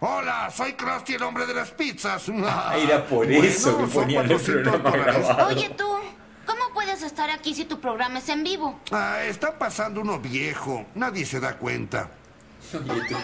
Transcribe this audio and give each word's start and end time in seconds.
Hola, 0.00 0.48
soy 0.54 0.74
Krusty, 0.74 1.14
el 1.14 1.22
hombre 1.22 1.44
de 1.46 1.54
las 1.54 1.72
pizzas. 1.72 2.26
Ah, 2.44 2.76
era 2.78 3.04
por 3.04 3.30
eso 3.30 3.76
que 3.78 3.84
son 3.84 3.90
ponían 3.90 4.30
el 4.30 4.38
400 4.38 4.80
programa 4.80 5.04
grabado. 5.04 5.46
Oye 5.48 5.70
tú, 5.70 5.88
¿cómo 6.46 6.72
puedes 6.72 7.02
estar 7.02 7.30
aquí 7.30 7.52
si 7.54 7.64
tu 7.64 7.80
programa 7.80 8.20
es 8.20 8.28
en 8.28 8.44
vivo? 8.44 8.80
Ah, 8.92 9.22
está 9.24 9.58
pasando 9.58 10.00
uno 10.00 10.20
viejo. 10.20 10.86
Nadie 10.94 11.26
se 11.26 11.40
da 11.40 11.56
cuenta. 11.56 12.10
Oye, 12.74 13.02
tú. 13.08 13.16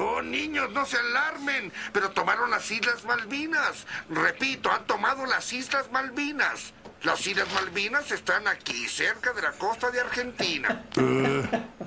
Oh, 0.00 0.22
niños, 0.22 0.70
no 0.70 0.84
se 0.84 0.96
alarmen. 0.98 1.72
Pero 1.92 2.10
tomaron 2.10 2.50
las 2.50 2.70
Islas 2.70 3.04
Malvinas. 3.04 3.86
Repito, 4.10 4.70
han 4.70 4.84
tomado 4.86 5.26
las 5.26 5.52
Islas 5.52 5.90
Malvinas. 5.90 6.72
Las 7.02 7.26
Islas 7.26 7.48
Malvinas 7.54 8.10
están 8.12 8.46
aquí, 8.46 8.88
cerca 8.88 9.32
de 9.32 9.42
la 9.42 9.52
costa 9.52 9.90
de 9.90 10.00
Argentina. 10.00 10.84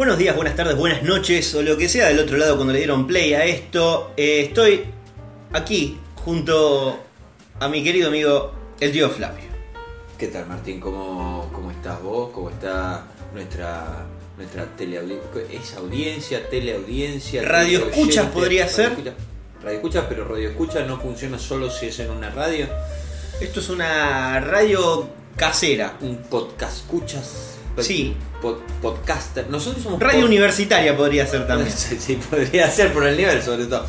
Buenos 0.00 0.16
días, 0.16 0.34
buenas 0.34 0.56
tardes, 0.56 0.76
buenas 0.78 1.02
noches 1.02 1.54
o 1.54 1.60
lo 1.60 1.76
que 1.76 1.86
sea 1.86 2.08
del 2.08 2.20
otro 2.20 2.38
lado 2.38 2.54
cuando 2.56 2.72
le 2.72 2.78
dieron 2.78 3.06
play 3.06 3.34
a 3.34 3.44
esto. 3.44 4.12
Eh, 4.16 4.46
estoy 4.48 4.84
aquí 5.52 5.98
junto 6.24 6.98
a 7.58 7.68
mi 7.68 7.84
querido 7.84 8.08
amigo 8.08 8.50
el 8.80 8.92
tío 8.92 9.10
Flavio. 9.10 9.44
¿Qué 10.16 10.28
tal, 10.28 10.46
Martín? 10.46 10.80
¿Cómo, 10.80 11.50
cómo 11.52 11.70
estás 11.70 12.02
vos? 12.02 12.30
¿Cómo 12.32 12.48
está 12.48 13.08
nuestra 13.34 14.06
nuestra 14.38 14.64
teleaudiencia? 14.74 15.42
¿Es 15.52 15.74
audiencia, 15.74 16.48
teleaudiencia? 16.48 17.42
Radio 17.42 17.80
teleoyente? 17.80 18.00
escuchas 18.00 18.26
podría 18.30 18.62
Radio 18.62 18.74
ser. 18.74 18.92
escucha- 18.92 19.14
Radio 19.62 19.76
escuchas, 19.76 20.04
pero 20.08 20.24
radio 20.24 20.48
escuchas 20.48 20.88
no 20.88 20.98
funciona 20.98 21.38
solo 21.38 21.68
si 21.70 21.88
es 21.88 21.98
en 21.98 22.10
una 22.10 22.30
radio. 22.30 22.66
Esto 23.38 23.60
es 23.60 23.68
una 23.68 24.40
radio 24.40 25.10
casera. 25.36 25.98
Un 26.00 26.22
podcast 26.22 26.78
escuchas. 26.78 27.59
Sí. 27.82 28.14
Pod- 28.42 28.60
podcaster. 28.82 29.48
Nosotros 29.50 29.82
somos 29.82 30.00
Radio 30.00 30.20
pod- 30.22 30.24
universitaria 30.26 30.96
podría 30.96 31.26
ser 31.26 31.46
también. 31.46 31.70
Sí, 31.76 31.96
sí, 32.00 32.16
podría 32.30 32.70
ser 32.70 32.92
por 32.92 33.06
el 33.06 33.16
nivel, 33.16 33.42
sobre 33.42 33.66
todo. 33.66 33.86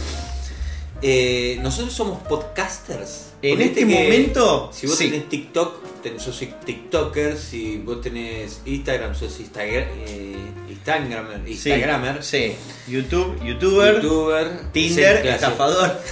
Eh, 1.03 1.58
nosotros 1.61 1.94
somos 1.94 2.22
podcasters. 2.28 3.28
En 3.42 3.59
este 3.59 3.86
momento, 3.88 4.70
Si 4.72 4.86
vos 4.86 4.95
sí. 4.95 5.09
tenés 5.09 5.28
TikTok, 5.28 5.81
sos 6.20 6.44
TikToker. 6.64 7.36
Si 7.38 7.78
vos 7.78 8.00
tenés 8.02 8.61
Instagram, 8.66 9.16
sos 9.16 9.39
Instagram, 9.39 9.86
eh, 10.05 10.36
Instagramer. 10.70 11.42
Sí, 11.45 11.52
Instagramer. 11.53 12.23
Sí. 12.23 12.53
YouTube, 12.88 13.44
youtuber, 13.44 13.95
YouTuber. 13.95 14.72
Tinder, 14.72 15.17
sí, 15.17 15.23
sí. 15.23 15.28
estafador. 15.30 16.00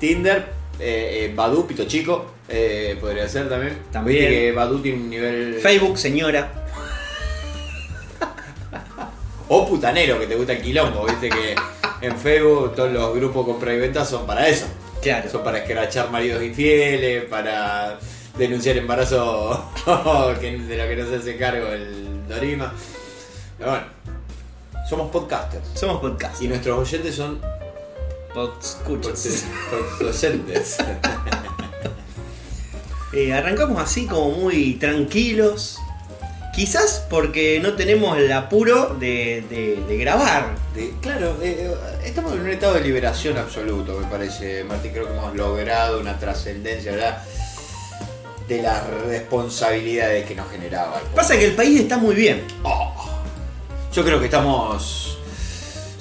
Tinder, 0.00 0.53
eh, 0.78 1.24
eh, 1.24 1.32
Badu, 1.34 1.66
Pito 1.66 1.84
Chico. 1.84 2.34
eh, 2.48 2.96
podría 3.00 3.28
ser 3.28 3.48
también. 3.48 3.78
También. 3.92 4.18
Viste 4.18 4.34
que 4.34 4.52
Badu 4.52 4.78
tiene 4.80 4.98
un 4.98 5.10
nivel. 5.10 5.54
Facebook, 5.60 5.98
señora. 5.98 6.50
O 9.48 9.68
putanero, 9.68 10.18
que 10.18 10.26
te 10.26 10.36
gusta 10.36 10.52
el 10.52 10.62
quilombo. 10.62 11.04
Viste 11.06 11.28
que 11.28 11.54
en 12.00 12.16
Facebook 12.16 12.74
todos 12.74 12.92
los 12.92 13.14
grupos 13.14 13.44
compra 13.46 13.74
y 13.74 13.78
venta 13.78 14.04
son 14.04 14.26
para 14.26 14.48
eso. 14.48 14.66
Claro. 15.02 15.30
Son 15.30 15.44
para 15.44 15.58
escrachar 15.58 16.10
maridos 16.10 16.42
infieles, 16.42 17.24
para 17.24 17.98
denunciar 18.38 18.76
embarazo 18.78 19.70
de 19.86 20.76
lo 20.76 20.88
que 20.88 20.96
no 20.96 21.08
se 21.08 21.16
hace 21.16 21.36
cargo 21.36 21.68
el 21.68 22.26
Dorima. 22.26 22.72
Pero 23.58 23.70
bueno, 23.70 23.86
somos 24.88 25.10
podcasters. 25.10 25.68
Somos 25.74 26.00
podcast. 26.00 26.42
Y 26.42 26.48
nuestros 26.48 26.78
oyentes 26.78 27.14
son 27.14 27.38
Escuchas. 28.60 29.44
oyentes. 30.00 30.76
Eh, 33.16 33.32
arrancamos 33.32 33.80
así 33.80 34.06
como 34.06 34.30
muy 34.32 34.74
tranquilos. 34.74 35.78
Quizás 36.52 37.06
porque 37.08 37.60
no 37.62 37.74
tenemos 37.74 38.18
el 38.18 38.32
apuro 38.32 38.96
de, 38.98 39.44
de- 39.48 39.84
de 39.86 39.96
grabar. 39.98 40.56
De- 40.74 40.92
claro, 41.00 41.36
eh, 41.40 41.72
estamos 42.04 42.32
en 42.32 42.40
un 42.40 42.50
estado 42.50 42.74
de 42.74 42.80
liberación 42.80 43.38
absoluto, 43.38 43.96
me 44.00 44.06
parece, 44.08 44.64
Martín. 44.64 44.90
Creo 44.90 45.06
que 45.06 45.12
hemos 45.12 45.32
logrado 45.36 46.00
una 46.00 46.18
trascendencia 46.18 46.90
¿verdad? 46.90 47.22
de 48.48 48.62
las 48.62 48.84
responsabilidades 49.06 50.26
que 50.26 50.34
nos 50.34 50.50
generaba. 50.50 50.98
el 50.98 51.06
Pasa 51.14 51.36
que 51.38 51.44
el 51.46 51.54
país 51.54 51.80
está 51.82 51.98
muy 51.98 52.16
bien. 52.16 52.42
Oh, 52.64 52.92
yo 53.92 54.04
creo 54.04 54.18
que 54.18 54.24
estamos. 54.24 55.18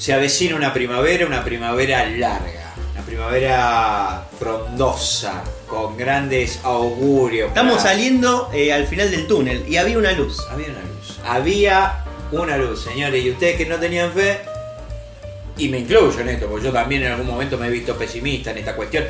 Se 0.04 0.12
avecina 0.12 0.58
una 0.58 0.74
primavera, 0.74 1.26
una 1.26 1.46
primavera 1.46 2.06
larga, 2.10 2.74
una 2.94 3.06
primavera 3.06 4.28
frondosa, 4.38 5.42
con 5.66 5.96
grandes 5.96 6.60
augurios. 6.64 7.48
Estamos 7.48 7.78
para- 7.78 7.90
saliendo 7.92 8.50
eh, 8.54 8.74
al 8.74 8.86
final 8.86 9.10
del 9.10 9.28
túnel 9.28 9.64
y 9.66 9.78
había 9.78 9.98
una 9.98 10.12
luz. 10.12 10.46
Había 10.52 10.68
una 10.72 10.82
luz. 10.82 11.20
Había 11.24 12.04
una 12.34 12.58
luz, 12.58 12.84
señores, 12.84 13.24
y 13.24 13.32
ustedes 13.32 13.56
que 13.56 13.66
no 13.66 13.78
tenían 13.78 14.12
fe, 14.12 14.40
y 15.58 15.70
me 15.70 15.80
incluyo 15.80 16.20
en 16.20 16.28
esto, 16.28 16.48
porque 16.50 16.66
yo 16.66 16.74
también 16.74 17.04
en 17.04 17.14
algún 17.14 17.28
momento 17.28 17.58
me 17.58 17.68
he 17.68 17.72
visto 17.72 17.96
pesimista 17.98 18.52
en 18.52 18.58
esta 18.58 18.76
cuestión. 18.76 19.06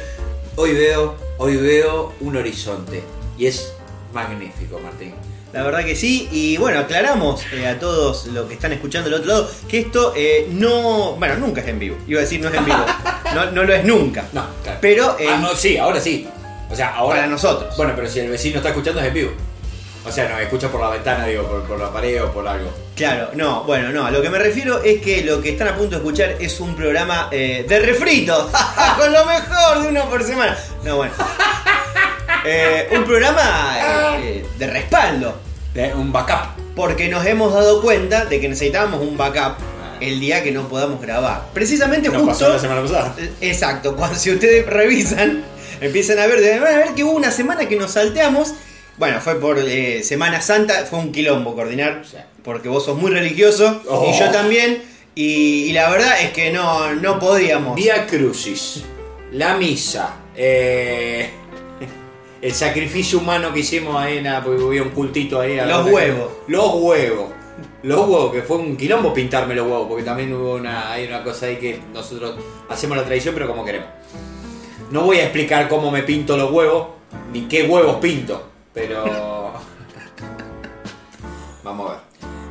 Hoy 0.58 0.74
veo, 0.74 1.16
hoy 1.40 1.58
veo 1.58 2.14
un 2.20 2.38
horizonte, 2.38 3.02
y 3.36 3.48
es 3.48 3.74
magnífico, 4.14 4.80
Martín. 4.80 5.16
La 5.53 5.64
verdad 5.64 5.86
que 5.86 5.96
sí. 5.96 6.28
Y 6.31 6.58
bueno, 6.58 6.80
aclaramos 6.80 7.46
eh, 7.53 7.68
a 7.68 7.80
todos 7.80 8.25
los 8.28 8.47
que 8.47 8.56
están 8.56 8.74
escuchando 8.74 9.09
del 9.09 9.19
otro 9.19 9.30
lado 9.30 9.52
que 9.68 9.80
esto 9.80 10.14
eh, 10.16 10.47
no. 10.50 11.14
Bueno, 11.14 11.36
nunca 11.36 11.62
es 11.62 11.68
en 11.68 11.80
vivo. 11.80 11.97
Iba 12.08 12.19
a 12.19 12.24
decir 12.24 12.41
no 12.41 12.50
es 12.50 12.56
en 12.56 12.66
vivo. 12.66 12.86
No, 13.34 13.50
no 13.50 13.63
lo 13.63 13.74
es 13.74 13.84
nunca. 13.84 14.25
No, 14.31 14.46
claro. 14.62 14.78
Pero 14.80 15.18
eh, 15.18 15.25
Ah, 15.28 15.40
no, 15.42 15.56
sí, 15.56 15.75
ahora 15.75 16.00
sí. 16.00 16.28
O 16.69 16.75
sea, 16.75 16.94
ahora. 16.94 17.16
para 17.22 17.28
nosotros. 17.28 17.75
Bueno, 17.75 17.94
pero 17.96 18.08
si 18.08 18.19
el 18.19 18.30
vecino 18.30 18.58
está 18.58 18.69
escuchando 18.69 19.02
es 19.02 19.08
en 19.08 19.13
vivo. 19.16 19.31
O 20.06 20.12
sea, 20.12 20.30
nos 20.30 20.40
escucha 20.40 20.69
por 20.69 20.80
la 20.81 20.90
ventana, 20.90 21.25
digo, 21.25 21.42
por, 21.44 21.63
por 21.63 21.80
la 21.80 21.92
pared 21.92 22.22
o 22.24 22.31
por 22.31 22.47
algo. 22.47 22.69
Claro, 22.96 23.30
no, 23.34 23.63
bueno, 23.63 23.90
no, 23.90 24.06
a 24.06 24.12
lo 24.12 24.22
que 24.22 24.30
me 24.30 24.38
refiero 24.38 24.84
es 24.84 25.02
que 25.02 25.24
lo 25.24 25.42
que 25.42 25.50
están 25.50 25.69
a 25.69 25.75
punto 25.75 25.92
de 25.92 25.96
escuchar 25.97 26.36
es 26.40 26.59
un 26.59 26.75
programa 26.75 27.30
eh, 27.31 27.66
de 27.68 27.80
refritos, 27.80 28.52
con 29.00 29.12
lo 29.12 29.25
mejor 29.25 29.81
de 29.81 29.88
uno 29.88 30.08
por 30.09 30.24
semana. 30.24 30.56
No, 30.84 30.97
bueno. 30.97 31.13
Eh, 32.46 32.90
un 32.92 33.04
programa 33.06 33.78
eh, 34.20 34.20
eh, 34.24 34.46
de 34.58 34.68
respaldo, 34.68 35.38
De- 35.74 35.94
un 35.94 36.12
backup. 36.12 36.50
porque 36.76 37.08
nos 37.09 37.26
hemos 37.26 37.54
dado 37.54 37.81
cuenta 37.81 38.26
de 38.26 38.40
que 38.42 38.50
necesitábamos 38.50 39.02
un 39.02 39.16
backup 39.18 39.56
el 40.02 40.20
día 40.20 40.44
que 40.44 40.52
no 40.52 40.68
podamos 40.68 41.00
grabar. 41.02 41.46
Precisamente 41.54 42.09
Nos 42.09 42.18
justo... 42.24 42.31
pasó 42.34 42.50
la 42.50 42.59
semana 42.59 42.81
pasada. 42.81 43.16
Exacto, 43.40 43.96
cuando 43.96 44.18
si 44.18 44.31
ustedes 44.31 44.66
revisan, 44.68 45.44
empiezan 45.80 46.20
a 46.20 46.28
ver, 46.28 46.42
de- 46.42 46.59
van 46.59 46.74
a 46.76 46.78
ver 46.80 46.88
que 46.96 47.04
hubo 47.04 47.14
una 47.14 47.31
semana 47.31 47.68
que 47.68 47.76
nos 47.78 47.92
salteamos. 47.92 48.54
Bueno, 48.98 49.20
fue 49.22 49.40
por 49.40 49.58
eh, 49.58 50.04
Semana 50.04 50.42
Santa, 50.42 50.86
fue 50.86 51.00
un 51.00 51.12
quilombo 51.12 51.56
coordinar, 51.56 52.04
porque 52.44 52.70
vos 52.70 52.86
sos 52.86 52.98
muy 52.98 53.10
religioso 53.12 53.81
Oh. 53.88 54.12
y 54.14 54.20
yo 54.20 54.30
también. 54.31 54.84
Y, 55.16 55.66
y 55.70 55.74
la 55.74 55.90
verdad 55.90 56.20
es 56.22 56.31
que 56.31 56.52
no, 56.52 56.94
no 56.96 57.18
podíamos. 57.20 57.75
Vía 57.75 58.06
Crucis, 58.08 58.84
la 59.31 59.56
misa, 59.58 60.16
eh, 60.36 61.30
el 62.44 62.54
sacrificio 62.54 63.20
humano 63.20 63.54
que 63.54 63.62
hicimos 63.62 63.96
ahí, 63.96 64.22
nada, 64.22 64.44
porque 64.44 64.62
había 64.62 64.84
un 64.84 64.90
cultito 64.90 65.40
ahí. 65.40 65.58
a 65.58 65.66
Los 65.66 65.86
que- 65.88 65.94
huevos. 65.94 66.31
Los 66.48 66.74
huevos. 66.76 67.30
Los 67.84 68.00
huevos, 68.02 68.34
que 68.34 68.42
fue 68.42 68.58
un 68.58 68.76
quilombo 68.76 69.14
pintarme 69.14 69.56
los 69.56 69.66
huevos, 69.66 69.88
porque 69.88 70.04
también 70.04 70.34
hubo 70.34 70.56
una, 70.56 70.92
hay 70.92 71.08
una 71.08 71.24
cosa 71.24 71.46
ahí 71.46 71.56
que 71.56 71.80
nosotros 71.94 72.36
hacemos 72.70 72.98
la 72.98 73.06
tradición, 73.06 73.34
pero 73.34 73.48
como 73.48 73.64
queremos. 73.64 73.88
No 74.92 75.04
voy 75.04 75.20
a 75.20 75.24
explicar 75.24 75.70
cómo 75.70 75.90
me 75.90 76.04
pinto 76.04 76.36
los 76.36 76.52
huevos, 76.52 76.88
ni 77.31 77.44
qué 77.48 77.64
huevos 77.64 77.96
pinto, 78.02 78.50
pero... 78.74 79.54
Vamos 81.63 81.89
a 81.89 81.94
ver. 81.94 82.01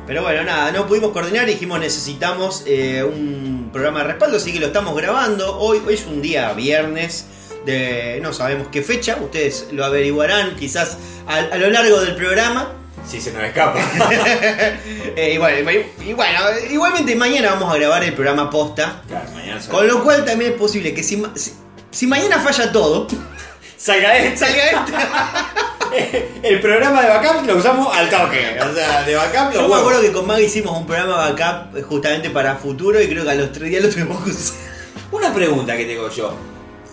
Pero 0.07 0.23
bueno, 0.23 0.43
nada, 0.43 0.71
no 0.71 0.87
pudimos 0.87 1.11
coordinar, 1.11 1.45
dijimos 1.45 1.79
necesitamos 1.79 2.63
eh, 2.65 3.03
un 3.03 3.69
programa 3.71 3.99
de 3.99 4.05
respaldo, 4.05 4.37
así 4.37 4.51
que 4.51 4.59
lo 4.59 4.67
estamos 4.67 4.95
grabando. 4.95 5.57
Hoy, 5.59 5.81
hoy 5.87 5.93
es 5.93 6.05
un 6.07 6.21
día 6.21 6.51
viernes, 6.53 7.25
de 7.65 8.19
no 8.21 8.33
sabemos 8.33 8.67
qué 8.71 8.81
fecha, 8.81 9.17
ustedes 9.21 9.67
lo 9.71 9.85
averiguarán 9.85 10.55
quizás 10.55 10.97
a, 11.27 11.37
a 11.37 11.57
lo 11.57 11.69
largo 11.69 12.01
del 12.01 12.15
programa. 12.15 12.73
Si 13.07 13.19
se 13.19 13.31
nos 13.33 13.43
escapa. 13.43 13.79
Eh, 15.15 15.33
y, 15.35 15.37
bueno, 15.37 15.69
y- 15.71 16.09
y 16.09 16.13
bueno, 16.13 16.39
igualmente 16.71 17.15
mañana 17.15 17.51
vamos 17.51 17.71
a 17.73 17.77
grabar 17.77 18.03
el 18.03 18.13
programa 18.13 18.49
posta. 18.49 19.01
claro, 19.07 19.29
mañana 19.33 19.59
sale. 19.61 19.71
Con 19.71 19.87
lo 19.87 20.03
cual 20.03 20.25
también 20.25 20.53
es 20.53 20.57
posible 20.57 20.93
que 20.93 21.03
si, 21.03 21.21
si, 21.35 21.53
si 21.91 22.07
mañana 22.07 22.39
falla 22.39 22.71
todo, 22.71 23.07
Salga 23.77 24.17
este. 24.17 24.37
salga 24.45 24.63
este. 25.91 26.29
El 26.43 26.59
programa 26.61 27.01
de 27.03 27.09
backup 27.09 27.45
lo 27.45 27.57
usamos 27.57 27.95
al 27.95 28.09
toque. 28.09 28.57
O 28.59 28.73
sea, 28.73 29.03
de 29.03 29.13
backup 29.15 29.53
Yo 29.53 29.61
lo 29.61 29.67
me 29.67 29.73
huevos. 29.73 29.79
acuerdo 29.79 30.01
que 30.01 30.11
con 30.11 30.25
Mag 30.25 30.39
hicimos 30.39 30.75
un 30.77 30.87
programa 30.87 31.17
backup 31.29 31.83
justamente 31.83 32.29
para 32.31 32.55
futuro 32.55 32.99
y 33.01 33.07
creo 33.07 33.23
que 33.25 33.29
a 33.31 33.35
los 33.35 33.51
tres 33.51 33.69
días 33.69 33.83
lo 33.83 33.89
tuvimos 33.89 34.23
que 34.23 34.29
usar. 34.31 34.55
Una 35.11 35.33
pregunta 35.33 35.75
que 35.77 35.85
tengo 35.85 36.09
yo. 36.09 36.35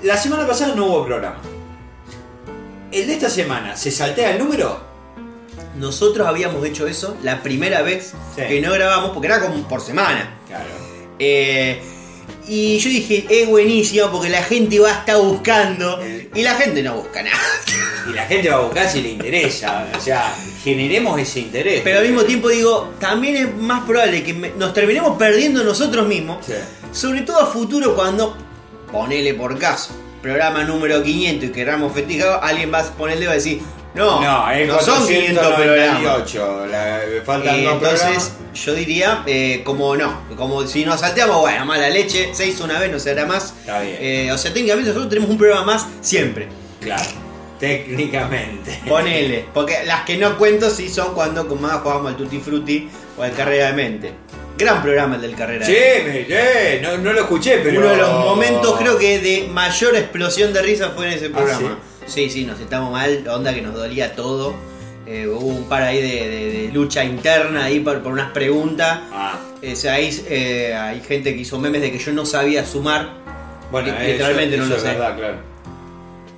La 0.02 0.16
semana 0.16 0.46
pasada 0.46 0.74
no 0.74 0.86
hubo 0.86 1.04
programa. 1.06 1.38
¿El 2.92 3.06
de 3.06 3.12
esta 3.14 3.30
semana 3.30 3.76
se 3.76 3.90
saltea 3.90 4.32
el 4.32 4.38
número? 4.38 4.88
nosotros 5.76 6.26
habíamos 6.26 6.62
hecho 6.66 6.86
eso 6.86 7.16
la 7.22 7.42
primera 7.42 7.80
vez 7.80 8.12
Sí. 8.36 8.42
que 8.48 8.60
no 8.60 8.72
grabamos, 8.72 9.12
porque 9.12 9.28
era 9.28 9.40
como 9.40 9.66
por 9.66 9.80
semana. 9.80 10.36
Claro. 10.46 10.68
Eh, 11.18 11.80
y 12.48 12.78
yo 12.78 12.90
dije, 12.90 13.24
es 13.30 13.48
buenísimo 13.48 14.10
porque 14.10 14.28
la 14.28 14.42
gente 14.42 14.78
va 14.78 14.90
a 14.90 14.98
estar 14.98 15.16
buscando. 15.18 15.98
Eh. 16.02 16.28
Y 16.34 16.42
la 16.42 16.54
gente 16.56 16.82
no 16.82 16.96
busca 16.96 17.22
nada. 17.22 17.38
Y 18.10 18.12
la 18.12 18.26
gente 18.26 18.48
va 18.50 18.56
a 18.56 18.60
buscar 18.60 18.90
si 18.90 19.00
le 19.02 19.10
interesa. 19.10 19.86
O 19.96 20.00
sea, 20.00 20.34
generemos 20.64 21.18
ese 21.20 21.40
interés. 21.40 21.82
Pero 21.84 21.98
al 22.00 22.04
mismo 22.06 22.24
tiempo 22.24 22.48
digo, 22.48 22.92
también 22.98 23.36
es 23.36 23.54
más 23.56 23.84
probable 23.84 24.22
que 24.24 24.32
nos 24.32 24.74
terminemos 24.74 25.16
perdiendo 25.16 25.62
nosotros 25.62 26.06
mismos. 26.08 26.44
Sí. 26.44 26.54
Sobre 26.92 27.20
todo 27.20 27.40
a 27.40 27.46
futuro 27.46 27.94
cuando, 27.94 28.36
ponele 28.92 29.34
por 29.34 29.58
caso, 29.58 29.92
programa 30.22 30.64
número 30.64 31.02
500 31.02 31.48
y 31.48 31.52
queramos 31.52 31.92
festejar, 31.92 32.40
alguien 32.42 32.72
va 32.72 32.80
a 32.80 32.84
ponerle 32.84 33.24
y 33.24 33.26
va 33.26 33.32
a 33.32 33.36
decir, 33.36 33.60
no, 33.94 34.20
No, 34.20 34.50
es 34.52 34.68
no 34.68 34.80
son 34.80 35.04
500 35.06 35.46
programas. 35.54 36.02
498. 36.02 36.66
La, 36.70 37.00
faltan 37.24 37.54
Eh, 37.56 37.64
dos 37.64 37.72
entonces 37.74 38.00
programas. 38.00 38.32
yo 38.64 38.74
diría, 38.74 39.22
eh, 39.26 39.62
como 39.64 39.96
no, 39.96 40.20
como 40.36 40.64
si 40.66 40.84
nos 40.84 41.00
salteamos, 41.00 41.40
bueno, 41.40 41.64
mala 41.66 41.88
leche, 41.88 42.30
se 42.32 42.46
hizo 42.46 42.64
una 42.64 42.78
vez, 42.78 42.92
no 42.92 43.00
se 43.00 43.10
hará 43.10 43.26
más. 43.26 43.52
Está 43.60 43.80
bien. 43.80 43.96
Eh, 43.98 44.30
o 44.32 44.38
sea, 44.38 44.52
técnicamente 44.52 44.90
nosotros 44.90 45.08
tenemos 45.10 45.30
un 45.30 45.38
programa 45.38 45.64
más 45.64 45.86
siempre. 46.00 46.48
Claro. 46.80 47.02
Técnicamente. 47.58 48.80
Ponele, 48.88 49.46
porque 49.52 49.78
las 49.84 50.02
que 50.04 50.16
no 50.16 50.38
cuento 50.38 50.70
sí 50.70 50.88
son 50.88 51.12
cuando 51.14 51.46
con 51.46 51.60
más 51.60 51.80
jugamos 51.82 52.12
al 52.12 52.16
Tutti 52.16 52.38
Frutti 52.38 52.88
o 53.18 53.22
al 53.22 53.32
Carrera 53.32 53.66
de 53.66 53.72
Mente. 53.74 54.12
Gran 54.60 54.82
programa 54.82 55.16
el 55.16 55.22
del 55.22 55.34
Carrera 55.34 55.64
Sí, 55.66 55.72
Mente. 56.04 56.26
me- 56.28 56.76
sí, 56.76 56.82
no, 56.82 56.98
no 56.98 57.12
lo 57.12 57.20
escuché, 57.20 57.58
pero. 57.62 57.80
Uno 57.80 57.88
de 57.90 57.96
los 57.96 58.10
momentos 58.24 58.76
creo 58.78 58.98
que 58.98 59.18
de 59.18 59.48
mayor 59.48 59.96
explosión 59.96 60.52
de 60.52 60.62
risa 60.62 60.90
fue 60.90 61.06
en 61.08 61.12
ese 61.14 61.26
¿Ah, 61.26 61.36
programa. 61.36 61.78
sí? 62.06 62.28
sí, 62.30 62.44
nos 62.44 62.58
sentamos 62.58 62.92
mal, 62.92 63.26
onda 63.28 63.54
que 63.54 63.62
nos 63.62 63.74
dolía 63.74 64.14
todo. 64.14 64.54
Eh, 65.06 65.26
hubo 65.26 65.46
un 65.46 65.64
par 65.68 65.82
ahí 65.82 66.00
de, 66.00 66.28
de- 66.28 66.52
de 66.66 66.72
lucha 66.72 67.02
interna 67.04 67.64
ahí 67.64 67.80
por, 67.80 68.00
por 68.02 68.12
unas 68.12 68.30
preguntas. 68.32 69.00
Ah, 69.12 69.38
Eh, 69.62 69.74
ahí, 69.90 70.24
eh, 70.28 70.74
hay 70.74 71.00
gente 71.00 71.34
que 71.34 71.40
hizo 71.40 71.58
memes 71.58 71.82
de 71.82 71.90
que 71.92 71.98
yo 71.98 72.12
no 72.12 72.24
sabía 72.24 72.64
sumar. 72.64 73.10
bueno, 73.72 73.88
Li- 73.88 73.94
eh, 74.04 74.12
literalmente 74.12 74.56
eso- 74.56 74.64
no 74.64 74.74
lo 74.74 74.80
sé. 74.80 74.86
verdad, 74.88 75.16
claro. 75.16 75.36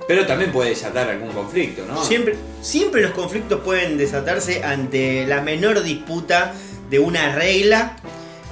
Pero 0.07 0.25
también 0.25 0.51
puede 0.51 0.71
desatar 0.71 1.09
algún 1.09 1.31
conflicto, 1.31 1.83
¿no? 1.87 2.03
Siempre, 2.03 2.35
siempre 2.61 3.01
los 3.01 3.11
conflictos 3.11 3.61
pueden 3.61 3.97
desatarse 3.97 4.61
ante 4.63 5.25
la 5.25 5.41
menor 5.41 5.81
disputa 5.81 6.53
de 6.93 6.99
una 6.99 7.33
regla. 7.33 7.95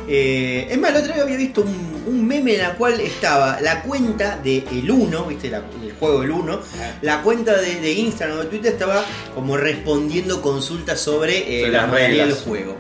Eh, 0.08 0.68
es 0.72 0.80
más, 0.80 0.90
el 0.92 0.98
otro 0.98 1.14
día 1.14 1.22
había 1.22 1.38
visto 1.38 1.62
un, 1.62 2.04
un 2.08 2.28
meme 2.28 2.56
en 2.56 2.62
la 2.62 2.74
cual 2.74 3.00
estaba 3.00 3.62
la 3.62 3.84
cuenta 3.84 4.40
de 4.44 4.64
El 4.72 4.90
1, 4.90 5.26
¿viste? 5.26 5.48
La- 5.52 5.62
el 5.84 5.94
juego 6.00 6.24
El 6.24 6.32
1. 6.32 6.54
Ah. 6.82 6.92
La 7.04 7.22
cuenta 7.22 7.56
de, 7.62 7.80
de 7.80 7.92
Instagram 7.92 8.40
o 8.40 8.42
de 8.42 8.48
Twitter 8.48 8.74
estaba 8.74 9.06
como 9.36 9.58
respondiendo 9.58 10.42
consultas 10.42 11.00
sobre, 11.00 11.66
eh, 11.66 11.70
la 11.70 11.86
modalidad 11.86 12.26
del 12.26 12.34
juego. 12.36 12.76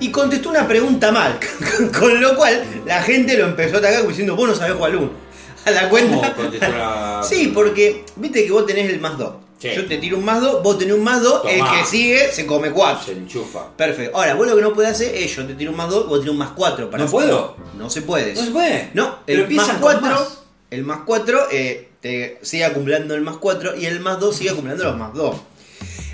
Y 0.00 0.10
contestó 0.10 0.50
una 0.50 0.68
pregunta 0.68 1.10
mal, 1.10 1.38
con 1.98 2.20
lo 2.20 2.36
cual 2.36 2.62
la 2.84 3.00
gente 3.02 3.38
lo 3.38 3.46
empezó 3.46 3.76
a 3.76 3.78
atacar 3.78 3.98
como 4.00 4.10
diciendo, 4.10 4.36
vos 4.36 4.46
no 4.50 4.54
sabés 4.54 4.74
jugar 4.74 4.90
al 4.90 4.96
1. 4.98 5.10
A 5.64 5.70
la 5.70 5.88
cuenta. 5.88 6.14
¿Cómo 6.20 6.34
contestó 6.34 6.68
la- 6.68 7.22
Sí, 7.26 7.50
porque 7.54 8.04
viste 8.16 8.44
que 8.44 8.52
vos 8.52 8.66
tenés 8.66 8.90
el 8.92 9.00
más 9.00 9.16
2. 9.16 9.32
Sí. 9.70 9.76
Yo 9.76 9.86
te 9.86 9.96
tiro 9.98 10.18
un 10.18 10.24
más 10.24 10.40
2, 10.42 10.62
vos 10.62 10.78
tenés 10.78 10.94
un 10.94 11.02
más 11.04 11.22
2, 11.22 11.42
el 11.48 11.60
que 11.64 11.84
sigue 11.86 12.30
se 12.30 12.44
come 12.46 12.70
4. 12.70 13.04
Se 13.06 13.12
enchufa. 13.12 13.74
Perfecto. 13.76 14.16
Ahora, 14.16 14.34
vos 14.34 14.46
lo 14.46 14.54
que 14.56 14.62
no 14.62 14.74
podés 14.74 14.90
hacer 14.90 15.14
es 15.14 15.34
yo 15.34 15.46
te 15.46 15.54
tiro 15.54 15.70
un 15.70 15.76
más 15.76 15.88
2, 15.88 16.06
vos 16.08 16.18
tenés 16.18 16.32
un 16.32 16.38
más 16.38 16.50
4. 16.54 16.90
¿No 16.96 17.06
puedo? 17.06 17.56
No 17.78 17.88
se 17.88 18.02
puede. 18.02 18.34
No 18.34 18.44
se 18.44 18.50
puede. 18.50 18.90
No, 18.94 19.18
Pero 19.24 19.38
el 19.38 19.42
empiezan 19.44 19.68
más 19.68 19.76
con 19.78 19.92
4, 20.00 20.08
más. 20.10 20.38
el 20.70 20.84
más 20.84 20.98
4 21.06 21.40
eh, 21.52 21.88
te 22.00 22.38
sigue 22.42 22.64
acumulando 22.66 23.14
el 23.14 23.22
más 23.22 23.36
4 23.38 23.76
y 23.76 23.86
el 23.86 24.00
más 24.00 24.20
2 24.20 24.36
sigue 24.36 24.50
acumulando 24.50 24.84
los 24.84 24.96
más 24.98 25.14
2. 25.14 25.36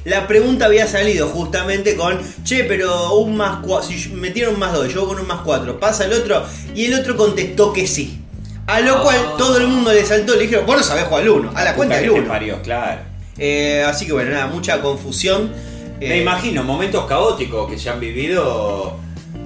La 0.04 0.26
pregunta 0.26 0.64
había 0.66 0.86
salido 0.86 1.28
justamente 1.28 1.94
con, 1.96 2.18
che, 2.44 2.64
pero 2.64 3.14
un 3.16 3.36
más 3.36 3.58
4, 3.66 3.86
si 3.88 4.08
metieron 4.10 4.54
un 4.54 4.60
más 4.60 4.72
2, 4.72 4.94
yo 4.94 5.06
con 5.06 5.18
un 5.20 5.26
más 5.26 5.40
4, 5.44 5.78
pasa 5.78 6.06
el 6.06 6.12
otro, 6.14 6.42
y 6.74 6.86
el 6.86 6.94
otro 6.94 7.16
contestó 7.16 7.72
que 7.72 7.86
sí. 7.86 8.18
A 8.66 8.80
lo 8.80 8.98
Ah. 8.98 9.02
cual 9.02 9.18
todo 9.36 9.58
el 9.58 9.66
mundo 9.66 9.92
le 9.92 10.06
saltó, 10.06 10.36
le 10.36 10.42
dijeron, 10.42 10.64
vos 10.64 10.76
no 10.76 10.82
sabés 10.82 11.04
jugar 11.04 11.22
al 11.24 11.28
1, 11.28 11.52
a 11.54 11.64
la 11.64 11.74
cuenta 11.74 11.96
del 11.96 12.04
que 12.04 12.10
te 12.14 12.20
1. 12.20 12.28
parió, 12.28 12.62
claro. 12.62 13.00
Eh, 13.40 13.82
así 13.86 14.06
que 14.06 14.12
bueno, 14.12 14.30
nada, 14.32 14.46
mucha 14.46 14.80
confusión. 14.80 15.50
Me 15.98 16.14
Eh, 16.18 16.22
imagino, 16.22 16.62
momentos 16.62 17.04
caóticos 17.06 17.68
que 17.70 17.78
se 17.78 17.90
han 17.90 17.98
vivido. 17.98 18.96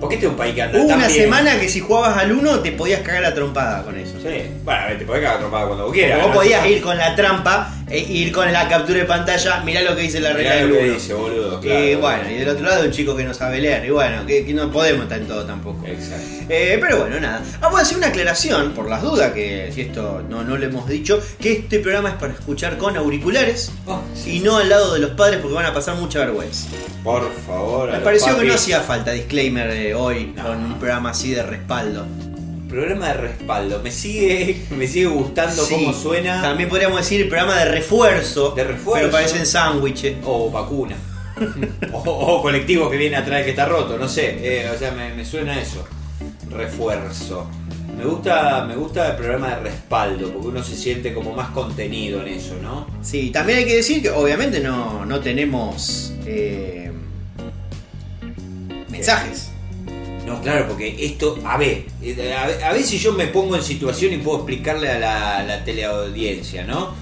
Porque 0.01 0.17
este 0.17 0.27
es 0.27 0.33
un 0.33 0.37
país 0.37 0.55
que 0.55 0.63
anda 0.63 0.79
Hubo 0.79 0.89
tan 0.89 0.99
una 0.99 1.07
bien. 1.09 1.23
semana 1.23 1.59
que 1.61 1.69
si 1.69 1.81
jugabas 1.81 2.19
al 2.19 2.33
1 2.33 2.61
te 2.61 2.73
podías 2.73 3.01
cagar 3.01 3.25
a 3.25 3.33
trompada 3.35 3.83
con 3.85 3.97
eso. 3.97 4.15
Sí. 4.23 4.43
Bueno, 4.65 4.81
a 4.83 4.87
ver, 4.89 4.99
te 4.99 5.05
podés 5.05 5.23
cagar 5.23 5.37
atropada 5.39 5.67
cuando 5.67 5.85
vos 5.85 5.93
quieras. 5.95 6.19
Vos 6.19 6.29
¿no? 6.29 6.35
podías 6.35 6.67
ir 6.67 6.83
con 6.83 6.99
la 6.99 7.15
trampa 7.15 7.73
e 7.89 7.99
ir 7.99 8.33
con 8.33 8.51
la 8.53 8.67
captura 8.69 9.01
de 9.01 9.05
pantalla, 9.05 9.61
mirá 9.65 9.83
lo 9.83 9.95
que 9.95 10.03
dice 10.03 10.21
la 10.21 10.33
regla 10.33 10.55
del 10.57 10.69
lo 10.69 10.75
que 10.77 10.85
1. 10.85 10.95
dice, 10.95 11.15
boludo. 11.15 11.61
Claro. 11.61 11.99
bueno, 12.01 12.31
y 12.31 12.35
del 12.35 12.49
otro 12.49 12.65
lado 12.67 12.85
un 12.85 12.91
chico 12.91 13.15
que 13.17 13.25
no 13.25 13.35
sabe 13.35 13.61
leer. 13.61 13.85
Y 13.85 13.91
bueno, 13.91 14.25
que, 14.27 14.45
que 14.47 14.55
no 14.55 14.71
podemos 14.71 15.03
estar 15.05 15.19
en 15.21 15.27
todo 15.29 15.45
tampoco. 15.45 15.87
Exacto. 15.87 16.25
Eh, 16.49 16.79
pero 16.81 16.99
bueno, 17.01 17.21
nada. 17.21 17.43
Vamos 17.61 17.79
a 17.81 17.83
hacer 17.83 17.97
una 17.99 18.09
aclaración, 18.09 18.73
por 18.73 18.89
las 18.89 19.03
dudas, 19.03 19.33
que 19.33 19.71
si 19.75 19.83
esto 19.83 20.23
no, 20.29 20.43
no 20.43 20.57
lo 20.57 20.65
hemos 20.65 20.89
dicho, 20.89 21.21
que 21.41 21.53
este 21.53 21.79
programa 21.79 22.11
es 22.11 22.15
para 22.17 22.33
escuchar 22.33 22.77
con 22.79 22.97
auriculares 22.97 23.71
Oh, 23.87 24.01
y 24.27 24.41
no 24.41 24.57
al 24.59 24.69
lado 24.69 24.95
de 24.95 25.01
los 25.01 25.11
padres 25.11 25.39
porque 25.41 25.55
van 25.55 25.67
a 25.67 25.75
pasar 25.75 25.97
mucha 25.97 26.19
vergüenza. 26.21 26.69
Por 27.03 27.31
favor. 27.47 27.91
Me 27.93 27.99
pareció 27.99 28.39
que 28.39 28.45
no 28.47 28.55
hacía 28.55 28.81
falta 28.81 29.13
disclaimer 29.13 29.95
hoy 29.95 30.33
No. 30.37 30.43
con 30.45 30.65
un 30.65 30.79
programa 30.79 31.11
así 31.11 31.33
de 31.33 31.43
respaldo. 31.43 32.07
Programa 32.75 33.09
de 33.09 33.15
respaldo. 33.15 33.81
Me 33.83 33.91
sigue, 33.93 34.63
me 34.71 34.87
sigue 34.89 35.07
gustando 35.07 35.65
Sí. 35.65 35.75
cómo 35.75 35.93
suena. 35.93 36.43
También 36.43 36.69
podríamos 36.69 36.99
decir 36.99 37.21
el 37.21 37.29
programa 37.29 37.57
de 37.61 37.67
refuerzo. 37.67 38.51
De 38.51 38.65
refuerzo. 38.65 39.01
Pero 39.01 39.13
parecen 39.13 39.47
sándwiches. 39.47 40.17
O 40.25 40.51
vacuna. 40.51 40.97
o, 41.93 41.99
o 41.99 42.43
colectivo 42.43 42.91
que 42.91 42.97
viene 42.97 43.17
atrás 43.17 43.45
que 43.45 43.51
está 43.51 43.67
roto, 43.67 43.97
no 43.99 44.09
sé. 44.09 44.39
eh, 44.43 44.71
o 44.75 44.79
sea, 44.79 44.91
me, 44.93 45.15
me 45.15 45.25
suena 45.25 45.61
eso. 45.61 45.87
Refuerzo. 46.51 47.49
Me 47.97 48.05
gusta, 48.05 48.65
me 48.67 48.75
gusta 48.75 49.11
el 49.13 49.17
programa 49.17 49.51
de 49.51 49.57
respaldo, 49.61 50.33
porque 50.33 50.49
uno 50.49 50.65
se 50.65 50.75
siente 50.75 51.15
como 51.15 51.33
más 51.33 51.51
contenido 51.51 52.21
en 52.23 52.29
eso, 52.29 52.57
¿no? 52.61 52.89
Sí, 53.03 53.31
también 53.31 53.59
hay 53.61 53.65
que 53.67 53.77
decir 53.77 54.03
que 54.03 54.11
obviamente 54.11 54.59
no, 54.59 55.05
no 55.07 55.21
tenemos 55.21 56.13
eh, 56.27 56.91
mensajes. 58.91 59.51
No, 60.27 60.41
claro, 60.41 60.67
porque 60.69 60.97
esto, 61.01 61.39
a 61.45 61.59
ver, 61.59 61.85
eh, 62.03 62.35
a 62.35 62.73
ver, 62.73 62.83
si 62.83 62.99
yo 62.99 63.13
me 63.13 63.27
pongo 63.27 63.57
en 63.57 63.63
situación 63.63 64.15
y 64.15 64.19
puedo 64.19 64.39
explicarle 64.39 64.91
a 64.91 64.99
la, 64.99 65.43
la 65.43 65.65
teleaudiencia, 65.65 66.65
¿no? 66.65 66.95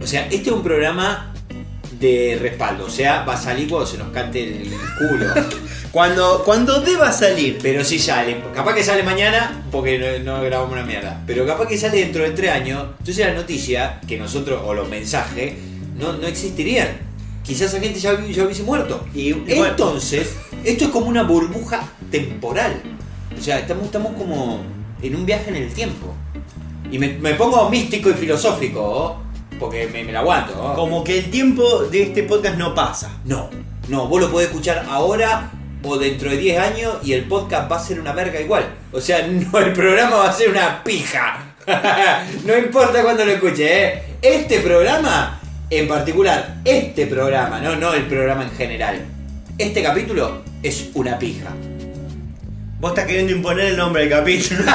O 0.00 0.06
sea, 0.06 0.26
este 0.26 0.50
es 0.50 0.52
un 0.52 0.62
programa 0.62 1.32
de 1.98 2.38
respaldo, 2.40 2.84
o 2.84 2.90
sea, 2.90 3.24
va 3.24 3.34
a 3.34 3.40
salir 3.40 3.68
cuando 3.68 3.86
se 3.86 3.98
nos 3.98 4.08
cante 4.08 4.42
el 4.42 4.70
culo. 4.98 5.26
Cuando, 5.92 6.42
cuando 6.44 6.82
deba 6.82 7.10
salir. 7.10 7.58
Pero 7.62 7.82
si 7.82 7.98
sale, 7.98 8.36
capaz 8.54 8.74
que 8.74 8.84
sale 8.84 9.02
mañana 9.02 9.64
porque 9.72 9.98
no, 9.98 10.34
no 10.34 10.42
grabamos 10.42 10.74
una 10.74 10.82
mierda. 10.82 11.22
Pero 11.26 11.46
capaz 11.46 11.68
que 11.68 11.78
sale 11.78 12.00
dentro 12.00 12.22
de 12.22 12.32
tres 12.32 12.50
años. 12.50 12.88
Entonces 12.98 13.26
la 13.26 13.32
noticia 13.32 13.98
que 14.06 14.18
nosotros, 14.18 14.60
o 14.62 14.74
los 14.74 14.90
mensajes, 14.90 15.54
no, 15.98 16.12
no 16.12 16.26
existirían. 16.26 16.88
Quizás 17.42 17.72
esa 17.72 17.80
gente 17.80 17.98
ya, 17.98 18.12
ya 18.26 18.44
hubiese 18.44 18.62
muerto. 18.62 19.06
Y, 19.14 19.32
bueno, 19.32 19.68
Entonces, 19.68 20.34
esto 20.64 20.84
es 20.84 20.90
como 20.90 21.06
una 21.06 21.22
burbuja 21.22 21.92
temporal. 22.10 22.82
O 23.36 23.40
sea, 23.40 23.58
estamos, 23.58 23.86
estamos 23.86 24.12
como 24.14 24.60
en 25.02 25.16
un 25.16 25.26
viaje 25.26 25.50
en 25.50 25.56
el 25.56 25.72
tiempo. 25.72 26.14
Y 26.90 26.98
me, 26.98 27.08
me 27.18 27.34
pongo 27.34 27.68
místico 27.68 28.10
y 28.10 28.14
filosófico, 28.14 28.80
¿oh? 28.80 29.26
porque 29.58 29.88
me, 29.92 30.04
me 30.04 30.12
la 30.12 30.20
aguanto. 30.20 30.54
¿oh? 30.60 30.74
como 30.74 31.02
que 31.02 31.18
el 31.18 31.30
tiempo 31.30 31.84
de 31.84 32.02
este 32.02 32.22
podcast 32.22 32.56
no 32.56 32.74
pasa. 32.74 33.10
No, 33.24 33.50
no, 33.88 34.06
vos 34.06 34.20
lo 34.20 34.30
podés 34.30 34.48
escuchar 34.48 34.86
ahora 34.88 35.50
o 35.82 35.96
dentro 35.96 36.30
de 36.30 36.36
10 36.38 36.58
años 36.58 36.96
y 37.04 37.12
el 37.12 37.24
podcast 37.24 37.70
va 37.70 37.76
a 37.76 37.80
ser 37.80 38.00
una 38.00 38.12
verga 38.12 38.40
igual. 38.40 38.66
O 38.92 39.00
sea, 39.00 39.26
no, 39.26 39.58
el 39.58 39.72
programa 39.72 40.16
va 40.16 40.30
a 40.30 40.32
ser 40.32 40.50
una 40.50 40.82
pija. 40.82 41.54
no 42.44 42.56
importa 42.56 43.02
cuándo 43.02 43.24
lo 43.24 43.32
escuches, 43.32 43.60
¿eh? 43.60 44.02
Este 44.22 44.60
programa, 44.60 45.40
en 45.68 45.88
particular, 45.88 46.56
este 46.64 47.06
programa, 47.06 47.60
no, 47.60 47.76
no 47.76 47.92
el 47.92 48.06
programa 48.06 48.44
en 48.44 48.50
general. 48.50 49.04
Este 49.58 49.82
capítulo 49.82 50.42
es 50.62 50.90
una 50.94 51.18
pija. 51.18 51.50
Vos 52.78 52.90
estás 52.90 53.06
queriendo 53.06 53.32
imponer 53.32 53.66
el 53.66 53.76
nombre 53.76 54.02
del 54.02 54.10
capítulo. 54.10 54.60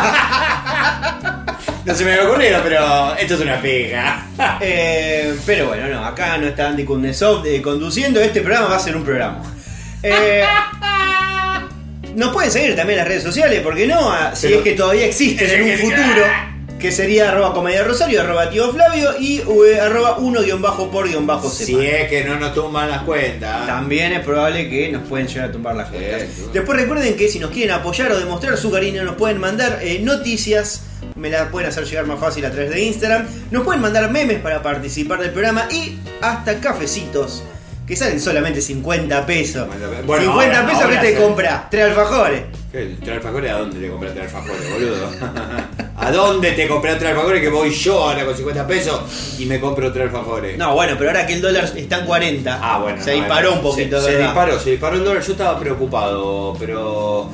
No 1.84 1.96
se 1.96 2.06
me 2.06 2.14
había 2.14 2.28
ocurrido, 2.30 2.60
pero 2.64 3.16
esto 3.16 3.34
es 3.36 3.42
una 3.42 3.60
pija. 3.60 4.26
Eh, 4.62 5.36
pero 5.48 5.68
bueno, 5.68 5.88
no, 5.88 6.06
acá 6.06 6.38
no 6.38 6.48
está 6.48 6.68
Andy 6.68 6.84
Kundesov 6.84 7.44
eh, 7.46 7.60
conduciendo. 7.62 8.20
Este 8.22 8.42
programa 8.42 8.68
va 8.70 8.76
a 8.76 8.80
ser 8.80 8.96
un 8.96 9.04
programa. 9.04 9.42
Eh, 10.04 10.44
nos 12.16 12.32
pueden 12.32 12.52
seguir 12.52 12.76
también 12.76 13.00
en 13.00 13.06
las 13.06 13.08
redes 13.08 13.24
sociales, 13.24 13.62
porque 13.64 13.88
no, 13.88 14.12
Ah, 14.12 14.32
si 14.36 14.48
Pero- 14.48 14.60
es 14.60 14.64
que 14.64 14.72
todavía 14.74 15.06
existen 15.06 15.50
en 15.50 15.64
un 15.72 15.78
futuro, 15.90 16.26
que 16.82 16.92
sería 16.92 17.30
arroba 17.30 17.54
comedia 17.54 17.84
rosario, 17.84 18.22
arroba 18.22 18.50
tío 18.50 18.74
Flavio 18.74 19.12
y 19.20 19.38
eh, 19.38 19.80
arroba 19.80 20.18
uno 20.18 20.42
guion 20.42 20.62
bajo 20.62 20.90
por 20.90 21.08
guion 21.08 21.28
bajo 21.28 21.50
Si 21.50 21.80
es 21.80 22.10
que 22.10 22.24
no 22.24 22.40
nos 22.40 22.56
tumban 22.56 22.90
las 22.90 23.04
cuentas. 23.04 23.68
También 23.68 24.14
es 24.14 24.22
probable 24.26 24.68
que 24.68 24.92
nos 24.92 25.04
pueden 25.08 25.28
llegar 25.28 25.50
a 25.50 25.52
tumbar 25.52 25.76
las 25.76 25.90
cuentas. 25.90 26.24
sí. 26.36 26.46
Después 26.52 26.80
recuerden 26.80 27.16
que 27.16 27.28
si 27.28 27.38
nos 27.38 27.52
quieren 27.52 27.76
apoyar 27.76 28.12
o 28.12 28.18
demostrar 28.18 28.58
su 28.58 28.72
cariño, 28.72 29.04
nos 29.04 29.16
pueden 29.16 29.40
mandar 29.40 29.80
eh, 29.84 30.00
noticias. 30.00 30.82
Me 31.16 31.30
las 31.30 31.50
pueden 31.50 31.70
hacer 31.70 31.86
llegar 31.86 32.06
más 32.08 32.20
fácil 32.20 32.44
a 32.46 32.52
través 32.52 32.72
de 32.72 32.82
Instagram. 32.82 33.28
Nos 33.52 33.64
pueden 33.64 33.82
mandar 33.82 34.10
memes 34.10 34.40
para 34.40 34.64
participar 34.64 35.20
del 35.20 35.32
programa 35.32 35.68
y 35.72 36.00
hasta 36.22 36.60
cafecitos. 36.60 37.44
Que 37.92 37.98
salen 37.98 38.22
solamente 38.22 38.62
50 38.62 39.26
pesos. 39.26 39.68
50 39.70 40.02
Bueno, 40.06 40.24
50 40.24 40.56
ahora- 40.56 40.66
pesos 40.66 40.82
ahora 40.86 41.02
que 41.02 41.08
te 41.10 41.14
se- 41.14 41.22
compras, 41.22 41.70
tres 41.70 41.84
alfajores. 41.88 42.42
¿Qué? 42.72 42.96
¿Tres 43.04 43.18
alfajores? 43.18 43.52
¿A 43.52 43.58
dónde 43.58 43.80
te 43.82 43.90
compraste 43.90 44.22
alfajores, 44.22 44.72
boludo? 44.72 45.10
¿A 45.98 46.12
dónde 46.14 46.52
te 46.54 46.70
compré 46.70 46.96
tres 46.96 47.10
alfajores 47.12 47.42
que 47.42 47.50
voy 47.50 47.70
yo 47.72 48.02
ahora 48.02 48.24
con 48.24 48.34
50 48.38 48.66
pesos 48.66 49.36
y 49.40 49.46
me 49.46 49.60
compro 49.60 49.92
tres 49.92 50.06
alfajores? 50.06 50.58
No, 50.58 50.74
bueno, 50.74 50.96
pero 50.98 51.10
ahora 51.10 51.28
que 51.28 51.34
el 51.34 51.42
dólar 51.42 51.66
está 51.76 52.00
en 52.00 52.06
40, 52.06 52.60
Ah, 52.64 52.80
bueno. 52.80 53.04
se 53.04 53.12
no, 53.12 53.18
disparó 53.18 53.52
un 53.56 53.62
poquito, 53.62 54.00
Se, 54.02 54.12
se 54.14 54.18
disparó, 54.20 54.58
se 54.58 54.70
disparó 54.72 54.96
el 54.96 55.04
dólar. 55.04 55.22
Yo 55.24 55.32
estaba 55.34 55.60
preocupado, 55.60 56.56
pero 56.58 57.30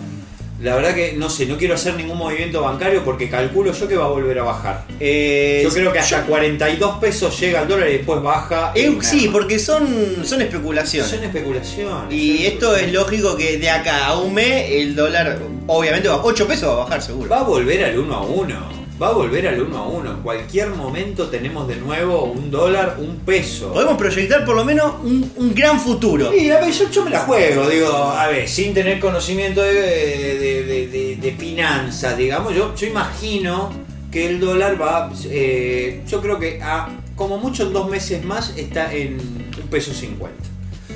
la 0.62 0.76
verdad 0.76 0.96
que 0.96 1.14
no 1.14 1.30
sé, 1.30 1.46
no 1.46 1.56
quiero 1.58 1.76
hacer 1.76 1.94
ningún 1.96 2.18
movimiento 2.18 2.62
bancario 2.62 3.04
porque 3.04 3.30
calculo 3.30 3.72
yo 3.74 3.88
que 3.88 3.96
va 3.96 4.06
a 4.06 4.10
volver 4.10 4.40
a 4.40 4.44
bajar. 4.44 4.86
Eh, 5.00 5.62
Yo 5.64 5.70
creo 5.70 5.94
que 5.94 6.00
hasta 6.00 6.22
yo- 6.22 6.28
42 6.28 6.98
pesos 7.00 7.40
llega 7.40 7.62
el 7.62 7.68
dólar 7.68 7.90
y 7.90 7.94
después 7.94 8.22
baja. 8.22 8.72
eh, 8.76 8.96
y 9.00 9.04
sí, 9.06 9.30
porque 9.32 9.60
son, 9.60 9.88
son 10.26 10.42
especulaciones. 10.42 11.10
son 11.12 11.24
especulaciones. 11.24 12.14
Y 12.14 12.38
son 12.38 12.46
esto 12.48 12.76
es 12.76 12.92
lógico 12.92 13.36
que 13.38 13.58
de 13.58 13.70
acá 13.70 14.08
a 14.08 14.18
un 14.20 14.34
mes 14.34 14.66
el 14.72 14.96
dólar, 14.96 15.38
obviamente, 15.68 16.08
va 16.08 16.24
8 16.24 16.48
pesos 16.48 16.70
va 16.70 16.74
a 16.74 16.78
bajar 16.86 17.02
seguro. 17.02 17.30
Va 17.30 17.40
a 17.42 17.44
volver 17.44 17.86
al 17.86 18.00
1 18.00 18.16
a 18.16 18.22
1. 18.24 18.87
Va 19.02 19.10
a 19.10 19.12
volver 19.12 19.48
al 19.48 19.62
1 19.62 19.78
a 19.78 19.88
1. 19.88 20.12
En 20.12 20.18
cualquier 20.22 20.70
momento 20.70 21.28
tenemos 21.28 21.68
de 21.68 21.76
nuevo 21.76 22.24
un 22.24 22.50
dólar, 22.50 22.98
un 23.00 23.18
peso. 23.20 23.72
Podemos 23.72 23.96
proyectar 23.98 24.44
por 24.44 24.56
lo 24.56 24.66
menos 24.66 24.96
un, 25.04 25.32
un 25.36 25.54
gran 25.54 25.80
futuro. 25.80 26.32
Sí, 26.32 26.50
a 26.50 26.60
ver, 26.60 26.72
yo, 26.72 26.90
yo 26.90 27.04
me 27.06 27.12
la 27.12 27.20
juego, 27.20 27.70
digo, 27.70 27.94
a 27.94 28.28
ver, 28.28 28.48
sin 28.50 28.74
tener 28.74 29.00
conocimiento 29.00 29.62
de, 29.62 29.72
de, 29.74 31.18
de- 31.22 31.32
finanzas, 31.38 32.18
digamos, 32.18 32.56
yo, 32.56 32.74
yo 32.76 32.88
imagino 32.88 33.72
que 34.12 34.28
el 34.28 34.40
dólar 34.40 34.82
va, 34.82 35.12
eh, 35.30 36.02
yo 36.08 36.22
creo 36.22 36.40
que 36.40 36.60
a, 36.64 36.90
como 37.16 37.38
mucho 37.38 37.64
en 37.64 37.74
dos 37.74 37.90
meses 37.90 38.24
más 38.24 38.54
está 38.58 38.92
en 38.94 39.20
un 39.62 39.68
peso 39.70 39.94
cincuenta. 39.94 40.44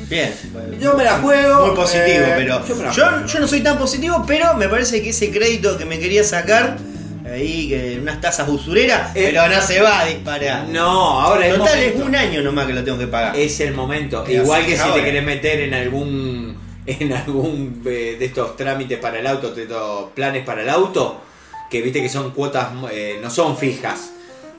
Bien. 0.09 0.33
Yo 0.79 0.95
me 0.97 1.03
la 1.03 1.19
juego. 1.19 1.67
Muy 1.67 1.75
positivo, 1.75 2.25
eh, 2.25 2.33
pero 2.37 2.91
yo 2.91 3.25
yo 3.27 3.39
no 3.39 3.47
soy 3.47 3.61
tan 3.61 3.77
positivo, 3.77 4.23
pero 4.25 4.55
me 4.55 4.67
parece 4.69 5.01
que 5.03 5.09
ese 5.09 5.29
crédito 5.31 5.77
que 5.77 5.85
me 5.85 5.99
quería 5.99 6.23
sacar, 6.23 6.77
ahí, 7.31 7.69
que 7.69 7.99
unas 8.01 8.19
tasas 8.21 8.47
usureras, 8.49 9.15
Eh, 9.15 9.31
pero 9.33 9.47
no 9.47 9.61
se 9.61 9.81
va 9.81 10.01
a 10.01 10.05
disparar. 10.05 10.67
No, 10.67 11.21
ahora 11.21 11.47
es 11.47 11.57
Total, 11.57 11.79
es 11.79 11.95
un 11.95 12.15
año 12.15 12.41
nomás 12.41 12.67
que 12.67 12.73
lo 12.73 12.83
tengo 12.83 12.97
que 12.97 13.07
pagar. 13.07 13.35
Es 13.35 13.59
el 13.59 13.73
momento. 13.73 14.23
Igual 14.27 14.65
que 14.65 14.77
si 14.77 14.89
te 14.91 15.03
querés 15.03 15.23
meter 15.23 15.61
en 15.61 15.73
algún 15.73 16.57
en 16.85 17.13
algún 17.13 17.81
eh, 17.85 18.15
de 18.17 18.25
estos 18.25 18.55
trámites 18.57 18.97
para 18.97 19.19
el 19.19 19.27
auto, 19.27 19.53
de 19.53 19.63
estos 19.63 20.11
planes 20.11 20.43
para 20.43 20.63
el 20.63 20.69
auto, 20.69 21.21
que 21.69 21.81
viste 21.81 22.01
que 22.01 22.09
son 22.09 22.31
cuotas, 22.31 22.69
eh, 22.91 23.19
no 23.21 23.29
son 23.29 23.55
fijas, 23.55 24.11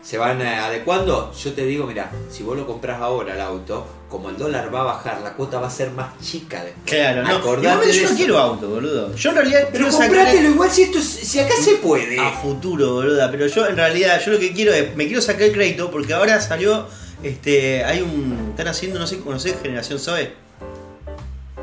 se 0.02 0.18
van 0.18 0.40
adecuando. 0.40 1.32
Yo 1.32 1.52
te 1.52 1.64
digo, 1.66 1.86
mira, 1.86 2.10
si 2.30 2.42
vos 2.42 2.56
lo 2.56 2.66
compras 2.66 3.00
ahora 3.00 3.34
el 3.34 3.40
auto, 3.40 3.86
como 4.12 4.28
el 4.28 4.36
dólar 4.36 4.72
va 4.72 4.80
a 4.82 4.84
bajar, 4.84 5.22
la 5.22 5.32
cuota 5.32 5.58
va 5.58 5.68
a 5.68 5.70
ser 5.70 5.90
más 5.90 6.18
chica. 6.20 6.62
Claro, 6.84 7.22
no. 7.22 7.36
Acordate 7.36 7.90
yo 7.90 8.02
no 8.02 8.08
eso. 8.08 8.14
quiero 8.14 8.38
auto, 8.38 8.68
boludo. 8.68 9.14
Yo 9.16 9.30
en 9.30 9.36
realidad 9.36 9.68
Pero 9.72 9.88
comprátelo 9.88 10.50
igual 10.50 10.70
si 10.70 10.82
esto 10.82 10.98
es- 10.98 11.04
si 11.08 11.40
acá 11.40 11.54
se 11.58 11.76
puede. 11.76 12.20
a 12.20 12.30
futuro, 12.32 12.92
boluda. 12.92 13.30
Pero 13.30 13.46
yo 13.46 13.66
en 13.66 13.74
realidad, 13.76 14.20
yo 14.22 14.32
lo 14.32 14.38
que 14.38 14.52
quiero 14.52 14.70
es, 14.74 14.94
me 14.94 15.06
quiero 15.06 15.22
sacar 15.22 15.44
el 15.44 15.52
crédito 15.52 15.90
porque 15.90 16.12
ahora 16.12 16.38
salió, 16.42 16.86
este, 17.22 17.82
hay 17.84 18.02
un, 18.02 18.48
están 18.50 18.68
haciendo, 18.68 18.98
no 18.98 19.06
sé, 19.06 19.18
¿conocés 19.20 19.54
Generación 19.62 19.98
Zoe? 19.98 20.30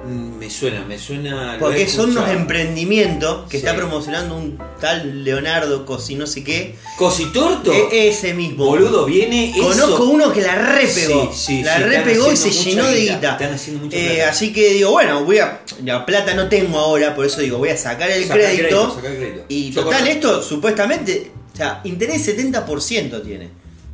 Me 0.10 0.50
suena, 0.50 0.84
me 0.86 0.98
suena. 0.98 1.58
Porque 1.60 1.88
son 1.88 2.12
unos 2.12 2.30
emprendimientos 2.30 3.44
que 3.48 3.58
Sí. 3.60 3.66
está 3.66 3.76
promocionando 3.76 4.36
un 4.36 4.58
tal 4.82 5.24
Leonardo 5.24 5.86
Cosi 5.86 6.16
no 6.16 6.26
sé 6.26 6.44
qué. 6.44 6.76
Cositorto. 6.98 7.72
E- 7.72 8.08
ese 8.10 8.34
mismo. 8.34 8.66
Boludo, 8.66 9.06
viene 9.06 9.52
eso. 9.52 9.62
Conozco 9.68 10.06
uno 10.06 10.34
que 10.34 10.42
la 10.42 10.56
repegó. 10.56 11.32
Sí, 11.32 11.58
sí, 11.58 11.64
la 11.64 11.78
repegó 11.78 12.32
y 12.32 12.38
se 12.38 12.50
llenó 12.52 12.86
de 12.88 13.02
guita, 13.02 13.32
están 13.34 13.54
haciendo 13.54 13.84
mucha 13.86 13.98
Eh, 13.98 14.24
así 14.24 14.52
que 14.52 14.74
digo, 14.74 14.92
bueno, 14.92 15.24
voy 15.26 15.38
a. 15.40 15.62
La 15.86 16.06
plata 16.06 16.34
no 16.34 16.50
tengo 16.50 16.80
ahora, 16.80 17.14
por 17.16 17.26
eso 17.26 17.42
digo, 17.42 17.60
voy 17.60 17.70
a 17.70 17.78
sacar 17.78 18.10
el 18.10 18.24
Saca 18.24 18.34
crédito. 18.36 18.64
crédito, 18.64 18.96
saca 18.96 19.08
el 19.10 19.18
crédito. 19.18 19.46
Y 19.50 19.70
Yo 19.72 19.84
total, 19.84 20.00
conozco. 20.00 20.16
esto 20.16 20.42
supuestamente. 20.44 21.32
O 21.54 21.58
sea, 21.58 21.82
interés 21.84 22.26
70% 22.26 23.22
tiene. 23.22 23.50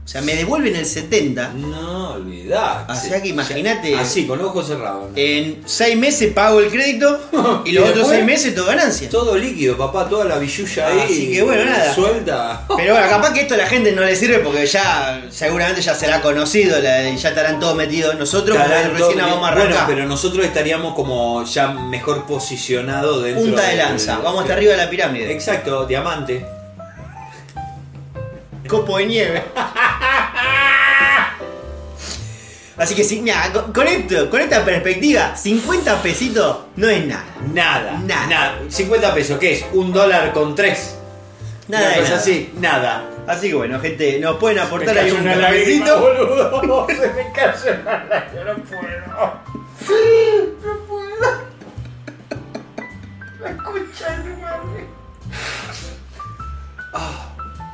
O 0.06 0.08
sea, 0.08 0.22
me 0.22 0.36
devuelven 0.36 0.76
el 0.76 0.86
70%. 0.86 1.54
No, 1.54 2.12
olvidate. 2.12 2.92
O 2.92 2.96
sea 2.96 3.20
que 3.24 3.30
imagínate- 3.30 3.96
Así, 3.98 4.28
con 4.28 4.40
ojos 4.40 4.68
cerrados. 4.68 5.10
¿no? 5.10 5.18
En 5.18 5.64
6 5.66 5.98
meses 5.98 6.32
pago 6.32 6.60
el 6.60 6.70
crédito 6.70 7.20
y 7.66 7.72
Y 7.72 7.74
los 7.74 7.86
otros 7.90 7.96
después- 8.10 8.18
6 8.18 8.24
meses 8.26 8.54
todo 8.54 8.68
ganancia. 8.68 9.10
Todo 9.10 9.36
líquido, 9.36 9.76
papá, 9.76 10.08
toda 10.08 10.26
la 10.26 10.38
billulla 10.38 10.88
ahí. 10.90 11.00
Así 11.06 11.32
que 11.32 11.42
bueno, 11.42 11.66
nada. 11.66 11.92
Suelta. 11.96 12.66
Pero 12.78 12.94
bueno, 12.94 13.10
capaz 13.10 13.34
que 13.34 13.42
esto 13.42 13.56
a 13.56 13.58
la 13.58 13.66
gente 13.66 13.94
no 13.94 14.04
le 14.04 14.16
sirve 14.16 14.40
porque 14.40 14.68
ya 14.68 15.26
seguramente 15.32 15.82
ya 15.82 15.96
será 15.96 16.22
conocido, 16.22 16.80
la- 16.80 17.10
ya 17.10 17.30
estarán 17.30 17.60
todos 17.60 17.76
metidos 17.76 18.16
nosotros, 18.16 18.56
Estarán 18.58 18.92
recién 18.92 19.18
todos- 19.18 19.32
vamos 19.32 19.50
a 19.50 19.56
Bueno, 19.56 19.76
pero 19.88 20.06
nosotros 20.06 20.46
estaríamos 20.46 20.94
como 20.94 21.44
ya 21.46 21.70
mejor 21.70 22.28
posicionados 22.28 23.24
dentro 23.24 23.44
Punta 23.44 23.64
de 23.70 23.76
lanza, 23.78 24.20
vamos 24.20 24.42
hasta 24.44 24.54
arriba 24.54 24.74
de 24.74 24.78
la 24.78 24.90
pirámide. 24.90 25.32
Exacto, 25.32 25.86
diamante. 25.88 26.46
Copo 28.68 28.98
de 28.98 29.06
nieve. 29.06 29.44
Así 32.78 32.94
que 32.94 33.04
sí, 33.06 33.22
mira, 33.22 33.52
con, 33.74 33.88
esto, 33.88 34.30
con 34.30 34.42
esta 34.42 34.66
perspectiva, 34.66 35.36
50 35.36 36.02
pesitos 36.02 36.58
no 36.76 36.90
es 36.90 37.06
nada. 37.06 37.24
Nada, 37.54 38.00
Nada. 38.04 38.28
nada. 38.28 38.60
50 38.68 39.14
pesos, 39.14 39.40
¿qué 39.40 39.54
es? 39.54 39.66
Un 39.74 39.94
dólar 39.94 40.34
con 40.34 40.56
tres. 40.56 40.98
Nada 41.70 41.86
Una 41.86 41.94
de 41.96 42.00
cosa 42.02 42.10
nada. 42.12 42.22
así, 42.22 42.54
nada. 42.60 43.10
Así 43.28 43.48
que 43.50 43.56
bueno, 43.56 43.80
gente, 43.80 44.20
nos 44.20 44.36
pueden 44.38 44.60
aportar 44.60 44.98
ahí 44.98 45.10
un 45.12 45.24
cafecito. 45.24 46.00
boludo. 46.02 46.88
Se 46.90 47.08
me 47.08 47.32
cayó 47.32 47.82
una 47.82 48.04
lágrima, 48.06 48.46
no 48.46 48.64
puedo. 48.66 49.36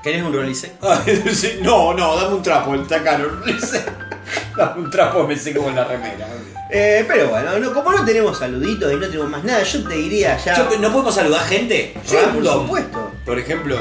¿Querés 0.04 0.24
un 0.24 0.34
rolice? 0.34 0.74
Sí, 1.34 1.60
no, 1.62 1.94
no, 1.94 2.16
dame 2.16 2.36
un 2.36 2.42
trapo, 2.44 2.74
está 2.76 3.04
caro. 3.04 3.42
dame 4.58 4.82
un 4.82 4.90
trapo, 4.90 5.26
me 5.28 5.38
seco 5.38 5.64
con 5.64 5.76
la 5.76 5.84
remera. 5.84 6.28
Eh, 6.74 7.04
pero 7.08 7.28
bueno, 7.30 7.60
no, 7.60 7.74
como 7.74 7.92
no 7.92 8.06
tenemos 8.06 8.38
saluditos 8.38 8.92
y 8.94 8.96
no 8.96 9.06
tenemos 9.08 9.30
más 9.30 9.44
nada, 9.44 9.62
yo 9.64 9.84
te 9.88 9.94
diría 9.96 10.38
ya. 10.38 10.56
Yo- 10.56 10.78
¿No 10.80 10.92
podemos 10.92 11.14
saludar 11.14 11.42
gente? 11.46 11.94
Sí, 12.06 12.16
por 12.16 12.24
Random. 12.36 12.62
supuesto. 12.66 13.12
Por 13.26 13.38
ejemplo, 13.40 13.78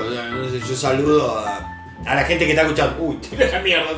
yo 0.69 0.77
saludo 0.77 1.39
a, 1.39 1.85
a 2.07 2.15
la 2.17 2.25
gente 2.25 2.45
que 2.47 2.51
está 2.51 2.63
escuchando. 2.63 2.97
Uy, 3.01 3.17
tira 3.31 3.47
la 3.49 3.61
mierda. 3.61 3.91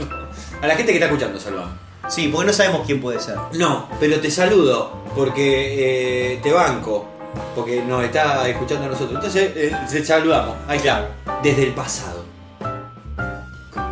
A 0.60 0.66
la 0.66 0.76
gente 0.76 0.92
que 0.92 0.98
está 0.98 1.06
escuchando, 1.06 1.40
saludamos. 1.40 1.72
Sí, 2.08 2.28
porque 2.28 2.46
no 2.48 2.52
sabemos 2.52 2.82
quién 2.86 3.00
puede 3.00 3.18
ser. 3.20 3.36
No, 3.54 3.88
pero 3.98 4.20
te 4.20 4.30
saludo 4.30 5.04
porque 5.16 6.34
eh, 6.34 6.40
te 6.42 6.52
banco. 6.52 7.08
Porque 7.56 7.82
nos 7.82 8.04
está 8.04 8.46
escuchando 8.46 8.84
a 8.84 8.88
nosotros. 8.88 9.14
Entonces, 9.14 9.52
eh, 9.56 9.74
te 9.90 10.04
saludamos. 10.04 10.54
Ahí 10.68 10.76
está. 10.78 11.08
Desde 11.42 11.64
el 11.64 11.74
pasado. 11.74 12.24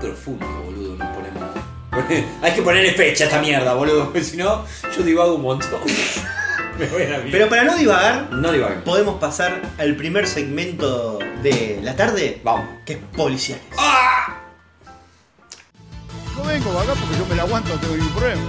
Qué 0.00 0.06
profundo, 0.06 0.46
boludo, 0.64 0.96
nos 0.96 1.08
ponemos. 1.08 1.48
Hay 2.42 2.52
que 2.52 2.62
ponerle 2.62 2.92
fecha 2.92 3.24
a 3.24 3.26
esta 3.26 3.40
mierda, 3.40 3.74
boludo. 3.74 4.04
Porque 4.04 4.22
si 4.22 4.36
no, 4.36 4.64
yo 4.96 5.02
divago 5.02 5.34
un 5.34 5.42
montón. 5.42 5.80
Me 6.78 6.86
voy 6.86 7.02
a 7.02 7.10
la 7.10 7.18
mierda. 7.18 7.32
Pero 7.32 7.48
para 7.48 7.64
no 7.64 7.76
divagar, 7.76 8.30
No 8.30 8.50
podemos 8.84 9.18
pasar 9.20 9.60
al 9.78 9.96
primer 9.96 10.26
segmento 10.26 11.18
de 11.42 11.80
la 11.82 11.96
tarde, 11.96 12.40
Vamos. 12.44 12.66
que 12.86 12.94
es 12.94 12.98
policiales. 13.16 13.64
No 16.36 16.44
vengo 16.44 16.78
acá 16.78 16.94
porque 16.94 17.18
yo 17.18 17.26
me 17.26 17.34
la 17.34 17.42
aguanto, 17.42 17.72
tengo 17.80 17.96
ningún 17.96 18.12
problema. 18.12 18.42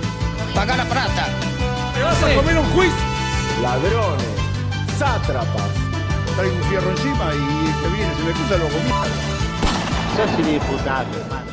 Paga 0.54 0.78
la 0.78 0.86
plata. 0.86 1.28
¿Te 1.94 2.04
vas 2.04 2.24
a 2.24 2.36
comer 2.36 2.58
un 2.58 2.70
juicio? 2.72 2.96
Ladrones, 3.62 4.28
sátrapas. 4.98 5.91
Traigo 6.36 6.56
un 6.56 6.64
fierro 6.64 6.90
encima 6.92 7.32
y 7.34 7.68
el 7.68 7.82
que 7.82 7.96
viene 7.96 8.16
se 8.16 8.24
me 8.24 8.32
cruza 8.32 8.58
lo 8.58 8.66
comí. 8.66 8.92
Sos 10.16 10.38
diputado, 10.38 11.08
hermano. 11.20 11.52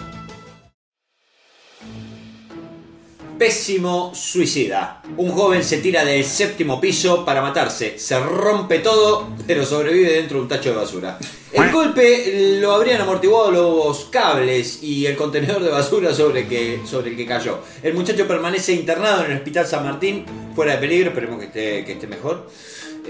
Pésimo 3.39 4.13
suicida. 4.15 5.01
Un 5.17 5.31
joven 5.31 5.63
se 5.63 5.79
tira 5.79 6.05
del 6.05 6.25
séptimo 6.25 6.81
piso 6.81 7.25
para 7.25 7.41
matarse. 7.41 7.99
Se 7.99 8.19
rompe 8.19 8.81
todo, 8.81 9.29
pero 9.47 9.65
sobrevive 9.65 10.13
dentro 10.15 10.39
de 10.39 10.43
un 10.43 10.49
tacho 10.49 10.71
de 10.71 10.77
basura. 10.77 11.19
El 11.53 11.71
golpe 11.71 12.59
lo 12.61 12.73
habrían 12.73 13.01
amortiguado 13.01 13.51
los 13.51 14.07
cables 14.07 14.83
y 14.83 15.07
el 15.07 15.17
contenedor 15.17 15.63
de 15.63 15.71
basura 15.71 16.13
sobre, 16.13 16.49
que, 16.49 16.81
sobre 16.85 17.11
el 17.11 17.17
que 17.17 17.27
cayó. 17.27 17.61
El 17.83 17.95
muchacho 17.95 18.27
permanece 18.27 18.73
internado 18.73 19.25
en 19.25 19.31
el 19.31 19.39
Hospital 19.39 19.67
San 19.67 19.85
Martín, 19.85 20.25
fuera 20.55 20.73
de 20.73 20.79
peligro, 20.79 21.11
esperemos 21.11 21.39
que 21.39 21.47
esté, 21.47 21.85
que 21.85 21.93
esté 21.93 22.07
mejor. 22.07 22.51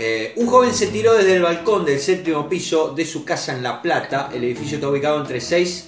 Eh, 0.01 0.33
un 0.37 0.47
joven 0.47 0.73
se 0.73 0.87
tiró 0.87 1.15
desde 1.15 1.35
el 1.35 1.43
balcón 1.43 1.85
del 1.85 1.99
séptimo 1.99 2.49
piso 2.49 2.95
de 2.95 3.05
su 3.05 3.25
casa 3.25 3.53
en 3.53 3.63
La 3.65 3.83
Plata. 3.83 4.31
El 4.33 4.45
edificio 4.45 4.77
está 4.77 4.89
ubicado 4.89 5.21
entre 5.21 5.41
6 5.41 5.85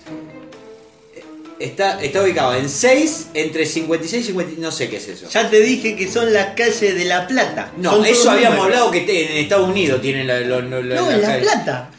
Está, 1.60 2.02
está 2.02 2.22
ubicado 2.22 2.54
en 2.54 2.70
6, 2.70 3.26
entre 3.34 3.66
56 3.66 4.22
y 4.24 4.26
50. 4.28 4.60
No 4.62 4.72
sé 4.72 4.88
qué 4.88 4.96
es 4.96 5.08
eso. 5.08 5.28
Ya 5.28 5.50
te 5.50 5.60
dije 5.60 5.94
que 5.94 6.10
son 6.10 6.32
las 6.32 6.54
calles 6.54 6.94
de 6.94 7.04
La 7.04 7.26
Plata. 7.26 7.70
No, 7.76 7.90
Son 7.92 8.02
todos 8.02 8.16
eso 8.18 8.30
habíamos 8.30 8.56
números. 8.60 8.76
hablado 8.78 8.90
que 8.90 9.00
te- 9.02 9.30
en 9.32 9.38
Estados 9.44 9.68
Unidos 9.68 10.00
tienen 10.00 10.26
la, 10.26 10.40
lo- 10.40 10.62
lo- 10.62 10.82
la- 10.82 10.94
No, 10.96 11.10
en 11.10 11.20
La. 11.20 11.38
Plata. 11.38 11.90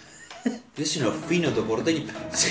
Es 0.76 0.98
unos 0.98 1.14
finos 1.30 1.54
tu 1.54 1.64
porteño. 1.64 2.04
Sí. 2.34 2.50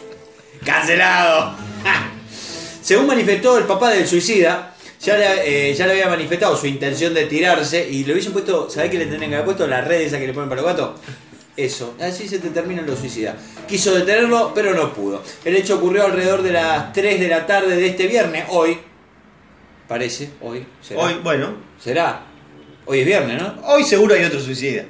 ¡Cancelado! 0.64 1.54
Ja. 1.84 2.10
Según 2.82 3.06
manifestó 3.06 3.58
el 3.58 3.64
papá 3.64 3.90
del 3.90 4.06
suicida, 4.06 4.74
ya 5.00 5.16
le, 5.16 5.70
eh, 5.70 5.74
ya 5.74 5.86
le 5.86 5.92
había 5.92 6.08
manifestado 6.08 6.56
su 6.56 6.66
intención 6.66 7.14
de 7.14 7.26
tirarse 7.26 7.88
y 7.88 8.04
le 8.04 8.12
hubiesen 8.12 8.32
puesto, 8.32 8.68
¿sabés 8.70 8.90
qué 8.90 8.98
le 8.98 9.06
tendrían 9.06 9.30
que 9.30 9.36
haber 9.36 9.46
puesto? 9.46 9.66
La 9.66 9.80
red 9.80 10.00
esa 10.02 10.18
que 10.18 10.26
le 10.26 10.32
ponen 10.32 10.48
para 10.48 10.62
los 10.62 10.70
gatos. 10.70 11.00
Eso, 11.56 11.94
así 12.00 12.28
se 12.28 12.38
te 12.38 12.50
terminan 12.50 12.86
los 12.86 12.98
suicidas. 12.98 13.36
Quiso 13.66 13.94
detenerlo, 13.94 14.52
pero 14.54 14.74
no 14.74 14.92
pudo. 14.92 15.22
El 15.44 15.56
hecho 15.56 15.76
ocurrió 15.76 16.04
alrededor 16.04 16.42
de 16.42 16.52
las 16.52 16.92
3 16.92 17.18
de 17.18 17.28
la 17.28 17.46
tarde 17.46 17.76
de 17.76 17.86
este 17.86 18.06
viernes, 18.06 18.44
hoy. 18.50 18.78
Parece, 19.88 20.30
hoy. 20.42 20.66
¿Será? 20.82 21.00
Hoy, 21.00 21.14
bueno, 21.22 21.54
¿Será? 21.78 22.26
Hoy 22.84 23.00
es 23.00 23.06
viernes, 23.06 23.42
¿no? 23.42 23.54
hoy 23.64 23.82
seguro 23.84 24.14
hay 24.14 24.24
otro 24.24 24.40
suicida. 24.40 24.84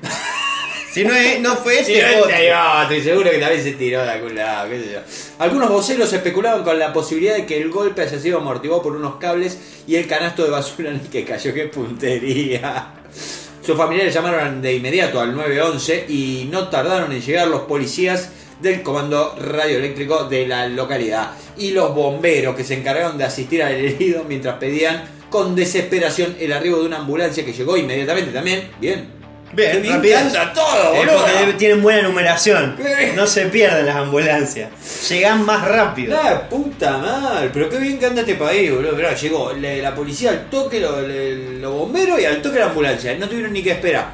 Si 0.96 1.04
no, 1.04 1.14
es, 1.14 1.40
no 1.40 1.54
fue 1.56 1.80
este, 1.80 2.02
otro. 2.06 2.30
este, 2.30 2.50
no, 2.50 2.82
estoy 2.84 3.02
seguro 3.02 3.30
que 3.30 3.36
también 3.36 3.62
se 3.62 3.72
tiró 3.72 4.02
de 4.02 4.10
algún 4.12 4.34
lado, 4.34 4.70
qué 4.70 4.80
sé 4.80 4.92
yo. 4.94 5.00
Algunos 5.38 5.68
voceros 5.68 6.10
especulaban 6.10 6.64
con 6.64 6.78
la 6.78 6.90
posibilidad 6.94 7.36
de 7.36 7.44
que 7.44 7.60
el 7.60 7.68
golpe 7.68 8.00
haya 8.00 8.18
sido 8.18 8.38
amortiguado 8.38 8.82
por 8.82 8.96
unos 8.96 9.16
cables 9.16 9.58
y 9.86 9.96
el 9.96 10.06
canasto 10.06 10.44
de 10.44 10.50
basura 10.52 10.88
en 10.88 10.96
el 10.96 11.08
que 11.08 11.22
cayó. 11.22 11.52
¡Qué 11.52 11.64
puntería! 11.66 12.94
Sus 13.60 13.76
familiares 13.76 14.14
llamaron 14.14 14.62
de 14.62 14.72
inmediato 14.72 15.20
al 15.20 15.36
911 15.36 16.06
y 16.08 16.48
no 16.50 16.68
tardaron 16.68 17.12
en 17.12 17.20
llegar 17.20 17.48
los 17.48 17.62
policías 17.62 18.30
del 18.62 18.82
comando 18.82 19.36
radioeléctrico 19.38 20.24
de 20.24 20.46
la 20.46 20.66
localidad 20.66 21.32
y 21.58 21.72
los 21.72 21.94
bomberos 21.94 22.56
que 22.56 22.64
se 22.64 22.72
encargaron 22.72 23.18
de 23.18 23.24
asistir 23.24 23.62
al 23.62 23.74
herido 23.74 24.24
mientras 24.26 24.56
pedían 24.56 25.04
con 25.28 25.54
desesperación 25.54 26.36
el 26.40 26.54
arribo 26.54 26.78
de 26.78 26.86
una 26.86 27.00
ambulancia 27.00 27.44
que 27.44 27.52
llegó 27.52 27.76
inmediatamente 27.76 28.32
también. 28.32 28.70
Bien. 28.80 29.15
Bien, 29.52 29.76
rápido. 29.84 30.00
que 30.02 30.14
anda 30.16 30.52
todo, 30.52 30.92
Es 30.94 30.98
boludo. 31.06 31.24
porque 31.24 31.52
tienen 31.54 31.82
buena 31.82 32.02
numeración. 32.02 32.76
No 33.16 33.26
se 33.26 33.46
pierden 33.46 33.86
las 33.86 33.96
ambulancias. 33.96 34.70
Llegan 35.08 35.44
más 35.46 35.66
rápido. 35.66 36.14
La 36.22 36.48
puta 36.48 36.98
madre, 36.98 37.50
pero 37.52 37.68
qué 37.70 37.78
bien 37.78 37.98
que 37.98 38.06
anda 38.06 38.20
este 38.22 38.34
país, 38.34 38.70
boludo. 38.74 38.92
Mirá, 38.96 39.14
llegó 39.14 39.52
le- 39.52 39.80
la 39.80 39.94
policía 39.94 40.30
al 40.30 40.50
toque, 40.50 40.80
los 40.80 40.96
los 41.60 41.72
bomberos 41.72 42.20
y 42.20 42.24
al 42.24 42.42
toque 42.42 42.58
la 42.58 42.66
ambulancia. 42.66 43.14
No 43.18 43.28
tuvieron 43.28 43.52
ni 43.52 43.62
que 43.62 43.70
esperar. 43.72 44.12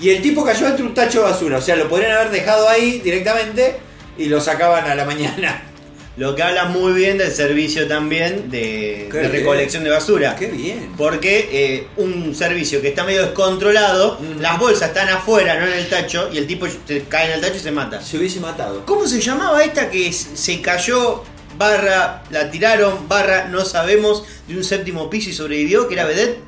Y 0.00 0.10
el 0.10 0.20
tipo 0.20 0.44
cayó 0.44 0.66
entre 0.66 0.84
un 0.84 0.92
tacho 0.92 1.20
de 1.24 1.30
basura. 1.30 1.58
O 1.58 1.62
sea, 1.62 1.76
lo 1.76 1.88
podrían 1.88 2.12
haber 2.12 2.30
dejado 2.30 2.68
ahí 2.68 3.00
directamente 3.00 3.76
y 4.18 4.26
lo 4.26 4.40
sacaban 4.40 4.86
a 4.86 4.94
la 4.94 5.04
mañana. 5.04 5.62
Lo 6.16 6.36
que 6.36 6.42
habla 6.44 6.66
muy 6.66 6.92
bien 6.92 7.18
del 7.18 7.32
servicio 7.32 7.88
también 7.88 8.48
de, 8.50 9.08
recolección 9.32 9.82
de 9.82 9.90
basura. 9.90 10.36
Qué 10.36 10.46
bien. 10.46 10.92
Porque 10.96 11.48
eh, 11.50 11.88
un 11.96 12.34
servicio 12.36 12.80
que 12.80 12.88
está 12.88 13.02
medio 13.02 13.22
descontrolado, 13.22 14.18
Mm. 14.20 14.40
las 14.40 14.58
bolsas 14.58 14.90
están 14.90 15.08
afuera, 15.08 15.58
no 15.58 15.66
en 15.66 15.72
el 15.72 15.88
tacho, 15.88 16.30
y 16.32 16.38
el 16.38 16.46
tipo 16.46 16.66
se 16.86 17.02
cae 17.04 17.26
en 17.26 17.32
el 17.32 17.40
tacho 17.40 17.56
y 17.56 17.60
se 17.60 17.72
mata. 17.72 18.00
Se 18.00 18.16
hubiese 18.16 18.38
matado. 18.40 18.86
¿Cómo 18.86 19.06
se 19.08 19.20
llamaba 19.20 19.62
esta 19.64 19.90
que 19.90 20.12
se 20.12 20.60
cayó, 20.62 21.24
barra, 21.58 22.22
la 22.30 22.50
tiraron, 22.50 23.08
barra, 23.08 23.48
no 23.48 23.64
sabemos, 23.64 24.24
de 24.46 24.56
un 24.56 24.62
séptimo 24.62 25.10
piso 25.10 25.30
y 25.30 25.32
sobrevivió, 25.32 25.88
que 25.88 25.94
era 25.94 26.04
Vedette? 26.04 26.38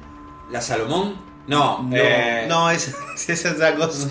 ¿La 0.51 0.61
Salomón? 0.61 1.26
No, 1.49 1.83
No, 1.89 1.97
eh, 1.97 2.45
no, 2.49 2.71
es, 2.71 2.93
es 3.29 3.47
otra 3.47 3.75
cosa. 3.77 4.09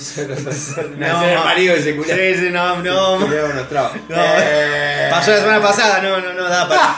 No 0.98 1.24
el 1.24 1.38
marido 1.40 1.74
de 1.76 1.82
ese 1.82 1.96
culo. 1.96 2.08
Sí, 2.08 2.36
sí, 2.36 2.50
no, 2.52 2.78
no. 2.82 3.20
Eh, 4.10 5.08
Pasó 5.12 5.32
la 5.32 5.38
semana 5.40 5.62
pasada, 5.62 6.02
no, 6.02 6.22
no, 6.22 6.34
no, 6.34 6.44
da 6.46 6.68
para. 6.68 6.96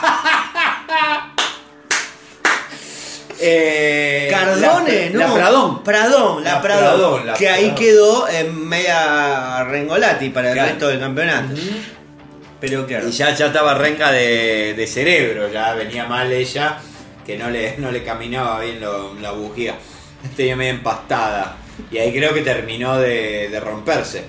eh, 3.40 4.28
Cardone, 4.30 5.10
la, 5.10 5.26
no. 5.26 5.28
La 5.28 5.34
Pradón. 5.34 5.82
Pradón, 5.84 6.44
la, 6.44 6.52
La 6.54 6.62
Pradón. 6.62 6.84
Pradón, 7.00 7.26
la 7.26 7.34
que 7.34 7.48
ahí 7.48 7.74
quedó 7.74 8.28
en 8.28 8.68
media 8.68 9.64
rengolati 9.64 10.30
para 10.30 10.48
el 10.48 10.54
Claro. 10.54 10.68
resto 10.70 10.88
del 10.88 11.00
campeonato. 11.00 11.54
Pero 12.60 12.86
claro. 12.86 13.08
Y 13.08 13.12
ya, 13.12 13.34
ya 13.34 13.46
estaba 13.46 13.74
renga 13.74 14.10
de, 14.10 14.74
de 14.74 14.86
cerebro, 14.86 15.48
ya 15.52 15.74
venía 15.74 16.06
mal 16.06 16.30
ella, 16.32 16.78
que 17.24 17.36
no 17.38 17.50
le, 17.50 17.76
no 17.78 17.90
le 17.92 18.02
caminaba 18.02 18.60
bien 18.60 18.80
lo- 18.80 19.14
la 19.20 19.30
bujía. 19.30 19.74
Tenía 20.36 20.56
medio 20.56 20.72
empastada. 20.72 21.56
Y 21.90 21.98
ahí 21.98 22.12
creo 22.12 22.34
que 22.34 22.42
terminó 22.42 22.96
de, 22.98 23.48
de 23.50 23.60
romperse. 23.60 24.24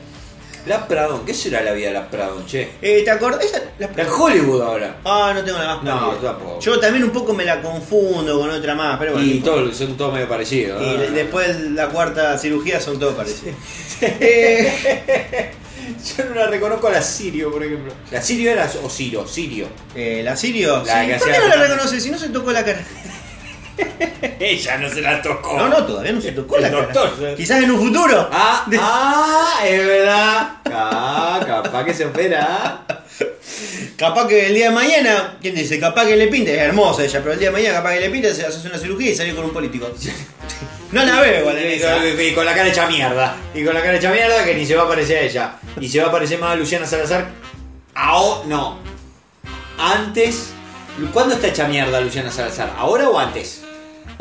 La 0.66 0.88
Pradón, 0.88 1.26
¿qué 1.26 1.34
será 1.34 1.62
la 1.64 1.72
vida 1.72 1.88
de 1.88 1.94
la 1.94 2.10
Pradón, 2.10 2.46
che? 2.46 2.70
Eh, 2.82 3.02
¿Te 3.04 3.10
acordás? 3.10 3.40
La- 3.80 3.88
Hollywood 4.12 4.62
ahora. 4.62 4.98
Ah, 5.06 5.32
no 5.34 5.42
tengo 5.44 5.58
la 5.58 5.76
más 5.78 5.84
No, 5.84 6.12
tampoco. 6.16 6.60
Yo 6.60 6.80
también 6.80 7.06
un 7.06 7.12
poco 7.12 7.34
me 7.34 7.46
la 7.46 7.62
confundo 7.62 8.38
con 8.40 8.50
otra 8.52 8.76
más, 8.76 9.00
pero 9.00 9.14
bueno. 9.14 9.26
Y 9.26 9.40
todos 9.40 9.76
son 9.76 9.96
todos 9.98 10.14
medio 10.14 10.28
parecidos. 10.28 10.82
Y 10.84 10.98
le- 10.98 11.12
después 11.12 11.60
la 11.72 11.88
cuarta 11.88 12.38
cirugía 12.38 12.80
son 12.80 13.00
todos 13.00 13.16
parecidos. 13.16 13.56
Eh, 14.02 15.52
Yo 16.18 16.26
no 16.26 16.36
la 16.36 16.48
reconozco 16.48 16.88
a 16.88 16.92
la 16.92 17.02
Sirio, 17.02 17.52
por 17.52 17.64
ejemplo. 17.64 17.92
¿La 18.12 18.22
Sirio 18.22 18.52
era 18.52 18.70
o 18.84 18.90
Ciro? 18.90 19.28
Sirio. 19.28 19.68
eh, 19.96 20.22
¿La 20.24 20.36
Sirio? 20.38 20.84
La 20.86 21.04
Sí, 21.04 21.12
¿Por 21.20 21.32
qué 21.32 21.38
no 21.40 21.48
la 21.48 21.56
reconoce? 21.68 22.00
Si 22.00 22.10
no 22.12 22.18
se 22.18 22.30
tocó 22.30 22.52
la 22.52 22.64
cara. 22.64 22.82
Ella 24.40 24.78
no 24.78 24.90
se 24.90 25.02
la 25.02 25.22
tocó. 25.22 25.58
No, 25.58 25.68
no, 25.70 25.86
todavía 25.86 26.12
no 26.14 26.22
se 26.22 26.32
tocó 26.32 26.56
El 26.58 26.64
la 26.64 26.70
doctor. 26.70 27.16
cara. 27.20 27.36
Quizás 27.36 27.64
en 27.64 27.72
un 27.72 27.80
futuro. 27.80 28.30
Ah, 28.32 28.64
De- 28.68 28.80
ah, 28.82 29.54
es 29.66 29.86
verdad. 29.86 30.50
Ah, 30.72 31.40
capaz 31.46 31.84
que 31.86 31.94
se 31.94 32.06
opera. 32.06 32.82
Capaz 33.98 34.28
que 34.28 34.48
el 34.48 34.54
día 34.56 34.70
de 34.70 34.76
mañana, 34.76 35.38
¿quién 35.42 35.54
dice? 35.56 35.78
Capaz 35.80 36.06
que 36.06 36.16
le 36.16 36.28
pinte, 36.28 36.54
es 36.56 36.62
hermosa 36.62 37.04
ella, 37.04 37.20
pero 37.20 37.34
el 37.34 37.40
día 37.40 37.50
de 37.50 37.54
mañana 37.54 37.76
capaz 37.76 37.94
que 37.96 38.00
le 38.00 38.10
pinte, 38.10 38.34
se 38.34 38.46
hace 38.46 38.66
una 38.68 38.78
cirugía 38.78 39.12
y 39.12 39.16
sale 39.16 39.36
con 39.36 39.46
un 39.46 39.52
político. 39.52 39.90
No 40.92 41.04
la 41.06 41.22
veo 41.22 41.42
igual 41.42 41.56
en 41.60 41.68
esa. 41.68 41.98
y 42.04 42.34
con 42.34 42.44
la 42.44 42.56
cara 42.56 42.68
hecha 42.68 42.88
mierda. 42.88 43.36
Y 43.54 43.64
con 43.64 43.76
la 43.76 43.82
cara 43.84 43.98
hecha 43.98 44.12
mierda 44.12 44.44
que 44.44 44.56
ni 44.56 44.66
se 44.66 44.76
va 44.76 44.86
a 44.86 44.88
parecer 44.88 45.18
a 45.18 45.22
ella. 45.22 45.54
Y 45.80 45.88
se 45.88 46.02
va 46.02 46.08
a 46.08 46.12
parecer 46.12 46.40
más 46.40 46.54
a 46.54 46.56
Luciana 46.56 46.88
Salazar. 46.88 47.28
Ahora, 47.94 48.42
no. 48.48 48.80
Antes. 49.78 50.50
¿Cuándo 51.14 51.36
está 51.36 51.46
hecha 51.48 51.68
mierda 51.68 52.02
Luciana 52.02 52.32
Salazar? 52.32 52.74
¿Ahora 52.76 53.08
o 53.08 53.20
antes? 53.20 53.62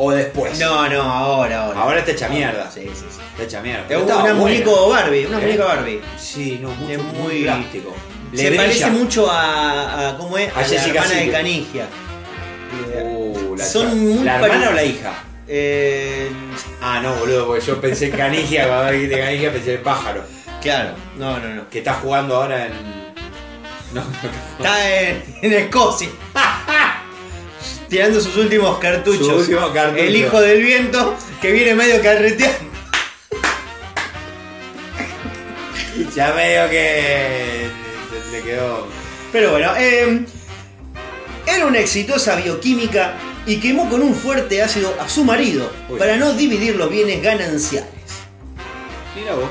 ¿O 0.01 0.13
después? 0.13 0.59
No, 0.61 0.89
no, 0.89 1.03
ahora, 1.03 1.65
ahora. 1.65 1.81
Ahora 1.81 1.99
está 1.99 2.13
hecha 2.13 2.29
mierda. 2.29 2.71
Sí, 2.71 2.83
sí, 2.95 3.05
sí. 3.11 3.19
Está 3.33 3.43
hecha 3.43 3.61
mierda. 3.61 3.85
Pero 3.89 4.05
una 4.05 4.33
muñeco 4.35 4.89
Barbie, 4.89 5.27
una 5.27 5.39
¿Eh? 5.39 5.43
muñeca 5.43 5.65
Barbie. 5.65 6.01
Sí, 6.17 6.59
no, 6.63 6.71
mucho, 6.71 6.93
Es 6.93 7.03
muy 7.03 7.19
muy- 7.23 7.43
plástico. 7.43 7.95
Le 8.33 8.39
Se 8.43 8.49
brilla. 8.51 8.63
parece 8.63 8.91
mucho 8.91 9.31
a, 9.31 10.09
a 10.11 10.17
¿cómo 10.17 10.39
es? 10.39 10.51
A 10.55 10.59
A, 10.59 10.63
la 10.63 10.69
Jessica 10.69 11.01
hermana 11.03 11.21
de. 11.21 11.31
Canigia. 11.33 11.87
Uh, 13.03 13.57
la 13.57 13.65
Son 13.65 13.99
muy 13.99 14.25
¿La 14.25 14.37
hermana 14.37 14.69
o 14.71 14.73
la 14.73 14.85
hija? 14.85 15.13
Eh, 15.49 16.31
Ah, 16.81 17.01
no, 17.03 17.15
boludo, 17.15 17.47
porque 17.47 17.65
yo 17.65 17.81
pensé 17.81 18.07
en 18.07 18.13
Canigia, 18.13 18.69
cuando 18.69 18.93
dijiste 18.93 19.19
Canigia 19.19 19.53
pensé 19.53 19.75
en 19.75 19.83
pájaro. 19.83 20.23
claro, 20.61 20.91
no, 21.17 21.39
no, 21.41 21.49
no. 21.55 21.69
Que 21.71 21.79
está 21.79 21.95
jugando 21.95 22.37
ahora 22.37 22.67
en. 22.67 22.73
No, 23.95 24.03
no, 24.03 24.09
Está 24.59 25.01
en, 25.01 25.25
en 25.43 25.53
Escocia. 25.55 26.09
Tirando 27.88 28.20
sus 28.20 28.37
últimos 28.37 28.79
cartuchos. 28.79 29.27
Su 29.27 29.37
último 29.37 29.72
cartucho. 29.72 30.03
El 30.03 30.14
hijo 30.16 30.40
del 30.40 30.62
viento 30.62 31.16
que 31.40 31.53
viene 31.53 31.74
medio 31.74 32.03
carreteando. 32.03 32.59
Ya 36.14 36.31
veo 36.31 36.70
que. 36.70 37.68
Le 38.31 38.42
quedó. 38.42 38.87
Pero 39.33 39.51
bueno, 39.51 39.72
eh, 39.77 40.24
era 41.46 41.66
una 41.66 41.81
exitosa 41.81 42.37
bioquímica 42.37 43.14
y 43.46 43.57
quemó 43.57 43.88
con 43.90 44.03
un 44.03 44.14
fuerte 44.14 44.62
ácido 44.62 44.94
a 45.01 45.09
su 45.09 45.24
marido 45.24 45.72
Uy. 45.88 45.98
para 45.98 46.16
no 46.16 46.35
dividir 46.35 46.77
los 46.77 46.90
bienes 46.90 47.20
gananciales. 47.22 47.90
Mira 49.16 49.35
vos. 49.35 49.51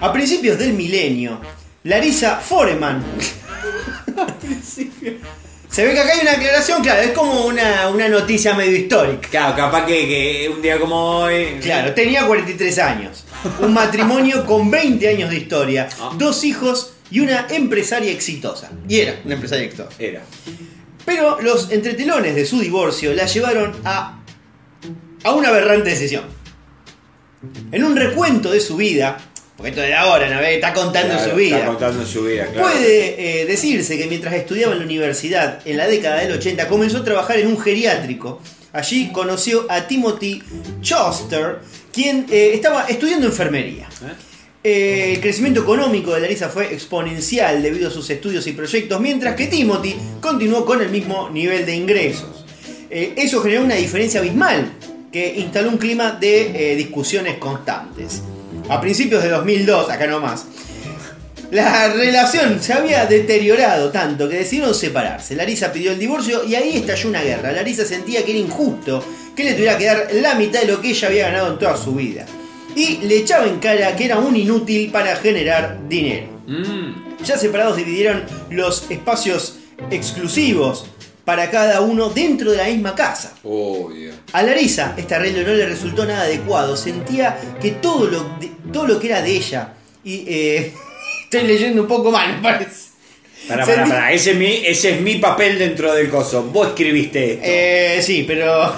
A 0.00 0.12
principios 0.12 0.58
del 0.58 0.72
milenio, 0.72 1.40
Larissa 1.84 2.36
Foreman. 2.36 3.04
Se 5.72 5.86
ve 5.86 5.94
que 5.94 6.00
acá 6.00 6.12
hay 6.12 6.20
una 6.20 6.32
aclaración, 6.32 6.82
claro, 6.82 7.00
es 7.00 7.12
como 7.12 7.46
una, 7.46 7.88
una 7.88 8.06
noticia 8.06 8.54
medio 8.54 8.76
histórica. 8.76 9.26
Claro, 9.30 9.56
capaz 9.56 9.86
que, 9.86 10.06
que 10.06 10.50
un 10.54 10.60
día 10.60 10.78
como 10.78 10.96
hoy. 11.20 11.58
Claro, 11.62 11.94
tenía 11.94 12.26
43 12.26 12.78
años, 12.78 13.24
un 13.58 13.72
matrimonio 13.72 14.44
con 14.46 14.70
20 14.70 15.08
años 15.08 15.30
de 15.30 15.36
historia, 15.38 15.88
Ah. 15.98 16.12
dos 16.18 16.44
hijos 16.44 16.92
y 17.10 17.20
una 17.20 17.46
empresaria 17.48 18.12
exitosa. 18.12 18.70
Y 18.86 19.00
era 19.00 19.18
una 19.24 19.32
empresaria 19.34 19.64
exitosa. 19.64 19.90
Era. 19.98 20.20
Pero 21.06 21.40
los 21.40 21.70
entretelones 21.70 22.34
de 22.34 22.44
su 22.44 22.60
divorcio 22.60 23.14
la 23.14 23.24
llevaron 23.24 23.74
a, 23.84 24.20
a 25.24 25.30
una 25.32 25.48
aberrante 25.48 25.88
decisión. 25.88 26.24
En 27.72 27.82
un 27.82 27.96
recuento 27.96 28.52
de 28.52 28.60
su 28.60 28.76
vida, 28.76 29.16
porque 29.56 29.70
esto 29.70 29.82
de 29.82 29.94
ahora, 29.94 30.28
¿no? 30.28 30.40
Está 30.40 30.72
contando 30.72 31.14
Claro, 31.14 31.30
su 31.30 31.36
vida. 31.36 31.56
Está 31.56 31.68
contando 31.68 32.06
su 32.06 32.24
vida, 32.24 32.46
claro. 32.46 32.68
Puede 32.68 33.42
eh, 33.42 33.46
decirse 33.46 33.98
que 33.98 34.06
mientras 34.06 34.34
estudiaba 34.34 34.72
en 34.72 34.80
la 34.80 34.84
universidad 34.84 35.60
en 35.64 35.76
la 35.76 35.86
década 35.86 36.20
del 36.20 36.32
80 36.32 36.66
comenzó 36.68 36.98
a 36.98 37.04
trabajar 37.04 37.38
en 37.38 37.48
un 37.48 37.60
geriátrico. 37.60 38.40
Allí 38.72 39.10
conoció 39.12 39.66
a 39.68 39.86
Timothy 39.86 40.42
Choster, 40.80 41.58
quien 41.92 42.26
eh, 42.30 42.52
estaba 42.54 42.86
estudiando 42.86 43.26
enfermería. 43.26 43.86
¿Eh? 44.02 44.12
Eh, 44.64 45.12
el 45.14 45.20
crecimiento 45.20 45.60
económico 45.60 46.14
de 46.14 46.20
Larissa 46.20 46.48
fue 46.48 46.72
exponencial 46.72 47.62
debido 47.62 47.88
a 47.88 47.90
sus 47.90 48.08
estudios 48.08 48.46
y 48.46 48.52
proyectos, 48.52 48.98
mientras 49.00 49.36
que 49.36 49.48
Timothy 49.48 49.94
continuó 50.20 50.64
con 50.64 50.80
el 50.80 50.88
mismo 50.88 51.28
nivel 51.30 51.66
de 51.66 51.74
ingresos. 51.74 52.44
Eso 52.88 53.40
generó 53.40 53.64
una 53.64 53.74
diferencia 53.74 54.20
abismal 54.20 54.70
que 55.10 55.34
instaló 55.36 55.70
un 55.70 55.78
clima 55.78 56.12
de 56.12 56.74
discusiones 56.76 57.38
constantes. 57.38 58.22
A 58.68 58.80
principios 58.80 59.22
de 59.22 59.28
2002, 59.28 59.90
acá 59.90 60.06
nomás, 60.06 60.46
La 61.50 61.88
relación 61.92 62.62
se 62.62 62.72
había 62.72 63.04
deteriorado 63.04 63.90
tanto 63.90 64.26
que 64.26 64.36
decidieron 64.36 64.74
separarse. 64.74 65.36
Larisa 65.36 65.70
pidió 65.70 65.92
el 65.92 65.98
divorcio 65.98 66.44
y 66.44 66.54
ahí 66.54 66.78
estalló 66.78 67.10
una 67.10 67.22
guerra. 67.22 67.52
Larisa 67.52 67.84
sentía 67.84 68.24
que 68.24 68.30
era 68.30 68.40
injusto 68.40 69.04
que 69.36 69.44
le 69.44 69.52
tuviera 69.52 69.76
que 69.76 69.84
dar 69.84 70.08
la 70.14 70.34
mitad 70.34 70.60
de 70.60 70.68
lo 70.68 70.80
que 70.80 70.88
ella 70.88 71.08
había 71.08 71.28
ganado 71.28 71.52
en 71.52 71.58
toda 71.58 71.76
su 71.76 71.94
vida. 71.94 72.24
Y 72.74 72.98
le 73.06 73.18
echaba 73.18 73.46
en 73.46 73.58
cara 73.58 73.94
que 73.94 74.06
era 74.06 74.18
un 74.18 74.34
inútil 74.34 74.90
para 74.90 75.14
generar 75.16 75.78
dinero. 75.90 76.28
Mm. 76.46 77.22
Ya 77.22 77.36
separados 77.36 77.76
dividieron 77.76 78.24
los 78.48 78.90
espacios 78.90 79.58
exclusivos 79.90 80.86
para 81.24 81.50
cada 81.50 81.80
uno 81.80 82.08
dentro 82.08 82.50
de 82.50 82.56
la 82.58 82.64
misma 82.64 82.94
casa. 82.94 83.34
Oh, 83.44 83.90
Dios. 83.94 84.14
A 84.32 84.42
Larisa 84.42 84.94
este 84.96 85.14
arreglo 85.14 85.42
no 85.46 85.54
le 85.54 85.66
resultó 85.66 86.04
nada 86.04 86.22
adecuado. 86.22 86.76
Sentía 86.76 87.38
que 87.60 87.72
todo 87.72 88.06
lo, 88.06 88.20
de- 88.40 88.50
todo 88.72 88.86
lo 88.86 88.98
que 88.98 89.06
era 89.08 89.22
de 89.22 89.30
ella. 89.36 89.72
Y 90.04 90.24
eh, 90.26 90.72
estoy 91.24 91.42
leyendo 91.46 91.82
un 91.82 91.88
poco 91.88 92.10
mal, 92.10 92.36
me 92.36 92.42
parece. 92.42 92.90
Pará, 93.48 93.64
Sentí- 93.66 93.74
pará, 93.82 93.88
pará. 93.88 94.12
Ese 94.12 94.32
es, 94.32 94.36
mi, 94.36 94.46
ese 94.66 94.90
es 94.94 95.00
mi 95.00 95.16
papel 95.16 95.58
dentro 95.58 95.92
del 95.94 96.08
coso. 96.08 96.42
Vos 96.44 96.68
escribiste 96.68 97.32
esto. 97.34 97.44
Eh, 97.46 98.00
sí, 98.02 98.24
pero 98.26 98.74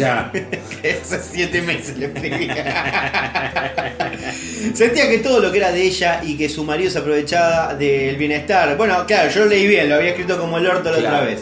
Ya. 0.00 0.32
hace 1.02 1.20
siete 1.32 1.62
meses 1.62 1.96
le 1.98 2.06
escribí. 2.06 2.48
Sentía 4.74 5.08
que 5.08 5.18
todo 5.18 5.40
lo 5.40 5.50
que 5.52 5.58
era 5.58 5.72
de 5.72 5.82
ella 5.82 6.20
y 6.24 6.36
que 6.36 6.48
su 6.48 6.64
marido 6.64 6.90
se 6.90 6.98
aprovechaba 6.98 7.74
del 7.74 8.16
bienestar. 8.16 8.76
Bueno, 8.76 9.04
claro, 9.06 9.30
yo 9.30 9.40
lo 9.40 9.46
leí 9.46 9.66
bien, 9.66 9.88
lo 9.88 9.96
había 9.96 10.10
escrito 10.10 10.38
como 10.38 10.58
el 10.58 10.66
orto 10.66 10.90
la 10.90 10.98
Claro, 10.98 11.16
otra 11.16 11.26
vez. 11.26 11.40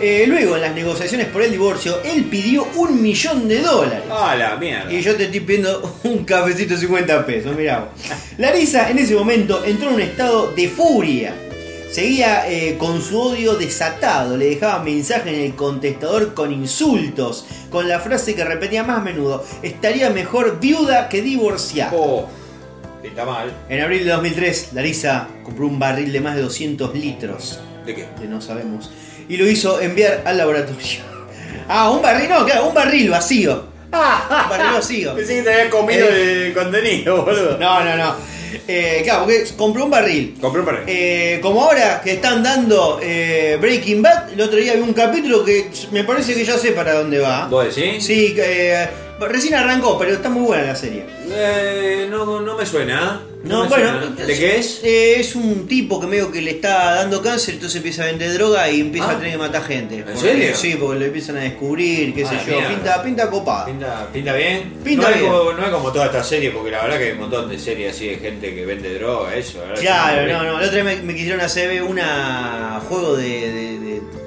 Eh, 0.00 0.26
luego, 0.28 0.54
en 0.54 0.62
las 0.62 0.74
negociaciones 0.74 1.26
por 1.26 1.42
el 1.42 1.50
divorcio, 1.50 2.00
él 2.04 2.24
pidió 2.26 2.64
un 2.76 3.02
millón 3.02 3.48
de 3.48 3.60
dólares. 3.60 4.04
Ah, 4.10 4.36
la 4.38 4.54
mierda. 4.56 4.92
Y 4.92 5.00
yo 5.02 5.16
te 5.16 5.24
estoy 5.24 5.40
pidiendo 5.40 5.98
un 6.04 6.24
cafecito 6.24 6.74
de 6.74 6.80
50 6.80 7.26
pesos, 7.26 7.56
mirá. 7.56 7.88
Larisa 8.36 8.90
en 8.90 8.98
ese 8.98 9.14
momento 9.16 9.64
entró 9.64 9.88
en 9.88 9.94
un 9.96 10.02
estado 10.02 10.52
de 10.52 10.68
furia. 10.68 11.34
Seguía 11.90 12.48
eh, 12.50 12.76
con 12.78 13.00
su 13.02 13.18
odio 13.20 13.54
desatado, 13.54 14.36
le 14.36 14.50
dejaba 14.50 14.82
mensajes 14.82 15.32
en 15.32 15.40
el 15.40 15.54
contestador 15.56 16.34
con 16.34 16.52
insultos, 16.52 17.46
con 17.70 17.88
la 17.88 17.98
frase 17.98 18.34
que 18.34 18.44
repetía 18.44 18.84
más 18.84 18.98
a 18.98 19.00
menudo, 19.00 19.44
estaría 19.62 20.10
mejor 20.10 20.60
viuda 20.60 21.08
que 21.08 21.22
divorciada. 21.22 21.92
Oh, 21.94 22.28
está 23.02 23.24
mal. 23.24 23.50
En 23.70 23.80
abril 23.80 24.04
de 24.04 24.10
2003, 24.10 24.74
Larisa 24.74 25.28
compró 25.42 25.66
un 25.66 25.78
barril 25.78 26.12
de 26.12 26.20
más 26.20 26.36
de 26.36 26.42
200 26.42 26.94
litros, 26.94 27.58
¿De 27.86 27.94
qué? 27.94 28.06
que 28.20 28.26
no 28.26 28.42
sabemos, 28.42 28.90
y 29.28 29.38
lo 29.38 29.48
hizo 29.48 29.80
enviar 29.80 30.22
al 30.26 30.36
laboratorio. 30.38 31.08
Ah, 31.70 31.90
un 31.90 32.00
barril, 32.00 32.30
no, 32.30 32.46
claro, 32.46 32.68
un 32.68 32.72
barril 32.74 33.10
vacío. 33.10 33.64
Un 33.92 33.98
barril 34.48 34.72
vacío. 34.72 35.14
Pensé 35.16 35.36
que 35.36 35.42
te 35.42 35.52
habías 35.52 35.68
comido 35.68 36.06
Eh. 36.08 36.46
el 36.46 36.54
contenido, 36.54 37.24
boludo. 37.26 37.58
No, 37.58 37.84
no, 37.84 37.94
no. 37.94 38.14
Eh, 38.68 39.00
claro, 39.02 39.24
porque 39.24 39.44
compró 39.56 39.84
un 39.84 39.90
barril. 39.90 40.36
Compré 40.40 40.60
un 40.60 40.66
barril. 40.66 40.84
Eh, 40.86 41.38
como 41.42 41.62
ahora 41.62 42.00
que 42.02 42.12
están 42.12 42.42
dando 42.42 43.00
eh, 43.02 43.56
Breaking 43.60 44.02
Bad, 44.02 44.32
el 44.32 44.40
otro 44.40 44.58
día 44.58 44.74
vi 44.74 44.80
un 44.80 44.92
capítulo 44.92 45.44
que 45.44 45.70
me 45.90 46.04
parece 46.04 46.34
que 46.34 46.44
ya 46.44 46.58
sé 46.58 46.72
para 46.72 46.94
dónde 46.94 47.18
va. 47.18 47.46
¿Vos 47.48 47.74
decís? 47.74 48.04
Sí, 48.04 48.34
eh, 48.38 48.86
recién 49.20 49.54
arrancó, 49.54 49.98
pero 49.98 50.12
está 50.12 50.28
muy 50.28 50.42
buena 50.46 50.64
la 50.64 50.76
serie. 50.76 51.04
Eh, 51.30 52.06
no, 52.10 52.40
no 52.40 52.56
me 52.56 52.64
suena. 52.64 53.22
No, 53.44 53.62
me 53.62 53.68
bueno, 53.68 54.00
suena. 54.00 54.26
¿De 54.26 54.36
qué 54.38 54.58
es? 54.58 54.80
Eh, 54.82 55.20
es 55.20 55.34
un 55.36 55.66
tipo 55.68 56.00
que 56.00 56.06
medio 56.08 56.30
que 56.32 56.42
le 56.42 56.50
está 56.52 56.96
dando 56.96 57.22
cáncer, 57.22 57.54
entonces 57.54 57.76
empieza 57.76 58.02
a 58.02 58.06
vender 58.06 58.32
droga 58.34 58.68
y 58.68 58.80
empieza 58.80 59.10
Ah. 59.10 59.12
a 59.12 59.16
tener 59.18 59.32
que 59.32 59.38
matar 59.38 59.62
gente. 59.64 60.04
¿En 60.06 60.18
serio? 60.18 60.56
Sí, 60.56 60.76
porque 60.78 60.98
lo 60.98 61.04
empiezan 61.06 61.36
a 61.36 61.40
descubrir, 61.40 62.14
qué 62.14 62.24
Ah, 62.24 62.28
sé 62.30 62.50
yo. 62.50 62.68
Pinta, 62.68 63.02
pinta 63.02 63.30
copada. 63.30 63.66
¿Pinta, 63.66 64.08
pinta 64.12 64.34
bien? 64.34 64.74
Pinta 64.84 65.08
no, 65.10 65.14
bien. 65.16 65.26
Es 65.26 65.32
como, 65.32 65.52
no 65.52 65.64
es 65.64 65.70
como 65.70 65.92
toda 65.92 66.06
esta 66.06 66.24
serie, 66.24 66.50
porque 66.50 66.70
la 66.72 66.82
verdad 66.82 66.98
que 66.98 67.04
hay 67.04 67.12
un 67.12 67.18
montón 67.20 67.48
de 67.48 67.58
series 67.58 67.94
así 67.94 68.08
de 68.08 68.16
gente 68.16 68.54
que 68.54 68.66
vende 68.66 68.94
droga, 68.98 69.34
eso. 69.36 69.64
la 69.66 69.74
Claro, 69.74 70.26
no, 70.32 70.38
muy 70.38 70.46
no. 70.48 70.60
La 70.60 70.66
otra 70.66 70.82
vez 70.82 70.96
me, 70.98 71.02
me 71.04 71.14
quisieron 71.14 71.40
hacer 71.40 71.82
una 71.82 72.80
juego 72.88 73.16
de. 73.16 73.24
de- 73.28 73.78
de- 73.78 74.02
no, 74.02 74.17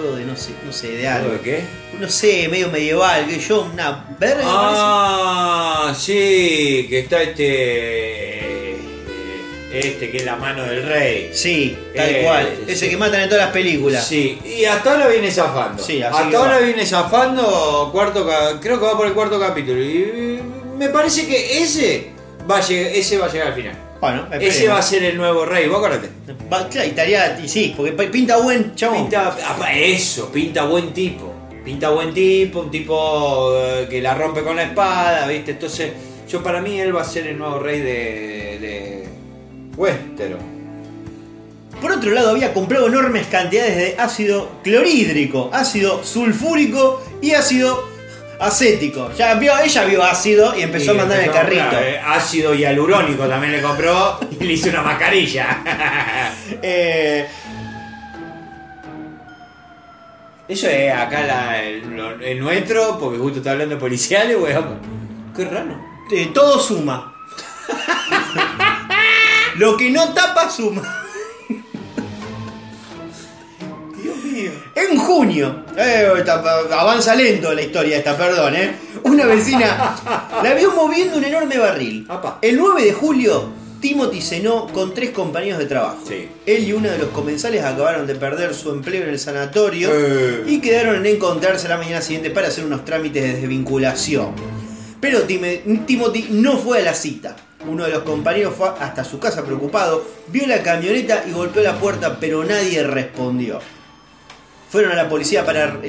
juego 0.00 0.16
de 0.16 0.24
no 0.24 0.36
sé, 0.36 0.50
no 0.64 0.72
sé, 0.72 0.88
de 0.92 1.06
algo. 1.08 1.32
¿De 1.32 1.40
qué? 1.40 1.60
No 1.98 2.08
sé, 2.08 2.48
medio 2.48 2.68
medieval, 2.70 3.26
que 3.26 3.38
yo, 3.38 3.62
una 3.72 4.04
verga. 4.18 4.42
Ah, 4.44 5.94
sí, 5.96 6.86
que 6.88 7.00
está 7.00 7.22
este. 7.22 8.40
Este 9.72 10.10
que 10.10 10.16
es 10.16 10.24
la 10.24 10.34
mano 10.34 10.64
del 10.64 10.84
rey. 10.84 11.30
Sí, 11.32 11.78
tal 11.94 12.08
Eh, 12.08 12.22
cual. 12.24 12.48
sí. 12.66 12.72
Ese 12.72 12.88
que 12.90 12.96
matan 12.96 13.20
en 13.22 13.28
todas 13.28 13.44
las 13.44 13.52
películas. 13.52 14.04
Sí, 14.04 14.36
y 14.44 14.64
hasta 14.64 14.92
ahora 14.94 15.06
viene 15.06 15.30
zafando. 15.30 15.80
Sí, 15.82 16.02
así 16.02 16.16
hasta 16.24 16.36
ahora 16.38 16.54
va. 16.56 16.60
viene 16.60 16.84
zafando, 16.84 17.88
cuarto 17.92 18.28
creo 18.60 18.80
que 18.80 18.84
va 18.86 18.96
por 18.96 19.06
el 19.06 19.12
cuarto 19.12 19.38
capítulo. 19.38 19.80
Y 19.80 20.40
me 20.76 20.88
parece 20.88 21.26
que 21.28 21.62
ese 21.62 22.10
va 22.50 22.58
a 22.58 22.60
llegar, 22.66 22.92
ese 22.92 23.18
va 23.18 23.26
a 23.26 23.32
llegar 23.32 23.48
al 23.48 23.54
final. 23.54 23.74
Bueno, 24.00 24.26
Ese 24.32 24.66
va 24.68 24.78
a 24.78 24.82
ser 24.82 25.04
el 25.04 25.16
nuevo 25.18 25.44
rey, 25.44 25.68
vos 25.68 25.78
acordate. 25.78 26.08
Va- 26.50 26.68
claro, 26.68 26.86
y 26.86 26.90
estaría. 26.90 27.38
Y 27.38 27.48
sí, 27.48 27.74
porque 27.76 27.92
pinta 27.92 28.38
buen 28.38 28.74
chabón. 28.74 29.02
Pinta, 29.02 29.36
eso, 29.74 30.30
pinta 30.32 30.64
buen 30.64 30.92
tipo. 30.94 31.32
Pinta 31.64 31.90
buen 31.90 32.14
tipo, 32.14 32.60
un 32.60 32.70
tipo 32.70 33.52
eh, 33.54 33.86
que 33.90 34.00
la 34.00 34.14
rompe 34.14 34.42
con 34.42 34.56
la 34.56 34.62
espada, 34.62 35.26
¿viste? 35.26 35.50
Entonces, 35.50 35.92
yo 36.26 36.42
para 36.42 36.62
mí 36.62 36.80
él 36.80 36.96
va 36.96 37.02
a 37.02 37.04
ser 37.04 37.26
el 37.26 37.36
nuevo 37.38 37.58
rey 37.58 37.80
de, 37.80 38.58
de 38.58 39.08
Westeros. 39.76 40.40
Por 41.82 41.92
otro 41.92 42.10
lado, 42.10 42.30
había 42.30 42.52
comprado 42.54 42.88
enormes 42.88 43.26
cantidades 43.26 43.76
de 43.76 43.96
ácido 43.98 44.48
clorhídrico, 44.62 45.50
ácido 45.52 46.02
sulfúrico 46.04 47.02
y 47.20 47.32
ácido 47.32 47.89
acético. 48.40 49.10
Ya 49.16 49.34
vio, 49.34 49.56
ella 49.58 49.84
vio 49.84 50.02
ácido 50.02 50.56
y 50.56 50.62
empezó 50.62 50.92
a 50.92 50.94
mandar 50.94 51.18
en 51.18 51.24
el 51.24 51.30
empezó 51.30 51.42
carrito. 51.44 51.62
comprar, 51.64 51.84
eh, 51.88 52.00
ácido 52.04 52.54
hialurónico 52.54 53.26
también 53.28 53.52
le 53.52 53.62
compró 53.62 54.18
y 54.40 54.44
le 54.44 54.52
hizo 54.54 54.68
una 54.70 54.82
mascarilla. 54.82 55.62
Eh, 56.62 57.26
Eso 60.48 60.66
es 60.68 60.92
acá 60.92 61.20
la- 61.22 61.62
el, 61.62 61.96
lo- 61.96 62.20
el 62.20 62.40
nuestro, 62.40 62.98
porque 62.98 63.18
justo 63.18 63.38
está 63.38 63.52
hablando 63.52 63.76
de 63.76 63.80
policiales, 63.80 64.36
weón. 64.36 64.78
Qué 65.36 65.44
raro. 65.44 65.80
eh, 66.10 66.30
todo 66.34 66.58
suma. 66.58 67.14
Lo 69.56 69.76
que 69.76 69.90
no 69.90 70.12
tapa 70.12 70.50
suma. 70.50 70.82
En 74.88 74.96
junio, 74.98 75.64
eh, 75.76 76.08
está- 76.18 76.42
avanza 76.78 77.14
lento 77.14 77.52
la 77.52 77.62
historia 77.62 77.98
esta, 77.98 78.16
perdón, 78.16 78.54
¿eh? 78.56 78.72
Una 79.04 79.26
vecina 79.26 79.96
la 80.42 80.54
vio 80.54 80.72
moviendo 80.74 81.18
un 81.18 81.24
enorme 81.24 81.58
barril. 81.58 82.06
Apa. 82.08 82.38
El 82.40 82.56
9 82.56 82.84
de 82.84 82.92
julio, 82.92 83.48
Timothy 83.80 84.20
cenó 84.20 84.66
con 84.68 84.94
tres 84.94 85.10
compañeros 85.10 85.58
de 85.58 85.66
trabajo. 85.66 85.98
Sí. 86.06 86.28
Él 86.46 86.64
y 86.68 86.72
uno 86.72 86.88
de 86.90 86.98
los 86.98 87.08
comensales 87.08 87.64
acabaron 87.64 88.06
de 88.06 88.14
perder 88.14 88.54
su 88.54 88.70
empleo 88.70 89.02
en 89.04 89.10
el 89.10 89.18
sanatorio 89.18 89.90
Eh. 89.92 90.44
y 90.46 90.60
quedaron 90.60 90.96
en 90.96 91.06
encontrarse 91.06 91.66
la 91.68 91.76
mañana 91.78 92.00
siguiente 92.02 92.30
para 92.30 92.48
hacer 92.48 92.64
unos 92.64 92.84
trámites 92.84 93.22
de 93.22 93.34
desvinculación. 93.40 94.32
Pero 95.00 95.22
Tim- 95.22 95.86
Timothy 95.86 96.26
no 96.30 96.58
fue 96.58 96.78
a 96.78 96.82
la 96.82 96.94
cita. 96.94 97.36
Uno 97.66 97.84
de 97.84 97.90
los 97.90 98.02
compañeros 98.02 98.54
fue 98.56 98.68
hasta 98.80 99.04
su 99.04 99.18
casa 99.18 99.44
preocupado, 99.44 100.04
vio 100.28 100.46
la 100.46 100.62
camioneta 100.62 101.24
y 101.28 101.32
golpeó 101.32 101.62
la 101.62 101.78
puerta, 101.78 102.18
pero 102.20 102.44
nadie 102.44 102.82
respondió. 102.82 103.60
Fueron 104.70 104.92
a 104.92 104.94
la 104.94 105.08
policía 105.08 105.44
para, 105.44 105.80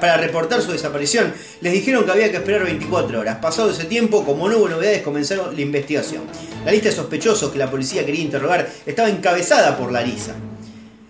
para 0.00 0.16
reportar 0.16 0.62
su 0.62 0.70
desaparición. 0.72 1.34
Les 1.60 1.72
dijeron 1.72 2.04
que 2.04 2.12
había 2.12 2.30
que 2.30 2.36
esperar 2.36 2.64
24 2.64 3.18
horas. 3.20 3.38
Pasado 3.38 3.70
ese 3.70 3.84
tiempo, 3.84 4.24
como 4.24 4.48
no 4.48 4.58
hubo 4.58 4.68
novedades, 4.68 5.02
comenzaron 5.02 5.54
la 5.54 5.60
investigación. 5.60 6.22
La 6.64 6.70
lista 6.70 6.88
de 6.88 6.94
sospechosos 6.94 7.50
que 7.50 7.58
la 7.58 7.68
policía 7.70 8.06
quería 8.06 8.22
interrogar 8.22 8.68
estaba 8.86 9.08
encabezada 9.08 9.76
por 9.76 9.90
Larisa. 9.90 10.34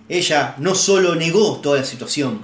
Ella 0.08 0.54
no 0.58 0.74
solo 0.74 1.14
negó 1.14 1.58
toda 1.58 1.80
la 1.80 1.84
situación, 1.84 2.42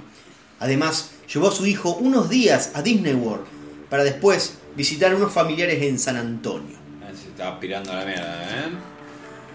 además 0.59 1.11
llevó 1.33 1.47
a 1.47 1.51
su 1.51 1.65
hijo 1.65 1.95
unos 1.95 2.29
días 2.29 2.69
a 2.75 2.83
Disney 2.83 3.15
World 3.15 3.45
para 3.89 4.03
después 4.03 4.59
visitar 4.75 5.11
a 5.11 5.15
unos 5.15 5.33
familiares 5.33 5.81
en 5.81 5.97
San 5.97 6.15
Antonio. 6.15 6.77
Ah, 7.01 7.09
Se 7.19 7.29
está 7.29 7.53
aspirando 7.53 7.91
a 7.91 7.95
la 7.95 8.05
mierda, 8.05 8.43
¿eh? 8.43 8.69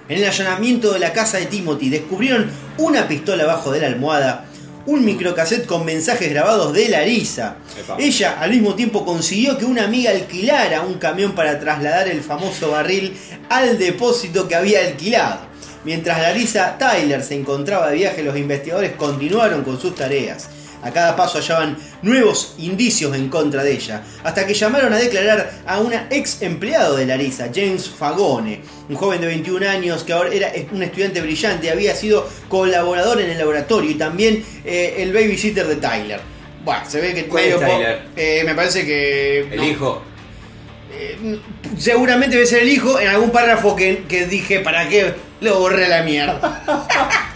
En 0.09 0.19
el 0.19 0.25
allanamiento 0.25 0.93
de 0.93 0.99
la 0.99 1.13
casa 1.13 1.39
de 1.39 1.47
Timothy 1.47 1.89
descubrieron 1.89 2.51
una 2.79 3.07
pistola 3.07 3.45
bajo 3.47 3.71
de 3.71 3.79
la 3.79 3.87
almohada, 3.87 4.45
un 4.87 5.05
microcassette 5.05 5.67
con 5.67 5.85
mensajes 5.85 6.31
grabados 6.31 6.73
de 6.73 6.89
Larisa. 6.89 7.57
Epa. 7.79 7.97
Ella 7.99 8.39
al 8.41 8.51
mismo 8.51 8.75
tiempo 8.75 9.05
consiguió 9.05 9.59
que 9.59 9.65
una 9.65 9.85
amiga 9.85 10.11
alquilara 10.11 10.83
un 10.83 10.95
camión 10.95 11.33
para 11.33 11.59
trasladar 11.61 12.09
el 12.09 12.23
famoso 12.23 12.71
barril 12.71 13.17
al 13.49 13.79
depósito 13.79 14.49
que 14.49 14.55
había 14.55 14.81
alquilado. 14.81 15.51
Mientras 15.85 16.21
Larisa 16.21 16.77
Tyler 16.79 17.23
se 17.23 17.35
encontraba 17.35 17.91
de 17.91 17.97
viaje, 17.97 18.23
los 18.23 18.37
investigadores 18.37 18.93
continuaron 18.97 19.65
con 19.65 19.81
sus 19.81 19.95
tareas. 19.95 20.49
A 20.83 20.91
cada 20.93 21.15
paso 21.15 21.39
hallaban 21.39 21.77
nuevos 22.03 22.55
indicios 22.59 23.15
en 23.15 23.29
contra 23.29 23.63
de 23.63 23.73
ella, 23.73 24.03
hasta 24.25 24.47
que 24.47 24.55
llamaron 24.55 24.93
a 24.93 24.97
declarar 24.97 25.51
a 25.67 25.79
una 25.79 26.07
ex 26.11 26.41
empleado 26.43 26.97
de 26.97 27.05
Larisa, 27.07 27.51
James 27.55 27.89
Fagone, 27.91 28.61
un 28.89 28.97
joven 28.97 29.21
de 29.21 29.27
21 29.27 29.69
años 29.69 30.05
que 30.05 30.13
ahora 30.15 30.31
era 30.33 30.51
un 30.73 30.83
estudiante 30.83 31.21
brillante, 31.21 31.71
había 31.71 31.95
sido 31.95 32.27
colaborador 32.49 33.21
en 33.21 33.31
el 33.31 33.39
laboratorio 33.39 33.91
y 33.91 33.95
también 33.95 34.43
eh, 34.65 34.95
el 34.99 35.13
babysitter 35.13 35.67
de 35.67 35.77
Tyler. 35.77 36.21
Bueno, 36.65 36.83
se 36.89 37.01
ve 37.01 37.15
que 37.15 37.27
¿Cuál 37.27 37.45
es 37.45 37.61
medio 37.61 37.67
Tyler? 37.75 38.03
eh, 38.17 38.43
me 38.47 38.55
parece 38.55 38.85
que 38.87 39.41
El 39.51 39.57
no. 39.59 39.65
hijo. 39.65 40.03
eh, 40.93 41.39
seguramente 41.79 42.37
debe 42.37 42.47
ser 42.47 42.63
el 42.63 42.69
hijo 42.71 42.99
en 42.99 43.09
algún 43.09 43.31
párrafo 43.31 43.77
que, 43.77 44.05
que 44.09 44.27
dije, 44.27 44.61
¿para 44.61 44.89
qué 44.89 45.15
lo 45.41 45.59
borré 45.59 45.87
a 45.87 45.89
la 45.89 46.03
mierda? 46.03 46.63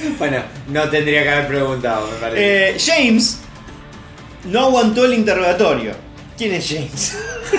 Bueno, 0.18 0.42
no 0.68 0.88
tendría 0.88 1.22
que 1.22 1.28
haber 1.30 1.48
preguntado, 1.48 2.08
me 2.10 2.16
parece. 2.18 2.70
Eh, 2.70 2.76
James 2.78 3.38
no 4.44 4.60
aguantó 4.66 5.04
el 5.04 5.14
interrogatorio. 5.14 5.92
¿Quién 6.38 6.54
es 6.54 6.66
James? 6.68 7.16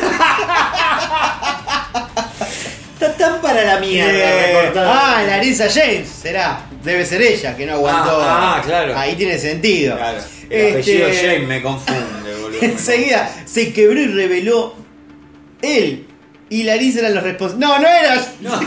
Está 2.93 3.13
tan 3.17 3.41
para 3.41 3.63
la 3.63 3.80
mierda 3.80 4.12
Eh, 4.13 4.54
recortado. 4.63 4.91
ah, 4.93 5.23
Larissa 5.25 5.67
James, 5.69 6.08
será. 6.08 6.62
Debe 6.84 7.06
ser 7.06 7.21
ella 7.21 7.56
que 7.56 7.65
no 7.65 7.73
aguantó. 7.73 8.21
Ah, 8.21 8.56
ah, 8.58 8.62
claro. 8.63 8.97
Ahí 8.97 9.15
tiene 9.15 9.38
sentido. 9.39 9.97
Claro. 9.97 10.19
El 10.49 10.71
apellido 10.73 11.08
Este, 11.08 11.27
James 11.27 11.47
me 11.47 11.62
confunde, 11.62 12.36
boludo. 12.41 12.60
Enseguida 12.62 13.32
se 13.45 13.71
quebró 13.73 13.99
y 13.99 14.08
reveló 14.08 14.75
él 15.62 16.08
y 16.49 16.63
Larissa 16.63 16.99
eran 16.99 17.15
los 17.15 17.23
responsables. 17.23 17.67
No, 17.67 17.80
no 17.80 17.88
eras. 17.88 18.32
No. 18.41 18.60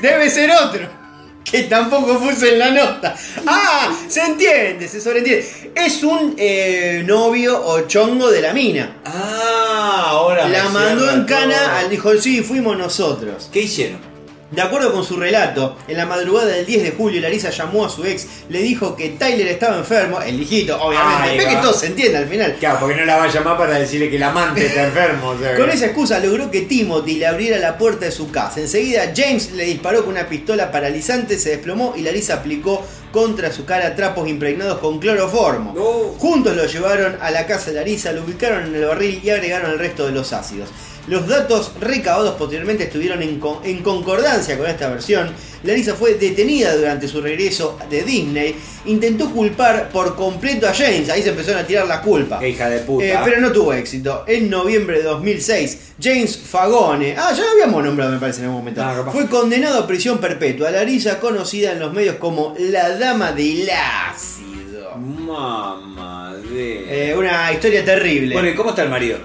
Debe 0.00 0.30
ser 0.30 0.50
otro. 0.50 0.99
Que 1.44 1.64
tampoco 1.64 2.18
puse 2.18 2.52
en 2.52 2.58
la 2.58 2.70
nota. 2.70 3.16
Ah, 3.46 3.92
se 4.08 4.20
entiende, 4.20 4.86
se 4.88 5.00
sobreentiende. 5.00 5.72
Es 5.74 6.02
un 6.02 6.34
eh, 6.36 7.02
novio 7.04 7.60
o 7.64 7.80
chongo 7.82 8.30
de 8.30 8.40
la 8.40 8.52
mina. 8.52 8.98
Ah, 9.04 10.06
ahora 10.08 10.46
me 10.46 10.52
La 10.52 10.68
mandó 10.68 11.00
cierra 11.00 11.14
en 11.14 11.24
cana, 11.24 11.78
al 11.78 11.90
dijo, 11.90 12.16
sí, 12.18 12.42
fuimos 12.42 12.76
nosotros. 12.76 13.48
¿Qué 13.52 13.62
hicieron? 13.62 14.09
De 14.50 14.60
acuerdo 14.62 14.92
con 14.92 15.04
su 15.04 15.16
relato, 15.16 15.76
en 15.86 15.96
la 15.96 16.06
madrugada 16.06 16.48
del 16.48 16.66
10 16.66 16.82
de 16.82 16.90
julio, 16.90 17.20
Larissa 17.20 17.50
llamó 17.50 17.86
a 17.86 17.88
su 17.88 18.04
ex, 18.04 18.26
le 18.48 18.60
dijo 18.60 18.96
que 18.96 19.10
Tyler 19.10 19.46
estaba 19.46 19.76
enfermo, 19.78 20.20
el 20.20 20.42
hijito, 20.42 20.76
obviamente. 20.82 21.38
Ve 21.38 21.46
que 21.46 21.56
todo 21.62 21.72
se 21.72 21.86
entiende 21.86 22.18
al 22.18 22.26
final. 22.26 22.56
Claro, 22.58 22.78
porque 22.80 22.96
no 22.96 23.04
la 23.04 23.16
va 23.16 23.24
a 23.24 23.28
llamar 23.28 23.56
para 23.56 23.78
decirle 23.78 24.10
que 24.10 24.16
el 24.16 24.22
amante 24.24 24.66
está 24.66 24.84
enfermo. 24.88 25.28
o 25.28 25.38
sea, 25.38 25.56
Con 25.56 25.70
esa 25.70 25.86
excusa 25.86 26.18
logró 26.18 26.50
que 26.50 26.62
Timothy 26.62 27.14
le 27.14 27.28
abriera 27.28 27.58
la 27.58 27.78
puerta 27.78 28.06
de 28.06 28.10
su 28.10 28.32
casa. 28.32 28.58
Enseguida 28.60 29.12
James 29.14 29.52
le 29.52 29.64
disparó 29.64 30.00
con 30.00 30.14
una 30.14 30.28
pistola 30.28 30.72
paralizante, 30.72 31.38
se 31.38 31.50
desplomó 31.50 31.94
y 31.96 32.02
Larissa 32.02 32.34
aplicó 32.34 32.84
contra 33.12 33.52
su 33.52 33.64
cara 33.64 33.94
trapos 33.94 34.28
impregnados 34.28 34.78
con 34.78 34.98
cloroformo. 34.98 35.72
No. 35.76 36.18
Juntos 36.18 36.56
lo 36.56 36.66
llevaron 36.66 37.16
a 37.20 37.30
la 37.30 37.46
casa 37.46 37.70
de 37.70 37.76
Larissa, 37.76 38.12
lo 38.12 38.24
ubicaron 38.24 38.66
en 38.66 38.74
el 38.74 38.84
barril 38.84 39.20
y 39.22 39.30
agregaron 39.30 39.70
el 39.70 39.78
resto 39.78 40.06
de 40.06 40.12
los 40.12 40.32
ácidos. 40.32 40.68
Los 41.08 41.26
datos 41.26 41.72
recabados 41.80 42.34
posteriormente 42.36 42.84
estuvieron 42.84 43.20
en, 43.22 43.40
con- 43.40 43.58
en 43.64 43.82
concordancia 43.82 44.56
con 44.56 44.66
esta 44.68 44.88
versión. 44.88 45.30
Larissa 45.62 45.94
fue 45.94 46.14
detenida 46.14 46.74
durante 46.76 47.08
su 47.08 47.20
regreso 47.20 47.78
de 47.90 48.02
Disney. 48.02 48.54
Intentó 48.86 49.30
culpar 49.30 49.88
por 49.90 50.14
completo 50.16 50.68
a 50.68 50.72
James. 50.74 51.08
Ahí 51.10 51.22
se 51.22 51.30
empezaron 51.30 51.60
a 51.60 51.66
tirar 51.66 51.86
la 51.86 52.00
culpa. 52.00 52.38
Qué 52.38 52.50
hija 52.50 52.68
de 52.70 52.78
puta. 52.80 53.04
Eh, 53.04 53.18
pero 53.24 53.40
no 53.40 53.50
tuvo 53.52 53.72
éxito. 53.72 54.24
En 54.26 54.48
noviembre 54.48 54.98
de 54.98 55.02
2006, 55.04 55.78
James 56.00 56.36
Fagone, 56.38 57.14
ah, 57.18 57.32
ya 57.36 57.42
lo 57.44 57.50
habíamos 57.50 57.84
nombrado, 57.84 58.12
me 58.12 58.18
parece, 58.18 58.38
en 58.40 58.44
algún 58.46 58.60
momento, 58.60 58.80
fue 59.12 59.26
condenado 59.26 59.80
a 59.80 59.86
prisión 59.86 60.18
perpetua. 60.18 60.70
Larissa, 60.70 61.18
conocida 61.18 61.72
en 61.72 61.80
los 61.80 61.92
medios 61.92 62.16
como 62.16 62.54
la 62.58 62.96
Dama 62.96 63.32
del 63.32 63.68
Ácido. 63.70 64.96
Mamá 64.96 66.34
de. 66.52 67.10
Eh, 67.10 67.16
una 67.16 67.52
historia 67.52 67.84
terrible. 67.84 68.34
Bueno, 68.34 68.48
¿y 68.48 68.54
cómo 68.54 68.70
está 68.70 68.82
el 68.82 68.90
marido? 68.90 69.18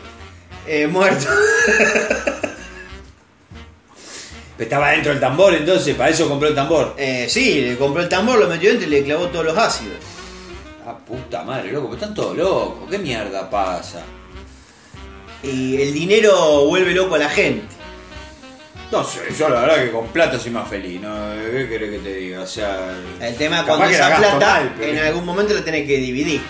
Eh, 0.68 0.88
muerto. 0.88 1.28
Estaba 4.58 4.92
dentro 4.92 5.12
del 5.12 5.20
tambor, 5.20 5.54
entonces, 5.54 5.96
para 5.96 6.10
eso 6.10 6.30
compró 6.30 6.48
el 6.48 6.56
tambor. 6.56 6.96
Eh, 6.98 7.28
sí, 7.30 7.62
le 7.62 7.78
compró 7.78 8.02
el 8.02 8.08
tambor, 8.10 8.40
lo 8.40 8.48
metió 8.48 8.70
dentro 8.70 8.88
y 8.88 8.92
le 8.92 9.04
clavó 9.04 9.28
todos 9.28 9.46
los 9.46 9.58
ácidos. 9.58 9.98
Ah, 10.88 10.98
puta 10.98 11.44
madre, 11.44 11.72
loco, 11.74 11.88
pero 11.90 12.00
están 12.02 12.14
todos 12.14 12.38
locos. 12.38 12.90
¿Qué 12.90 12.98
mierda 12.98 13.50
pasa? 13.50 14.02
Y 15.44 15.82
el 15.82 15.94
dinero 15.94 16.66
vuelve 16.68 16.94
loco 16.94 17.16
a 17.16 17.20
la 17.20 17.30
gente. 17.30 17.66
No 18.92 19.04
sé, 19.04 19.20
yo 19.38 19.50
la 19.50 19.62
verdad 19.62 19.84
que 19.84 19.92
con 19.92 20.08
plata 20.08 20.40
soy 20.40 20.52
más 20.52 20.70
feliz, 20.70 21.02
¿no? 21.02 21.14
¿Qué 21.52 21.68
querés 21.68 21.90
que 21.92 21.98
te 22.00 22.14
diga? 22.16 22.42
O 22.42 22.48
sea. 22.48 22.96
El 23.20 23.36
tema 23.36 23.60
es 23.60 23.64
cuando 23.66 23.86
esa 23.88 24.16
plata 24.16 24.40
mal, 24.40 24.74
pero- 24.78 24.92
en 24.94 25.00
algún 25.00 25.26
momento 25.26 25.54
la 25.54 25.66
tenés 25.66 25.86
que 25.86 25.98
dividir. 25.98 26.42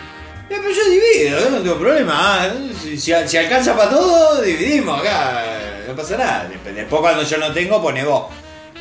Pero 0.47 0.61
yo 0.69 0.89
divido, 0.89 1.49
no 1.49 1.57
tengo 1.61 1.77
problema. 1.77 2.49
Si, 2.81 2.97
si- 2.97 3.13
alcanza 3.13 3.75
para 3.75 3.89
todo, 3.89 4.41
dividimos 4.41 4.99
acá. 4.99 5.43
No 5.87 5.95
pasa 5.95 6.17
nada. 6.17 6.47
Después, 6.49 6.75
después 6.75 7.01
cuando 7.01 7.23
yo 7.23 7.37
no 7.37 7.51
tengo, 7.53 7.81
pone 7.81 8.03
vos. 8.03 8.25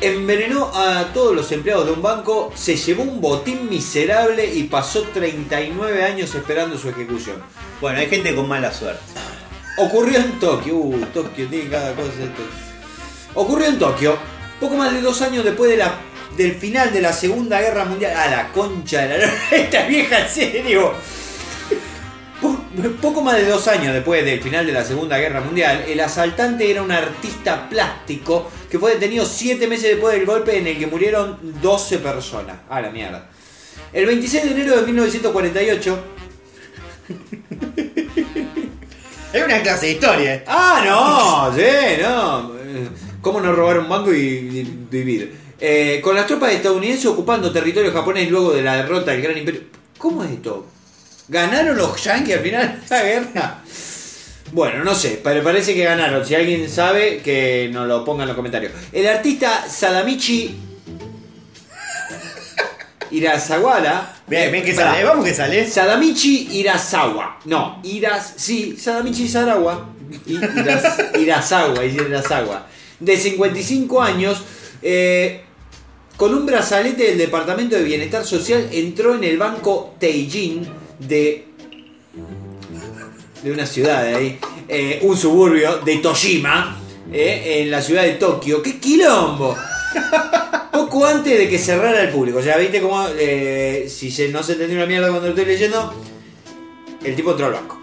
Envenenó 0.01 0.71
a 0.75 1.13
todos 1.15 1.35
los 1.35 1.51
empleados 1.53 1.87
de 1.87 1.93
un 1.93 2.03
banco, 2.03 2.53
se 2.55 2.77
llevó 2.77 3.05
un 3.05 3.21
botín 3.21 3.71
miserable 3.71 4.45
y 4.45 4.65
pasó 4.65 5.03
39 5.15 6.03
años 6.05 6.35
esperando 6.35 6.77
su 6.77 6.89
ejecución. 6.91 7.43
Bueno, 7.81 8.01
hay 8.01 8.09
gente 8.09 8.35
con 8.35 8.49
mala 8.49 8.73
suerte. 8.73 9.01
Ocurrió 9.79 10.19
en 10.19 10.39
Tokio, 10.39 10.77
uh, 10.77 11.07
Tokio 11.15 11.47
tiene 11.49 11.71
cada 11.71 11.95
cosa 11.95 12.09
esto. 12.09 12.43
Ocurrió 13.35 13.69
en 13.69 13.79
Tokio, 13.79 14.17
poco 14.61 14.77
más 14.77 14.93
de 14.93 15.01
dos 15.01 15.23
años 15.23 15.45
después 15.45 15.71
de 15.71 15.77
la, 15.79 15.95
del 16.37 16.55
final 16.57 16.93
de 16.93 17.01
la 17.01 17.13
Segunda 17.13 17.61
Guerra 17.61 17.85
Mundial. 17.85 18.17
A 18.17 18.29
la 18.29 18.49
concha 18.53 19.07
de 19.07 19.19
la 19.19 19.33
esta 19.57 19.87
vieja 19.87 20.19
en 20.21 20.29
serio. 20.29 20.93
Po- 22.77 22.91
Poco 23.01 23.21
más 23.23 23.37
de 23.37 23.47
dos 23.47 23.67
años 23.69 23.93
después 23.95 24.25
del 24.25 24.41
final 24.41 24.67
de 24.67 24.73
la 24.73 24.85
Segunda 24.85 25.19
Guerra 25.19 25.41
Mundial, 25.41 25.85
el 25.87 26.01
asaltante 26.01 26.71
era 26.71 26.83
un 26.83 26.91
artista 26.91 27.69
plástico 27.69 28.51
que 28.71 28.79
fue 28.79 28.95
detenido 28.95 29.25
siete 29.27 29.67
meses 29.67 29.91
después 29.91 30.15
del 30.17 30.27
golpe 30.27 30.59
en 30.59 30.67
el 30.67 30.79
que 30.79 30.87
murieron 30.87 31.39
12 31.63 31.99
personas. 31.99 32.57
A 32.69 32.81
la 32.81 32.91
mierda. 32.91 33.29
El 33.93 34.07
26 34.07 34.45
de 34.45 34.51
enero 34.51 34.77
de 34.77 34.83
1948, 34.87 35.99
Es 39.33 39.45
una 39.45 39.61
clase 39.63 39.87
de 39.87 39.93
historia. 39.93 40.35
eh. 40.37 40.45
Ah, 40.47 40.83
no, 40.85 41.57
sí, 41.57 42.03
no. 42.03 42.53
¿Cómo 43.21 43.41
no 43.41 43.53
robar 43.53 43.79
un 43.79 43.89
banco 43.89 44.13
y, 44.13 44.19
y 44.19 44.79
vivir? 44.91 45.35
Eh, 45.61 46.01
con 46.03 46.15
las 46.15 46.27
tropas 46.27 46.53
estadounidenses 46.53 47.07
ocupando 47.07 47.53
territorio 47.53 47.93
japonés 47.93 48.31
luego 48.31 48.53
de 48.53 48.63
la 48.63 48.77
derrota 48.77 49.13
del 49.13 49.23
Gran 49.23 49.39
Imperio. 49.39 49.63
¿Cómo 49.99 50.23
es 50.25 50.31
esto? 50.33 50.67
¿Ganaron 51.29 51.77
los 51.77 52.03
yankees 52.03 52.37
al 52.37 52.43
final 52.43 52.81
de 52.89 52.97
la 52.97 53.03
guerra? 53.03 53.59
Bueno, 54.53 54.85
no 54.85 54.95
sé, 54.95 55.21
pero 55.25 55.43
parece 55.43 55.75
que 55.75 55.85
ganaron. 55.85 56.25
Si 56.25 56.35
alguien 56.35 56.69
sabe, 56.71 57.19
que 57.23 57.71
nos 57.73 57.89
lo 57.89 58.05
ponga 58.05 58.23
en 58.25 58.29
los 58.29 58.37
comentarios. 58.37 58.73
El 58.93 59.07
artista 59.09 59.65
Sadamichi 59.69 60.55
Irazawara. 63.11 64.17
Bien, 64.27 64.51
bien 64.53 64.65
que 64.65 64.75
sale. 64.75 65.05
Vamos 65.05 65.25
que 65.25 65.35
sale. 65.35 65.67
Sadamichi 65.69 66.49
Irasawa. 66.59 67.41
No, 67.47 67.81
Iras. 67.85 68.35
Sí, 68.37 68.77
Sadamichi 68.77 69.29
Sarawa. 69.29 69.89
Iras- 70.27 70.99
Irasawa, 71.19 71.85
Irasawa. 71.85 72.67
De 73.01 73.17
55 73.17 74.03
años. 74.03 74.43
eh, 74.83 75.41
con 76.17 76.33
un 76.33 76.47
brazalete 76.47 77.05
del 77.05 77.19
Departamento 77.19 77.75
de 77.75 77.83
Bienestar 77.83 78.25
Social 78.25 78.69
entró 78.71 79.17
en 79.17 79.25
el 79.25 79.37
banco 79.37 79.97
Teijin 79.99 80.65
de. 80.99 81.45
de 83.43 83.53
una 83.53 83.67
ciudad 83.67 84.05
ahí. 84.07 84.39
eh, 84.69 85.01
un 85.03 85.17
suburbio 85.17 85.79
de 85.79 85.97
Toshima. 85.99 86.79
eh, 87.13 87.61
en 87.63 87.71
la 87.71 87.83
ciudad 87.83 88.03
de 88.03 88.13
Tokio. 88.13 88.63
¡Qué 88.63 88.79
quilombo! 88.81 89.55
Poco 90.73 91.07
antes 91.07 91.39
de 91.39 91.49
que 91.49 91.59
cerrara 91.59 92.01
el 92.03 92.09
público. 92.11 92.39
O 92.39 92.43
sea, 92.43 92.57
viste 92.57 92.81
cómo. 92.81 93.07
eh, 93.19 93.87
si 93.89 94.11
se- 94.11 94.29
no 94.31 94.43
se 94.43 94.53
entendió 94.53 94.77
una 94.79 94.87
mierda 94.87 95.09
cuando 95.09 95.29
lo 95.29 95.35
estoy 95.35 95.45
leyendo. 95.47 95.95
El 97.05 97.15
tipo 97.15 97.31
entró 97.33 97.47
al 97.47 97.53
banco. 97.53 97.81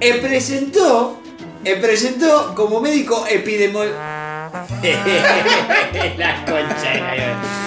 E 0.00 0.14
presentó. 0.14 1.20
e 1.64 1.76
presentó 1.76 2.54
como 2.54 2.80
médico 2.80 3.24
epidemiológico. 3.28 3.98
la 6.18 6.44
concha 6.44 7.65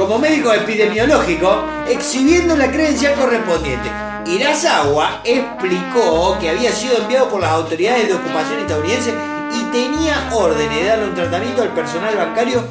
Como 0.00 0.18
médico 0.18 0.50
epidemiológico, 0.54 1.62
exhibiendo 1.86 2.56
la 2.56 2.72
credencial 2.72 3.12
correspondiente. 3.12 3.90
Irasawa 4.24 5.20
explicó 5.22 6.38
que 6.40 6.48
había 6.48 6.72
sido 6.72 6.96
enviado 6.96 7.28
por 7.28 7.42
las 7.42 7.50
autoridades 7.50 8.08
de 8.08 8.14
ocupación 8.14 8.60
estadounidenses 8.60 9.12
y 9.54 9.62
tenía 9.64 10.30
órdenes 10.32 10.74
de 10.74 10.84
darle 10.86 11.04
un 11.04 11.14
tratamiento 11.14 11.60
al 11.60 11.74
personal 11.74 12.16
bancario 12.16 12.64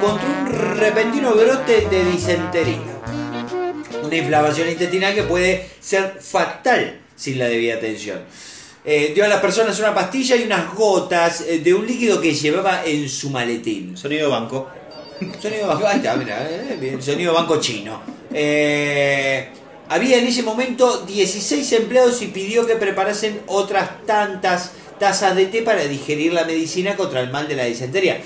contra 0.00 0.28
un 0.28 0.76
repentino 0.78 1.32
brote 1.34 1.88
de 1.90 2.04
disentería. 2.04 3.00
Una 4.04 4.16
inflamación 4.16 4.68
intestinal 4.68 5.12
que 5.12 5.24
puede 5.24 5.70
ser 5.80 6.18
fatal 6.20 7.00
sin 7.16 7.40
la 7.40 7.46
debida 7.46 7.74
atención. 7.74 8.20
Eh, 8.84 9.10
dio 9.12 9.24
a 9.24 9.28
las 9.28 9.40
personas 9.40 9.76
una 9.80 9.92
pastilla 9.92 10.36
y 10.36 10.44
unas 10.44 10.72
gotas 10.72 11.40
eh, 11.40 11.58
de 11.58 11.74
un 11.74 11.84
líquido 11.84 12.20
que 12.20 12.32
llevaba 12.32 12.84
en 12.84 13.08
su 13.08 13.28
maletín. 13.28 13.96
Sonido 13.96 14.30
banco. 14.30 14.70
Sonido 15.40 15.86
ahí 15.86 15.96
está, 15.96 16.16
mira, 16.16 16.48
eh, 16.48 16.76
bien, 16.80 17.02
sonido 17.02 17.34
banco 17.34 17.60
chino. 17.60 18.00
Eh, 18.32 19.48
había 19.88 20.18
en 20.18 20.26
ese 20.26 20.42
momento 20.42 21.04
16 21.04 21.72
empleados 21.72 22.22
y 22.22 22.28
pidió 22.28 22.66
que 22.66 22.76
preparasen 22.76 23.40
otras 23.46 24.06
tantas 24.06 24.72
tazas 24.98 25.34
de 25.36 25.46
té 25.46 25.62
para 25.62 25.84
digerir 25.84 26.32
la 26.32 26.44
medicina 26.44 26.96
contra 26.96 27.20
el 27.20 27.30
mal 27.30 27.48
de 27.48 27.56
la 27.56 27.64
disentería. 27.64 28.20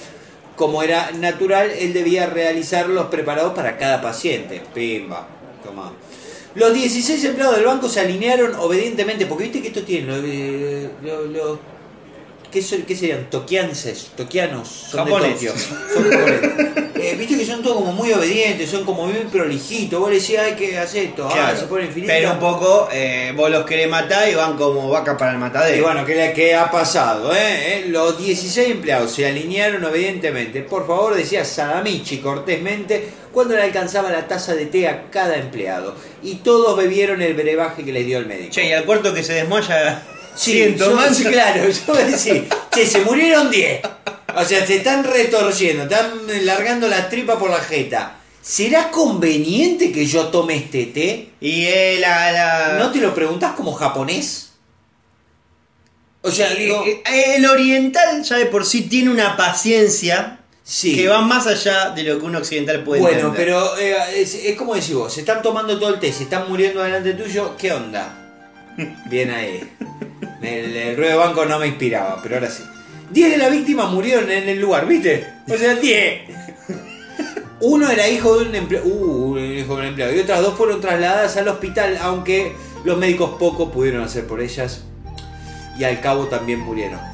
Como 0.56 0.82
era 0.82 1.10
natural, 1.12 1.70
él 1.70 1.92
debía 1.92 2.26
realizar 2.26 2.88
los 2.88 3.06
preparados 3.06 3.54
para 3.54 3.76
cada 3.76 4.00
paciente. 4.00 4.62
Pimba, 4.72 5.26
toma. 5.64 5.92
Los 6.54 6.72
16 6.72 7.24
empleados 7.24 7.56
del 7.56 7.64
banco 7.64 7.88
se 7.88 8.00
alinearon 8.00 8.54
obedientemente, 8.54 9.26
porque 9.26 9.44
viste 9.44 9.60
que 9.60 9.68
esto 9.68 9.82
tiene 9.82 10.12
eh, 10.24 10.90
¿qué, 12.54 12.62
son- 12.62 12.82
qué 12.82 12.96
serían? 12.96 13.28
Toquianses, 13.28 14.12
toquianos, 14.16 14.66
son 14.68 15.04
de. 15.04 15.10
Tokio. 15.10 15.52
Son. 15.58 16.84
Eh, 17.04 17.16
viste 17.18 17.36
que 17.36 17.44
son 17.44 17.62
todos 17.62 17.76
como 17.76 17.92
muy 17.92 18.10
obedientes, 18.14 18.70
son 18.70 18.82
como 18.86 19.04
muy 19.06 19.16
prolijitos. 19.30 20.00
Vos 20.00 20.08
le 20.08 20.18
decís, 20.18 20.38
hay 20.38 20.54
que 20.54 20.78
hacer 20.78 21.04
esto, 21.08 21.28
ah, 21.30 21.52
se 21.54 21.66
pone 21.66 21.84
infinito. 21.84 22.10
Pero 22.10 22.32
un 22.32 22.38
poco, 22.38 22.88
eh, 22.90 23.30
vos 23.36 23.50
los 23.50 23.66
querés 23.66 23.90
matar 23.90 24.26
y 24.26 24.34
van 24.34 24.56
como 24.56 24.88
vaca 24.88 25.14
para 25.14 25.32
el 25.32 25.38
matadero. 25.38 25.76
Y 25.76 25.80
bueno, 25.82 26.02
¿qué, 26.06 26.32
qué 26.34 26.54
ha 26.54 26.70
pasado? 26.70 27.34
eh? 27.34 27.80
Eh, 27.80 27.84
Los 27.88 28.16
16 28.16 28.70
empleados 28.70 29.12
se 29.12 29.26
alinearon 29.26 29.84
obedientemente. 29.84 30.62
Por 30.62 30.86
favor, 30.86 31.14
decía 31.14 31.44
Sadamichi 31.44 32.18
cortésmente 32.20 33.06
cuando 33.32 33.54
le 33.54 33.62
alcanzaba 33.64 34.10
la 34.10 34.26
taza 34.26 34.54
de 34.54 34.64
té 34.64 34.88
a 34.88 35.10
cada 35.10 35.36
empleado. 35.36 35.94
Y 36.22 36.36
todos 36.36 36.74
bebieron 36.74 37.20
el 37.20 37.34
brebaje 37.34 37.84
que 37.84 37.92
les 37.92 38.06
dio 38.06 38.16
el 38.16 38.24
médico. 38.24 38.50
Che, 38.52 38.66
y 38.66 38.72
al 38.72 38.84
cuarto 38.86 39.12
que 39.12 39.22
se 39.22 39.34
desmaya. 39.34 40.00
Sí, 40.36 40.74
yo- 40.76 41.14
sí, 41.14 41.24
claro, 41.32 41.68
yo 41.68 41.80
voy 41.86 41.98
a 42.02 42.04
decir, 42.06 42.48
che, 42.70 42.86
se 42.86 43.00
murieron 43.02 43.50
10. 43.50 43.80
O 44.36 44.44
sea, 44.44 44.66
se 44.66 44.76
están 44.76 45.04
retorciendo, 45.04 45.84
están 45.84 46.10
largando 46.42 46.88
la 46.88 47.08
tripa 47.08 47.38
por 47.38 47.50
la 47.50 47.60
jeta. 47.60 48.16
¿Será 48.42 48.90
conveniente 48.90 49.90
que 49.92 50.04
yo 50.06 50.26
tome 50.28 50.56
este 50.56 50.86
té? 50.86 51.30
Y 51.40 51.64
eh, 51.66 51.96
la, 52.00 52.32
la- 52.32 52.76
¿No 52.78 52.90
te 52.90 52.98
lo 52.98 53.14
preguntas 53.14 53.52
como 53.52 53.72
japonés? 53.72 54.50
O 56.22 56.30
sea, 56.30 56.50
digo, 56.54 56.82
Eh, 56.86 57.02
eh, 57.10 57.34
el 57.36 57.46
oriental 57.46 58.22
ya 58.22 58.36
de 58.36 58.46
por 58.46 58.64
sí 58.66 58.82
tiene 58.82 59.10
una 59.10 59.36
paciencia 59.36 60.38
sí. 60.62 60.96
que 60.96 61.06
va 61.06 61.20
más 61.20 61.46
allá 61.46 61.90
de 61.90 62.02
lo 62.02 62.18
que 62.18 62.24
un 62.24 62.34
occidental 62.36 62.82
puede 62.82 63.02
Bueno, 63.02 63.28
entender. 63.28 63.36
pero 63.46 63.78
eh, 63.78 63.96
es, 64.22 64.34
es 64.34 64.56
como 64.56 64.74
decís 64.74 64.94
vos, 64.94 65.12
se 65.12 65.20
están 65.20 65.42
tomando 65.42 65.78
todo 65.78 65.92
el 65.94 66.00
té, 66.00 66.12
se 66.12 66.22
están 66.24 66.48
muriendo 66.48 66.82
delante 66.82 67.12
tuyo, 67.14 67.54
¿qué 67.58 67.72
onda? 67.72 68.10
Bien 69.06 69.30
ahí. 69.30 69.70
El, 70.46 70.76
el 70.76 70.96
ruido 70.96 71.12
de 71.12 71.16
banco 71.16 71.44
no 71.44 71.58
me 71.58 71.66
inspiraba, 71.66 72.20
pero 72.22 72.36
ahora 72.36 72.50
sí. 72.50 72.62
10 73.10 73.30
de 73.30 73.38
las 73.38 73.50
víctimas 73.50 73.90
murieron 73.92 74.30
en 74.30 74.48
el 74.48 74.60
lugar, 74.60 74.86
¿viste? 74.86 75.26
O 75.48 75.56
sea, 75.56 75.74
10. 75.74 76.20
Uno 77.60 77.88
era 77.90 78.08
hijo 78.08 78.38
de 78.38 78.48
un 78.48 78.54
empleado, 78.54 78.86
uh, 78.86 79.38
hijo 79.38 79.74
de 79.76 79.80
un 79.80 79.86
empleado, 79.86 80.14
y 80.14 80.18
otras 80.18 80.42
dos 80.42 80.54
fueron 80.54 80.80
trasladadas 80.80 81.36
al 81.36 81.48
hospital, 81.48 81.98
aunque 82.02 82.52
los 82.84 82.98
médicos 82.98 83.36
poco 83.38 83.70
pudieron 83.70 84.02
hacer 84.02 84.26
por 84.26 84.40
ellas. 84.40 84.84
Y 85.78 85.84
al 85.84 86.00
cabo 86.00 86.26
también 86.26 86.60
murieron. 86.60 87.13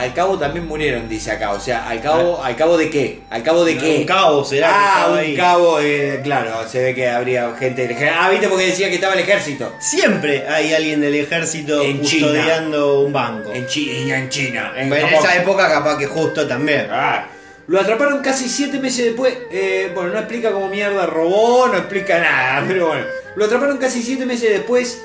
Al 0.00 0.14
cabo 0.14 0.38
también 0.38 0.66
murieron, 0.66 1.08
dice 1.08 1.30
acá. 1.30 1.50
O 1.52 1.60
sea, 1.60 1.86
al 1.88 2.00
cabo, 2.00 2.42
¿al 2.42 2.56
cabo 2.56 2.76
de 2.78 2.88
qué? 2.90 3.20
¿Al 3.30 3.42
cabo 3.42 3.64
de 3.64 3.76
qué? 3.76 3.98
Un 3.98 4.04
cabo 4.04 4.44
será 4.44 4.68
Ah, 4.72 5.08
un 5.12 5.18
ahí. 5.18 5.36
cabo, 5.36 5.78
eh, 5.80 6.20
claro, 6.24 6.66
se 6.68 6.82
ve 6.82 6.94
que 6.94 7.08
habría 7.08 7.54
gente 7.58 7.82
del 7.82 7.90
ejército. 7.92 8.18
Ah, 8.20 8.30
viste 8.30 8.48
porque 8.48 8.66
decía 8.66 8.88
que 8.88 8.94
estaba 8.94 9.12
el 9.14 9.20
ejército. 9.20 9.72
Siempre 9.78 10.48
hay 10.48 10.72
alguien 10.72 11.00
del 11.00 11.14
ejército 11.14 11.82
En 11.82 11.98
custodiando 11.98 13.00
un 13.02 13.12
banco. 13.12 13.52
En 13.52 13.66
China, 13.66 14.18
en 14.18 14.28
China. 14.28 14.72
En 14.76 14.92
esa 14.92 15.36
época 15.36 15.68
capaz 15.68 15.98
que 15.98 16.06
justo 16.06 16.46
también. 16.46 16.88
Ah. 16.90 17.26
Lo 17.66 17.78
atraparon 17.80 18.20
casi 18.20 18.48
siete 18.48 18.78
meses 18.80 19.04
después. 19.04 19.32
Eh, 19.52 19.92
bueno, 19.94 20.10
no 20.14 20.18
explica 20.18 20.50
cómo 20.50 20.68
mierda 20.68 21.06
robó, 21.06 21.68
no 21.68 21.76
explica 21.76 22.18
nada, 22.18 22.64
pero 22.68 22.88
bueno. 22.88 23.04
Lo 23.36 23.44
atraparon 23.44 23.78
casi 23.78 24.02
siete 24.02 24.26
meses 24.26 24.50
después. 24.50 25.00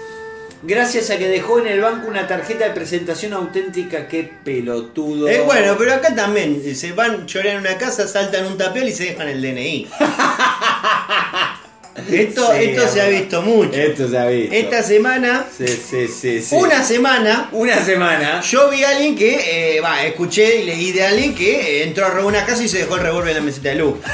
Gracias 0.68 1.12
a 1.12 1.18
que 1.18 1.28
dejó 1.28 1.60
en 1.60 1.68
el 1.68 1.82
banco 1.82 2.08
una 2.08 2.26
tarjeta 2.28 2.66
de 2.66 2.72
presentación 2.72 3.34
auténtica. 3.34 4.08
Qué 4.08 4.24
pelotudo. 4.44 5.28
Eh, 5.28 5.42
bueno, 5.42 5.76
pero 5.78 5.94
acá 5.94 6.16
también 6.16 6.60
eh, 6.66 6.74
se 6.74 6.92
van, 6.92 7.28
chorean 7.28 7.58
una 7.58 7.78
casa, 7.78 8.08
saltan 8.08 8.48
un 8.48 8.58
tapial 8.58 8.90
y 8.90 8.92
se 8.92 9.06
dejan 9.06 9.28
el 9.28 9.42
DNI. 9.42 9.88
esto 12.12 12.52
Sí, 12.52 12.58
esto 12.64 12.88
se 12.88 13.02
ha 13.02 13.08
visto 13.10 13.42
mucho. 13.44 13.74
Esto 13.80 14.10
se 14.10 14.18
ha 14.18 14.26
visto. 14.26 14.56
Esta 14.56 14.82
semana, 14.82 15.46
Sí, 15.56 15.68
sí, 15.68 16.08
sí, 16.08 16.42
sí. 16.42 16.56
una 16.56 16.84
semana, 16.84 17.50
Una 17.52 17.86
semana. 17.86 18.42
yo 18.42 18.68
vi 18.72 18.84
a 18.84 18.90
alguien 18.90 19.16
que, 19.16 19.78
eh, 19.78 19.82
va, 19.82 20.04
escuché 20.04 20.62
y 20.62 20.66
leí 20.66 20.92
de 20.94 21.06
alguien 21.06 21.36
que 21.36 21.84
entró 21.84 22.08
a 22.08 22.10
robar 22.10 22.26
una 22.26 22.44
casa 22.46 22.64
y 22.64 22.68
se 22.70 22.80
dejó 22.80 22.96
el 22.96 23.02
revólver 23.02 23.30
en 23.30 23.36
la 23.38 23.44
mesita 23.44 23.70
de 23.70 23.76
luz. 23.76 23.98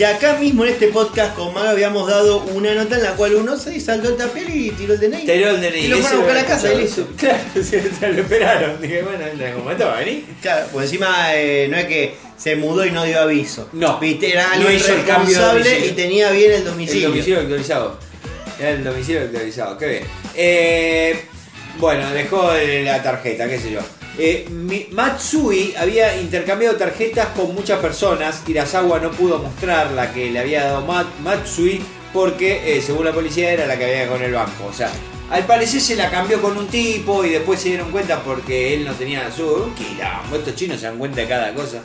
Y 0.00 0.02
acá 0.02 0.38
mismo 0.38 0.64
en 0.64 0.72
este 0.72 0.88
podcast 0.88 1.34
con 1.34 1.52
Maga 1.52 1.72
habíamos 1.72 2.08
dado 2.08 2.38
una 2.54 2.74
nota 2.74 2.96
en 2.96 3.02
la 3.02 3.10
cual 3.16 3.34
uno 3.34 3.58
se 3.58 3.78
saltó 3.80 4.08
el 4.08 4.16
tapial 4.16 4.48
y 4.48 4.70
tiró 4.70 4.94
el 4.94 4.98
DNI. 5.00 5.26
Tiró 5.26 5.50
el 5.50 5.60
DNI. 5.60 5.78
Y 5.78 5.88
lo 5.88 5.98
fueron 5.98 6.14
a 6.14 6.16
buscar 6.22 6.36
a 6.38 6.40
la 6.40 6.46
casa 6.46 6.72
y 6.72 6.78
listo. 6.78 7.06
Claro, 7.18 7.38
se, 7.52 7.62
se 7.62 8.08
lo 8.08 8.22
esperaron. 8.22 8.80
Dije, 8.80 9.02
bueno, 9.02 9.26
en 9.26 9.42
algún 9.42 9.64
momento 9.64 9.84
va 9.84 9.96
a 9.96 10.00
venir. 10.00 10.24
Claro, 10.40 10.68
pues 10.72 10.86
encima 10.86 11.34
eh, 11.34 11.68
no 11.70 11.76
es 11.76 11.84
que 11.84 12.14
se 12.38 12.56
mudó 12.56 12.86
y 12.86 12.92
no 12.92 13.04
dio 13.04 13.20
aviso. 13.20 13.68
No. 13.74 13.98
Viste, 14.00 14.32
era 14.32 14.46
No 14.46 14.52
alguien 14.54 14.76
hizo 14.76 14.90
el 14.94 15.04
cambio 15.04 15.36
de 15.38 15.44
responsable 15.52 15.64
domicilio. 15.68 15.90
y 15.92 15.94
tenía 15.94 16.30
bien 16.30 16.50
el 16.52 16.56
El 16.56 16.64
domicilio. 16.64 17.08
domicilio 17.10 17.40
actualizado. 17.40 17.98
Era 18.58 18.70
el 18.70 18.84
domicilio 18.84 19.20
actualizado, 19.20 19.76
qué 19.76 19.86
bien. 19.86 20.04
Eh, 20.34 21.24
bueno, 21.76 22.10
dejó 22.12 22.50
la 22.84 23.02
tarjeta, 23.02 23.46
qué 23.50 23.58
sé 23.58 23.70
yo. 23.72 23.80
Eh, 24.18 24.46
Matsui 24.90 25.74
había 25.78 26.20
intercambiado 26.20 26.76
tarjetas 26.76 27.28
con 27.28 27.54
muchas 27.54 27.78
personas. 27.78 28.42
Irasawa 28.46 28.98
no 29.00 29.10
pudo 29.12 29.38
mostrar 29.38 29.92
la 29.92 30.12
que 30.12 30.30
le 30.30 30.38
había 30.38 30.64
dado 30.64 30.84
Mat- 30.86 31.18
Matsui 31.22 31.80
porque, 32.12 32.76
eh, 32.76 32.82
según 32.82 33.04
la 33.04 33.12
policía, 33.12 33.50
era 33.52 33.66
la 33.66 33.78
que 33.78 33.84
había 33.84 34.08
con 34.08 34.22
el 34.22 34.32
banco. 34.32 34.66
O 34.68 34.72
sea, 34.72 34.90
al 35.30 35.46
parecer 35.46 35.80
se 35.80 35.96
la 35.96 36.10
cambió 36.10 36.42
con 36.42 36.56
un 36.58 36.66
tipo 36.66 37.24
y 37.24 37.30
después 37.30 37.60
se 37.60 37.68
dieron 37.68 37.90
cuenta 37.92 38.20
porque 38.22 38.74
él 38.74 38.84
no 38.84 38.92
tenía 38.94 39.30
su. 39.32 39.46
Un. 39.46 39.74
Estos 40.36 40.54
chinos 40.56 40.80
se 40.80 40.86
dan 40.86 40.98
cuenta 40.98 41.20
de 41.20 41.28
cada 41.28 41.54
cosa. 41.54 41.78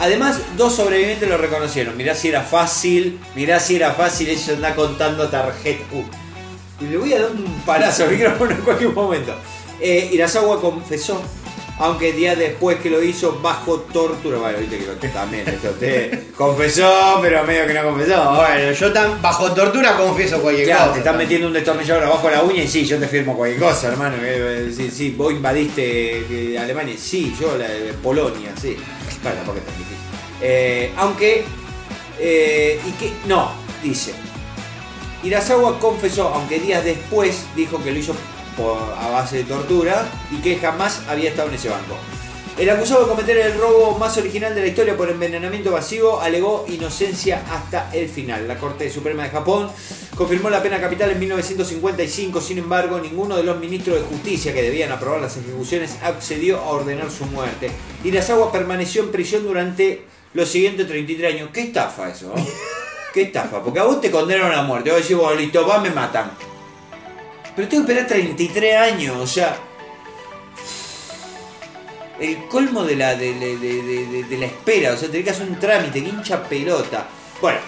Además, 0.00 0.40
dos 0.56 0.74
sobrevivientes 0.74 1.28
lo 1.28 1.38
reconocieron. 1.38 1.96
Mirá 1.96 2.16
si 2.16 2.28
era 2.28 2.42
fácil, 2.42 3.20
mirá 3.36 3.60
si 3.60 3.76
era 3.76 3.92
fácil, 3.92 4.28
ellos 4.28 4.48
anda 4.48 4.74
contando 4.74 5.28
tarjeta. 5.28 5.84
Uh, 5.92 6.84
le 6.84 6.96
voy 6.98 7.12
a 7.14 7.20
dar 7.22 7.30
un 7.30 7.62
palazo 7.64 8.02
al 8.02 8.10
micrófono 8.10 8.50
en 8.50 8.60
cualquier 8.62 8.90
momento. 8.90 9.32
Eh, 9.80 10.10
Irasawa 10.12 10.60
confesó, 10.60 11.22
aunque 11.78 12.12
días 12.12 12.38
después 12.38 12.78
que 12.78 12.88
lo 12.90 13.02
hizo 13.02 13.40
bajo 13.40 13.80
tortura. 13.80 14.38
Bueno, 14.38 14.58
viste 14.58 14.78
que 14.78 14.86
lo 14.86 14.94
también, 15.12 15.48
esto 15.48 15.70
usted 15.70 16.32
confesó, 16.36 17.18
pero 17.20 17.42
medio 17.44 17.66
que 17.66 17.74
no 17.74 17.82
confesó. 17.84 18.34
Bueno, 18.34 18.72
yo 18.72 18.92
tan 18.92 19.20
bajo 19.20 19.52
tortura 19.52 19.96
confieso 19.96 20.40
cualquier 20.40 20.66
Claro, 20.68 20.82
cosa. 20.82 20.92
te 20.92 20.98
están 21.00 21.16
metiendo 21.18 21.46
un 21.48 21.52
destornillador 21.52 22.04
abajo 22.04 22.30
la 22.30 22.42
uña 22.42 22.62
y 22.62 22.68
sí, 22.68 22.84
yo 22.84 22.98
te 22.98 23.08
firmo 23.08 23.36
cualquier 23.36 23.60
cosa, 23.60 23.88
hermano. 23.88 24.16
Eh, 24.20 24.72
Sí, 24.74 24.90
sí, 24.90 25.10
vos 25.10 25.32
invadiste 25.32 26.52
eh, 26.52 26.58
Alemania, 26.58 26.94
sí, 26.98 27.34
yo 27.40 27.56
la 27.58 27.66
Polonia, 28.02 28.52
sí. 28.60 28.76
Bueno, 29.22 29.36
tampoco 29.38 29.58
es 29.58 29.64
tan 29.64 29.74
difícil. 29.76 29.96
Eh, 30.40 30.92
aunque, 30.96 31.44
eh, 32.20 32.80
y 32.86 32.90
que, 32.92 33.12
no, 33.26 33.50
dice. 33.82 34.12
Irasawa 35.22 35.78
confesó, 35.78 36.28
aunque 36.28 36.58
días 36.60 36.84
después 36.84 37.44
dijo 37.56 37.82
que 37.82 37.92
lo 37.92 37.98
hizo 37.98 38.14
a 38.58 39.10
base 39.10 39.38
de 39.38 39.44
tortura 39.44 40.06
y 40.30 40.40
que 40.40 40.56
jamás 40.56 41.02
había 41.08 41.30
estado 41.30 41.48
en 41.48 41.54
ese 41.54 41.68
banco. 41.68 41.96
El 42.56 42.70
acusado 42.70 43.02
de 43.02 43.08
cometer 43.08 43.36
el 43.36 43.58
robo 43.58 43.98
más 43.98 44.16
original 44.16 44.54
de 44.54 44.60
la 44.60 44.68
historia 44.68 44.96
por 44.96 45.10
envenenamiento 45.10 45.72
masivo 45.72 46.20
alegó 46.20 46.64
inocencia 46.68 47.42
hasta 47.50 47.90
el 47.92 48.08
final. 48.08 48.46
La 48.46 48.58
Corte 48.58 48.88
Suprema 48.90 49.24
de 49.24 49.30
Japón 49.30 49.68
confirmó 50.14 50.50
la 50.50 50.62
pena 50.62 50.80
capital 50.80 51.10
en 51.10 51.18
1955, 51.18 52.40
sin 52.40 52.58
embargo, 52.58 53.00
ninguno 53.00 53.36
de 53.36 53.42
los 53.42 53.58
ministros 53.58 53.96
de 53.96 54.02
justicia 54.04 54.54
que 54.54 54.62
debían 54.62 54.92
aprobar 54.92 55.20
las 55.20 55.36
ejecuciones 55.36 55.98
accedió 56.00 56.60
a 56.60 56.70
ordenar 56.70 57.10
su 57.10 57.26
muerte. 57.26 57.72
Irasawa 58.04 58.52
permaneció 58.52 59.02
en 59.02 59.10
prisión 59.10 59.42
durante 59.42 60.04
los 60.32 60.48
siguientes 60.48 60.86
33 60.86 61.34
años. 61.34 61.50
¿Qué 61.52 61.62
estafa 61.62 62.10
eso? 62.10 62.32
¿Qué 63.12 63.22
estafa? 63.22 63.64
Porque 63.64 63.80
a 63.80 63.84
vos 63.84 64.00
te 64.00 64.12
condenan 64.12 64.52
a 64.52 64.62
muerte. 64.62 64.92
Vos 64.92 65.00
decís, 65.00 65.16
listo, 65.38 65.66
va, 65.66 65.80
me 65.80 65.90
matan. 65.90 66.30
Pero 67.56 67.68
tengo 67.68 67.86
que 67.86 67.92
esperar 67.92 68.08
33 68.08 68.76
años, 68.76 69.16
o 69.16 69.26
sea. 69.26 69.56
El 72.20 72.46
colmo 72.46 72.84
de 72.84 72.96
la, 72.96 73.14
de, 73.16 73.34
de- 73.34 73.56
de- 73.58 73.82
de- 73.82 74.06
de- 74.06 74.22
de 74.24 74.38
la 74.38 74.46
espera, 74.46 74.92
o 74.92 74.96
sea, 74.96 75.08
tenés 75.08 75.24
que 75.24 75.30
hacer 75.30 75.48
un 75.48 75.58
trámite, 75.58 76.02
que 76.02 76.08
hincha 76.08 76.42
pelota. 76.44 77.08
Bueno, 77.40 77.58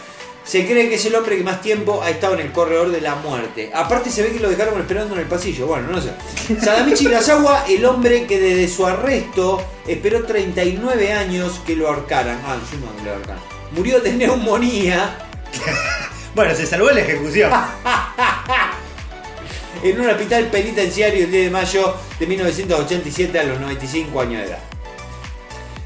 se 0.44 0.64
cree 0.64 0.88
que 0.88 0.94
es 0.94 1.04
el 1.06 1.16
hombre 1.16 1.36
que 1.36 1.42
más 1.42 1.60
tiempo 1.60 2.00
ha 2.02 2.10
estado 2.10 2.34
en 2.34 2.40
el 2.40 2.52
corredor 2.52 2.90
de 2.92 3.00
la 3.00 3.16
muerte. 3.16 3.72
Aparte 3.74 4.08
se 4.10 4.22
ve 4.22 4.30
que 4.32 4.38
lo 4.38 4.48
dejaron 4.48 4.80
esperando 4.80 5.14
en 5.14 5.20
el 5.22 5.26
pasillo, 5.26 5.66
bueno, 5.66 5.88
no 5.90 6.00
sé. 6.00 6.12
Sadamichi 6.64 7.06
Irasawa, 7.06 7.64
el 7.68 7.84
hombre 7.84 8.24
que 8.26 8.38
desde 8.38 8.68
su 8.68 8.86
arresto 8.86 9.62
esperó 9.86 10.24
39 10.24 11.12
años 11.12 11.60
que 11.66 11.74
lo 11.74 11.88
ahorcaran. 11.88 12.40
Ah, 12.46 12.56
yo 12.70 12.78
no 12.78 13.04
lo 13.04 13.12
ahorcaran. 13.16 13.42
Murió 13.72 13.98
de 14.00 14.12
neumonía 14.12 15.18
Bueno, 16.36 16.54
se 16.54 16.66
salvó 16.66 16.90
la 16.92 17.00
ejecución. 17.00 17.50
en 19.82 20.00
un 20.00 20.08
hospital 20.08 20.46
penitenciario 20.46 21.24
el 21.24 21.30
10 21.30 21.44
de 21.44 21.50
mayo 21.50 21.94
de 22.18 22.26
1987 22.26 23.38
a 23.38 23.44
los 23.44 23.60
95 23.60 24.20
años 24.20 24.42
de 24.42 24.48
edad. 24.48 24.58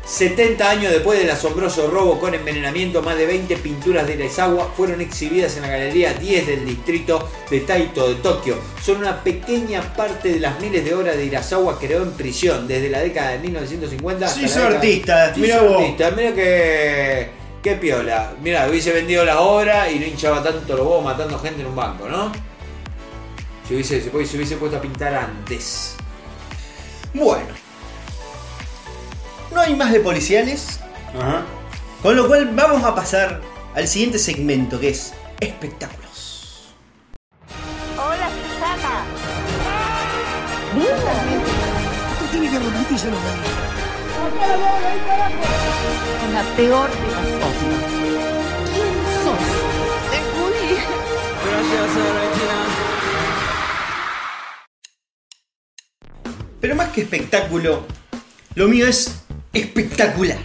70 0.05 0.69
años 0.69 0.91
después 0.93 1.21
del 1.21 1.31
asombroso 1.31 1.89
robo 1.89 2.19
con 2.19 2.35
envenenamiento, 2.35 3.01
más 3.01 3.17
de 3.17 3.27
20 3.27 3.57
pinturas 3.59 4.09
de 4.09 4.15
Irasawa 4.15 4.73
fueron 4.77 5.01
exhibidas 5.01 5.55
en 5.57 5.63
la 5.63 5.69
Galería 5.69 6.15
10 6.15 6.47
del 6.49 6.65
distrito 6.67 7.29
de 7.49 7.61
Taito 7.61 8.09
de 8.09 8.17
Tokio. 8.17 8.57
Son 8.83 8.97
una 8.97 9.23
pequeña 9.23 9.83
parte 9.95 10.33
de 10.33 10.41
las 10.41 10.59
miles 10.61 10.85
de 10.85 10.95
obras 10.97 11.17
de 11.17 11.27
Irasawa 11.27 11.79
que 11.79 11.87
creó 11.87 12.03
en 12.03 12.11
prisión 12.13 12.67
desde 12.67 12.91
la 12.91 12.99
década 13.01 13.31
de 13.31 13.39
1950 13.39 14.27
hasta 14.27 14.37
Sí, 14.41 14.47
la 14.47 14.49
década- 14.49 14.75
artista, 14.77 15.35
Sí, 15.35 15.41
soy 15.49 15.69
vos. 15.69 15.77
artista, 15.81 16.11
mira 16.11 16.35
que, 16.35 17.29
qué 17.63 17.73
piola. 17.77 18.33
Mira, 18.43 18.67
hubiese 18.69 18.91
vendido 18.91 19.25
la 19.25 19.39
obra 19.41 19.89
y 19.93 20.01
no 20.01 20.07
hinchaba 20.07 20.43
tanto 20.43 20.77
los 20.77 20.87
huevos 20.87 21.05
matando 21.05 21.39
gente 21.39 21.61
en 21.61 21.69
un 21.69 21.77
banco, 21.77 22.09
¿no? 22.09 22.33
Si 23.71 23.75
hubiese, 23.77 24.03
se 24.03 24.11
hubiese- 24.11 24.33
se 24.33 24.37
hubiese 24.37 24.57
puesto 24.57 24.79
a 24.79 24.81
pintar 24.81 25.15
antes. 25.15 25.95
Bueno. 27.15 27.47
No 29.55 29.61
hay 29.61 29.77
más 29.77 29.93
de 29.93 30.01
policiales. 30.01 30.81
Ajá. 31.17 31.45
Con 32.03 32.17
lo 32.17 32.27
cual 32.27 32.51
vamos 32.53 32.83
a 32.83 32.97
pasar 32.97 33.41
al 33.77 33.87
siguiente 33.87 34.19
segmento 34.19 34.81
que 34.81 34.89
es 34.89 35.13
espectáculos. 35.39 36.75
Hola, 37.97 38.29
Susana. 38.59 39.05
La 46.35 46.43
peor 46.57 46.89
de 46.91 47.07
las 47.07 47.27
cosas. 47.39 47.77
¿Quién 48.75 48.95
sos? 49.25 49.39
Te 50.11 50.19
Pero 56.61 56.75
más 56.75 56.91
que 56.91 57.03
espectáculo, 57.03 57.87
lo 58.55 58.69
mío 58.69 58.87
es 58.87 59.23
espectacular. 59.53 60.39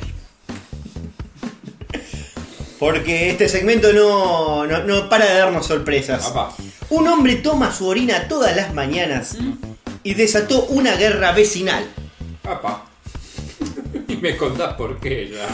Porque 2.80 3.30
este 3.30 3.49
segmento 3.49 3.93
no, 3.93 4.66
no, 4.66 4.84
no 4.84 5.09
para 5.09 5.26
de 5.26 5.38
darnos 5.38 5.66
sorpresas. 5.66 6.28
Papá. 6.28 6.55
Un 6.89 7.07
hombre 7.07 7.36
toma 7.36 7.74
su 7.74 7.88
orina 7.88 8.28
todas 8.28 8.55
las 8.55 8.74
mañanas 8.74 9.38
y 10.03 10.13
desató 10.13 10.66
una 10.66 10.95
guerra 10.95 11.32
vecinal. 11.32 11.86
Papá. 12.41 12.86
Y 14.07 14.18
me 14.18 14.38
contás 14.38 14.76
por 14.76 14.99
qué 14.99 15.32
ya. 15.34 15.47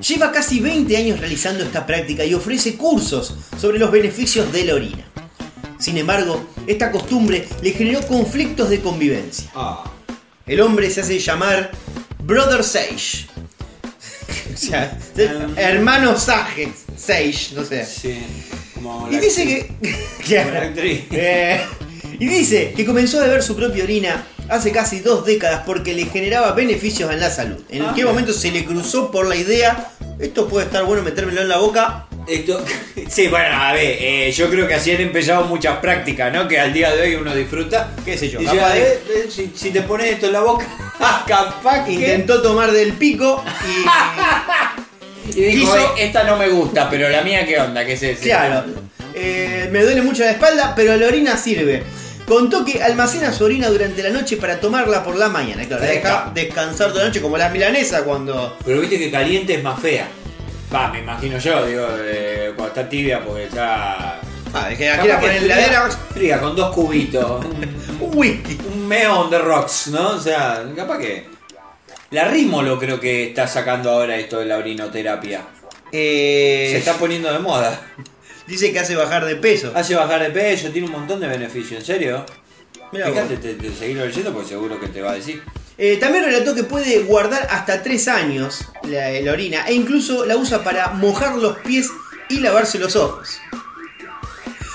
Lleva 0.00 0.30
casi 0.30 0.60
20 0.60 0.96
años 0.96 1.18
realizando 1.18 1.64
esta 1.64 1.84
práctica 1.86 2.24
y 2.24 2.34
ofrece 2.34 2.76
cursos 2.76 3.34
sobre 3.58 3.78
los 3.78 3.90
beneficios 3.90 4.52
de 4.52 4.64
la 4.64 4.74
orina. 4.74 5.04
Sin 5.78 5.96
embargo, 5.98 6.44
esta 6.66 6.90
costumbre 6.90 7.46
le 7.62 7.70
generó 7.72 8.00
conflictos 8.06 8.70
de 8.70 8.80
convivencia. 8.80 9.50
Ah. 9.54 9.84
El 10.46 10.60
hombre 10.60 10.90
se 10.90 11.00
hace 11.00 11.18
llamar 11.18 11.70
Brother 12.22 12.62
Sage. 12.64 13.26
o 14.54 14.56
sea, 14.56 14.98
hermano 15.56 16.16
Sage. 16.18 16.72
Sage, 16.96 17.48
no 17.54 17.64
sé. 17.64 17.84
Sí. 17.84 18.18
Como 18.74 19.08
Y 19.10 19.18
dice 19.18 19.44
que. 19.44 20.36
como 20.42 20.50
la 20.52 20.62
actriz. 20.62 21.04
Eh, 21.10 21.60
y 22.18 22.26
dice 22.26 22.72
que 22.74 22.86
comenzó 22.86 23.20
a 23.20 23.24
beber 23.24 23.42
su 23.42 23.54
propia 23.56 23.84
orina 23.84 24.24
hace 24.48 24.70
casi 24.70 25.00
dos 25.00 25.26
décadas 25.26 25.62
porque 25.66 25.92
le 25.92 26.06
generaba 26.06 26.52
beneficios 26.52 27.10
en 27.12 27.20
la 27.20 27.30
salud. 27.30 27.62
En 27.68 27.82
Ah, 27.82 27.92
qué 27.94 28.04
momento 28.04 28.32
se 28.32 28.50
le 28.50 28.64
cruzó 28.64 29.10
por 29.10 29.26
la 29.26 29.36
idea, 29.36 29.90
esto 30.18 30.48
puede 30.48 30.66
estar 30.66 30.84
bueno 30.84 31.02
metérmelo 31.02 31.42
en 31.42 31.48
la 31.48 31.58
boca. 31.58 32.05
Esto, 32.28 32.64
sí, 33.08 33.28
bueno, 33.28 33.54
a 33.54 33.72
ver, 33.72 33.96
eh, 34.00 34.32
yo 34.32 34.50
creo 34.50 34.66
que 34.66 34.74
así 34.74 34.90
han 34.90 35.00
empezado 35.00 35.44
muchas 35.44 35.78
prácticas, 35.78 36.32
¿no? 36.32 36.48
Que 36.48 36.58
al 36.58 36.72
día 36.72 36.90
de 36.94 37.02
hoy 37.02 37.14
uno 37.14 37.34
disfruta. 37.34 37.92
Qué 38.04 38.18
sé 38.18 38.28
yo, 38.28 38.40
capaz 38.42 38.74
de- 38.74 38.80
"Eh, 38.82 38.98
eh, 39.08 39.26
si, 39.30 39.52
si 39.54 39.70
te 39.70 39.82
pones 39.82 40.10
esto 40.12 40.26
en 40.26 40.32
la 40.32 40.40
boca, 40.40 40.66
capaz 41.26 41.84
que... 41.84 41.92
Intentó 41.92 42.42
tomar 42.42 42.72
del 42.72 42.92
pico 42.94 43.44
y. 43.68 43.86
Y 45.36 45.40
dijo, 45.42 45.74
quiso- 45.74 45.94
"Eh, 45.96 46.04
esta 46.04 46.22
no 46.24 46.36
me 46.36 46.48
gusta, 46.48 46.88
pero 46.88 47.08
la 47.08 47.20
mía, 47.22 47.44
¿qué 47.46 47.58
onda? 47.58 47.84
¿Qué 47.84 47.94
es 47.94 48.02
ese? 48.02 48.22
Claro. 48.24 48.64
me 49.72 49.82
duele 49.82 50.02
mucho 50.02 50.22
la 50.24 50.30
espalda, 50.32 50.72
pero 50.76 50.96
la 50.96 51.06
orina 51.06 51.36
sirve. 51.36 51.82
Contó 52.26 52.64
que 52.64 52.82
almacena 52.82 53.32
su 53.32 53.44
orina 53.44 53.68
durante 53.68 54.02
la 54.02 54.10
noche 54.10 54.36
para 54.36 54.58
tomarla 54.60 55.02
por 55.04 55.16
la 55.16 55.28
mañana. 55.28 55.64
Claro, 55.64 55.82
la 55.84 55.88
deja 55.90 56.30
descansar 56.34 56.88
toda 56.90 57.02
la 57.02 57.08
noche 57.08 57.20
como 57.20 57.36
las 57.38 57.52
milanesas 57.52 58.02
cuando. 58.02 58.56
Pero 58.64 58.80
viste 58.80 58.98
que 58.98 59.10
caliente 59.10 59.54
es 59.54 59.62
más 59.62 59.80
fea. 59.80 60.08
Va, 60.72 60.88
me 60.88 60.98
imagino 61.00 61.38
yo, 61.38 61.64
digo, 61.66 61.86
eh, 62.00 62.52
cuando 62.56 62.68
está 62.68 62.88
tibia 62.88 63.24
porque 63.24 63.44
está... 63.44 64.20
Ah, 64.52 64.68
de 64.68 64.76
que 64.76 64.86
la 64.88 64.98
quiera 65.00 65.16
Capaz 65.16 65.20
que 65.20 65.26
poner 65.26 65.42
en 65.42 65.48
la 65.48 65.58
heladera. 65.58 65.90
Fría, 65.90 66.40
con 66.40 66.56
dos 66.56 66.74
cubitos. 66.74 67.44
un- 67.44 68.10
whisky. 68.16 68.58
un 68.72 68.86
meón 68.88 69.30
de 69.30 69.38
rocks, 69.38 69.88
¿no? 69.88 70.10
O 70.10 70.20
sea, 70.20 70.64
capaz 70.74 70.98
que... 70.98 71.26
La 72.10 72.24
Rímolo 72.28 72.78
creo 72.78 72.98
que 73.00 73.28
está 73.28 73.46
sacando 73.46 73.90
ahora 73.90 74.16
esto 74.16 74.38
de 74.38 74.46
la 74.46 74.56
orinoterapia. 74.58 75.42
Eh, 75.92 76.68
Se 76.72 76.78
está 76.78 76.94
poniendo 76.94 77.32
de 77.32 77.38
moda. 77.40 77.80
Dice 78.46 78.72
que 78.72 78.78
hace 78.78 78.94
bajar 78.94 79.24
de 79.24 79.36
peso. 79.36 79.72
Hace 79.74 79.94
bajar 79.96 80.22
de 80.22 80.30
peso, 80.30 80.70
tiene 80.70 80.86
un 80.86 80.92
montón 80.92 81.18
de 81.20 81.26
beneficios, 81.26 81.80
¿en 81.80 81.84
serio? 81.86 82.24
Mirá 82.92 83.06
Fíjate, 83.08 83.36
te, 83.38 83.54
te, 83.54 83.72
seguirlo 83.72 84.06
leyendo 84.06 84.32
porque 84.32 84.48
seguro 84.50 84.78
que 84.80 84.86
te 84.88 85.02
va 85.02 85.10
a 85.12 85.14
decir. 85.14 85.42
Eh, 85.78 85.98
también 85.98 86.24
relató 86.24 86.54
que 86.54 86.64
puede 86.64 87.00
guardar 87.00 87.46
hasta 87.50 87.82
3 87.82 88.08
años 88.08 88.64
la, 88.84 89.10
la 89.10 89.32
orina 89.32 89.66
e 89.68 89.74
incluso 89.74 90.24
la 90.24 90.36
usa 90.36 90.64
para 90.64 90.88
mojar 90.88 91.36
los 91.36 91.58
pies 91.58 91.90
y 92.30 92.40
lavarse 92.40 92.78
los 92.78 92.96
ojos. 92.96 93.38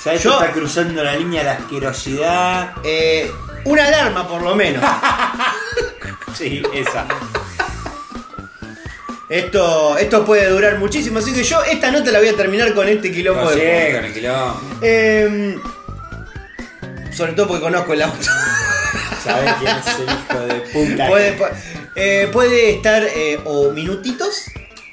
¿Sabes 0.04 0.24
Yo- 0.24 0.34
está 0.40 0.52
cruzando 0.52 1.04
la 1.04 1.16
línea 1.16 1.42
de 1.42 1.46
la 1.46 1.54
asquerosidad? 1.54 2.74
Eh, 2.84 3.32
una 3.66 3.86
alarma 3.88 4.28
por 4.28 4.42
lo 4.42 4.56
menos. 4.56 4.84
Sí, 6.34 6.64
esa. 6.74 7.06
Esto, 9.28 9.98
esto 9.98 10.26
puede 10.26 10.50
durar 10.50 10.78
muchísimo, 10.80 11.20
así 11.20 11.34
que 11.34 11.44
yo 11.44 11.62
esta 11.64 11.92
nota 11.92 12.10
la 12.12 12.20
voy 12.20 12.30
a 12.30 12.36
terminar 12.38 12.74
con 12.74 12.88
este 12.88 13.12
quilombo 13.12 13.44
No 13.44 13.50
de 13.52 13.56
fondo. 13.84 13.98
con 13.98 14.06
el 14.06 14.14
quilombo. 14.14 14.62
Eh, 14.82 15.60
sobre 17.12 17.34
todo 17.34 17.48
porque 17.50 17.64
conozco 17.64 17.94
el 17.94 18.02
auto. 18.02 18.28
¿Sabes 19.24 19.54
quién 19.60 19.76
es 19.78 19.88
el 20.00 20.04
hijo 20.04 20.40
de 20.48 20.56
puta? 20.96 21.08
puede, 21.08 21.38
pu- 21.40 21.50
eh, 21.96 22.30
puede 22.32 22.72
estar 22.76 23.04
eh, 23.04 23.40
o 23.46 23.72
minutitos 23.72 24.46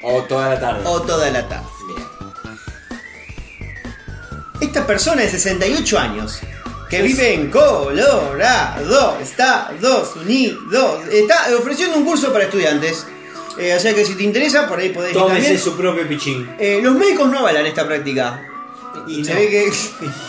O 0.03 0.23
toda 0.25 0.51
la 0.55 0.61
tarde. 0.61 0.81
o 0.85 1.03
toda 1.03 1.31
la 1.31 1.49
tarde. 1.49 1.67
Bien. 1.87 2.07
Esta 4.61 4.87
persona 4.87 5.23
de 5.23 5.31
68 5.31 5.99
años 5.99 6.39
que 6.91 7.03
vive 7.03 7.35
en 7.35 7.51
Colorado, 7.51 9.19
Estados 9.21 10.17
Unidos, 10.17 11.01
está 11.13 11.47
ofreciendo 11.59 11.97
un 11.99 12.05
curso 12.05 12.33
para 12.33 12.45
estudiantes. 12.45 13.07
Eh, 13.59 13.75
o 13.77 13.81
sea 13.81 13.93
que 13.95 14.05
si 14.05 14.15
te 14.15 14.23
interesa, 14.23 14.69
por 14.69 14.79
ahí 14.79 14.91
podés 14.91 15.11
ir 15.13 15.19
Tómese 15.19 15.41
también. 15.43 15.59
su 15.63 15.77
propio 15.77 16.09
pichín. 16.09 16.49
Eh, 16.59 16.81
los 16.83 16.95
médicos 16.95 17.29
no 17.29 17.41
avalan 17.41 17.67
esta 17.67 17.87
práctica. 17.87 18.48
Y 19.07 19.25
Se 19.25 19.35
no. 19.35 19.41
ve 19.41 19.49
que. 19.49 19.71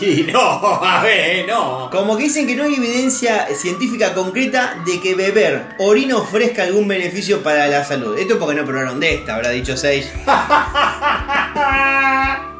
Y 0.06 0.22
no, 0.32 0.40
a 0.40 1.02
ver, 1.02 1.46
no. 1.46 1.88
Como 1.90 2.16
que 2.16 2.24
dicen 2.24 2.46
que 2.46 2.56
no 2.56 2.64
hay 2.64 2.74
evidencia 2.74 3.48
científica 3.54 4.14
concreta 4.14 4.82
de 4.86 5.00
que 5.00 5.14
beber 5.14 5.74
orina 5.78 6.16
ofrezca 6.16 6.62
algún 6.62 6.88
beneficio 6.88 7.42
para 7.42 7.66
la 7.66 7.84
salud. 7.84 8.18
Esto 8.18 8.38
porque 8.38 8.56
no 8.56 8.64
probaron 8.64 9.00
de 9.00 9.14
esta, 9.14 9.36
habrá 9.36 9.50
dicho 9.50 9.76
Sage. 9.76 10.10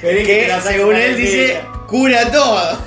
Que 0.00 0.50
según 0.62 0.96
él 0.96 1.16
dice. 1.16 1.60
Cura 1.88 2.30
todo. 2.30 2.78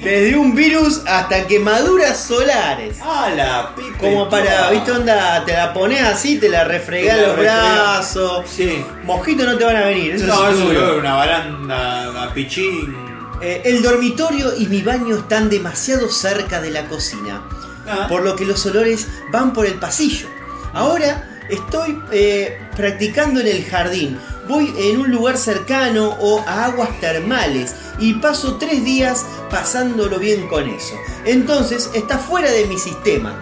Desde 0.00 0.36
un 0.36 0.54
virus 0.54 1.02
hasta 1.06 1.46
quemaduras 1.46 2.18
solares. 2.24 2.96
Ah, 3.02 3.28
la 3.36 3.74
pipa. 3.74 3.98
Como 3.98 4.28
para, 4.28 4.70
¿viste 4.70 4.90
onda? 4.90 5.44
Te 5.44 5.52
la 5.52 5.72
pones 5.72 6.00
así, 6.02 6.38
te 6.38 6.48
la 6.48 6.64
refregás 6.64 7.16
Te 7.16 7.20
la 7.22 7.26
los 7.28 7.36
refregás. 7.36 7.74
brazos. 7.74 8.44
Sí. 8.50 8.84
Mosquitos 9.04 9.46
no 9.46 9.56
te 9.56 9.64
van 9.64 9.76
a 9.76 9.80
venir. 9.86 10.14
Eso 10.16 10.26
No, 10.26 10.48
es 10.48 10.56
eso 10.56 10.68
seguro. 10.70 10.98
una 10.98 11.14
baranda, 11.14 12.10
una 12.10 12.34
pichín. 12.34 12.96
Eh, 13.40 13.62
el 13.64 13.82
dormitorio 13.82 14.56
y 14.56 14.66
mi 14.66 14.82
baño 14.82 15.16
están 15.18 15.48
demasiado 15.50 16.08
cerca 16.08 16.60
de 16.60 16.70
la 16.70 16.86
cocina. 16.86 17.42
Ah. 17.84 18.06
por 18.08 18.22
lo 18.22 18.36
que 18.36 18.44
los 18.44 18.64
olores 18.66 19.08
van 19.32 19.52
por 19.52 19.66
el 19.66 19.74
pasillo. 19.74 20.28
Ahora 20.72 21.28
estoy 21.50 22.00
eh, 22.12 22.56
practicando 22.76 23.40
en 23.40 23.48
el 23.48 23.64
jardín. 23.64 24.20
Voy 24.52 24.74
en 24.76 25.00
un 25.00 25.10
lugar 25.10 25.38
cercano 25.38 26.10
o 26.20 26.40
a 26.46 26.66
aguas 26.66 27.00
termales 27.00 27.74
y 27.98 28.12
paso 28.12 28.56
tres 28.58 28.84
días 28.84 29.24
pasándolo 29.48 30.18
bien 30.18 30.46
con 30.46 30.68
eso. 30.68 30.94
Entonces 31.24 31.88
está 31.94 32.18
fuera 32.18 32.50
de 32.50 32.66
mi 32.66 32.78
sistema. 32.78 33.34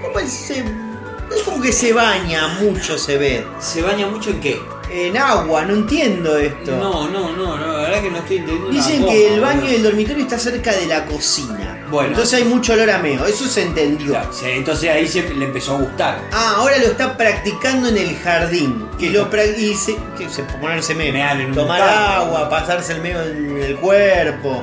Como 0.00 0.20
se- 0.28 0.60
es 1.36 1.42
como 1.44 1.60
que 1.60 1.72
se 1.72 1.92
baña 1.92 2.46
mucho, 2.60 2.96
se 2.96 3.18
ve. 3.18 3.44
¿Se 3.58 3.82
baña 3.82 4.06
mucho 4.06 4.30
en 4.30 4.38
qué? 4.40 4.60
En 4.90 5.16
agua, 5.16 5.64
no 5.64 5.74
entiendo 5.74 6.38
esto. 6.38 6.76
No, 6.76 7.08
no, 7.08 7.32
no, 7.32 7.56
no, 7.56 7.66
la 7.74 7.82
verdad 7.82 8.02
que 8.02 8.10
no 8.10 8.18
estoy 8.18 8.36
entendiendo. 8.38 8.70
Dicen 8.70 9.02
una 9.02 9.12
que 9.12 9.34
el 9.34 9.40
baño 9.40 9.66
del 9.70 9.82
dormitorio 9.82 10.22
está 10.24 10.38
cerca 10.38 10.72
de 10.72 10.86
la 10.86 11.04
cocina. 11.06 11.84
Bueno. 11.90 12.10
Entonces 12.10 12.38
hay 12.40 12.44
mucho 12.44 12.72
olor 12.72 12.90
a 12.90 12.98
meo, 12.98 13.24
eso 13.26 13.46
se 13.46 13.62
entendió. 13.62 14.12
Claro, 14.12 14.30
entonces 14.44 14.90
ahí 14.90 15.06
se 15.08 15.22
le 15.34 15.44
empezó 15.44 15.74
a 15.76 15.80
gustar. 15.80 16.20
Ah, 16.32 16.54
ahora 16.56 16.78
lo 16.78 16.86
está 16.86 17.16
practicando 17.16 17.88
en 17.88 17.96
el 17.98 18.16
jardín. 18.16 18.88
Que 18.98 19.10
lo 19.10 19.30
pra- 19.30 19.56
y 19.56 19.74
se, 19.74 19.96
que 20.16 20.28
se- 20.28 20.42
ponerse 20.44 20.94
meo. 20.94 21.12
Tomar 21.54 21.80
agua, 21.82 22.48
pasarse 22.48 22.92
el 22.94 23.02
meo 23.02 23.22
en 23.22 23.56
el 23.62 23.76
cuerpo. 23.76 24.62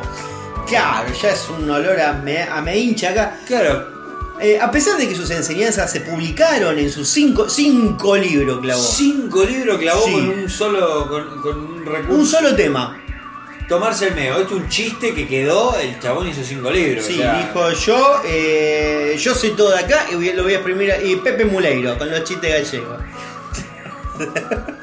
Claro, 0.67 1.11
ya 1.21 1.29
es 1.31 1.49
un 1.49 1.69
olor 1.69 1.99
a 1.99 2.13
me, 2.13 2.41
a 2.43 2.61
me 2.61 2.77
hincha 2.77 3.09
acá. 3.09 3.37
Claro. 3.45 3.92
Eh, 4.39 4.59
a 4.59 4.71
pesar 4.71 4.97
de 4.97 5.07
que 5.07 5.15
sus 5.15 5.29
enseñanzas 5.29 5.91
se 5.91 6.01
publicaron 6.01 6.77
en 6.79 6.91
sus 6.91 7.07
cinco, 7.07 7.47
cinco 7.49 8.17
libros, 8.17 8.59
clavó. 8.61 8.81
Cinco 8.81 9.43
libros 9.45 9.77
clavó 9.77 10.05
Sí. 10.05 10.11
con 10.13 10.29
un 10.29 10.49
solo. 10.49 11.07
con, 11.07 11.41
con 11.41 11.57
un 11.59 11.85
recurso. 11.85 12.15
Un 12.19 12.25
solo 12.27 12.55
tema. 12.55 12.99
tomarse 13.69 14.09
el. 14.09 14.17
Esto 14.19 14.41
es 14.41 14.51
un 14.51 14.67
chiste 14.69 15.13
que 15.15 15.25
quedó, 15.27 15.75
el 15.79 15.97
chabón 15.99 16.27
hizo 16.27 16.43
cinco 16.43 16.69
libros. 16.69 17.05
Sí, 17.05 17.13
o 17.13 17.17
sea, 17.21 17.37
dijo 17.37 17.71
yo, 17.71 18.21
eh, 18.25 19.15
yo 19.17 19.33
soy 19.33 19.51
todo 19.51 19.71
de 19.71 19.79
acá 19.79 20.05
y 20.11 20.15
voy- 20.15 20.33
lo 20.33 20.43
voy 20.43 20.53
a 20.53 20.57
exprimir. 20.57 20.91
a- 20.91 21.01
Y 21.01 21.15
Pepe 21.17 21.45
Muleiro, 21.45 21.97
con 21.97 22.11
los 22.11 22.23
chistes 22.25 22.51
gallegos. 22.51 22.99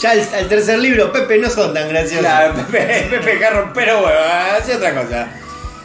ya 0.00 0.10
al, 0.10 0.48
tercer 0.48 0.78
libro, 0.78 1.12
Pepe 1.12 1.38
no 1.38 1.50
son 1.50 1.74
tan 1.74 1.88
graciosos. 1.88 2.20
Claro, 2.20 2.54
Pepe, 2.70 3.06
Pepe 3.10 3.38
Carro, 3.38 3.70
pero 3.74 4.00
bueno, 4.02 4.18
hace 4.58 4.76
otra 4.76 4.94
cosa. 4.94 5.28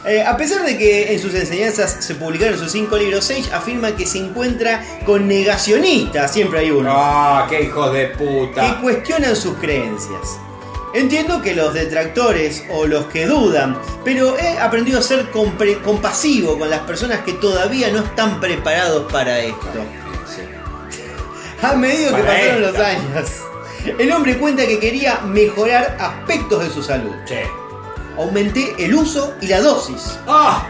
Eh, 0.06 0.22
a 0.22 0.36
pesar 0.36 0.64
de 0.64 0.78
que 0.78 1.12
en 1.12 1.18
sus 1.20 1.34
enseñanzas 1.34 1.96
se 1.98 2.14
publicaron 2.14 2.56
sus 2.58 2.70
cinco 2.70 2.96
libros, 2.96 3.24
Sage 3.24 3.52
afirma 3.52 3.96
que 3.96 4.06
se 4.06 4.18
encuentra 4.18 4.84
con 5.04 5.26
negacionistas, 5.26 6.32
siempre 6.32 6.60
hay 6.60 6.70
uno, 6.70 6.90
Ah, 6.94 7.46
qué 7.50 7.62
hijos 7.62 7.92
de 7.92 8.12
que 8.12 8.16
puta. 8.16 8.80
cuestionan 8.80 9.34
sus 9.34 9.54
creencias. 9.56 10.38
Entiendo 10.94 11.42
que 11.42 11.54
los 11.56 11.74
detractores 11.74 12.62
o 12.70 12.86
los 12.86 13.06
que 13.06 13.26
dudan, 13.26 13.76
pero 14.04 14.38
he 14.38 14.58
aprendido 14.58 15.00
a 15.00 15.02
ser 15.02 15.28
compasivo 15.30 16.56
con 16.58 16.70
las 16.70 16.80
personas 16.80 17.20
que 17.20 17.32
todavía 17.34 17.90
no 17.90 17.98
están 17.98 18.40
preparados 18.40 19.10
para 19.12 19.40
esto. 19.40 19.66
A 21.62 21.74
medida 21.74 22.14
que 22.16 22.22
pasaron 22.22 22.62
los 22.62 22.76
años, 22.78 23.28
el 23.98 24.12
hombre 24.12 24.38
cuenta 24.38 24.66
que 24.66 24.78
quería 24.78 25.18
mejorar 25.20 25.96
aspectos 25.98 26.62
de 26.62 26.70
su 26.70 26.82
salud. 26.82 27.12
Sí. 27.26 27.34
Aumenté 28.16 28.74
el 28.78 28.94
uso 28.94 29.34
y 29.40 29.46
la 29.48 29.60
dosis. 29.60 30.18
¡Ah! 30.26 30.66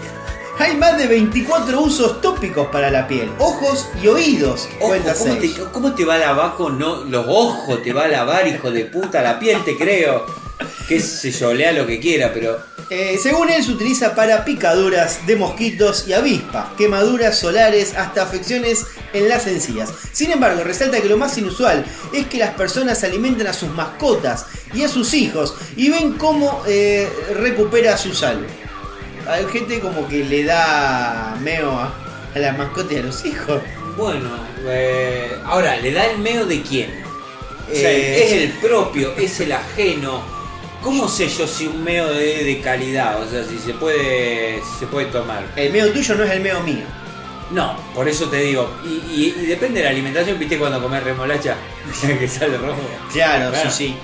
Hay 0.58 0.76
más 0.76 0.98
de 0.98 1.06
24 1.06 1.80
usos 1.80 2.20
tópicos 2.20 2.66
para 2.68 2.90
la 2.90 3.08
piel, 3.08 3.30
ojos 3.38 3.88
y 4.02 4.08
oídos, 4.08 4.68
Ojo, 4.78 4.88
cuenta 4.88 5.14
¿cómo, 5.14 5.34
te, 5.34 5.48
Sage. 5.48 5.64
cómo 5.72 5.94
te 5.94 6.04
va 6.04 6.14
a 6.14 6.18
lavar 6.18 6.54
con 6.54 6.78
no, 6.78 7.04
los 7.04 7.26
ojos? 7.28 7.82
Te 7.82 7.92
va 7.92 8.04
a 8.04 8.08
lavar, 8.08 8.46
hijo 8.46 8.70
de 8.70 8.84
puta, 8.84 9.22
la 9.22 9.38
piel, 9.38 9.64
te 9.64 9.76
creo. 9.76 10.41
Que 10.88 11.00
se 11.00 11.30
yo, 11.30 11.52
lea 11.54 11.72
lo 11.72 11.86
que 11.86 11.98
quiera, 11.98 12.32
pero. 12.32 12.60
Eh, 12.90 13.18
según 13.22 13.48
él, 13.50 13.64
se 13.64 13.72
utiliza 13.72 14.14
para 14.14 14.44
picaduras 14.44 15.26
de 15.26 15.36
mosquitos 15.36 16.06
y 16.06 16.12
avispas, 16.12 16.66
quemaduras 16.76 17.38
solares, 17.38 17.94
hasta 17.94 18.22
afecciones 18.22 18.84
en 19.12 19.28
las 19.28 19.46
encías. 19.46 19.90
Sin 20.12 20.30
embargo, 20.30 20.62
resalta 20.62 21.00
que 21.00 21.08
lo 21.08 21.16
más 21.16 21.38
inusual 21.38 21.84
es 22.12 22.26
que 22.26 22.38
las 22.38 22.54
personas 22.54 23.02
alimentan 23.02 23.46
a 23.46 23.52
sus 23.54 23.70
mascotas 23.70 24.46
y 24.74 24.82
a 24.82 24.88
sus 24.88 25.14
hijos 25.14 25.54
y 25.76 25.88
ven 25.88 26.14
cómo 26.14 26.62
eh, 26.66 27.08
recupera 27.34 27.96
su 27.96 28.14
salud. 28.14 28.46
Hay 29.26 29.46
gente 29.46 29.80
como 29.80 30.06
que 30.08 30.24
le 30.24 30.44
da 30.44 31.38
meo 31.40 31.70
a, 31.70 31.94
a 32.34 32.38
las 32.38 32.58
mascotas 32.58 32.92
y 32.92 32.96
a 32.96 33.02
los 33.02 33.24
hijos. 33.24 33.62
Bueno, 33.96 34.28
eh, 34.66 35.38
ahora, 35.44 35.76
¿le 35.76 35.92
da 35.92 36.06
el 36.06 36.18
meo 36.18 36.44
de 36.44 36.62
quién? 36.62 36.90
O 37.70 37.74
sea, 37.74 37.90
¿Es 37.90 38.32
el 38.32 38.50
propio? 38.52 39.14
¿Es 39.16 39.40
el 39.40 39.52
ajeno? 39.52 40.41
¿Cómo 40.82 41.08
sé 41.08 41.28
yo 41.28 41.46
si 41.46 41.66
un 41.66 41.82
meo 41.84 42.10
es 42.12 42.44
de 42.44 42.60
calidad? 42.60 43.22
O 43.22 43.30
sea, 43.30 43.44
si 43.44 43.58
se 43.58 43.72
puede, 43.74 44.60
si 44.62 44.80
se 44.80 44.86
puede 44.86 45.06
tomar. 45.06 45.44
El 45.56 45.72
meo 45.72 45.90
tuyo 45.92 46.14
no 46.16 46.24
es 46.24 46.30
el 46.32 46.40
meo 46.40 46.60
mío. 46.60 46.84
No, 47.52 47.76
por 47.94 48.08
eso 48.08 48.28
te 48.28 48.38
digo. 48.38 48.68
Y, 48.84 48.88
y- 49.14 49.34
y 49.42 49.46
depende 49.46 49.78
de 49.80 49.84
la 49.84 49.90
alimentación, 49.90 50.38
¿viste 50.38 50.58
cuando 50.58 50.82
comes 50.82 51.02
remolacha? 51.02 51.56
que 52.18 52.26
sale 52.28 52.56
rojo. 52.58 52.80
Claro, 53.12 53.50
Claro. 53.50 53.70
sí, 53.70 53.88
sí. 53.88 53.94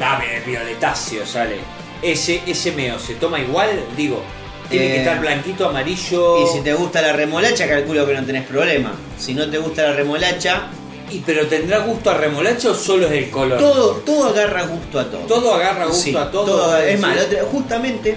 Dame 0.00 0.40
violetáceo, 0.44 1.24
sale. 1.26 1.58
Ese, 2.02 2.42
ese 2.46 2.72
meo, 2.72 2.98
¿se 2.98 3.14
toma 3.14 3.38
igual? 3.40 3.68
Digo, 3.96 4.22
tiene 4.68 4.86
Eh, 4.86 4.90
que 4.92 4.98
estar 4.98 5.20
blanquito, 5.20 5.68
amarillo. 5.68 6.42
Y 6.42 6.46
si 6.58 6.60
te 6.62 6.74
gusta 6.74 7.00
la 7.02 7.12
remolacha, 7.12 7.68
calculo 7.68 8.04
que 8.06 8.14
no 8.14 8.24
tenés 8.24 8.46
problema. 8.46 8.92
Si 9.18 9.32
no 9.34 9.48
te 9.48 9.58
gusta 9.58 9.82
la 9.84 9.92
remolacha, 9.92 10.68
¿Y 11.10 11.20
pero 11.20 11.46
tendrá 11.46 11.78
gusto 11.78 12.10
a 12.10 12.14
remolacha 12.14 12.70
o 12.70 12.74
solo 12.74 13.06
es 13.06 13.12
el 13.12 13.30
color? 13.30 13.58
todo, 13.58 13.92
todo 14.04 14.28
agarra 14.28 14.64
gusto 14.66 14.98
a 14.98 15.04
todo. 15.04 15.20
Todo 15.22 15.54
agarra 15.54 15.86
gusto 15.86 16.02
Sí, 16.02 16.16
a 16.16 16.30
todo. 16.30 16.76
Es 16.78 17.00
más, 17.00 17.16
justamente 17.50 18.16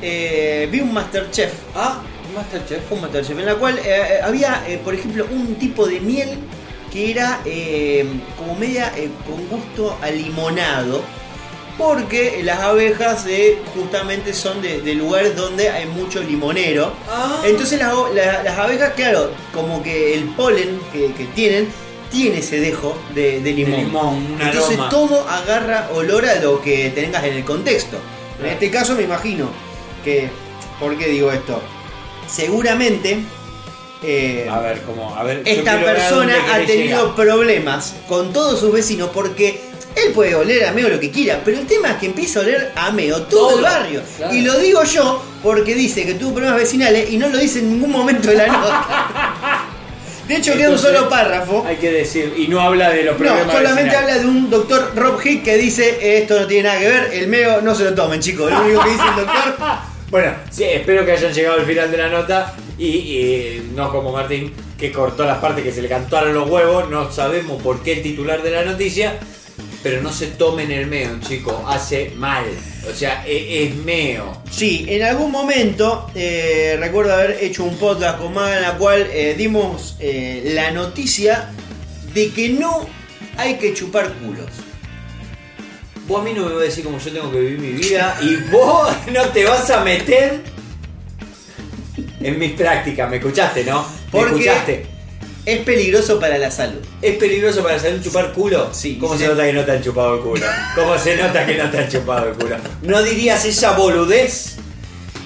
eh, 0.00 0.68
vi 0.70 0.80
un 0.80 0.92
Masterchef. 0.92 1.52
Ah, 1.74 2.00
Masterchef. 2.34 2.90
Un 2.92 3.00
Masterchef 3.02 3.38
en 3.38 3.46
la 3.46 3.56
cual 3.56 3.78
eh, 3.78 3.82
eh, 3.86 4.20
había, 4.22 4.64
eh, 4.68 4.80
por 4.82 4.94
ejemplo, 4.94 5.26
un 5.30 5.56
tipo 5.56 5.86
de 5.86 6.00
miel 6.00 6.38
que 6.92 7.10
era 7.10 7.40
como 8.36 8.54
media 8.54 8.92
con 9.26 9.48
gusto 9.48 9.96
a 10.02 10.10
limonado. 10.10 11.02
Porque 11.78 12.42
las 12.44 12.60
abejas 12.60 13.24
eh, 13.26 13.56
justamente 13.74 14.34
son 14.34 14.60
de, 14.60 14.82
de 14.82 14.94
lugares 14.94 15.34
donde 15.34 15.70
hay 15.70 15.86
mucho 15.86 16.22
limonero. 16.22 16.92
Ah. 17.08 17.42
Entonces 17.46 17.78
las, 17.78 17.94
las 18.14 18.58
abejas, 18.58 18.92
claro, 18.94 19.30
como 19.54 19.82
que 19.82 20.12
el 20.14 20.24
polen 20.24 20.78
que, 20.92 21.12
que 21.14 21.24
tienen, 21.34 21.68
tiene 22.12 22.38
ese 22.38 22.60
dejo 22.60 22.96
de, 23.14 23.40
de 23.40 23.52
limón. 23.52 23.80
limón, 23.80 24.14
un 24.34 24.38
Entonces 24.40 24.72
aroma. 24.74 24.88
todo 24.90 25.28
agarra 25.28 25.88
olor 25.94 26.26
a 26.26 26.34
lo 26.36 26.60
que 26.62 26.90
tengas 26.90 27.24
en 27.24 27.32
el 27.34 27.44
contexto. 27.44 27.96
En 28.40 28.46
este 28.46 28.70
caso 28.70 28.94
me 28.94 29.02
imagino 29.02 29.48
que, 30.04 30.28
¿por 30.78 30.96
qué 30.98 31.08
digo 31.08 31.32
esto? 31.32 31.60
Seguramente 32.28 33.18
eh, 34.02 34.48
A 34.50 34.58
ver, 34.60 34.80
como, 34.82 35.14
a 35.14 35.22
ver. 35.22 35.42
esta 35.44 35.78
persona 35.80 36.34
ha 36.52 36.58
tenido 36.66 37.00
llegar. 37.02 37.14
problemas 37.14 37.94
con 38.08 38.32
todos 38.32 38.58
sus 38.60 38.72
vecinos 38.72 39.10
porque 39.14 39.60
él 39.94 40.12
puede 40.12 40.34
oler 40.34 40.64
a 40.64 40.72
meo 40.72 40.88
lo 40.88 40.98
que 40.98 41.10
quiera, 41.10 41.40
pero 41.44 41.58
el 41.58 41.66
tema 41.66 41.90
es 41.90 41.96
que 41.98 42.06
empieza 42.06 42.40
a 42.40 42.42
oler 42.42 42.72
a 42.74 42.90
meo 42.90 43.22
todo, 43.24 43.48
Todo, 43.48 43.58
el 43.58 43.62
barrio. 43.64 44.02
claro. 44.16 44.34
Y 44.34 44.40
lo 44.40 44.58
digo 44.58 44.82
yo 44.84 45.22
porque 45.42 45.74
dice 45.74 46.04
que 46.06 46.14
tuvo 46.14 46.32
problemas 46.34 46.58
vecinales 46.58 47.10
y 47.10 47.18
no 47.18 47.28
lo 47.28 47.38
dice 47.38 47.58
en 47.60 47.70
ningún 47.74 47.90
momento 47.90 48.28
de 48.30 48.36
la 48.36 48.46
nota. 48.48 49.34
De 50.32 50.38
hecho, 50.38 50.56
queda 50.56 50.70
un 50.70 50.78
solo 50.78 51.10
párrafo. 51.10 51.62
Hay 51.66 51.76
que 51.76 51.92
decir, 51.92 52.32
y 52.38 52.48
no 52.48 52.58
habla 52.58 52.88
de 52.88 53.04
los 53.04 53.16
problemas. 53.16 53.48
No, 53.48 53.52
solamente 53.52 53.94
vecinales. 53.94 54.16
habla 54.16 54.22
de 54.22 54.26
un 54.26 54.48
doctor 54.48 54.92
Rob 54.96 55.20
Hick 55.22 55.44
que 55.44 55.58
dice 55.58 56.18
esto 56.18 56.40
no 56.40 56.46
tiene 56.46 56.70
nada 56.70 56.80
que 56.80 56.88
ver, 56.88 57.10
el 57.12 57.28
meo 57.28 57.60
no 57.60 57.74
se 57.74 57.84
lo 57.84 57.94
tomen, 57.94 58.18
chicos. 58.18 58.50
Lo 58.50 58.62
único 58.62 58.82
que 58.82 58.90
dice 58.90 59.02
el 59.08 59.16
doctor. 59.26 59.56
Bueno, 60.12 60.34
sí, 60.50 60.64
espero 60.64 61.06
que 61.06 61.12
hayan 61.12 61.32
llegado 61.32 61.58
al 61.58 61.64
final 61.64 61.90
de 61.90 61.96
la 61.96 62.10
nota 62.10 62.54
y, 62.76 62.86
y 62.86 63.72
no 63.74 63.90
como 63.90 64.12
Martín, 64.12 64.52
que 64.78 64.92
cortó 64.92 65.24
las 65.24 65.38
partes 65.38 65.64
que 65.64 65.72
se 65.72 65.80
le 65.80 65.88
cantaron 65.88 66.34
los 66.34 66.50
huevos. 66.50 66.90
No 66.90 67.10
sabemos 67.10 67.62
por 67.62 67.82
qué 67.82 67.94
el 67.94 68.02
titular 68.02 68.42
de 68.42 68.50
la 68.50 68.62
noticia, 68.62 69.18
pero 69.82 70.02
no 70.02 70.12
se 70.12 70.26
tomen 70.26 70.70
el 70.70 70.86
meo, 70.86 71.18
chicos, 71.26 71.56
hace 71.66 72.12
mal. 72.16 72.44
O 72.90 72.94
sea, 72.94 73.24
e- 73.26 73.64
es, 73.64 73.76
meo. 73.76 74.42
Sí, 74.50 74.84
en 74.88 75.02
algún 75.04 75.30
momento 75.30 76.10
eh, 76.14 76.76
recuerdo 76.80 77.14
haber 77.14 77.38
hecho 77.42 77.64
un 77.64 77.76
podcast 77.76 78.18
con 78.18 78.34
Maga 78.34 78.56
en 78.56 78.62
la 78.62 78.76
cual 78.78 79.06
eh, 79.12 79.34
dimos 79.38 79.96
eh, 80.00 80.42
la 80.54 80.70
noticia 80.72 81.50
de 82.12 82.30
que 82.32 82.48
no 82.50 82.86
hay 83.36 83.54
que 83.54 83.72
chupar 83.72 84.12
culos. 84.14 84.50
Vos 86.08 86.20
a 86.20 86.24
mí 86.24 86.32
no 86.34 86.44
me 86.46 86.52
vas 86.54 86.62
a 86.62 86.64
decir 86.64 86.82
cómo 86.84 86.98
yo 86.98 87.12
tengo 87.12 87.30
que 87.30 87.38
vivir 87.38 87.58
mi 87.60 87.70
vida 87.72 88.18
y 88.20 88.34
vos 88.50 88.92
no 89.12 89.22
te 89.28 89.44
vas 89.44 89.70
a 89.70 89.84
meter 89.84 90.40
en 92.20 92.38
mis 92.38 92.52
prácticas. 92.52 93.08
¿Me 93.08 93.16
escuchaste, 93.18 93.64
no? 93.64 93.82
¿Me 93.82 93.88
Porque- 94.10 94.30
escuchaste? 94.32 94.86
Es 95.44 95.58
peligroso 95.60 96.20
para 96.20 96.38
la 96.38 96.50
salud. 96.50 96.78
¿Es 97.00 97.16
peligroso 97.16 97.62
para 97.64 97.78
salir 97.78 98.00
chupar 98.00 98.32
culo? 98.32 98.68
Sí, 98.72 98.96
¿Cómo 99.00 99.14
sí. 99.14 99.20
se 99.24 99.28
nota 99.28 99.44
que 99.44 99.52
no 99.52 99.64
te 99.64 99.72
han 99.72 99.82
chupado 99.82 100.14
el 100.14 100.20
culo? 100.20 100.46
¿Cómo 100.76 100.96
se 100.98 101.16
nota 101.16 101.44
que 101.44 101.54
no 101.56 101.68
te 101.70 101.78
han 101.78 101.88
chupado 101.88 102.28
el 102.28 102.34
culo? 102.34 102.56
¿No 102.82 103.02
dirías 103.02 103.44
esa 103.44 103.72
boludez 103.72 104.56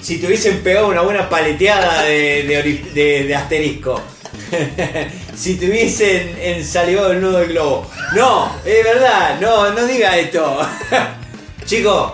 si 0.01 0.17
te 0.17 0.25
hubiesen 0.27 0.59
pegado 0.63 0.87
una 0.87 1.01
buena 1.01 1.29
paleteada 1.29 2.03
de, 2.03 2.43
de 2.43 2.63
ori- 2.63 2.91
de- 2.93 3.23
de 3.25 3.35
asterisco? 3.35 4.01
si 5.35 5.55
te 5.55 5.69
hubiesen 5.69 6.35
ensalivado 6.41 7.11
el 7.11 7.21
nudo 7.21 7.37
del 7.39 7.49
globo. 7.49 7.89
No, 8.15 8.55
es 8.65 8.83
verdad, 8.83 9.39
no, 9.39 9.71
no 9.71 9.85
diga 9.85 10.17
esto. 10.17 10.59
Chicos, 11.65 12.13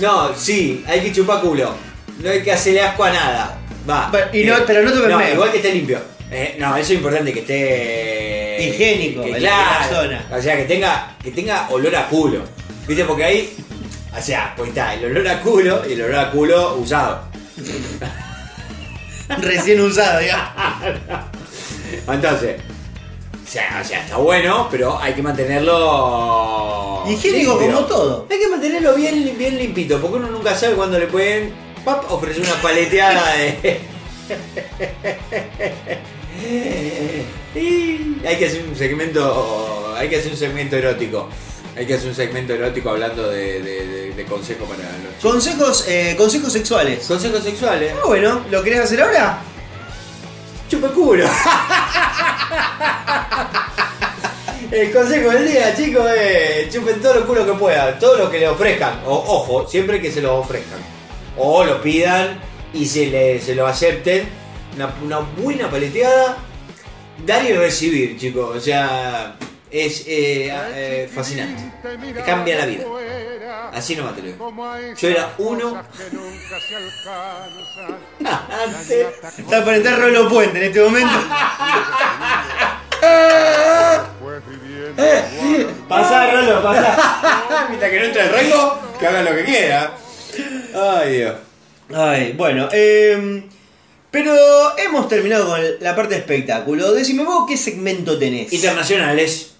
no, 0.00 0.34
sí, 0.36 0.82
hay 0.88 1.00
que 1.02 1.12
chupar 1.12 1.40
culo. 1.40 1.72
No 2.20 2.30
hay 2.30 2.42
que 2.42 2.50
hacerle 2.52 2.80
asco 2.82 3.04
a 3.04 3.10
nada. 3.10 3.58
Va. 3.88 4.08
Pero- 4.10 4.28
y 4.32 4.44
no- 4.44 4.56
pero 4.66 4.82
no 4.82 4.92
tomen 4.92 5.10
No, 5.10 5.28
igual 5.28 5.50
que 5.52 5.58
esté 5.58 5.72
limpio. 5.72 6.00
Eh, 6.36 6.56
no, 6.58 6.76
eso 6.76 6.92
es 6.92 6.98
importante 6.98 7.32
que 7.32 7.40
esté 7.40 8.66
Higiénico, 8.66 9.22
que, 9.22 9.34
claro, 9.34 9.80
la 9.80 9.88
zona. 9.88 10.26
O 10.36 10.42
sea, 10.42 10.56
que 10.56 10.64
tenga, 10.64 11.16
que 11.22 11.30
tenga 11.30 11.68
olor 11.70 11.94
a 11.94 12.08
culo. 12.08 12.40
¿Viste? 12.88 13.04
Porque 13.04 13.22
ahí, 13.22 13.56
o 14.12 14.20
sea, 14.20 14.52
pues 14.56 14.70
está 14.70 14.94
el 14.94 15.04
olor 15.04 15.28
a 15.28 15.40
culo 15.40 15.88
y 15.88 15.92
el 15.92 16.02
olor 16.02 16.16
a 16.16 16.32
culo 16.32 16.74
usado. 16.74 17.28
Recién 19.42 19.80
usado, 19.80 20.20
ya. 20.22 21.30
Entonces, 22.12 22.56
o 22.60 23.48
sea, 23.48 23.80
o 23.80 23.84
sea, 23.86 24.02
está 24.02 24.16
bueno, 24.16 24.66
pero 24.72 24.98
hay 24.98 25.12
que 25.12 25.22
mantenerlo. 25.22 27.04
Higiénico 27.06 27.60
limpio. 27.60 27.76
como 27.76 27.86
todo. 27.86 28.26
Hay 28.28 28.40
que 28.40 28.48
mantenerlo 28.48 28.96
bien, 28.96 29.38
bien 29.38 29.56
limpito, 29.56 30.00
porque 30.00 30.16
uno 30.16 30.26
nunca 30.32 30.52
sabe 30.56 30.74
cuándo 30.74 30.98
le 30.98 31.06
pueden 31.06 31.54
pap, 31.84 32.10
ofrecer 32.10 32.42
una 32.42 32.60
paleteada 32.60 33.34
de. 33.34 33.80
Hay 38.26 38.36
que 38.38 38.46
hacer 38.46 38.64
un 38.68 38.76
segmento. 38.76 39.94
Hay 39.96 40.08
que 40.08 40.16
hacer 40.16 40.32
un 40.32 40.38
segmento 40.38 40.76
erótico. 40.76 41.28
Hay 41.76 41.86
que 41.86 41.94
hacer 41.94 42.08
un 42.08 42.14
segmento 42.14 42.52
erótico 42.54 42.90
hablando 42.90 43.28
de, 43.30 43.60
de, 43.62 43.86
de- 43.86 44.04
de 44.14 44.24
consejo 44.26 44.64
para 44.64 44.82
los 44.82 45.16
chicos. 45.18 45.32
Consejos, 45.32 45.84
eh, 45.88 46.14
consejos 46.16 46.52
sexuales. 46.52 47.04
Consejos 47.06 47.42
sexuales. 47.42 47.92
Ah, 48.00 48.06
bueno, 48.06 48.44
¿lo 48.50 48.62
querés 48.62 48.80
hacer 48.80 49.02
ahora? 49.02 49.40
Chupa 50.68 50.88
culo. 50.88 51.26
El 54.70 54.92
consejo 54.92 55.30
del 55.30 55.46
día, 55.48 55.74
chicos, 55.76 56.04
es 56.16 56.72
chupen 56.72 57.00
todo 57.00 57.14
lo 57.14 57.26
culo 57.26 57.44
que 57.46 57.52
puedan, 57.52 57.98
todo 57.98 58.16
lo 58.18 58.30
que 58.30 58.38
le 58.40 58.48
ofrezcan. 58.48 59.00
O, 59.06 59.12
ojo, 59.14 59.68
siempre 59.68 60.00
que 60.00 60.10
se 60.10 60.20
lo 60.20 60.36
ofrezcan. 60.38 60.78
O 61.36 61.64
lo 61.64 61.80
pidan 61.82 62.40
y 62.72 62.86
se, 62.86 63.06
le, 63.06 63.40
se 63.40 63.54
lo 63.54 63.66
acepten. 63.66 64.28
Una, 64.74 64.94
una 65.02 65.18
buena 65.18 65.70
paleteada. 65.70 66.36
Dar 67.24 67.44
y 67.44 67.52
recibir, 67.52 68.18
chicos. 68.18 68.56
O 68.56 68.60
sea, 68.60 69.36
es 69.70 70.04
eh, 70.06 70.52
eh, 70.74 71.10
fascinante. 71.12 71.62
Te 71.82 72.22
cambia 72.22 72.58
la 72.58 72.66
vida. 72.66 72.84
Así 73.72 73.96
nomás 73.96 74.14
te 74.14 74.22
lo 74.22 74.28
digo. 74.28 74.54
Yo 74.96 75.08
era 75.08 75.34
uno. 75.38 75.76
Antes. 78.24 79.06
Está 79.38 79.64
por 79.64 79.74
entrar 79.74 79.98
Rolo 80.00 80.28
Puente 80.28 80.58
en 80.58 80.64
este 80.64 80.80
momento. 80.80 81.14
Pasá, 85.88 86.30
Rolo, 86.32 86.62
pasá. 86.62 87.66
Mientras 87.68 87.90
que 87.90 87.98
no 87.98 88.04
entre 88.06 88.22
el 88.22 88.30
rango, 88.30 88.80
que 88.98 89.06
haga 89.06 89.22
lo 89.22 89.34
que 89.34 89.44
quiera. 89.44 89.92
Ay, 90.74 91.12
Dios. 91.16 91.34
Ay, 91.94 92.32
bueno, 92.32 92.68
eh, 92.72 93.44
pero 94.14 94.32
hemos 94.78 95.08
terminado 95.08 95.48
con 95.48 95.60
la 95.80 95.96
parte 95.96 96.14
de 96.14 96.20
espectáculo. 96.20 96.92
Decime 96.92 97.24
vos 97.24 97.46
qué 97.48 97.56
segmento 97.56 98.16
tenés. 98.16 98.52
Internacionales. 98.52 99.56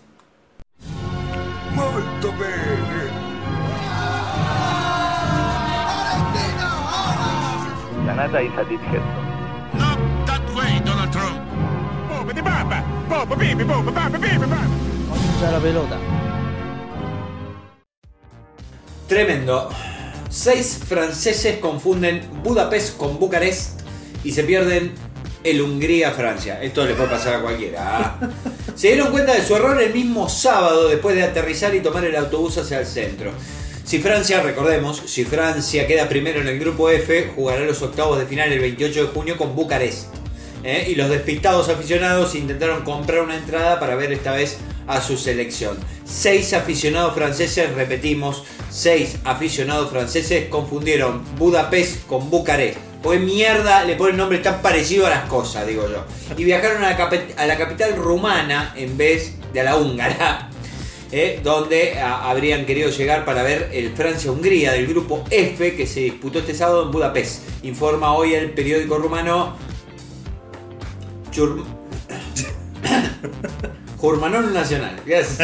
Molto 1.74 2.30
bene. 2.38 3.10
Canada 8.06 8.42
is 8.42 8.52
a 8.52 8.62
Not 9.76 9.98
that 10.26 10.54
way, 10.54 10.80
Donald 10.84 11.10
Trump. 11.10 11.40
la 15.50 15.58
pelota. 15.58 15.98
Tremendo. 19.08 19.68
Seis 20.30 20.80
franceses 20.86 21.58
confunden 21.58 22.22
Budapest 22.44 22.96
con 22.96 23.18
Bucarest 23.18 23.83
y 24.24 24.32
se 24.32 24.42
pierden 24.44 24.92
el 25.44 25.60
Hungría-Francia. 25.60 26.62
Esto 26.62 26.84
le 26.84 26.94
puede 26.94 27.10
pasar 27.10 27.34
a 27.34 27.42
cualquiera. 27.42 27.80
¿ah? 27.80 28.30
Se 28.74 28.88
dieron 28.88 29.12
cuenta 29.12 29.34
de 29.34 29.44
su 29.44 29.54
error 29.54 29.80
el 29.80 29.92
mismo 29.92 30.28
sábado 30.28 30.88
después 30.88 31.14
de 31.14 31.22
aterrizar 31.22 31.72
y 31.74 31.80
tomar 31.80 32.04
el 32.04 32.16
autobús 32.16 32.58
hacia 32.58 32.80
el 32.80 32.86
centro. 32.86 33.30
Si 33.84 34.00
Francia, 34.00 34.42
recordemos, 34.42 35.02
si 35.06 35.24
Francia 35.24 35.86
queda 35.86 36.08
primero 36.08 36.40
en 36.40 36.48
el 36.48 36.58
grupo 36.58 36.88
F, 36.88 37.30
jugará 37.36 37.60
los 37.60 37.82
octavos 37.82 38.18
de 38.18 38.26
final 38.26 38.50
el 38.50 38.58
28 38.58 39.02
de 39.02 39.08
junio 39.12 39.36
con 39.36 39.54
Bucarest. 39.54 40.06
¿eh? 40.64 40.86
Y 40.88 40.94
los 40.94 41.10
despistados 41.10 41.68
aficionados 41.68 42.34
intentaron 42.34 42.82
comprar 42.82 43.20
una 43.20 43.36
entrada 43.36 43.78
para 43.78 43.94
ver 43.94 44.12
esta 44.12 44.32
vez 44.32 44.56
a 44.86 45.00
su 45.00 45.16
selección. 45.18 45.76
Seis 46.04 46.54
aficionados 46.54 47.14
franceses, 47.14 47.72
repetimos, 47.74 48.44
seis 48.70 49.16
aficionados 49.24 49.90
franceses 49.90 50.48
confundieron 50.48 51.22
Budapest 51.36 52.06
con 52.06 52.30
Bucarest. 52.30 52.93
Pues 53.04 53.20
mierda 53.20 53.84
le 53.84 53.96
ponen 53.96 54.16
nombre 54.16 54.38
tan 54.38 54.62
parecido 54.62 55.06
a 55.06 55.10
las 55.10 55.24
cosas, 55.28 55.66
digo 55.66 55.86
yo. 55.88 56.04
Y 56.38 56.42
viajaron 56.44 56.82
a 56.82 56.90
la, 57.46 57.56
capital 57.58 57.96
rumana 57.96 58.72
en 58.74 58.96
vez 58.96 59.34
de 59.52 59.60
a 59.60 59.64
la 59.64 59.76
húngara. 59.76 60.48
¿eh? 61.12 61.38
donde 61.44 62.00
a- 62.00 62.28
habrían 62.30 62.64
querido 62.64 62.88
llegar 62.90 63.26
para 63.26 63.42
ver 63.42 63.68
el 63.74 63.92
Francia-Hungría 63.94 64.72
del 64.72 64.86
grupo 64.86 65.22
F 65.30 65.76
que 65.76 65.86
se 65.86 66.00
disputó 66.00 66.38
este 66.38 66.54
sábado 66.54 66.84
en 66.84 66.90
Budapest. 66.92 67.42
Informa 67.62 68.14
hoy 68.14 68.32
el 68.34 68.50
periódico 68.52 68.96
rumano 68.96 69.54
Chur- 71.30 71.62
Jurmanón 73.98 74.52
Nacional. 74.54 74.96
Yes. 75.04 75.38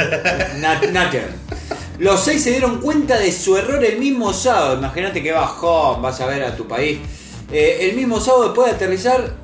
Los 1.99 2.25
seis 2.25 2.43
se 2.43 2.51
dieron 2.53 2.81
cuenta 2.81 3.19
de 3.19 3.31
su 3.31 3.57
error 3.57 3.85
el 3.85 3.99
mismo 3.99 4.33
sábado. 4.33 4.79
Imagínate 4.79 5.23
que 5.23 5.31
bajón, 5.33 6.01
vas 6.01 6.21
a 6.23 6.27
ver 6.27 6.43
a 6.43 6.57
tu 6.57 6.67
país. 6.67 6.99
Eh, 7.53 7.89
el 7.91 7.97
mismo 7.97 8.21
sábado 8.21 8.45
después 8.45 8.69
de 8.71 8.77
aterrizar. 8.77 9.35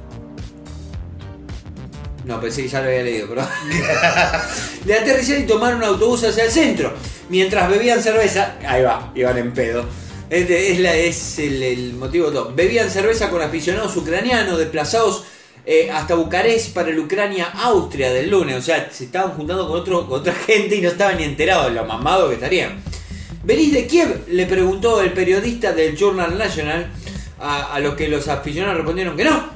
No, 2.25 2.41
pensé 2.41 2.63
que 2.63 2.69
ya 2.69 2.81
lo 2.81 2.89
había 2.89 3.03
leído, 3.03 3.29
pero. 3.29 3.43
de 4.85 4.95
aterrizar 4.95 5.39
y 5.39 5.47
tomar 5.47 5.75
un 5.75 5.85
autobús 5.85 6.25
hacia 6.25 6.45
el 6.45 6.51
centro. 6.51 6.93
Mientras 7.29 7.69
bebían 7.69 8.03
cerveza. 8.03 8.57
Ahí 8.67 8.83
va, 8.83 9.13
iban 9.15 9.37
en 9.39 9.53
pedo. 9.53 9.85
Es, 10.29 10.49
de- 10.49 11.09
es 11.09 11.39
el, 11.39 11.95
motivo 11.95 12.31
todo. 12.33 12.53
Bebían 12.55 12.91
cerveza 12.91 13.31
con 13.31 13.43
aficionados 13.43 13.97
ucranianos 13.97 14.59
desplazados 14.59 15.25
eh, 15.65 15.89
hasta 15.93 16.15
Bucarest 16.17 16.75
para 16.75 16.91
el 16.91 16.99
Ucrania-Austria 16.99 18.13
del 18.13 18.31
lunes. 18.31 18.57
O 18.57 18.63
sea, 18.63 18.89
se 18.91 19.05
estaban 19.05 19.33
juntando 19.33 19.69
con, 19.69 19.81
otro, 19.81 20.07
otra 20.11 20.33
gente 20.47 20.77
y 20.77 20.81
no 20.81 20.89
estaban 20.89 21.17
ni 21.19 21.25
enterados 21.25 21.67
de 21.67 21.73
lo 21.73 21.85
mamados 21.85 22.29
que 22.29 22.35
estarían. 22.35 22.83
¿Venís 23.45 23.73
de 23.73 23.87
Kiev? 23.87 24.25
Le 24.29 24.47
preguntó 24.47 25.01
el 25.01 25.13
periodista 25.13 25.73
del 25.73 25.97
Journal 25.97 26.37
National, 26.37 26.91
a, 27.47 27.75
a 27.75 27.81
los 27.81 27.95
que 27.95 28.09
los 28.09 28.29
aficionados 28.29 28.77
respondieron 28.77 29.17
que 29.17 29.25
no, 29.25 29.49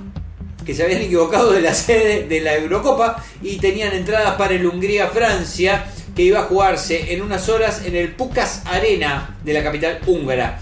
que 0.64 0.74
se 0.74 0.82
habían 0.82 1.02
equivocado 1.02 1.52
de 1.52 1.60
la 1.60 1.74
sede 1.74 2.26
de 2.28 2.40
la 2.40 2.56
Eurocopa 2.56 3.24
y 3.42 3.56
tenían 3.56 3.92
entradas 3.92 4.34
para 4.36 4.54
el 4.54 4.66
Hungría-Francia, 4.66 5.86
que 6.14 6.22
iba 6.22 6.40
a 6.40 6.42
jugarse 6.44 7.12
en 7.12 7.22
unas 7.22 7.48
horas 7.48 7.82
en 7.84 7.96
el 7.96 8.12
Pukas 8.12 8.62
Arena 8.66 9.38
de 9.44 9.52
la 9.52 9.62
capital 9.62 10.00
húngara. 10.06 10.60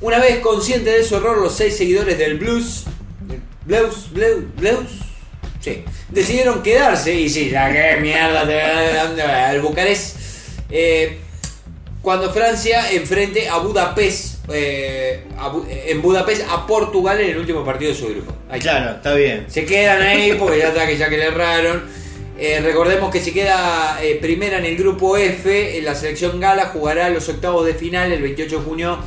Una 0.00 0.18
vez 0.18 0.40
conscientes 0.40 0.92
de 0.92 1.04
su 1.04 1.16
error, 1.16 1.38
los 1.38 1.54
seis 1.54 1.76
seguidores 1.76 2.18
del 2.18 2.36
Blues, 2.36 2.84
Blues, 3.64 4.10
Blues, 4.12 4.44
Blues, 4.56 5.06
decidieron 6.10 6.62
quedarse 6.62 7.14
y 7.14 7.28
sí, 7.28 7.50
ya 7.50 7.72
que 7.72 8.00
mierda, 8.00 8.46
te 8.46 9.22
al 9.22 9.60
Bucarest. 9.60 10.16
Eh, 10.70 11.18
cuando 12.02 12.32
Francia 12.32 12.92
enfrente 12.92 13.48
a 13.48 13.58
Budapest, 13.58 14.35
eh, 14.48 15.24
a 15.38 15.52
en 15.86 16.02
Budapest 16.02 16.42
a 16.48 16.66
Portugal 16.66 17.20
en 17.20 17.30
el 17.30 17.38
último 17.38 17.64
partido 17.64 17.92
de 17.92 17.96
su 17.96 18.08
grupo. 18.08 18.32
Ahí 18.48 18.58
está. 18.58 18.78
Claro, 18.78 18.96
está 18.96 19.14
bien. 19.14 19.44
Se 19.48 19.64
quedan 19.64 20.02
ahí 20.02 20.34
porque 20.38 20.58
ya 20.58 20.68
está 20.68 20.86
que 20.86 20.96
ya 20.96 21.08
que 21.08 21.16
le 21.16 21.26
erraron. 21.26 21.84
Eh, 22.38 22.60
recordemos 22.62 23.10
que 23.10 23.20
si 23.20 23.32
queda 23.32 23.98
eh, 24.02 24.18
primera 24.20 24.58
en 24.58 24.66
el 24.66 24.76
grupo 24.76 25.16
F, 25.16 25.78
en 25.78 25.84
la 25.84 25.94
selección 25.94 26.38
gala 26.38 26.66
jugará 26.66 27.08
los 27.08 27.28
octavos 27.30 27.64
de 27.64 27.72
final 27.74 28.12
el 28.12 28.20
28 28.20 28.58
de 28.58 28.62
junio 28.62 28.98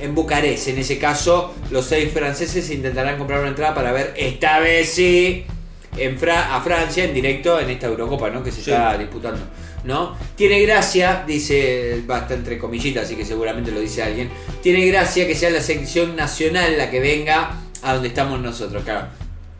en 0.00 0.14
Bucarest. 0.14 0.68
En 0.68 0.78
ese 0.78 0.98
caso, 0.98 1.54
los 1.70 1.86
seis 1.86 2.12
franceses 2.12 2.70
intentarán 2.70 3.16
comprar 3.16 3.40
una 3.40 3.48
entrada 3.48 3.74
para 3.74 3.92
ver 3.92 4.12
esta 4.16 4.58
vez 4.60 4.90
sí 4.90 5.46
en 5.96 6.18
Fra- 6.18 6.54
a 6.56 6.60
Francia 6.60 7.04
en 7.04 7.14
directo 7.14 7.58
en 7.60 7.70
esta 7.70 7.86
Eurocopa 7.86 8.30
¿no? 8.30 8.42
que 8.42 8.50
se 8.50 8.62
Sí. 8.62 8.70
está 8.70 8.96
disputando. 8.98 9.40
¿no? 9.84 10.16
Tiene 10.34 10.60
gracia, 10.62 11.24
dice, 11.26 12.02
va 12.10 12.20
está 12.20 12.32
entre 12.34 12.56
comillitas, 12.58 13.04
así 13.04 13.16
que 13.16 13.24
seguramente 13.24 13.70
lo 13.70 13.80
dice 13.80 14.02
alguien. 14.02 14.30
Tiene 14.62 14.86
gracia 14.86 15.26
que 15.26 15.34
sea 15.34 15.50
la 15.50 15.60
selección 15.60 16.16
nacional 16.16 16.78
la 16.78 16.90
que 16.90 17.00
venga 17.00 17.60
a 17.82 17.92
donde 17.92 18.08
estamos 18.08 18.40
nosotros, 18.40 18.82
claro. 18.82 19.08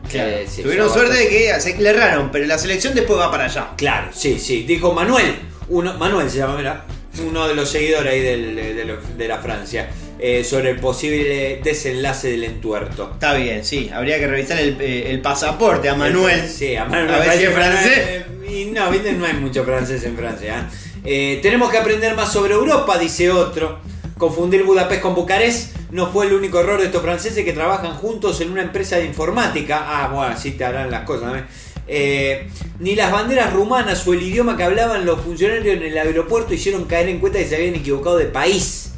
Claro. 0.09 0.29
Eh, 0.31 0.45
sí, 0.49 0.61
Tuvieron 0.63 0.91
suerte 0.91 1.13
de 1.15 1.27
que 1.29 1.59
se 1.61 1.77
le 1.77 1.89
erraron, 1.89 2.31
pero 2.31 2.45
la 2.45 2.57
selección 2.57 2.93
después 2.95 3.19
va 3.19 3.29
para 3.31 3.45
allá. 3.45 3.69
Claro, 3.77 4.09
sí, 4.13 4.39
sí. 4.39 4.63
Dijo 4.63 4.93
Manuel, 4.93 5.35
uno, 5.69 5.93
Manuel 5.95 6.29
se 6.29 6.37
llama, 6.39 6.57
mira, 6.57 6.85
uno 7.27 7.47
de 7.47 7.53
los 7.55 7.69
seguidores 7.69 8.11
ahí 8.13 8.19
del- 8.21 8.55
de, 8.55 8.97
de 9.17 9.27
la 9.27 9.37
Francia, 9.39 9.89
eh, 10.27 10.43
sobre 10.43 10.71
el 10.71 10.79
posible 10.79 11.61
desenlace 11.63 12.31
del 12.31 12.45
entuerto. 12.45 13.11
Está 13.13 13.35
bien, 13.35 13.63
sí. 13.63 13.91
Habría 13.93 14.17
que 14.17 14.25
revisar 14.25 14.57
el, 14.57 14.75
eh, 14.81 15.11
el 15.11 15.21
pasaporte 15.21 15.87
a 15.87 15.93
Manuel. 15.93 16.49
Sí, 16.49 16.75
a 16.75 16.85
Manuel. 16.85 17.13
A 17.13 17.19
ver 17.19 17.37
si 17.37 17.43
es 17.43 17.53
francés. 17.53 18.25
Y 18.49 18.65
no, 18.65 18.89
viste, 18.89 19.13
no 19.13 19.23
hay 19.23 19.33
mucho 19.33 19.63
francés 19.63 20.03
en 20.03 20.17
Francia. 20.17 20.67
¿eh? 21.03 21.39
Tenemos 21.43 21.69
que 21.69 21.77
aprender 21.77 22.15
más 22.15 22.33
sobre 22.33 22.55
Europa, 22.55 22.97
dice 22.97 23.29
otro. 23.29 23.77
Confundir 24.17 24.63
Budapest 24.63 25.03
con 25.03 25.13
Bucarest 25.13 25.75
no 25.91 26.11
fue 26.11 26.25
el 26.25 26.33
único 26.33 26.59
error 26.59 26.79
de 26.79 26.87
estos 26.87 27.03
franceses 27.03 27.45
que 27.45 27.53
trabajan 27.53 27.93
juntos 27.93 28.41
en 28.41 28.49
una 28.49 28.63
empresa 28.63 28.97
de 28.97 29.05
informática. 29.05 29.83
Ah, 29.85 30.07
bueno, 30.07 30.33
así 30.33 30.53
te 30.53 30.65
harán 30.65 30.89
las 30.89 31.01
cosas. 31.01 31.43
Eh, 31.87 32.47
ni 32.79 32.95
las 32.95 33.11
banderas 33.11 33.53
rumanas 33.53 34.07
o 34.07 34.13
el 34.13 34.23
idioma 34.23 34.57
que 34.57 34.63
hablaban 34.63 35.05
los 35.05 35.21
funcionarios 35.21 35.77
en 35.77 35.83
el 35.83 35.95
aeropuerto 35.95 36.55
hicieron 36.55 36.85
caer 36.85 37.09
en 37.09 37.19
cuenta 37.19 37.37
que 37.37 37.45
se 37.45 37.55
habían 37.57 37.75
equivocado 37.75 38.17
de 38.17 38.25
país. 38.25 38.93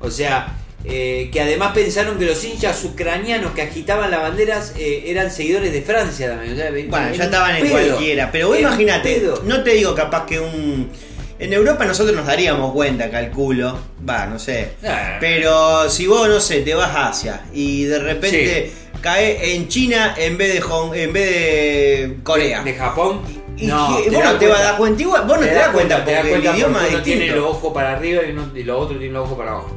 O 0.00 0.10
sea, 0.10 0.58
eh, 0.84 1.28
que 1.32 1.40
además 1.40 1.72
pensaron 1.74 2.18
que 2.18 2.24
los 2.24 2.42
hinchas 2.44 2.82
ucranianos 2.84 3.52
que 3.52 3.62
agitaban 3.62 4.10
las 4.10 4.20
banderas 4.22 4.74
eh, 4.76 5.04
eran 5.06 5.30
seguidores 5.30 5.72
de 5.72 5.82
Francia 5.82 6.28
también. 6.30 6.54
O 6.54 6.56
sea, 6.56 6.70
Bueno, 6.70 7.06
en 7.08 7.12
ya 7.14 7.24
estaban 7.24 7.56
en 7.56 7.68
cualquiera. 7.68 8.30
Pero 8.32 8.48
vos 8.48 8.58
imagínate, 8.58 9.22
no 9.44 9.62
te 9.62 9.70
digo 9.70 9.94
capaz 9.94 10.26
que 10.26 10.40
un. 10.40 10.90
En 11.38 11.52
Europa 11.52 11.84
nosotros 11.84 12.14
nos 12.14 12.26
daríamos 12.26 12.72
cuenta, 12.72 13.10
calculo. 13.10 13.76
Va, 14.08 14.26
no 14.26 14.38
sé. 14.38 14.70
Ah. 14.86 15.16
Pero 15.18 15.90
si 15.90 16.06
vos, 16.06 16.28
no 16.28 16.38
sé, 16.40 16.60
te 16.60 16.72
vas 16.74 16.94
a 16.94 17.08
Asia 17.08 17.40
y 17.52 17.84
de 17.84 17.98
repente 17.98 18.72
cae 19.00 19.54
en 19.56 19.66
China 19.68 20.14
en 20.16 20.38
vez 20.38 20.54
de 20.54 20.60
Hong- 20.60 20.94
en 20.94 21.12
vez 21.12 21.30
de 21.30 22.16
Corea. 22.22 22.62
De 22.62 22.74
Japón. 22.74 23.22
Y 23.56 23.66
no, 23.66 24.02
que- 24.04 24.10
vos 24.10 24.24
no 24.24 24.32
te 24.38 24.46
vas 24.46 24.60
a 24.60 24.62
dar 24.62 24.76
cuenta 24.76 25.02
igual, 25.02 25.22
vos 25.26 25.38
no 25.40 25.44
te, 25.46 25.52
das 25.54 25.68
cuenta, 25.70 26.04
te 26.04 26.14
porque 26.16 26.34
el 26.34 26.44
idioma 26.56 26.78
porque 26.78 26.86
es 26.88 26.94
uno 26.94 27.02
tiene 27.02 27.20
distinto. 27.24 27.40
los 27.46 27.50
ojos 27.56 27.72
para 27.74 27.92
arriba 27.92 28.22
y, 28.26 28.30
uno, 28.30 28.50
y 28.54 28.62
los 28.62 28.76
otros 28.80 28.98
tienen 28.98 29.12
los 29.14 29.24
ojos 29.24 29.38
para 29.38 29.50
abajo. 29.50 29.76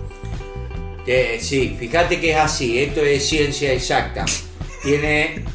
Eh, 1.08 1.38
sí, 1.40 1.76
fíjate 1.80 2.20
que 2.20 2.32
es 2.32 2.38
así, 2.38 2.80
esto 2.80 3.02
es 3.02 3.28
ciencia 3.28 3.72
exacta. 3.72 4.26
Tiene. 4.84 5.46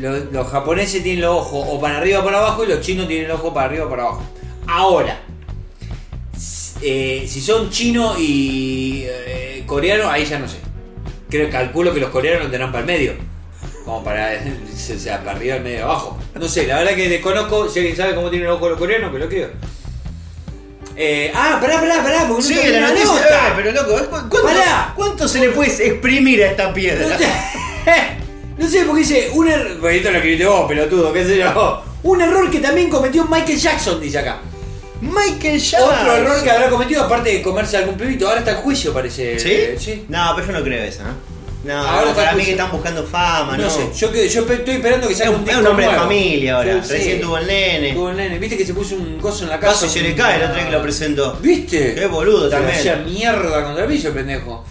Los, 0.00 0.32
los 0.32 0.48
japoneses 0.48 1.02
tienen 1.02 1.22
los 1.22 1.36
ojos 1.36 1.66
o 1.70 1.80
para 1.80 1.98
arriba 1.98 2.20
o 2.20 2.24
para 2.24 2.38
abajo 2.38 2.64
y 2.64 2.66
los 2.66 2.80
chinos 2.80 3.06
tienen 3.06 3.28
los 3.28 3.38
ojos 3.38 3.54
para 3.54 3.66
arriba 3.66 3.86
o 3.86 3.90
para 3.90 4.02
abajo. 4.02 4.22
Ahora, 4.66 5.20
eh, 6.82 7.24
si 7.26 7.40
son 7.40 7.70
chino 7.70 8.14
y 8.18 9.04
eh, 9.06 9.62
coreano, 9.66 10.10
ahí 10.10 10.24
ya 10.24 10.38
no 10.38 10.48
sé. 10.48 10.58
Creo, 11.30 11.48
calculo 11.48 11.94
que 11.94 12.00
los 12.00 12.10
coreanos 12.10 12.50
tendrán 12.50 12.72
para 12.72 12.80
el 12.80 12.86
medio. 12.86 13.12
Como 13.84 14.02
para, 14.02 14.32
o 14.94 14.98
sea, 14.98 15.20
para 15.20 15.38
arriba, 15.38 15.56
el 15.56 15.62
medio, 15.62 15.84
abajo. 15.84 16.18
No 16.34 16.48
sé, 16.48 16.66
la 16.66 16.78
verdad 16.78 16.94
que 16.94 17.08
desconozco. 17.08 17.68
Si 17.68 17.78
alguien 17.78 17.96
sabe 17.96 18.14
cómo 18.14 18.28
tienen 18.28 18.48
el 18.48 18.54
ojo 18.54 18.68
los 18.68 18.78
coreanos, 18.78 19.12
que 19.12 19.18
lo 19.18 19.28
creo. 19.28 19.50
Eh, 20.96 21.32
ah, 21.34 21.58
pará, 21.60 21.80
pará, 21.80 22.02
pará, 22.02 22.18
porque 22.28 22.42
no 22.42 22.48
Sí, 22.48 22.54
terminé 22.54 22.80
la 22.80 22.88
noticia. 22.88 23.06
nota. 23.08 23.48
eh, 23.48 23.52
pero 23.56 23.72
loco, 23.72 23.94
¿cu- 24.10 24.28
¿cuánto, 24.28 24.42
Pará. 24.42 24.92
cuánto 24.94 25.26
se 25.28 25.40
le 25.40 25.48
puede 25.50 25.70
exprimir 25.88 26.42
a 26.44 26.46
esta 26.50 26.72
piedra? 26.72 27.18
No 28.56 28.68
sé, 28.68 28.84
porque 28.86 29.00
dice 29.00 29.30
un 29.32 29.48
error. 29.48 29.90
Esto 29.90 30.10
lo 30.10 30.16
escribiste 30.18 30.46
vos, 30.46 30.68
pelotudo, 30.68 31.12
qué 31.12 31.24
sé 31.24 31.36
yo. 31.38 31.82
Un 32.04 32.20
error 32.20 32.50
que 32.50 32.60
también 32.60 32.90
cometió 32.90 33.24
Michael 33.24 33.58
Jackson, 33.58 34.00
dice 34.00 34.18
acá. 34.18 34.38
Michael 35.00 35.58
Jackson. 35.58 35.90
Otro 36.00 36.12
error 36.16 36.42
que 36.42 36.50
habrá 36.50 36.70
cometido, 36.70 37.02
aparte 37.04 37.30
de 37.30 37.42
comerse 37.42 37.76
algún 37.76 37.96
pibito. 37.96 38.26
Ahora 38.28 38.38
está 38.40 38.52
en 38.52 38.56
juicio, 38.58 38.92
parece. 38.92 39.38
¿Sí? 39.38 39.50
Eh, 39.50 39.76
Sí. 39.78 40.04
No, 40.08 40.32
pero 40.36 40.46
yo 40.46 40.52
no 40.58 40.62
creo 40.64 40.84
eso, 40.84 41.02
¿no? 41.02 41.33
No, 41.64 41.72
Ahora 41.78 42.10
no, 42.10 42.14
para 42.16 42.32
mí 42.34 42.44
que 42.44 42.50
están 42.50 42.70
buscando 42.70 43.04
fama, 43.04 43.56
¿no? 43.56 43.64
No 43.64 43.70
sé, 43.70 43.88
yo, 43.96 44.12
que- 44.12 44.28
yo 44.28 44.42
estoy 44.46 44.74
esperando 44.74 45.08
que 45.08 45.14
salga 45.14 45.30
un, 45.30 45.36
un 45.36 45.40
es 45.42 45.46
disco 45.46 45.60
un 45.62 45.66
hombre 45.68 45.86
de 45.86 45.92
familia 45.94 46.56
ahora. 46.56 46.84
Sí, 46.84 46.92
Recién 46.92 47.16
sí. 47.16 47.22
tuvo 47.22 47.38
el 47.38 47.46
nene. 47.46 47.92
Tuvo 47.94 48.10
el 48.10 48.16
nene. 48.18 48.38
¿Viste 48.38 48.56
que 48.58 48.66
se 48.66 48.74
puso 48.74 48.96
un 48.96 49.18
coso 49.18 49.44
en 49.44 49.50
la 49.50 49.58
casa? 49.58 49.86
Casi 49.86 49.98
se 50.00 50.02
le 50.06 50.14
cae 50.14 50.36
el 50.36 50.42
otro 50.42 50.56
día 50.56 50.66
que 50.66 50.72
lo 50.72 50.82
presentó. 50.82 51.38
¿Viste? 51.40 51.94
Qué 51.94 52.06
boludo 52.06 52.48
también. 52.50 52.76
hacía 52.76 52.96
mierda 52.96 53.64
contra 53.64 53.84
el 53.84 53.90
piso, 53.90 54.12
pendejo. 54.12 54.64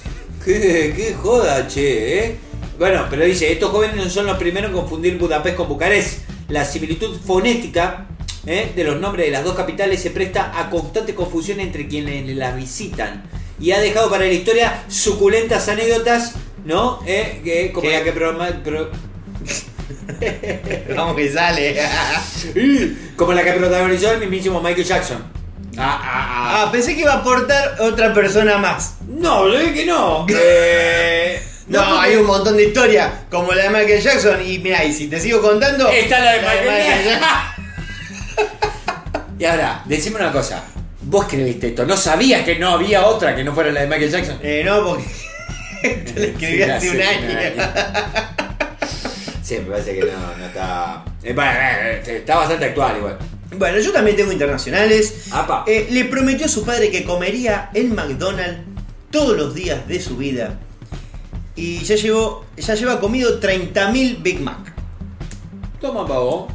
Qué, 0.46 0.94
qué 0.96 1.16
joda, 1.20 1.68
che, 1.68 2.26
eh. 2.26 2.38
Bueno, 2.78 3.08
pero 3.10 3.24
dice, 3.26 3.52
estos 3.52 3.72
jóvenes 3.72 3.96
no 3.96 4.10
son 4.10 4.26
los 4.28 4.38
primeros 4.38 4.70
en 4.70 4.78
confundir 4.78 5.18
Budapest 5.18 5.56
con 5.56 5.68
Bucarest. 5.70 6.20
La 6.50 6.64
similitud 6.66 7.18
fonética 7.26 8.06
eh, 8.46 8.72
de 8.76 8.84
los 8.84 9.00
nombres 9.00 9.26
de 9.28 9.32
las 9.32 9.44
dos 9.44 9.56
capitales 9.56 10.02
se 10.02 10.12
presta 10.12 10.52
a 10.60 10.70
constante 10.70 11.16
confusión 11.16 11.60
entre 11.60 11.88
quienes 11.88 12.28
las 12.36 12.56
visitan. 12.56 13.24
Y 13.60 13.72
ha 13.72 13.80
dejado 13.80 14.10
para 14.10 14.26
la 14.26 14.32
historia 14.34 14.84
suculentas 14.90 15.70
anécdotas, 15.70 16.34
¿no? 16.66 17.00
Eh, 17.06 17.42
que- 17.44 17.72
como 17.72 17.88
¿Qué? 17.88 17.98
la 17.98 18.04
que 18.04 18.12
programa- 18.12 18.50
pro- 18.64 18.90
Vamos 20.96 21.16
que 21.16 21.32
sale. 21.32 21.76
como 23.16 23.34
la 23.34 23.44
que 23.44 23.54
protagonizó 23.54 24.12
el 24.12 24.20
mismísimo 24.20 24.62
Michael 24.62 24.86
Jackson. 24.86 25.24
Ah, 25.78 26.00
ah, 26.02 26.04
ah. 26.04 26.64
ah, 26.68 26.72
pensé 26.72 26.94
que 26.96 27.02
iba 27.02 27.14
a 27.14 27.18
aportar 27.18 27.78
otra 27.82 28.14
persona 28.14 28.58
más. 28.58 28.96
No, 29.08 29.46
lo 29.48 29.58
dije 29.58 29.74
que 29.74 29.86
no. 29.86 30.26
Eh, 30.30 31.42
No, 31.68 31.80
porque- 31.84 32.00
hay 32.02 32.16
un 32.18 32.26
montón 32.28 32.58
de 32.58 32.66
historias, 32.66 33.12
como 33.32 33.54
la 33.54 33.64
de 33.64 33.70
Michael 33.70 34.02
Jackson. 34.02 34.46
Y 34.46 34.60
mira, 34.60 34.84
y 34.84 34.94
si 34.94 35.08
te 35.08 35.20
sigo 35.20 35.42
contando. 35.42 35.88
Está 35.90 36.20
la 36.20 36.32
de 36.34 36.40
Michael 36.42 37.06
Jackson. 37.06 37.30
Y 39.40 39.46
ahora, 39.46 39.82
decime 39.86 40.18
una 40.18 40.32
cosa. 40.32 40.64
Vos 41.02 41.26
escribiste 41.26 41.68
esto, 41.68 41.86
¿no 41.86 41.98
sabías 41.98 42.44
que 42.44 42.58
no 42.58 42.70
había 42.70 43.06
otra 43.06 43.36
que 43.36 43.44
no 43.44 43.54
fuera 43.54 43.72
la 43.72 43.82
de 43.82 43.88
Michael 43.88 44.12
Jackson? 44.12 44.40
Eh, 44.42 44.62
no, 44.66 44.86
porque. 44.86 45.04
Te 45.84 46.14
lo 46.16 46.26
escribí 46.28 46.58
Sí, 46.58 46.64
hace 46.64 46.90
sí, 46.90 46.96
un 46.96 47.02
año. 47.02 47.74
Sí, 49.44 49.56
me 49.56 49.72
parece 49.72 49.94
que 49.94 50.06
no, 50.06 50.38
no 50.38 50.46
está. 50.46 51.04
Eh, 51.22 51.36
eh, 51.38 52.02
eh, 52.08 52.18
está 52.20 52.38
bastante 52.38 52.64
actual 52.64 52.96
igual. 52.98 53.18
Bueno, 53.58 53.78
yo 53.80 53.92
también 53.92 54.16
tengo 54.16 54.32
internacionales. 54.32 55.26
Apa. 55.32 55.66
Eh, 55.68 55.88
le 55.92 56.06
prometió 56.06 56.46
a 56.46 56.50
su 56.50 56.66
padre 56.66 56.90
que 56.90 57.04
comería 57.04 57.70
en 57.74 57.94
McDonald's 57.94 58.62
todos 59.12 59.36
los 59.36 59.54
días 59.54 59.86
de 59.88 60.02
su 60.02 60.16
vida. 60.16 60.60
Y 61.56 61.80
ya, 61.80 61.96
llevó, 61.96 62.46
ya 62.58 62.74
lleva 62.74 63.00
comido 63.02 63.42
30.000 63.42 64.24
Big 64.24 64.40
Mac. 64.40 64.74
Toma, 65.82 66.08
pavo. 66.08 66.48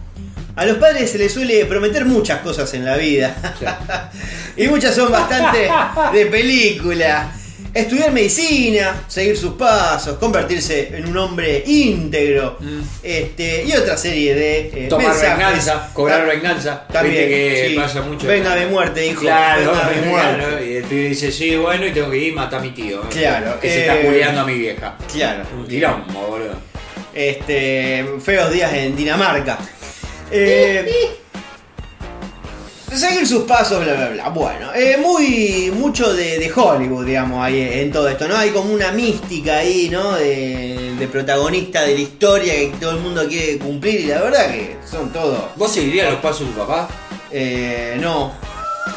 A 0.57 0.65
los 0.65 0.79
padres 0.79 1.13
se 1.13 1.19
les 1.19 1.33
suele 1.33 1.67
prometer 1.67 2.05
muchas 2.05 2.41
cosas 2.41 2.73
en 2.75 2.85
la 2.85 2.97
vida. 2.97 4.11
y 4.57 4.67
muchas 4.67 4.95
son 4.95 5.13
bastante 5.13 5.71
de 6.13 6.27
película. 6.27 7.33
Estudiar 7.79 8.11
medicina, 8.13 9.05
seguir 9.07 9.37
sus 9.37 9.55
pasos, 9.55 10.19
convertirse 10.19 10.89
en 10.97 11.07
un 11.09 11.17
hombre 11.17 11.63
íntegro. 11.67 12.57
Mm. 12.59 12.81
Este, 13.03 13.65
y 13.65 13.73
otra 13.73 13.97
serie 13.97 14.35
de 14.35 14.59
eh, 14.75 14.87
Tomar 14.89 15.09
mensajes. 15.09 15.37
venganza, 15.39 15.91
cobrar 15.93 16.21
Ta- 16.23 16.27
venganza. 16.27 16.87
También, 16.93 17.15
Viste 17.29 17.29
que 17.29 17.69
sí. 17.71 17.75
pasa 17.77 18.03
mucho. 18.03 18.27
Venga 18.27 18.57
de 18.57 18.67
muerte, 18.67 19.07
hijo. 19.07 19.21
Claro, 19.21 19.71
Venga 19.73 19.89
de 19.91 20.03
muerte. 20.09 20.37
claro, 20.39 20.65
y 20.65 20.73
el 20.77 20.85
pibe 20.85 21.09
dice, 21.11 21.31
sí, 21.31 21.55
bueno, 21.57 21.87
y 21.87 21.93
tengo 21.93 22.11
que 22.11 22.17
ir 22.19 22.33
a 22.33 22.37
matar 22.37 22.59
a 22.59 22.63
mi 22.63 22.71
tío. 22.71 23.01
¿eh? 23.03 23.07
Claro, 23.11 23.61
Que 23.61 23.69
se 23.71 23.79
eh, 23.79 23.81
está 23.83 24.01
culiando 24.01 24.41
a 24.41 24.45
mi 24.45 24.55
vieja. 24.59 24.97
Claro. 25.13 25.45
Un 25.57 25.67
quilombo, 25.69 26.21
boludo. 26.27 26.55
Este, 27.15 28.05
feos 28.25 28.53
días 28.53 28.73
en 28.75 28.97
Dinamarca. 28.97 29.59
Eh, 30.31 30.91
seguir 32.97 33.27
sus 33.27 33.45
pasos, 33.45 33.85
bla, 33.85 33.95
bla, 33.95 34.09
bla. 34.11 34.29
Bueno, 34.31 34.75
eh, 34.75 34.97
muy 34.97 35.73
mucho 35.75 36.13
de, 36.15 36.39
de 36.39 36.53
Hollywood, 36.53 37.07
digamos, 37.07 37.45
ahí 37.45 37.61
en 37.61 37.93
todo 37.93 38.09
esto, 38.09 38.29
¿no? 38.29 38.37
Hay 38.37 38.51
como 38.51 38.73
una 38.73 38.93
mística 38.93 39.59
ahí, 39.59 39.89
¿no? 39.91 40.13
De, 40.17 40.95
de 40.99 41.09
protagonista 41.09 41.83
de 41.83 41.95
la 41.95 42.01
historia 42.01 42.55
que 42.55 42.73
todo 42.81 42.93
el 42.93 42.99
mundo 42.99 43.27
quiere 43.29 43.59
cumplir 43.59 44.01
y 44.01 44.07
la 44.07 44.23
verdad 44.23 44.51
que 44.51 44.77
son 44.91 45.13
todos... 45.13 45.57
¿Vos 45.57 45.73
seguirías 45.73 46.11
los 46.11 46.21
pasos 46.21 46.47
de 46.47 46.53
tu 46.53 46.59
papá? 46.59 46.89
Eh, 47.31 47.99
no. 48.01 48.33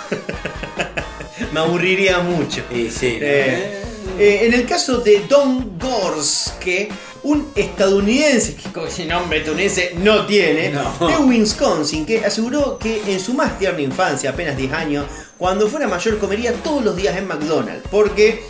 Me 1.51 1.59
aburriría 1.59 2.19
mucho. 2.19 2.63
Sí, 2.71 3.17
¿no? 3.19 3.25
Eh, 3.25 3.81
eh, 4.19 4.41
en 4.43 4.53
el 4.53 4.65
caso 4.65 4.97
de 4.99 5.25
Don 5.27 5.77
Gorske, 5.77 6.89
un 7.23 7.51
estadounidense, 7.55 8.55
que 8.55 8.83
ese 8.87 9.05
nombre 9.05 9.39
estadounidense 9.39 9.93
no 9.99 10.25
tiene, 10.25 10.69
No. 10.69 11.07
de 11.07 11.17
Wisconsin, 11.17 12.05
que 12.05 12.25
aseguró 12.25 12.77
que 12.79 13.01
en 13.07 13.19
su 13.19 13.33
más 13.33 13.59
tierna 13.59 13.81
infancia, 13.81 14.31
apenas 14.31 14.57
10 14.57 14.73
años, 14.73 15.05
cuando 15.37 15.67
fuera 15.67 15.87
mayor 15.87 16.17
comería 16.17 16.53
todos 16.53 16.83
los 16.83 16.95
días 16.95 17.15
en 17.17 17.27
McDonald's, 17.27 17.87
porque, 17.91 18.41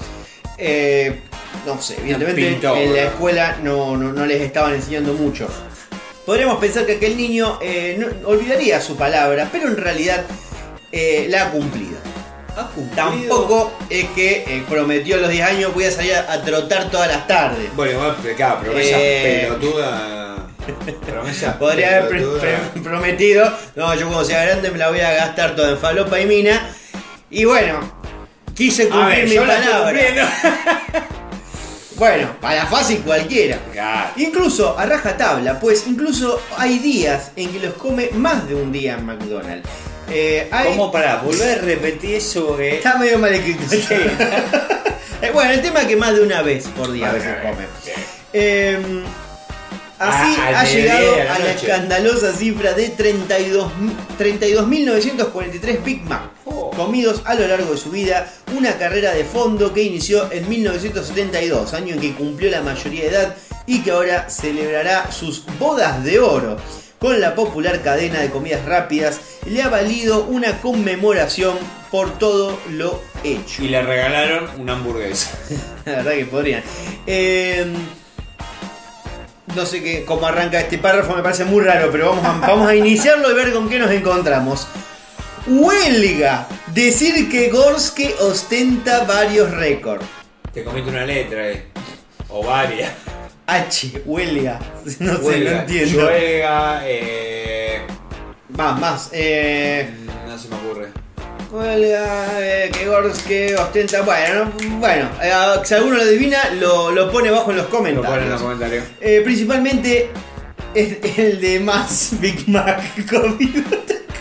eh, 0.57 1.19
no 1.65 1.81
sé, 1.81 1.97
evidentemente 1.99 2.67
en 2.83 2.93
la 2.93 3.03
escuela 3.03 3.57
no, 3.61 3.97
no- 3.97 4.11
no 4.13 4.25
les 4.25 4.41
estaban 4.41 4.73
enseñando 4.73 5.13
mucho. 5.13 5.47
Podríamos 6.25 6.57
pensar 6.59 6.85
que 6.85 6.93
aquel 6.93 7.17
niño 7.17 7.57
eh, 7.61 7.97
no- 7.99 8.27
olvidaría 8.29 8.79
su 8.79 8.95
palabra, 8.95 9.49
pero 9.51 9.67
en 9.67 9.75
realidad 9.77 10.23
eh, 10.93 11.25
la 11.29 11.43
ha 11.47 11.51
cumplido. 11.51 11.97
Tampoco 12.95 13.71
es 13.89 14.05
que 14.09 14.43
eh, 14.47 14.63
prometió 14.69 15.15
a 15.15 15.19
los 15.19 15.29
10 15.29 15.45
años 15.47 15.73
voy 15.73 15.85
a 15.85 15.91
salir 15.91 16.13
a, 16.15 16.31
a 16.33 16.41
trotar 16.41 16.89
todas 16.89 17.07
las 17.07 17.25
tardes. 17.27 17.73
Bueno, 17.75 17.99
claro, 18.35 18.59
promesa 18.61 18.89
Eh. 18.99 19.47
pelotuda. 19.47 20.37
Promesa 21.05 21.57
Podría 21.59 21.87
haber 21.89 22.07
pre- 22.09 22.19
pelotuda. 22.19 22.41
pre- 22.73 22.81
prometido, 22.81 23.51
no, 23.75 23.93
yo 23.95 24.07
cuando 24.07 24.25
sea 24.25 24.43
grande 24.45 24.69
me 24.71 24.77
la 24.77 24.89
voy 24.89 24.99
a 24.99 25.11
gastar 25.13 25.55
toda 25.55 25.71
en 25.71 25.77
falopa 25.77 26.19
y 26.19 26.25
mina. 26.25 26.69
Y 27.29 27.45
bueno, 27.45 27.79
quise 28.53 28.83
A 28.83 28.89
cumplir 28.89 29.15
ver, 29.19 29.27
mi 29.29 29.35
yo 29.35 29.45
la 29.45 29.55
estoy 29.55 29.71
palabra. 29.71 29.91
cumpliendo. 29.91 30.29
Bueno, 31.97 32.29
para 32.41 32.65
fácil 32.65 33.01
cualquiera. 33.01 33.59
Claro. 33.71 34.09
Incluso 34.15 34.75
a 34.79 34.87
raja 34.87 35.15
tabla, 35.17 35.59
pues 35.59 35.85
incluso 35.85 36.41
hay 36.57 36.79
días 36.79 37.31
en 37.35 37.51
que 37.53 37.59
los 37.59 37.75
come 37.75 38.09
más 38.13 38.47
de 38.49 38.55
un 38.55 38.71
día 38.71 38.93
en 38.95 39.05
McDonald's. 39.05 39.69
Eh, 40.13 40.47
hay- 40.51 40.67
¿Cómo 40.69 40.91
para 40.91 41.17
volver 41.17 41.59
a 41.59 41.61
repetir 41.61 42.15
eso 42.15 42.59
Está 42.59 42.97
medio 42.97 43.17
mal 43.19 43.33
escrito. 43.33 43.63
Eh, 45.23 45.29
bueno, 45.31 45.51
el 45.51 45.61
tema 45.61 45.81
es 45.81 45.87
que 45.87 45.95
más 45.95 46.15
de 46.15 46.21
una 46.21 46.41
vez 46.41 46.65
por 46.75 46.91
día 46.91 47.11
a 47.11 47.13
veces 47.13 47.29
come. 47.43 47.65
Eh, 48.33 48.75
así 49.99 50.35
Ah, 50.39 50.47
al 50.47 50.55
ha 50.55 50.63
llegado 50.65 51.15
la 51.15 51.35
a 51.35 51.39
la 51.39 51.51
escandalosa 51.51 52.33
cifra 52.33 52.73
de 52.73 52.89
32 52.89 53.71
32.943 54.17 55.83
Big 55.83 56.01
Mac 56.05 56.31
Oh. 56.45 56.71
comidos 56.71 57.21
a 57.25 57.35
lo 57.35 57.47
largo 57.47 57.71
de 57.73 57.77
su 57.77 57.91
vida, 57.91 58.27
una 58.57 58.77
carrera 58.79 59.13
de 59.13 59.23
fondo 59.23 59.71
que 59.73 59.83
inició 59.83 60.31
en 60.31 60.49
1972, 60.49 61.73
año 61.75 61.93
en 61.93 62.01
que 62.01 62.13
cumplió 62.15 62.49
la 62.49 62.61
mayoría 62.63 63.03
de 63.03 63.09
edad 63.09 63.35
y 63.67 63.83
que 63.83 63.91
ahora 63.91 64.27
celebrará 64.27 65.11
sus 65.11 65.45
bodas 65.59 66.03
de 66.03 66.19
oro. 66.19 66.57
Con 67.01 67.19
la 67.19 67.33
popular 67.33 67.81
cadena 67.81 68.19
de 68.19 68.29
comidas 68.29 68.63
rápidas, 68.63 69.21
le 69.47 69.63
ha 69.63 69.69
valido 69.69 70.25
una 70.25 70.61
conmemoración 70.61 71.57
por 71.89 72.19
todo 72.19 72.59
lo 72.69 73.01
hecho. 73.23 73.63
Y 73.63 73.69
le 73.69 73.81
regalaron 73.81 74.47
una 74.59 74.73
hamburguesa. 74.73 75.35
La 75.85 75.93
verdad 75.93 76.11
que 76.11 76.25
podrían. 76.27 76.61
Eh, 77.07 77.65
no 79.55 79.65
sé 79.65 79.81
qué, 79.81 80.05
cómo 80.05 80.27
arranca 80.27 80.59
este 80.59 80.77
párrafo, 80.77 81.15
me 81.15 81.23
parece 81.23 81.43
muy 81.43 81.63
raro, 81.63 81.89
pero 81.91 82.09
vamos 82.09 82.23
a, 82.23 82.33
vamos 82.47 82.67
a 82.67 82.75
iniciarlo 82.75 83.31
y 83.31 83.33
ver 83.33 83.51
con 83.51 83.67
qué 83.67 83.79
nos 83.79 83.89
encontramos. 83.89 84.67
Huelga. 85.47 86.47
Decir 86.67 87.31
que 87.31 87.49
Gorske 87.49 88.13
ostenta 88.19 89.05
varios 89.05 89.49
récords. 89.49 90.05
Te 90.53 90.63
comiste 90.63 90.91
una 90.91 91.03
letra, 91.03 91.49
eh. 91.49 91.65
O 92.29 92.45
varias. 92.45 92.91
H, 93.53 94.01
huelga. 94.05 94.59
No 94.85 94.91
sé, 94.91 94.97
no 95.03 95.19
Huelga, 95.19 95.59
entiendo. 95.61 96.05
Huelga, 96.05 96.81
eh. 96.85 97.81
Más, 98.57 98.79
más. 98.79 99.09
Eh, 99.13 99.89
No 100.27 100.37
se 100.37 100.47
me 100.49 100.55
ocurre. 100.55 100.87
huelga, 101.51 102.27
eh, 102.39 102.71
que 102.73 102.85
Gorske 102.85 103.55
ostenta. 103.55 104.01
Bueno, 104.01 104.45
no- 104.45 104.77
bueno 104.77 105.09
eh, 105.21 105.31
si 105.63 105.73
alguno 105.73 105.97
lo 105.97 106.01
adivina, 106.03 106.37
lo, 106.59 106.91
lo 106.91 107.11
pone 107.11 107.29
abajo 107.29 107.51
en 107.51 107.57
los 107.57 107.65
Lo 107.65 107.71
comentarios. 107.71 108.09
ponen 108.11 108.25
en 108.25 108.31
los 108.31 108.41
comentarios. 108.41 108.83
Eh, 109.01 109.21
principalmente 109.23 110.09
es 110.73 110.97
el 111.19 111.41
de 111.41 111.59
más 111.59 112.11
Big 112.21 112.47
Mac 112.47 112.81
comido. 113.09 113.63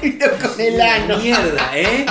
con 0.41 0.61
el 0.61 0.81
ano. 0.81 1.18
Mierda, 1.18 1.70
¿eh? 1.74 2.07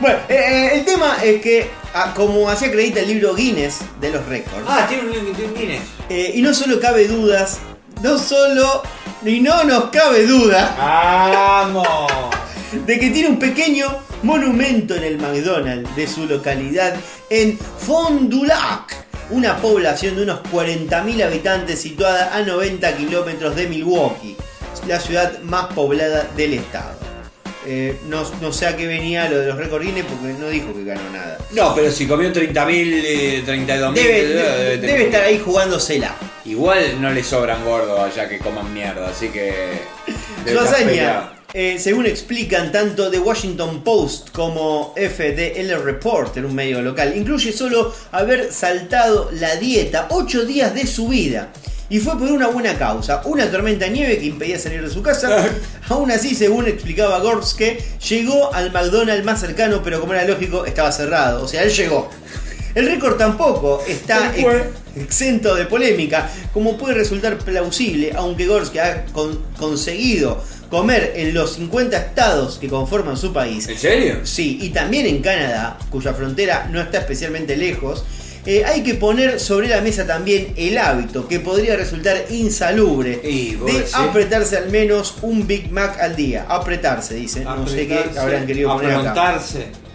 Bueno, 0.00 0.18
eh, 0.28 0.34
eh, 0.34 0.70
el 0.78 0.84
tema 0.84 1.18
es 1.22 1.42
que, 1.42 1.68
ah, 1.94 2.12
como 2.16 2.48
así 2.48 2.64
acredita 2.66 3.00
el 3.00 3.08
libro 3.08 3.34
Guinness 3.34 3.80
de 4.00 4.10
los 4.10 4.24
récords, 4.26 4.64
Ah, 4.66 4.86
tiene 4.88 5.02
un, 5.04 5.54
Guinness. 5.54 5.82
eh, 6.08 6.32
y 6.34 6.42
no 6.42 6.54
solo 6.54 6.80
cabe 6.80 7.06
dudas, 7.06 7.58
no 8.02 8.16
solo, 8.18 8.82
y 9.24 9.40
no 9.40 9.62
nos 9.64 9.84
cabe 9.90 10.24
duda, 10.26 10.74
¡Vamos! 10.78 11.86
de 12.86 12.98
que 12.98 13.10
tiene 13.10 13.28
un 13.28 13.38
pequeño 13.38 13.88
monumento 14.22 14.94
en 14.94 15.04
el 15.04 15.18
McDonald's 15.18 15.94
de 15.96 16.06
su 16.06 16.24
localidad 16.26 16.94
en 17.28 17.58
Fond 17.58 18.30
du 18.30 18.44
Lac, 18.44 18.94
una 19.30 19.56
población 19.58 20.16
de 20.16 20.22
unos 20.22 20.40
40.000 20.52 21.24
habitantes 21.24 21.80
situada 21.80 22.34
a 22.34 22.40
90 22.40 22.96
kilómetros 22.96 23.54
de 23.54 23.66
Milwaukee, 23.66 24.36
la 24.86 24.98
ciudad 24.98 25.40
más 25.42 25.66
poblada 25.74 26.26
del 26.36 26.54
estado. 26.54 26.98
Eh, 27.66 27.98
no, 28.08 28.22
no 28.40 28.52
sé 28.52 28.66
a 28.66 28.76
qué 28.76 28.86
venía 28.86 29.28
lo 29.28 29.38
de 29.38 29.46
los 29.48 29.56
récords 29.56 29.84
Guinness 29.84 30.06
porque 30.06 30.32
no 30.38 30.48
dijo 30.48 30.72
que 30.74 30.84
ganó 30.84 31.10
nada. 31.10 31.38
No, 31.50 31.74
pero 31.74 31.90
si 31.90 32.06
comió 32.06 32.32
30.000, 32.32 33.02
eh, 33.04 33.42
32.000, 33.46 33.92
Debe, 33.92 34.24
debe 34.24 34.32
debe, 34.32 34.78
debe 34.78 35.04
estar 35.04 35.22
ahí 35.24 35.38
jugándosela. 35.38 36.16
Igual 36.46 37.00
no 37.02 37.10
le 37.10 37.22
sobran 37.22 37.64
gordos 37.64 38.00
allá 38.00 38.28
que 38.28 38.38
coman 38.38 38.72
mierda, 38.72 39.08
así 39.08 39.28
que. 39.28 39.52
Su 40.50 40.58
hazaña, 40.58 41.32
eh, 41.52 41.78
según 41.78 42.06
explican 42.06 42.72
tanto 42.72 43.10
The 43.10 43.18
Washington 43.18 43.82
Post 43.84 44.30
como 44.30 44.94
FDL 44.96 45.82
Reporter, 45.84 46.46
un 46.46 46.54
medio 46.54 46.80
local, 46.80 47.12
incluye 47.14 47.52
solo 47.52 47.94
haber 48.12 48.52
saltado 48.52 49.30
la 49.32 49.56
dieta 49.56 50.06
8 50.10 50.44
días 50.46 50.74
de 50.74 50.86
su 50.86 51.08
vida. 51.08 51.52
Y 51.90 51.98
fue 51.98 52.16
por 52.18 52.30
una 52.30 52.46
buena 52.46 52.78
causa, 52.78 53.20
una 53.24 53.50
tormenta 53.50 53.84
de 53.86 53.90
nieve 53.90 54.18
que 54.18 54.26
impedía 54.26 54.58
salir 54.58 54.80
de 54.82 54.88
su 54.90 55.02
casa. 55.02 55.44
Aún 55.88 56.10
así, 56.10 56.34
según 56.36 56.68
explicaba 56.68 57.18
Gorske, 57.18 57.82
llegó 58.08 58.54
al 58.54 58.70
McDonald's 58.72 59.24
más 59.24 59.40
cercano, 59.40 59.82
pero 59.82 60.00
como 60.00 60.14
era 60.14 60.24
lógico, 60.24 60.64
estaba 60.64 60.92
cerrado. 60.92 61.42
O 61.44 61.48
sea, 61.48 61.62
él 61.64 61.70
llegó. 61.72 62.08
El 62.76 62.86
récord 62.86 63.16
tampoco 63.16 63.82
está 63.88 64.32
exento 64.94 65.56
de 65.56 65.64
polémica, 65.66 66.30
como 66.52 66.78
puede 66.78 66.94
resultar 66.94 67.36
plausible, 67.38 68.12
aunque 68.14 68.46
Gorski 68.46 68.78
ha 68.78 69.04
con- 69.06 69.42
conseguido 69.58 70.42
comer 70.70 71.14
en 71.16 71.34
los 71.34 71.54
50 71.54 71.96
estados 71.96 72.58
que 72.60 72.68
conforman 72.68 73.16
su 73.16 73.32
país. 73.32 73.66
¿En 73.68 73.76
serio? 73.76 74.20
Sí, 74.22 74.58
y 74.62 74.68
también 74.70 75.06
en 75.06 75.20
Canadá, 75.20 75.76
cuya 75.90 76.14
frontera 76.14 76.68
no 76.70 76.80
está 76.80 76.98
especialmente 76.98 77.56
lejos, 77.56 78.04
eh, 78.46 78.64
hay 78.64 78.82
que 78.82 78.94
poner 78.94 79.38
sobre 79.38 79.68
la 79.68 79.80
mesa 79.80 80.06
también 80.06 80.52
el 80.56 80.78
hábito, 80.78 81.28
que 81.28 81.40
podría 81.40 81.76
resultar 81.76 82.24
insalubre, 82.30 83.20
Y 83.22 83.54
de 83.56 83.72
decís. 83.72 83.94
apretarse 83.94 84.56
al 84.56 84.70
menos 84.70 85.16
un 85.22 85.46
Big 85.46 85.70
Mac 85.70 85.98
al 86.00 86.16
día. 86.16 86.46
Apretarse, 86.48 87.14
dice. 87.14 87.44
No 87.44 87.66
sé 87.66 87.86
qué 87.86 88.04
habrán 88.18 88.46
querido 88.46 88.72
poner 88.74 88.92
acá. 88.94 89.40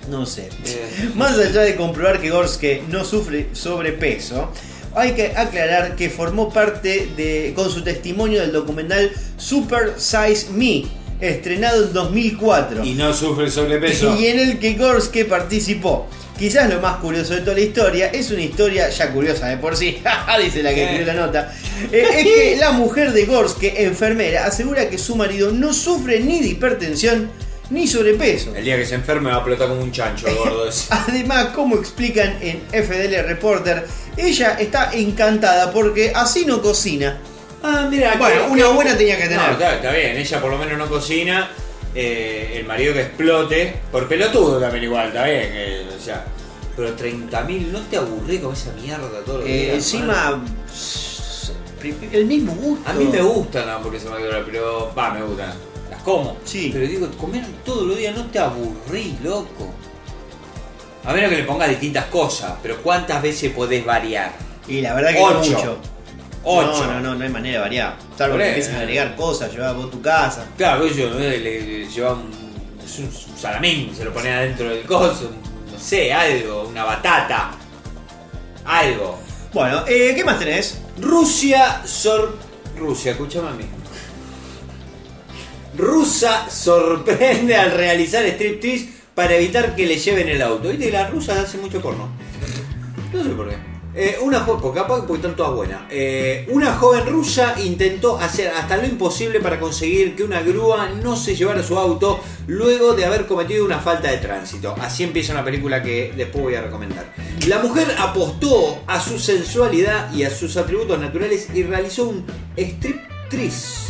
No 0.10 0.26
sé. 0.26 0.50
Eh. 0.66 1.10
Más 1.16 1.38
allá 1.38 1.62
de 1.62 1.76
comprobar 1.76 2.22
que 2.22 2.30
Gorske 2.30 2.84
no 2.89 3.04
sufre 3.04 3.48
sobrepeso, 3.54 4.52
hay 4.93 5.14
que 5.14 5.34
aclarar 5.36 5.96
que 5.96 6.10
formó 6.12 6.54
parte 6.54 7.10
de, 7.18 7.54
con 7.56 7.70
su 7.72 7.84
testimonio 7.84 8.41
del 8.41 8.52
documental 8.52 9.12
Super 9.38 9.96
Size 9.98 10.52
Me, 10.54 10.84
estrenado 11.20 11.86
en 11.86 11.93
2004, 11.93 12.86
Y 12.86 12.93
no 12.93 13.14
sufre 13.14 13.50
sobrepeso. 13.50 14.16
y 14.20 14.28
en 14.28 14.39
el 14.39 14.60
que 14.60 14.74
Gorske 14.76 15.26
participó. 15.26 16.08
Quizás 16.38 16.69
lo 16.69 16.81
más 16.81 16.97
curioso 16.97 17.33
de 17.33 17.41
toda 17.41 17.53
la 17.53 17.61
historia 17.61 18.07
es 18.07 18.29
una 18.29 18.41
historia 18.41 18.89
ya 18.89 19.09
curiosa 19.11 19.47
de 19.47 19.55
por 19.57 19.77
sí, 19.77 20.01
dice 20.43 20.61
la 20.61 20.73
que 20.73 20.83
escribió 20.83 21.05
la 21.07 21.13
nota. 21.13 21.53
eh, 21.91 22.05
es 22.13 22.23
que 22.23 22.55
la 22.59 22.71
mujer 22.71 23.13
de 23.13 23.25
Gorske, 23.25 23.83
enfermera, 23.86 24.45
asegura 24.45 24.89
que 24.89 24.97
su 24.97 25.15
marido 25.15 25.51
no 25.51 25.73
sufre 25.73 26.19
ni 26.19 26.41
de 26.41 26.47
hipertensión 26.49 27.31
ni 27.69 27.88
sobrepeso. 27.88 28.53
El 28.53 28.65
día 28.65 28.75
que 28.75 28.86
se 28.86 28.95
enferme 28.95 29.29
va 29.29 29.38
a 29.38 29.39
explotar 29.39 29.69
como 29.69 29.81
un 29.81 29.91
chancho 29.93 30.27
gordo. 30.36 30.69
Además, 30.89 31.47
como 31.55 31.77
explican 31.77 32.38
en 32.41 32.61
FDL 32.69 33.25
Reporter, 33.25 33.88
ella 34.17 34.57
está 34.59 34.91
encantada 34.93 35.71
porque 35.71 36.11
así 36.13 36.45
no 36.45 36.61
cocina. 36.61 37.17
Ah, 37.63 37.88
mira. 37.89 38.15
Bueno, 38.19 38.45
que- 38.47 38.51
una 38.51 38.63
que- 38.63 38.73
buena 38.73 38.97
tenía 38.97 39.15
que 39.17 39.23
tener. 39.23 39.38
No, 39.39 39.51
está, 39.53 39.75
está 39.77 39.91
bien, 39.91 40.17
ella 40.17 40.41
por 40.41 40.51
lo 40.51 40.57
menos 40.57 40.77
no 40.77 40.88
cocina. 40.88 41.49
Eh, 41.96 42.58
el 42.60 42.66
marido 42.66 42.93
que 42.93 43.02
explote. 43.02 43.76
Por 43.91 44.08
pelotudo 44.08 44.60
también 44.60 44.84
igual, 44.84 45.12
que, 45.12 45.86
o 45.96 46.00
sea. 46.00 46.26
Pero 46.76 46.96
30.000, 46.96 47.68
¿no 47.72 47.80
te 47.84 47.96
aburrís 47.98 48.41
con 48.41 48.54
esa 48.54 48.74
mierda 48.74 49.08
todo 49.26 49.38
los 49.39 49.48
Eh, 49.48 49.64
días, 49.64 49.76
encima, 49.76 50.43
el 52.12 52.26
mismo 52.26 52.54
gusto. 52.54 52.89
A 52.89 52.93
mí 52.93 53.06
me 53.06 53.22
gustan 53.22 53.66
las 53.68 53.78
hamburguesas 53.78 54.12
McDonald's, 54.12 54.46
pero. 54.52 54.91
Va, 54.98 55.12
me 55.14 55.22
gustan. 55.24 55.54
Las 55.89 56.02
como. 56.04 56.38
Sí. 56.43 56.70
Pero 56.74 56.88
digo, 56.88 57.08
comer 57.18 57.43
todos 57.64 57.84
los 57.88 57.98
días 57.98 58.16
no 58.16 58.26
te 58.26 58.39
aburrís, 58.39 59.20
loco. 59.22 59.74
A 61.06 61.14
menos 61.14 61.30
que 61.30 61.38
le 61.38 61.43
pongas 61.43 61.70
distintas 61.70 62.06
cosas, 62.06 62.54
pero 62.64 62.82
¿cuántas 62.82 63.22
veces 63.22 63.52
podés 63.52 63.86
variar? 63.86 64.34
Y 64.68 64.82
la 64.82 64.96
verdad 64.96 65.12
que 65.14 65.20
Ocho. 65.22 65.34
no 65.34 65.39
mucho. 65.58 65.78
No, 66.46 66.86
no, 66.86 67.00
no, 67.02 67.16
no 67.16 67.24
hay 67.24 67.30
manera 67.30 67.56
de 67.56 67.62
variar. 67.62 67.98
Salvo 68.18 68.38
que 68.38 68.43
eso. 68.43 68.50
empiecen 68.50 68.76
a 68.76 68.80
agregar 68.82 69.16
cosas, 69.16 69.52
llevar 69.52 69.76
vos 69.76 69.89
tu 69.89 70.02
casa. 70.02 70.46
Claro, 70.56 70.86
yo 70.88 71.10
¿no? 71.10 71.20
le, 71.20 71.39
le 71.39 71.88
lleva 71.89 72.14
un, 72.14 72.30
es 72.84 73.00
un 73.00 73.38
salamín, 73.38 73.93
se 73.96 74.06
lo 74.06 74.14
pone 74.14 74.32
adentro 74.32 74.70
del 74.70 74.84
coso, 74.84 75.32
no 75.72 75.80
sé, 75.80 76.14
algo, 76.14 76.68
una 76.70 76.84
batata, 76.84 77.52
algo. 78.64 79.20
Bueno, 79.54 79.84
eh, 79.88 80.14
¿qué 80.16 80.24
más 80.24 80.38
tenés? 80.38 80.80
Rusia 81.02 81.82
sor... 81.86 82.38
Rusia, 82.78 83.14
escúchame 83.14 83.48
a 83.50 83.52
mí. 83.52 83.66
Rusa 85.78 86.50
sorprende 86.50 87.56
al 87.56 87.72
realizar 87.72 88.26
striptease 88.26 88.89
para 89.14 89.36
evitar 89.36 89.76
que 89.76 89.86
le 89.86 89.98
lleven 89.98 90.30
el 90.30 90.41
auto. 90.41 90.70
Viste 90.70 90.86
que 90.86 90.91
las 90.91 91.10
rusas 91.10 91.38
hacen 91.39 91.62
mucho 91.62 91.82
porno. 91.82 92.10
No 93.14 93.24
sé 93.24 93.30
por 93.30 93.50
qué. 93.50 93.74
Eh, 93.98 94.18
una 94.22 94.41
jo- 94.41 94.60
porque 94.62 94.80
capaz 94.82 94.98
porque 95.00 95.14
están 95.16 95.36
todas 95.38 95.54
buenas. 95.54 95.84
Eh, 95.89 96.46
una 96.52 96.74
joven 96.74 97.06
rusa 97.08 97.56
intentó 97.64 98.18
hacer 98.18 98.50
hasta 98.50 98.76
lo 98.76 98.86
imposible 98.86 99.39
para 99.39 99.58
conseguir 99.60 100.16
que 100.18 100.24
una 100.24 100.41
grúa 100.41 100.89
no 101.02 101.16
se 101.16 101.34
llevara 101.36 101.64
su 101.64 101.78
auto 101.80 102.20
luego 102.48 102.93
de 102.93 103.06
haber 103.06 103.26
cometido 103.26 103.64
una 103.64 103.80
falta 103.80 104.12
de 104.12 104.18
tránsito. 104.18 104.76
Así 104.82 105.04
empieza 105.06 105.32
una 105.32 105.46
película 105.46 105.82
que 105.82 106.14
después 106.16 106.43
voy 106.43 106.56
a 106.56 106.62
recomendar. 106.62 107.14
La 107.48 107.60
mujer 107.60 107.88
apostó 107.98 108.82
a 108.86 109.00
su 109.00 109.18
sensualidad 109.18 110.14
y 110.14 110.24
a 110.24 110.30
sus 110.30 110.58
atributos 110.58 111.00
naturales 111.00 111.48
y 111.54 111.64
realizó 111.64 112.10
un 112.10 112.26
striptease 112.58 113.86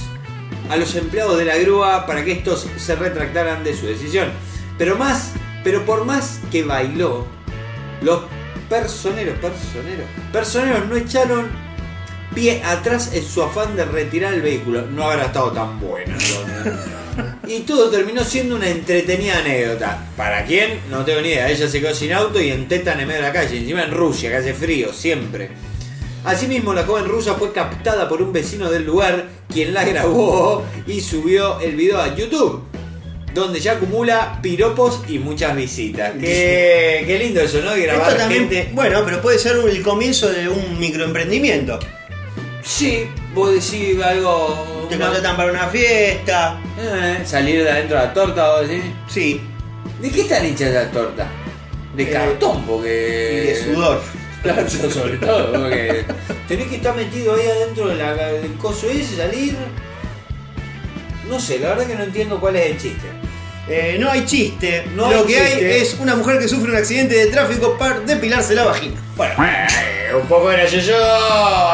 a 0.69 0.75
los 0.77 0.95
empleados 0.95 1.37
de 1.37 1.45
la 1.45 1.57
grúa 1.57 2.05
para 2.05 2.23
que 2.23 2.31
estos 2.31 2.67
se 2.77 2.95
retractaran 2.95 3.63
de 3.63 3.75
su 3.75 3.85
decisión. 3.87 4.29
Pero 4.77 4.97
más, 4.97 5.31
pero 5.63 5.83
por 5.85 6.05
más 6.05 6.39
que 6.51 6.63
bailó, 6.63 7.25
los 8.01 8.21
personeros, 8.69 9.37
personeros, 9.39 10.05
personeros 10.31 10.87
no 10.87 10.95
echaron 10.95 11.49
pie 12.33 12.61
atrás 12.63 13.11
en 13.13 13.23
su 13.23 13.41
afán 13.41 13.75
de 13.75 13.85
retirar 13.85 14.33
el 14.33 14.41
vehículo. 14.41 14.83
No 14.83 15.03
habrá 15.03 15.25
estado 15.25 15.51
tan 15.51 15.79
bueno. 15.79 16.15
Y 17.47 17.59
todo 17.61 17.89
terminó 17.89 18.23
siendo 18.23 18.55
una 18.55 18.67
entretenida 18.67 19.39
anécdota. 19.39 20.05
¿Para 20.17 20.43
quién? 20.45 20.81
No 20.89 21.05
tengo 21.05 21.21
ni 21.21 21.29
idea. 21.29 21.49
Ella 21.49 21.69
se 21.69 21.79
quedó 21.79 21.93
sin 21.93 22.11
auto 22.11 22.41
y 22.41 22.49
en 22.49 22.67
Tetan 22.67 22.99
en 22.99 23.07
medio 23.07 23.21
de 23.21 23.27
la 23.27 23.33
calle. 23.33 23.57
Encima 23.57 23.83
en 23.83 23.91
Rusia, 23.91 24.29
que 24.29 24.35
hace 24.37 24.53
frío, 24.53 24.91
siempre. 24.91 25.49
Asimismo, 26.25 26.73
la 26.73 26.83
joven 26.83 27.05
rusa 27.05 27.35
fue 27.35 27.53
captada 27.53 28.09
por 28.09 28.21
un 28.21 28.33
vecino 28.33 28.69
del 28.69 28.83
lugar, 28.83 29.27
quien 29.47 29.73
la 29.73 29.85
grabó 29.85 30.65
y 30.87 30.99
subió 30.99 31.59
el 31.59 31.75
video 31.75 32.01
a 32.01 32.15
YouTube, 32.15 32.63
donde 33.35 33.59
ya 33.59 33.73
acumula 33.73 34.39
piropos 34.41 35.01
y 35.07 35.19
muchas 35.19 35.55
visitas. 35.55 36.13
Qué, 36.19 37.03
qué 37.05 37.19
lindo 37.19 37.41
eso, 37.41 37.59
¿no? 37.61 37.71
De 37.73 37.81
grabar 37.81 38.07
Esto 38.07 38.19
también, 38.21 38.49
gente. 38.49 38.69
bueno, 38.73 39.01
pero 39.05 39.21
puede 39.21 39.37
ser 39.37 39.57
el 39.57 39.81
comienzo 39.83 40.29
de 40.29 40.49
un 40.49 40.79
microemprendimiento. 40.79 41.77
Sí, 42.63 43.05
vos 43.33 43.51
decís 43.53 44.01
algo. 44.01 44.87
Te 44.89 44.95
una- 44.95 45.05
contratan 45.07 45.37
para 45.37 45.51
una 45.51 45.67
fiesta. 45.67 46.59
Eh, 46.79 47.19
salir 47.25 47.63
de 47.63 47.69
adentro 47.71 47.99
de 47.99 48.05
la 48.05 48.13
torta, 48.13 48.51
vos 48.57 48.67
decís. 48.67 48.83
Sí, 49.07 49.41
¿De 50.01 50.09
qué 50.09 50.21
están 50.21 50.45
hechas 50.45 50.71
la 50.73 50.89
torta? 50.91 51.27
De 51.95 52.03
Eh, 52.03 52.09
cartón, 52.09 52.63
y 52.63 52.67
porque. 52.67 52.89
de 52.89 53.63
sudor. 53.73 54.01
Claro, 54.45 54.69
sobre 54.69 55.17
todo, 55.17 55.51
porque 55.53 56.05
tenés 56.47 56.67
que 56.67 56.75
estar 56.75 56.95
metido 56.95 57.33
ahí 57.33 57.47
adentro 57.47 57.87
de 57.87 57.95
la- 57.95 58.13
del 58.15 58.53
coso 58.57 58.87
ese, 58.87 59.15
salir. 59.17 59.55
No 61.27 61.39
sé, 61.39 61.57
la 61.59 61.69
verdad 61.69 61.87
que 61.87 61.95
no 61.95 62.03
entiendo 62.03 62.39
cuál 62.39 62.55
es 62.57 62.67
el 62.67 62.77
chiste. 62.77 63.07
Eh, 63.67 63.97
no 63.99 64.11
hay 64.11 64.25
chiste. 64.25 64.85
No 64.95 65.09
Lo 65.09 65.21
hay 65.21 65.25
que 65.25 65.39
hay 65.39 65.63
es 65.81 65.95
una 65.99 66.15
mujer 66.15 66.39
que 66.39 66.47
sufre 66.47 66.71
un 66.71 66.77
accidente 66.77 67.15
de 67.15 67.27
tráfico 67.27 67.77
para 67.77 67.99
depilarse 68.01 68.53
la 68.53 68.63
vagina. 68.65 68.95
Bueno, 69.17 69.33
eh, 69.43 70.13
un 70.13 70.27
poco 70.27 70.45
gracioso, 70.45 70.93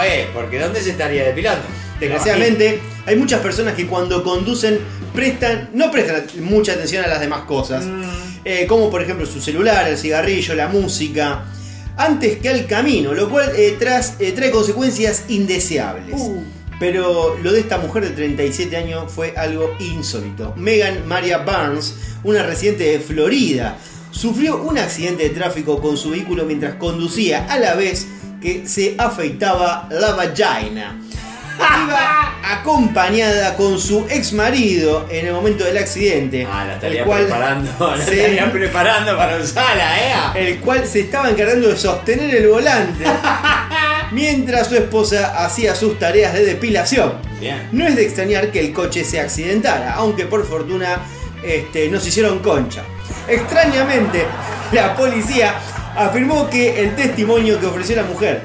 eh, 0.05 0.27
porque 0.33 0.59
¿dónde 0.59 0.81
se 0.81 0.91
estaría 0.91 1.25
depilando? 1.25 1.63
Desgraciadamente, 1.99 2.79
hay 3.05 3.15
muchas 3.15 3.41
personas 3.41 3.75
que 3.75 3.87
cuando 3.87 4.23
conducen 4.23 4.79
prestan, 5.13 5.69
no 5.73 5.91
prestan 5.91 6.25
mucha 6.39 6.73
atención 6.73 7.03
a 7.03 7.07
las 7.07 7.19
demás 7.19 7.41
cosas. 7.41 7.83
Mm. 7.85 8.03
Eh, 8.45 8.65
como 8.67 8.89
por 8.89 9.01
ejemplo 9.03 9.25
su 9.25 9.39
celular, 9.41 9.87
el 9.87 9.97
cigarrillo, 9.97 10.55
la 10.55 10.67
música. 10.67 11.43
Antes 11.97 12.37
que 12.37 12.49
al 12.49 12.65
camino, 12.67 13.13
lo 13.13 13.29
cual 13.29 13.51
eh, 13.55 13.75
tras- 13.77 14.17
trae 14.17 14.49
consecuencias 14.49 15.25
indeseables. 15.27 16.15
Uh. 16.17 16.43
Pero 16.81 17.37
lo 17.43 17.51
de 17.53 17.59
esta 17.59 17.77
mujer 17.77 18.03
de 18.03 18.09
37 18.09 18.75
años 18.75 19.03
fue 19.13 19.35
algo 19.37 19.75
insólito. 19.79 20.53
Megan 20.57 21.07
Maria 21.07 21.37
Barnes, 21.37 21.95
una 22.23 22.41
residente 22.41 22.85
de 22.85 22.99
Florida, 22.99 23.77
sufrió 24.09 24.57
un 24.63 24.79
accidente 24.79 25.23
de 25.23 25.29
tráfico 25.29 25.79
con 25.79 25.95
su 25.95 26.09
vehículo 26.09 26.43
mientras 26.43 26.73
conducía 26.75 27.45
a 27.47 27.59
la 27.59 27.75
vez 27.75 28.07
que 28.41 28.67
se 28.67 28.95
afeitaba 28.97 29.87
la 29.91 30.13
vagina. 30.15 30.97
Iba 31.85 32.33
acompañada 32.43 33.55
con 33.55 33.77
su 33.79 34.07
ex 34.09 34.33
marido 34.33 35.05
en 35.11 35.27
el 35.27 35.33
momento 35.33 35.63
del 35.63 35.77
accidente. 35.77 36.47
Ah, 36.51 36.63
la 36.65 36.69
el 36.71 36.75
estaría 36.77 37.05
cual 37.05 37.21
preparando, 37.25 37.95
la 37.95 38.03
se- 38.03 38.15
estaría 38.21 38.51
preparando 38.51 39.15
para 39.17 39.37
usarla, 39.37 39.99
¿eh? 39.99 40.49
el 40.49 40.59
cual 40.61 40.87
se 40.87 41.01
estaba 41.01 41.29
encargando 41.29 41.67
de 41.67 41.77
sostener 41.77 42.33
el 42.33 42.47
volante 42.47 43.03
mientras 44.11 44.67
su 44.67 44.75
esposa 44.75 45.43
hacía 45.43 45.75
sus 45.75 45.97
tareas 45.97 46.33
de 46.33 46.45
depilación. 46.45 47.13
Bien. 47.39 47.67
No 47.71 47.87
es 47.87 47.95
de 47.95 48.03
extrañar 48.03 48.51
que 48.51 48.59
el 48.59 48.73
coche 48.73 49.03
se 49.03 49.19
accidentara, 49.19 49.93
aunque 49.93 50.25
por 50.25 50.45
fortuna 50.45 51.01
este, 51.43 51.89
no 51.89 51.99
se 51.99 52.09
hicieron 52.09 52.39
concha. 52.39 52.83
Extrañamente, 53.27 54.25
la 54.71 54.95
policía 54.95 55.55
afirmó 55.95 56.49
que 56.49 56.81
el 56.81 56.95
testimonio 56.95 57.59
que 57.59 57.65
ofreció 57.65 57.95
la 57.95 58.03
mujer 58.03 58.41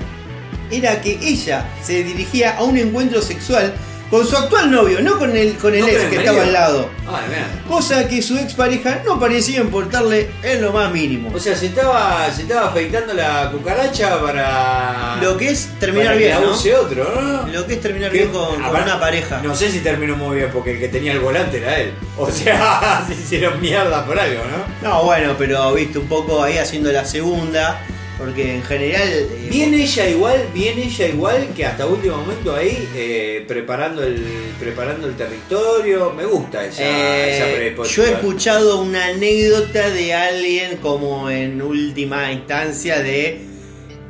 era 0.70 1.00
que 1.00 1.18
ella 1.22 1.68
se 1.82 2.02
dirigía 2.02 2.56
a 2.56 2.64
un 2.64 2.76
encuentro 2.76 3.22
sexual 3.22 3.74
con 4.10 4.26
su 4.26 4.36
actual 4.36 4.70
novio, 4.70 5.00
no 5.00 5.18
con 5.18 5.36
el, 5.36 5.54
con 5.56 5.74
el 5.74 5.80
No, 5.80 5.86
ex 5.88 6.04
que 6.04 6.16
estaba 6.16 6.42
al 6.42 6.52
lado. 6.52 6.88
Ay, 7.08 7.24
bien. 7.28 7.44
Cosa 7.68 8.06
que 8.08 8.22
su 8.22 8.36
expareja 8.38 9.02
no 9.04 9.18
parecía 9.18 9.60
importarle 9.60 10.30
en 10.42 10.62
lo 10.62 10.72
más 10.72 10.92
mínimo. 10.92 11.30
O 11.34 11.38
sea, 11.40 11.56
se 11.56 11.66
estaba, 11.66 12.30
se 12.32 12.42
estaba 12.42 12.68
afeitando 12.68 13.14
la 13.14 13.50
cucaracha 13.50 14.20
para. 14.20 15.16
Lo 15.20 15.36
que 15.36 15.50
es 15.50 15.68
terminar 15.80 16.08
para 16.14 16.18
que 16.18 16.24
bien, 16.26 16.38
use 16.48 16.74
otro, 16.76 17.04
¿no? 17.20 17.46
Lo 17.52 17.66
que 17.66 17.74
es 17.74 17.80
terminar 17.80 18.10
Que- 18.12 18.18
bien 18.18 18.30
con, 18.30 18.60
con 18.62 18.82
una 18.82 19.00
pareja. 19.00 19.40
No 19.42 19.54
sé 19.56 19.70
si 19.70 19.80
terminó 19.80 20.16
muy 20.16 20.36
bien 20.36 20.50
porque 20.52 20.72
el 20.72 20.78
que 20.78 20.88
tenía 20.88 21.12
el 21.12 21.20
volante 21.20 21.58
era 21.58 21.78
él. 21.78 21.92
O 22.16 22.30
sea, 22.30 23.04
se 23.08 23.14
hicieron 23.14 23.60
mierda 23.60 24.04
por 24.06 24.18
algo, 24.18 24.42
¿no? 24.44 24.88
No, 24.88 25.02
bueno, 25.04 25.34
pero 25.38 25.72
viste 25.74 25.98
un 25.98 26.06
poco 26.06 26.42
ahí 26.42 26.58
haciendo 26.58 26.92
la 26.92 27.04
segunda, 27.04 27.80
porque 28.18 28.54
en 28.54 28.62
general... 28.62 29.08
eh, 29.08 29.48
Bien 29.50 29.74
ella 29.74 30.08
igual, 30.08 30.46
bien 30.54 30.78
ella 30.78 31.08
igual 31.08 31.48
que 31.54 31.64
hasta 31.66 31.86
último 31.86 32.16
momento 32.18 32.54
ahí 32.54 32.88
eh, 32.94 33.44
preparando 33.46 34.02
el 34.02 34.22
preparando 34.58 35.06
el 35.06 35.14
territorio. 35.16 36.12
Me 36.16 36.24
gusta 36.24 36.64
esa, 36.64 36.82
eh, 36.82 37.36
esa 37.74 37.84
yo 37.84 38.04
he 38.04 38.12
escuchado 38.12 38.80
una 38.80 39.06
anécdota 39.06 39.90
de 39.90 40.14
alguien 40.14 40.78
como 40.78 41.28
en 41.30 41.60
última 41.60 42.32
instancia 42.32 43.00
de 43.02 43.40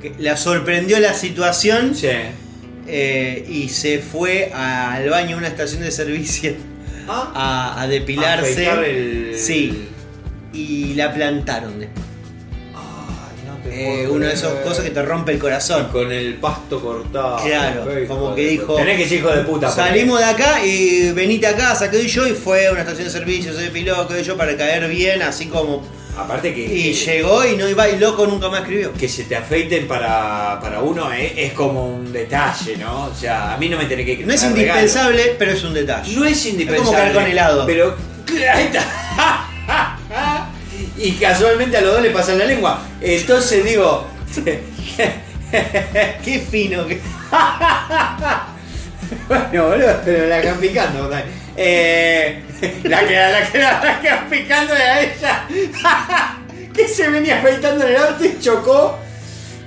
que 0.00 0.12
la 0.18 0.36
sorprendió 0.36 1.00
la 1.00 1.14
situación 1.14 1.94
Sí. 1.96 2.08
eh, 2.86 3.44
y 3.48 3.68
se 3.68 3.98
fue 3.98 4.52
al 4.54 5.08
baño 5.10 5.30
de 5.30 5.34
una 5.36 5.48
estación 5.48 5.82
de 5.82 5.90
servicio 5.90 6.54
Ah, 7.08 7.74
a, 7.76 7.82
a 7.82 7.88
depilarse. 7.88 8.52
afeitar 8.52 8.84
el- 8.84 9.34
Sí. 9.38 9.88
Y 10.52 10.94
la 10.94 11.12
plantaron 11.12 11.78
después. 11.80 12.05
Eh, 13.78 14.08
una 14.08 14.28
de 14.28 14.34
esas 14.34 14.52
cosas 14.64 14.84
que 14.84 14.90
te 14.90 15.02
rompe 15.02 15.32
el 15.32 15.38
corazón. 15.38 15.88
con 15.92 16.10
el 16.12 16.34
pasto 16.34 16.80
cortado. 16.80 17.38
Claro, 17.44 17.84
como 18.08 18.34
que 18.34 18.46
dijo, 18.48 18.74
Tenés 18.76 18.96
que 18.98 19.08
ser 19.08 19.18
hijo 19.18 19.30
de 19.30 19.42
puta. 19.42 19.66
porque- 19.68 19.80
Salimos 19.82 20.18
de 20.18 20.24
acá 20.24 20.64
y 20.64 21.10
venite 21.12 21.46
a 21.46 21.54
casa, 21.56 21.90
que 21.90 21.96
doy 21.98 22.08
yo, 22.08 22.26
y 22.26 22.32
fue 22.32 22.66
a 22.66 22.70
una 22.72 22.80
estación 22.80 23.04
de 23.06 23.12
servicio, 23.12 23.52
se 23.52 23.62
depiló, 23.62 24.06
que 24.08 24.14
doy 24.14 24.22
yo, 24.24 24.36
para 24.36 24.56
caer 24.56 24.88
bien, 24.88 25.22
así 25.22 25.46
como. 25.46 25.82
Aparte 26.18 26.54
que. 26.54 26.62
Y 26.64 26.94
que- 26.94 26.94
llegó 26.94 27.44
y 27.44 27.56
no 27.56 27.68
iba 27.68 27.86
y 27.90 27.98
loco 27.98 28.26
nunca 28.26 28.48
más 28.48 28.60
escribió. 28.60 28.90
que 28.94 29.06
se 29.08 29.24
te 29.24 29.36
afeiten 29.36 29.86
para, 29.86 30.58
para 30.62 30.80
uno 30.80 31.12
es, 31.12 31.32
es 31.36 31.52
como 31.52 31.86
un 31.94 32.10
detalle, 32.10 32.76
¿no? 32.78 33.04
O 33.06 33.14
sea, 33.14 33.52
a 33.52 33.58
mí 33.58 33.68
no 33.68 33.76
me 33.76 33.84
tenés 33.84 34.06
que 34.06 34.24
No 34.24 34.32
es 34.32 34.40
regalo. 34.40 34.56
indispensable, 34.58 35.36
pero 35.38 35.52
es 35.52 35.62
un 35.62 35.74
detalle. 35.74 36.16
No 36.16 36.24
es 36.24 36.46
indispensable. 36.46 36.86
como 36.86 36.92
caer 36.98 37.12
con 37.12 37.26
helado. 37.26 37.66
Pero. 37.66 37.94
Ahí 38.54 38.64
está. 38.64 39.05
Y 40.98 41.12
casualmente 41.12 41.76
a 41.76 41.80
los 41.82 41.94
dos 41.94 42.02
le 42.02 42.10
pasan 42.10 42.38
la 42.38 42.46
lengua. 42.46 42.80
Entonces 43.00 43.64
digo. 43.64 44.06
Qué 46.24 46.46
fino 46.50 46.86
que. 46.86 47.00
bueno, 49.28 49.68
boludo, 49.68 50.00
pero 50.04 50.26
la 50.26 50.40
quedan 50.40 50.58
picando. 50.58 51.10
Eh, 51.56 52.42
la 52.84 53.06
que 53.06 53.14
la 53.14 53.50
que 53.50 53.58
la 53.58 54.00
quedan 54.00 54.28
picando 54.28 54.74
era 54.74 55.00
ella. 55.00 55.46
que 56.74 56.88
se 56.88 57.08
venía 57.08 57.38
afeitando 57.38 57.86
en 57.86 57.94
el 57.94 58.02
auto 58.02 58.24
y 58.24 58.38
chocó. 58.40 58.98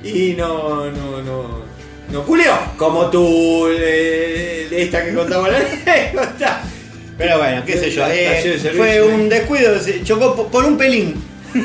Y 0.03 0.33
no, 0.37 0.85
no, 0.91 1.21
no. 1.21 1.69
No 2.11 2.23
culió. 2.23 2.57
Como 2.75 3.09
tú, 3.09 3.67
eh, 3.69 4.67
esta 4.71 5.05
que 5.05 5.13
contaba 5.13 5.49
la. 5.49 5.59
Pero 7.19 7.37
bueno, 7.37 7.63
qué 7.65 7.77
sé 7.77 7.91
yo. 7.91 8.03
Eh, 8.09 8.59
fue 8.75 9.03
un 9.03 9.29
descuido, 9.29 9.77
se 9.79 10.03
chocó 10.03 10.35
po- 10.35 10.47
por 10.47 10.65
un 10.65 10.75
pelín. 10.77 11.21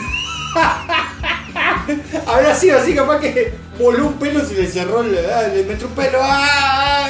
Habrá 2.26 2.54
sido 2.54 2.78
así, 2.78 2.94
capaz 2.94 3.20
que 3.20 3.52
voló 3.78 4.06
un 4.08 4.14
pelo, 4.14 4.44
se 4.44 4.54
le 4.54 4.66
cerró, 4.66 5.02
el, 5.02 5.16
ah, 5.32 5.48
le 5.54 5.62
metió 5.64 5.86
un 5.86 5.94
pelo. 5.94 6.18
¡ah! 6.20 7.08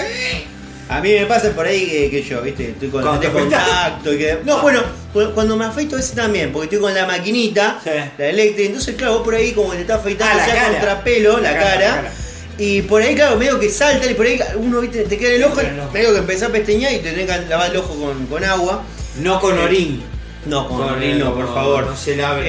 A 0.90 1.00
mí 1.00 1.12
me 1.14 1.24
pasa 1.26 1.50
por 1.50 1.66
ahí 1.66 1.86
que, 1.86 2.10
que 2.10 2.22
yo, 2.22 2.42
viste, 2.42 2.70
estoy 2.70 2.88
con 2.90 3.06
afeitas. 3.06 3.32
contacto 3.32 4.12
y 4.12 4.18
que. 4.18 4.38
No, 4.44 4.60
bueno, 4.60 4.82
cu- 5.14 5.32
cuando 5.34 5.56
me 5.56 5.64
afeito 5.64 5.96
ese 5.96 6.14
también, 6.14 6.52
porque 6.52 6.66
estoy 6.66 6.80
con 6.80 6.94
la 6.94 7.06
maquinita, 7.06 7.80
Sí. 7.82 7.90
la 8.18 8.26
eléctrica, 8.26 8.66
entonces 8.68 8.94
claro, 8.94 9.14
vos 9.14 9.22
por 9.22 9.34
ahí 9.34 9.52
como 9.52 9.70
que 9.70 9.76
te 9.76 9.82
está 9.82 9.94
afeitando 9.96 10.42
Ah, 10.42 10.46
cara. 10.46 10.68
contrapelo, 10.72 11.40
la, 11.40 11.52
La 11.52 11.58
cara, 11.58 11.70
cara, 11.70 11.80
la 11.80 11.94
cara. 12.02 12.12
Y 12.58 12.82
por 12.82 13.02
ahí, 13.02 13.14
claro, 13.14 13.36
medio 13.36 13.58
que 13.58 13.68
salta 13.68 14.08
y 14.10 14.14
por 14.14 14.26
ahí 14.26 14.38
uno 14.56 14.80
viste, 14.80 15.02
te 15.02 15.18
queda 15.18 15.30
en 15.30 15.36
el 15.36 15.44
ojo, 15.44 15.60
el 15.60 15.80
ojo. 15.80 15.90
medio 15.92 16.12
que 16.12 16.18
empezás 16.18 16.48
a 16.50 16.52
pesteñar 16.52 16.92
y 16.92 16.98
te 16.98 17.10
tenés 17.12 17.26
que 17.30 17.46
lavar 17.48 17.70
el 17.70 17.76
ojo 17.78 17.94
con, 17.98 18.26
con 18.26 18.44
agua. 18.44 18.82
No 19.20 19.40
con 19.40 19.58
orín. 19.58 20.02
No, 20.46 20.68
con, 20.68 20.76
Con 20.76 20.90
orín 20.96 21.18
no, 21.18 21.34
por 21.34 21.46
no, 21.46 21.54
favor. 21.54 21.86
no 21.86 21.96
se 21.96 22.16
lave, 22.16 22.42
no, 22.42 22.46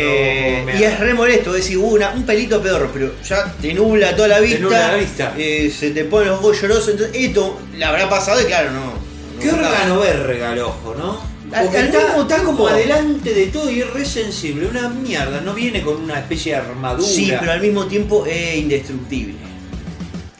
Eh, 0.72 0.78
y 0.80 0.84
es 0.84 1.00
re 1.00 1.14
molesto, 1.14 1.54
decir, 1.54 1.78
una- 1.78 2.10
un 2.12 2.26
pelito 2.26 2.62
pedorro, 2.62 2.90
pero 2.94 3.14
ya 3.24 3.54
te 3.62 3.74
nubla 3.74 4.14
toda 4.16 4.28
la 4.28 4.40
vista. 4.42 4.60
nubla 4.60 4.88
la 4.90 4.96
vista. 4.96 5.34
eh, 5.38 5.74
se 5.74 5.92
te 5.92 6.04
ponen 6.04 6.28
los 6.28 6.40
ojos 6.40 6.62
llorosos. 6.62 6.90
Entonces, 6.90 7.16
esto 7.16 7.58
le 7.74 7.86
habrá 7.86 8.10
pasado 8.10 8.42
y 8.42 8.46
claro, 8.46 8.72
no. 8.72 8.82
no 8.86 9.40
Qué 9.42 9.50
órgano 9.50 10.00
verga 10.02 10.52
el 10.52 10.60
ojo, 10.60 10.94
¿no? 10.98 11.36
Al- 11.56 11.64
Porque 11.66 11.78
al 11.78 11.86
está, 11.86 12.00
mismo 12.06 12.22
está 12.24 12.44
como 12.44 12.68
adelante 12.68 13.34
de 13.34 13.46
todo 13.48 13.72
y 13.72 13.80
es 13.80 13.90
re 13.94 14.04
sensible. 14.04 14.68
Una 14.68 14.90
mierda, 14.90 15.40
no 15.40 15.54
viene 15.54 15.82
con 15.82 15.96
una 16.04 16.20
especie 16.20 16.52
de 16.52 16.58
armadura. 16.60 17.08
Sí, 17.08 17.32
pero 17.40 17.54
al 17.54 17.62
mismo 17.62 17.86
tiempo 17.86 18.26
es 18.26 18.56
indestructible. 18.58 19.36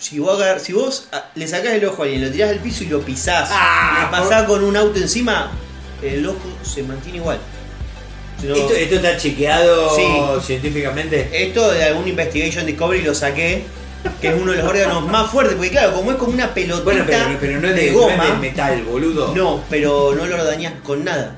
Si 0.06 0.20
vos, 0.20 0.40
agar- 0.40 0.60
si 0.60 0.72
vos 0.72 1.08
ah, 1.14 1.26
le 1.34 1.48
sacás 1.48 1.74
el 1.74 1.84
ojo 1.86 2.04
a 2.04 2.06
alguien, 2.06 2.24
lo 2.24 2.30
tirás 2.30 2.52
al 2.52 2.60
piso 2.60 2.84
y 2.84 2.88
lo 2.88 3.02
pisás, 3.02 3.50
Ah, 3.52 4.02
le 4.12 4.16
pasás 4.16 4.44
con 4.44 4.64
un 4.64 4.78
auto 4.78 5.00
encima, 5.00 5.52
el 6.04 6.24
ojo 6.28 6.38
se 6.62 6.84
mantiene 6.84 7.18
igual. 7.18 7.40
Si 8.40 8.46
no- 8.46 8.54
Esto, 8.56 8.74
esto 8.76 8.96
está 8.98 9.18
chequeado 9.18 9.96
Sí. 9.96 10.04
científicamente. 10.46 11.28
Esto 11.34 11.72
de 11.72 11.86
algún 11.86 12.08
Investigation 12.08 12.68
Discovery 12.68 13.02
lo 13.02 13.16
saqué, 13.16 13.64
que 14.22 14.28
es 14.28 14.36
uno 14.40 14.52
de 14.52 14.60
los 14.60 14.68
órganos 14.70 15.08
más 15.08 15.32
fuertes, 15.32 15.56
porque 15.56 15.72
claro, 15.72 15.94
como 15.94 16.12
es 16.12 16.18
como 16.18 16.34
una 16.34 16.54
pelotita 16.54 16.84
Bueno, 16.84 17.04
pero, 17.08 17.38
pero 17.40 17.60
no, 17.60 17.68
es 17.70 17.76
de, 17.76 17.82
de 17.86 17.92
no 17.92 17.98
es 18.08 18.18
goma, 18.18 18.26
de 18.28 18.34
metal, 18.38 18.84
boludo. 18.84 19.34
no, 19.36 19.64
pero 19.72 20.14
no 20.16 20.28
lo 20.28 20.46
dañás 20.46 20.74
con 20.84 21.04
nada. 21.04 21.36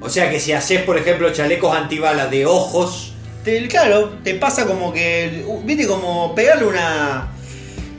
O 0.00 0.08
sea 0.10 0.28
que 0.30 0.40
si 0.40 0.50
haces, 0.52 0.82
por 0.82 0.98
ejemplo, 0.98 1.30
chalecos 1.32 1.76
antibalas 1.76 2.28
de 2.28 2.44
ojos, 2.44 3.12
Te- 3.44 3.68
claro, 3.68 4.14
te 4.24 4.34
pasa 4.34 4.66
como 4.66 4.92
que, 4.92 5.44
viste, 5.64 5.86
como 5.86 6.34
pegarle 6.34 6.64
una, 6.64 7.28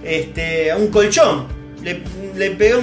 este, 0.06 0.72
a 0.72 0.78
un 0.78 0.88
colchón. 0.88 1.48
Le, 1.84 2.02
le 2.36 2.52
pegás 2.52 2.80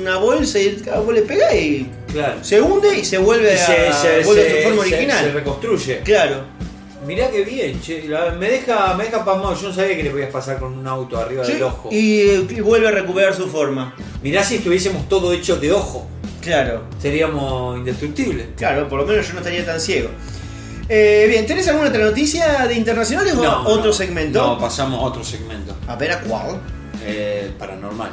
una 0.00 0.16
bolsa 0.16 0.58
y 0.58 0.82
vos 1.04 1.12
le 1.12 1.22
pegás 1.22 1.54
y 1.54 1.86
claro. 2.12 2.42
se 2.42 2.60
hunde 2.60 2.96
y 2.98 3.04
se 3.04 3.18
vuelve 3.18 3.52
a, 3.52 3.58
se, 3.66 3.92
se- 3.92 4.24
vuelve 4.24 4.48
a 4.48 4.56
su 4.56 4.62
forma 4.68 4.80
original. 4.82 5.24
se 5.24 5.32
reconstruye. 5.32 6.00
Claro. 6.00 6.58
Mirá 7.06 7.30
que 7.30 7.44
bien, 7.44 7.80
che. 7.80 8.04
La- 8.08 8.30
me 8.32 8.48
deja, 8.50 8.94
me 8.94 9.04
deja 9.04 9.24
pasmado. 9.24 9.54
Yo 9.60 9.68
no 9.68 9.74
sabía 9.74 9.96
que 9.96 10.02
le 10.02 10.10
podías 10.10 10.30
pasar 10.30 10.58
con 10.58 10.76
un 10.78 10.86
auto 10.86 11.16
arriba 11.18 11.44
Sí, 11.44 11.52
del 11.54 11.62
ojo. 11.64 11.88
Y, 11.92 12.20
y 12.50 12.60
vuelve 12.60 12.88
a 12.88 12.90
recuperar 12.90 13.34
su 13.34 13.48
forma. 13.48 13.94
Mirá 14.22 14.42
si 14.42 14.56
estuviésemos 14.56 15.08
todo 15.08 15.32
hecho 15.32 15.56
de 15.56 15.72
ojo. 15.72 16.08
Claro. 16.42 16.84
Seríamos 17.00 17.78
indestructibles. 17.78 18.46
Claro, 18.56 18.88
por 18.88 19.00
lo 19.00 19.06
menos 19.06 19.26
yo 19.26 19.32
no 19.34 19.40
estaría 19.40 19.64
tan 19.66 19.80
ciego. 19.80 20.08
Eh, 20.90 21.26
bien, 21.28 21.46
¿tenés 21.46 21.68
alguna 21.68 21.90
otra 21.90 22.02
noticia 22.02 22.66
de 22.66 22.74
internacionales 22.74 23.34
o 23.36 23.42
otro 23.68 23.88
no. 23.88 23.92
segmento? 23.92 24.40
No, 24.40 24.58
pasamos 24.58 24.98
a 25.00 25.02
otro 25.02 25.22
segmento. 25.22 25.76
A 25.86 25.96
ver, 25.96 26.12
¿a 26.12 26.20
cuál? 26.20 26.60
Eh, 27.04 27.52
paranormal. 27.58 28.10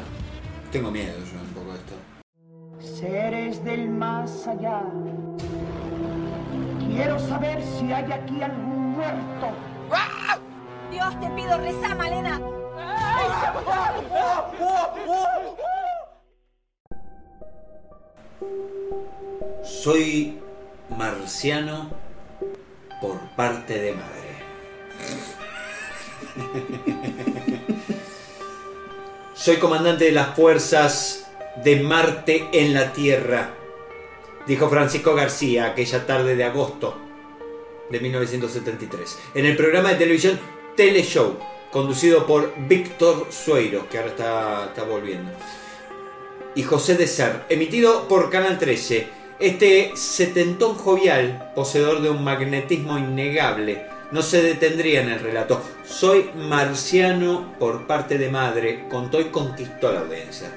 Tengo 0.73 0.91
miedo 0.91 1.13
yo 1.19 1.39
un 1.39 1.53
poco 1.53 1.71
de 1.71 1.77
esto. 1.77 2.99
Seres 2.99 3.63
del 3.63 3.87
más 3.87 4.45
allá. 4.45 4.81
Quiero 6.93 7.17
saber 7.17 7.63
si 7.63 7.93
hay 7.93 8.11
aquí 8.11 8.41
algún 8.41 8.91
muerto. 8.91 9.55
Dios, 10.91 11.19
te 11.21 11.29
pido, 11.29 11.57
reza, 11.57 11.95
Malena. 11.95 12.41
Soy 19.63 20.39
marciano 20.89 22.04
por 23.01 23.19
parte 23.35 23.79
de 23.79 23.93
madre. 23.93 24.25
Soy 29.33 29.57
comandante 29.57 30.05
de 30.05 30.11
las 30.11 30.35
fuerzas 30.35 31.27
de 31.63 31.79
Marte 31.81 32.49
en 32.51 32.73
la 32.73 32.93
Tierra, 32.93 33.51
dijo 34.47 34.69
Francisco 34.69 35.13
García 35.13 35.65
aquella 35.67 36.05
tarde 36.05 36.35
de 36.35 36.43
agosto 36.43 36.97
de 37.89 37.99
1973, 37.99 39.19
en 39.35 39.45
el 39.45 39.55
programa 39.55 39.89
de 39.89 39.95
televisión 39.95 40.39
Teleshow, 40.75 41.37
conducido 41.71 42.25
por 42.25 42.53
Víctor 42.67 43.27
Sueiro, 43.29 43.87
que 43.89 43.97
ahora 43.97 44.09
está, 44.09 44.65
está 44.65 44.83
volviendo, 44.83 45.31
y 46.55 46.63
José 46.63 46.95
de 46.95 47.07
Ser, 47.07 47.43
emitido 47.49 48.07
por 48.07 48.29
Canal 48.29 48.57
13. 48.57 49.24
Este 49.39 49.91
setentón 49.95 50.75
jovial, 50.75 51.51
poseedor 51.55 52.01
de 52.01 52.09
un 52.09 52.23
magnetismo 52.23 52.97
innegable, 52.97 53.85
no 54.11 54.21
se 54.21 54.41
detendría 54.41 55.01
en 55.01 55.09
el 55.09 55.19
relato. 55.19 55.61
Soy 55.85 56.29
marciano 56.35 57.53
por 57.59 57.85
parte 57.85 58.17
de 58.17 58.29
madre, 58.29 58.85
contó 58.89 59.19
y 59.19 59.25
conquistó 59.25 59.91
la 59.91 59.99
audiencia. 60.01 60.47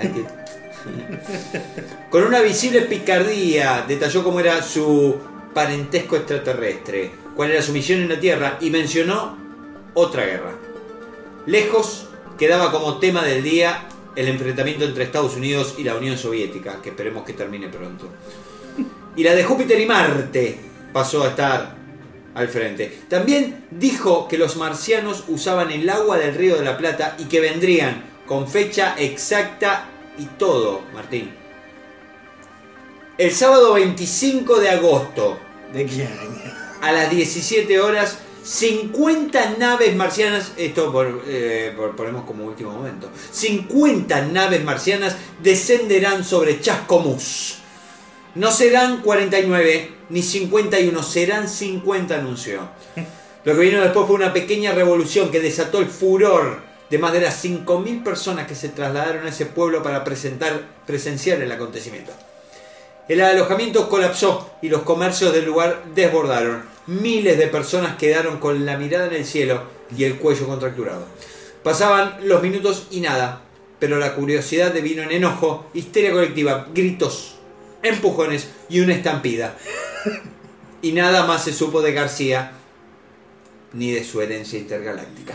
Con 2.10 2.24
una 2.24 2.40
visible 2.40 2.82
picardía, 2.82 3.86
detalló 3.88 4.22
cómo 4.22 4.40
era 4.40 4.62
su 4.62 5.16
parentesco 5.54 6.16
extraterrestre, 6.16 7.10
cuál 7.34 7.52
era 7.52 7.62
su 7.62 7.72
misión 7.72 8.00
en 8.00 8.10
la 8.10 8.20
Tierra 8.20 8.58
y 8.60 8.68
mencionó 8.68 9.38
otra 9.94 10.26
guerra. 10.26 10.52
Lejos 11.46 12.08
quedaba 12.38 12.70
como 12.70 12.98
tema 12.98 13.22
del 13.22 13.42
día 13.42 13.88
el 14.16 14.28
enfrentamiento 14.28 14.84
entre 14.84 15.04
Estados 15.04 15.36
Unidos 15.36 15.74
y 15.78 15.84
la 15.84 15.94
Unión 15.96 16.18
Soviética, 16.18 16.80
que 16.82 16.90
esperemos 16.90 17.24
que 17.24 17.32
termine 17.32 17.68
pronto. 17.68 18.08
Y 19.16 19.22
la 19.22 19.34
de 19.34 19.44
Júpiter 19.44 19.80
y 19.80 19.86
Marte 19.86 20.58
pasó 20.92 21.24
a 21.24 21.28
estar 21.28 21.74
al 22.34 22.48
frente. 22.48 23.02
También 23.08 23.66
dijo 23.70 24.28
que 24.28 24.38
los 24.38 24.56
marcianos 24.56 25.24
usaban 25.28 25.70
el 25.70 25.88
agua 25.88 26.16
del 26.18 26.34
río 26.34 26.56
de 26.56 26.64
la 26.64 26.76
Plata 26.78 27.16
y 27.18 27.24
que 27.24 27.40
vendrían 27.40 28.04
con 28.26 28.48
fecha 28.48 28.94
exacta 28.98 29.86
y 30.18 30.24
todo, 30.38 30.82
Martín. 30.94 31.32
El 33.18 33.32
sábado 33.32 33.74
25 33.74 34.60
de 34.60 34.70
agosto, 34.70 35.38
¿De 35.72 35.84
qué 35.86 36.02
año? 36.04 36.54
a 36.80 36.92
las 36.92 37.10
17 37.10 37.80
horas, 37.80 38.18
50 38.42 39.56
naves 39.58 39.94
marcianas, 39.96 40.52
esto 40.56 40.90
por, 40.92 41.22
eh, 41.26 41.72
por- 41.76 41.94
ponemos 41.96 42.24
como 42.24 42.44
último 42.44 42.72
momento, 42.72 43.08
50 43.32 44.22
naves 44.26 44.64
marcianas 44.64 45.16
descenderán 45.42 46.24
sobre 46.24 46.60
Chascomús. 46.60 47.58
No 48.34 48.50
serán 48.52 49.02
49 49.02 49.92
ni 50.10 50.22
51, 50.22 51.02
serán 51.02 51.48
50, 51.48 52.16
anunció. 52.16 52.60
Lo 53.44 53.54
que 53.54 53.60
vino 53.60 53.80
después 53.80 54.06
fue 54.06 54.16
una 54.16 54.32
pequeña 54.32 54.72
revolución 54.72 55.30
que 55.30 55.40
desató 55.40 55.78
el 55.78 55.86
furor 55.86 56.60
de 56.90 56.98
más 56.98 57.12
de 57.12 57.20
las 57.20 57.42
5.000 57.44 58.02
personas 58.02 58.46
que 58.46 58.54
se 58.54 58.68
trasladaron 58.68 59.26
a 59.26 59.30
ese 59.30 59.46
pueblo 59.46 59.82
para 59.82 60.04
presentar, 60.04 60.62
presenciar 60.86 61.40
el 61.40 61.50
acontecimiento. 61.52 62.12
El 63.08 63.20
alojamiento 63.20 63.88
colapsó 63.88 64.50
y 64.62 64.68
los 64.68 64.82
comercios 64.82 65.32
del 65.32 65.44
lugar 65.44 65.82
desbordaron. 65.94 66.69
Miles 66.86 67.38
de 67.38 67.46
personas 67.46 67.96
quedaron 67.96 68.38
con 68.38 68.66
la 68.66 68.76
mirada 68.76 69.06
en 69.06 69.14
el 69.14 69.24
cielo 69.24 69.64
y 69.96 70.04
el 70.04 70.16
cuello 70.16 70.46
contracturado. 70.46 71.06
Pasaban 71.62 72.16
los 72.22 72.42
minutos 72.42 72.86
y 72.90 73.00
nada, 73.00 73.42
pero 73.78 73.98
la 73.98 74.14
curiosidad 74.14 74.72
devino 74.72 75.02
en 75.02 75.12
enojo, 75.12 75.66
histeria 75.74 76.12
colectiva, 76.12 76.68
gritos, 76.74 77.36
empujones 77.82 78.48
y 78.68 78.80
una 78.80 78.94
estampida. 78.94 79.56
Y 80.82 80.92
nada 80.92 81.26
más 81.26 81.44
se 81.44 81.52
supo 81.52 81.82
de 81.82 81.92
García 81.92 82.52
ni 83.72 83.92
de 83.92 84.04
su 84.04 84.20
herencia 84.20 84.58
intergaláctica. 84.58 85.34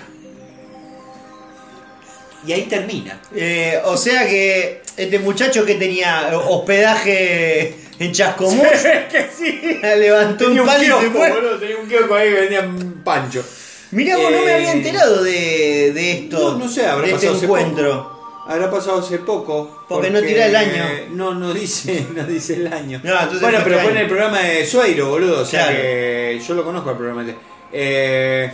Y 2.45 2.51
ahí 2.53 2.63
termina. 2.63 3.21
Eh, 3.35 3.79
o 3.85 3.97
sea 3.97 4.27
que 4.27 4.81
este 4.97 5.19
muchacho 5.19 5.65
que 5.65 5.75
tenía 5.75 6.37
hospedaje 6.37 7.75
en 7.99 8.11
Chascomús 8.11 8.67
que 9.11 9.29
sí. 9.37 9.79
levantó 9.81 10.45
Tenía 10.45 10.61
un 10.61 10.67
pan 10.67 10.77
y 10.81 10.85
se 10.85 10.91
kiosco, 10.91 11.11
fue. 11.11 11.31
boludo, 11.31 11.57
tenía 11.57 11.77
un 11.77 11.87
kiosco 11.87 12.15
ahí 12.15 12.29
que 12.29 12.39
vendían 12.41 13.01
pancho. 13.03 13.43
Mirá, 13.91 14.17
vos 14.17 14.31
no 14.31 14.41
me 14.41 14.51
Eh, 14.51 14.55
había 14.55 14.71
enterado 14.73 15.23
de, 15.23 15.91
de 15.93 16.11
esto. 16.11 16.51
No, 16.53 16.57
no 16.65 16.69
sé, 16.69 16.85
habrá 16.85 17.07
de 17.07 17.13
este 17.13 17.27
pasado 17.27 17.35
hace 17.37 17.45
encuentro. 17.45 18.15
Habrá 18.47 18.69
pasado 18.69 18.99
hace 18.99 19.19
poco. 19.19 19.85
Porque 19.87 20.09
no 20.11 20.21
tira 20.21 20.45
el 20.47 20.55
año. 20.55 20.83
No, 21.11 21.33
no 21.33 21.53
dice, 21.53 22.05
no 22.15 22.23
dice 22.25 22.55
el 22.55 22.71
año. 22.71 22.99
No, 23.03 23.13
bueno, 23.41 23.59
pero 23.63 23.75
este 23.77 23.83
fue 23.83 23.91
en 23.91 23.97
el 23.97 24.07
programa 24.07 24.39
de 24.39 24.65
Sueiro, 24.65 25.09
boludo. 25.09 25.41
O 25.41 25.45
sea 25.45 25.67
Claro. 25.67 25.81
que 25.81 26.41
yo 26.47 26.53
lo 26.55 26.63
conozco 26.63 26.91
el 26.91 26.97
programa. 26.97 27.23
de- 27.23 27.35
Eh, 27.71 28.51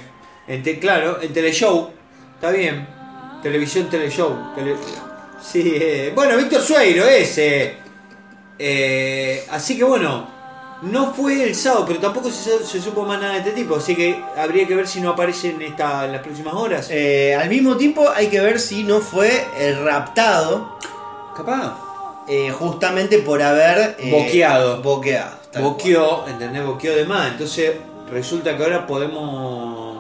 en 0.48 0.64
te- 0.64 0.80
claro, 0.80 1.20
en 1.22 1.34
Teleshow. 1.34 1.90
Está 2.36 2.52
bien. 2.52 2.88
Televisión 3.42 3.90
Teleshow. 3.90 4.54
Tele- 4.56 4.76
sí, 5.42 5.74
eh, 5.76 6.12
bueno, 6.14 6.38
Víctor 6.38 6.62
Sueiro 6.62 7.06
ese. 7.06 7.76
Eh, 8.64 9.44
así 9.50 9.76
que 9.76 9.84
bueno, 9.84 10.28
no 10.84 11.14
fue 11.14 11.44
el 11.44 11.56
sábado, 11.56 11.86
pero 11.88 12.00
tampoco 12.00 12.30
se, 12.30 12.64
se 12.64 12.80
supo 12.82 13.04
más 13.04 13.20
nada 13.20 13.34
de 13.34 13.40
este 13.40 13.52
tipo. 13.52 13.76
Así 13.76 13.96
que 13.96 14.22
habría 14.38 14.68
que 14.68 14.76
ver 14.76 14.88
si 14.88 15.02
no 15.02 15.10
aparece 15.12 15.50
en, 15.50 15.62
esta, 15.64 16.06
en 16.06 16.12
las 16.12 16.22
próximas 16.22 16.54
horas. 16.54 16.88
Eh, 16.92 17.36
al 17.36 17.50
mismo 17.50 17.76
tiempo 17.78 18.08
hay 18.16 18.28
que 18.28 18.40
ver 18.40 18.60
si 18.60 18.84
no 18.84 19.00
fue 19.00 19.30
eh, 19.58 19.74
raptado 19.84 20.78
Capaz. 21.36 21.74
eh, 22.28 22.52
justamente 22.52 23.20
por 23.20 23.42
haber 23.42 23.98
Boqueado. 24.12 24.82
Boqueado. 24.82 25.38
Boqueó, 25.60 26.28
¿entendés? 26.28 26.64
Boqueó 26.66 26.96
de 26.96 27.06
más. 27.06 27.32
Entonces 27.32 27.72
resulta 28.12 28.56
que 28.56 28.64
ahora 28.64 28.86
podemos... 28.88 29.91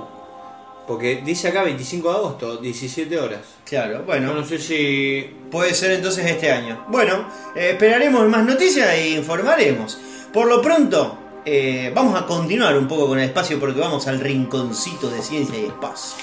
Porque 0.91 1.21
dice 1.23 1.47
acá 1.47 1.63
25 1.63 2.09
de 2.09 2.15
agosto, 2.17 2.57
17 2.57 3.17
horas. 3.17 3.39
Claro, 3.63 3.99
No, 3.99 4.03
bueno, 4.03 4.33
no 4.33 4.43
sé 4.45 4.59
si... 4.59 5.21
puede 5.49 5.73
ser 5.73 5.91
entonces 5.91 6.25
este 6.25 6.51
año. 6.51 6.83
Bueno, 6.89 7.29
eh, 7.55 7.69
esperaremos 7.71 8.27
más 8.27 8.43
noticias 8.43 8.89
e 8.89 9.11
informaremos. 9.11 9.97
Por 10.33 10.47
lo 10.47 10.61
pronto, 10.61 11.17
eh, 11.45 11.93
vamos 11.95 12.21
a 12.21 12.25
continuar 12.25 12.77
un 12.77 12.89
poco 12.89 13.07
con 13.07 13.19
el 13.19 13.23
espacio 13.29 13.57
porque 13.57 13.79
vamos 13.79 14.05
al 14.07 14.19
rinconcito 14.19 15.09
de 15.09 15.21
ciencia 15.21 15.57
y 15.57 15.67
espacio. 15.67 16.17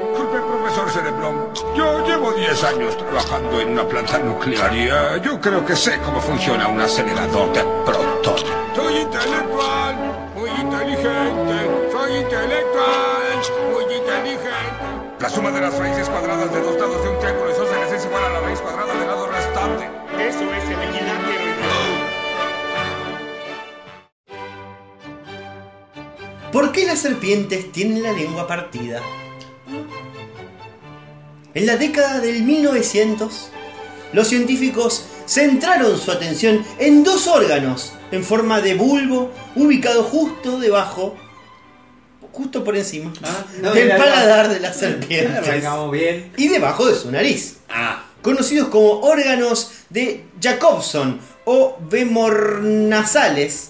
Disculpe, 0.00 0.38
profesor 0.40 0.90
Cerebrón. 0.90 1.54
Yo 1.76 2.04
llevo 2.04 2.32
10 2.32 2.64
años 2.64 2.96
trabajando 2.96 3.60
en 3.60 3.68
una 3.68 3.86
planta 3.86 4.18
nuclear 4.18 4.74
y 4.74 4.88
yo 5.24 5.40
creo 5.40 5.64
que 5.64 5.76
sé 5.76 6.00
cómo 6.04 6.20
funciona 6.20 6.66
un 6.66 6.80
acelerador 6.80 7.52
de 7.52 7.62
protones. 7.86 8.44
Soy 8.74 8.96
intelectual, 8.96 10.30
muy 10.34 10.50
inteligente. 10.50 11.71
La 15.20 15.30
suma 15.30 15.50
de 15.50 15.60
las 15.60 15.78
raíces 15.78 16.08
cuadradas 16.08 16.52
de 16.52 16.60
dos 16.60 16.78
lados 16.80 17.04
de 17.04 17.10
un 17.10 17.18
triángulo 17.20 17.50
isósceles 17.50 17.92
es 17.92 18.04
igual 18.06 18.24
a 18.24 18.30
la 18.30 18.40
raíz 18.40 18.60
cuadrada 18.60 18.94
del 18.94 19.06
lado 19.06 19.26
restante. 19.26 19.84
Eso 20.18 20.52
es 20.52 20.64
el 20.64 20.82
equilátero. 20.88 21.42
¿Por 26.52 26.72
qué 26.72 26.84
las 26.86 26.98
serpientes 26.98 27.72
tienen 27.72 28.02
la 28.02 28.12
lengua 28.12 28.46
partida? 28.46 29.00
En 31.54 31.66
la 31.66 31.76
década 31.76 32.20
del 32.20 32.42
1900, 32.42 33.50
los 34.12 34.28
científicos 34.28 35.04
centraron 35.26 35.98
su 35.98 36.10
atención 36.10 36.64
en 36.78 37.04
dos 37.04 37.26
órganos 37.26 37.92
en 38.10 38.24
forma 38.24 38.60
de 38.60 38.74
bulbo 38.74 39.30
ubicados 39.54 40.06
justo 40.06 40.58
debajo, 40.58 41.14
justo 42.32 42.64
por 42.64 42.76
encima 42.76 43.12
Ah, 43.22 43.44
no, 43.60 43.72
del 43.72 43.88
paladar 43.96 44.48
de 44.48 44.60
las 44.60 44.76
serpientes 44.78 45.62
bien. 45.92 46.32
y 46.36 46.48
debajo 46.48 46.86
de 46.86 46.94
su 46.94 47.10
nariz 47.10 47.56
Ah, 47.68 48.04
conocidos 48.22 48.68
como 48.68 49.00
órganos 49.00 49.70
de 49.90 50.24
Jacobson 50.40 51.20
o 51.44 51.76
bemornasales. 51.90 53.68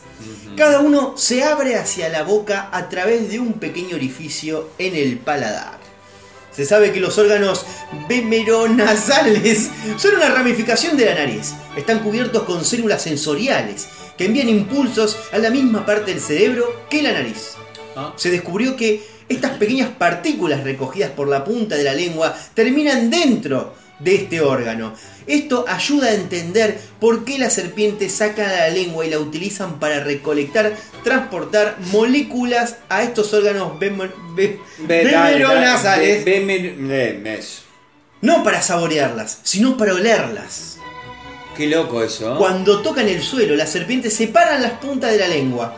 Cada 0.57 0.81
uno 0.81 1.15
se 1.17 1.43
abre 1.43 1.77
hacia 1.77 2.09
la 2.09 2.23
boca 2.23 2.69
a 2.73 2.89
través 2.89 3.31
de 3.31 3.41
un 3.41 3.55
pequeño 3.55 3.97
orificio 3.97 4.69
en 4.79 4.95
el 4.95 5.19
paladar. 5.19 5.81
Se 6.55 6.67
sabe 6.67 6.93
que 6.93 7.01
los 7.01 7.17
órganos 7.17 7.65
bemeronasales 8.09 9.71
son 9.97 10.17
una 10.17 10.29
ramificación 10.29 10.97
de 10.99 11.07
la 11.07 11.15
nariz. 11.15 11.55
Están 11.77 12.01
cubiertos 12.01 12.43
con 12.43 12.63
células 12.65 13.03
sensoriales 13.03 13.87
que 14.19 14.27
envían 14.27 14.51
impulsos 14.51 15.17
a 15.33 15.39
la 15.39 15.49
misma 15.51 15.87
parte 15.87 16.13
del 16.13 16.21
cerebro 16.21 16.85
que 16.91 17.03
la 17.03 17.13
nariz. 17.13 17.53
Ah. 17.97 18.13
Se 18.17 18.31
descubrió 18.31 18.77
que 18.77 19.03
estas 19.29 19.53
pequeñas 19.53 19.91
partículas 19.91 20.65
recogidas 20.65 21.11
por 21.11 21.29
la 21.29 21.45
punta 21.45 21.77
de 21.77 21.85
la 21.85 21.95
lengua 21.95 22.37
terminan 22.55 23.11
dentro 23.11 23.75
de 23.99 24.17
este 24.17 24.41
órgano. 24.41 24.95
Esto 25.27 25.65
ayuda 25.69 26.09
a 26.09 26.15
entender 26.15 26.79
por 26.99 27.25
qué 27.25 27.39
las 27.39 27.55
serpientes 27.55 28.13
sacan 28.13 28.49
la 28.49 28.69
lengua 28.69 29.07
y 29.07 29.11
la 29.11 29.19
utilizan 29.19 29.79
para 29.79 30.01
recolectar, 30.01 30.75
transportar 31.05 31.77
moléculas 31.93 32.77
a 32.89 33.03
estos 33.05 33.33
órganos 33.33 33.79
eso. 37.27 37.63
No 38.21 38.43
para 38.45 38.63
saborearlas, 38.63 39.41
sino 39.43 39.77
para 39.77 39.95
olerlas. 39.95 40.79
Qué 41.57 41.67
loco 41.67 42.03
eso. 42.03 42.31
¿no? 42.31 42.39
Cuando 42.39 42.83
tocan 42.83 43.09
el 43.09 43.23
suelo, 43.23 43.55
las 43.57 43.71
serpientes 43.71 44.15
separan 44.15 44.63
las 44.63 44.73
puntas 44.73 45.13
de 45.13 45.19
la 45.19 45.29
lengua 45.29 45.77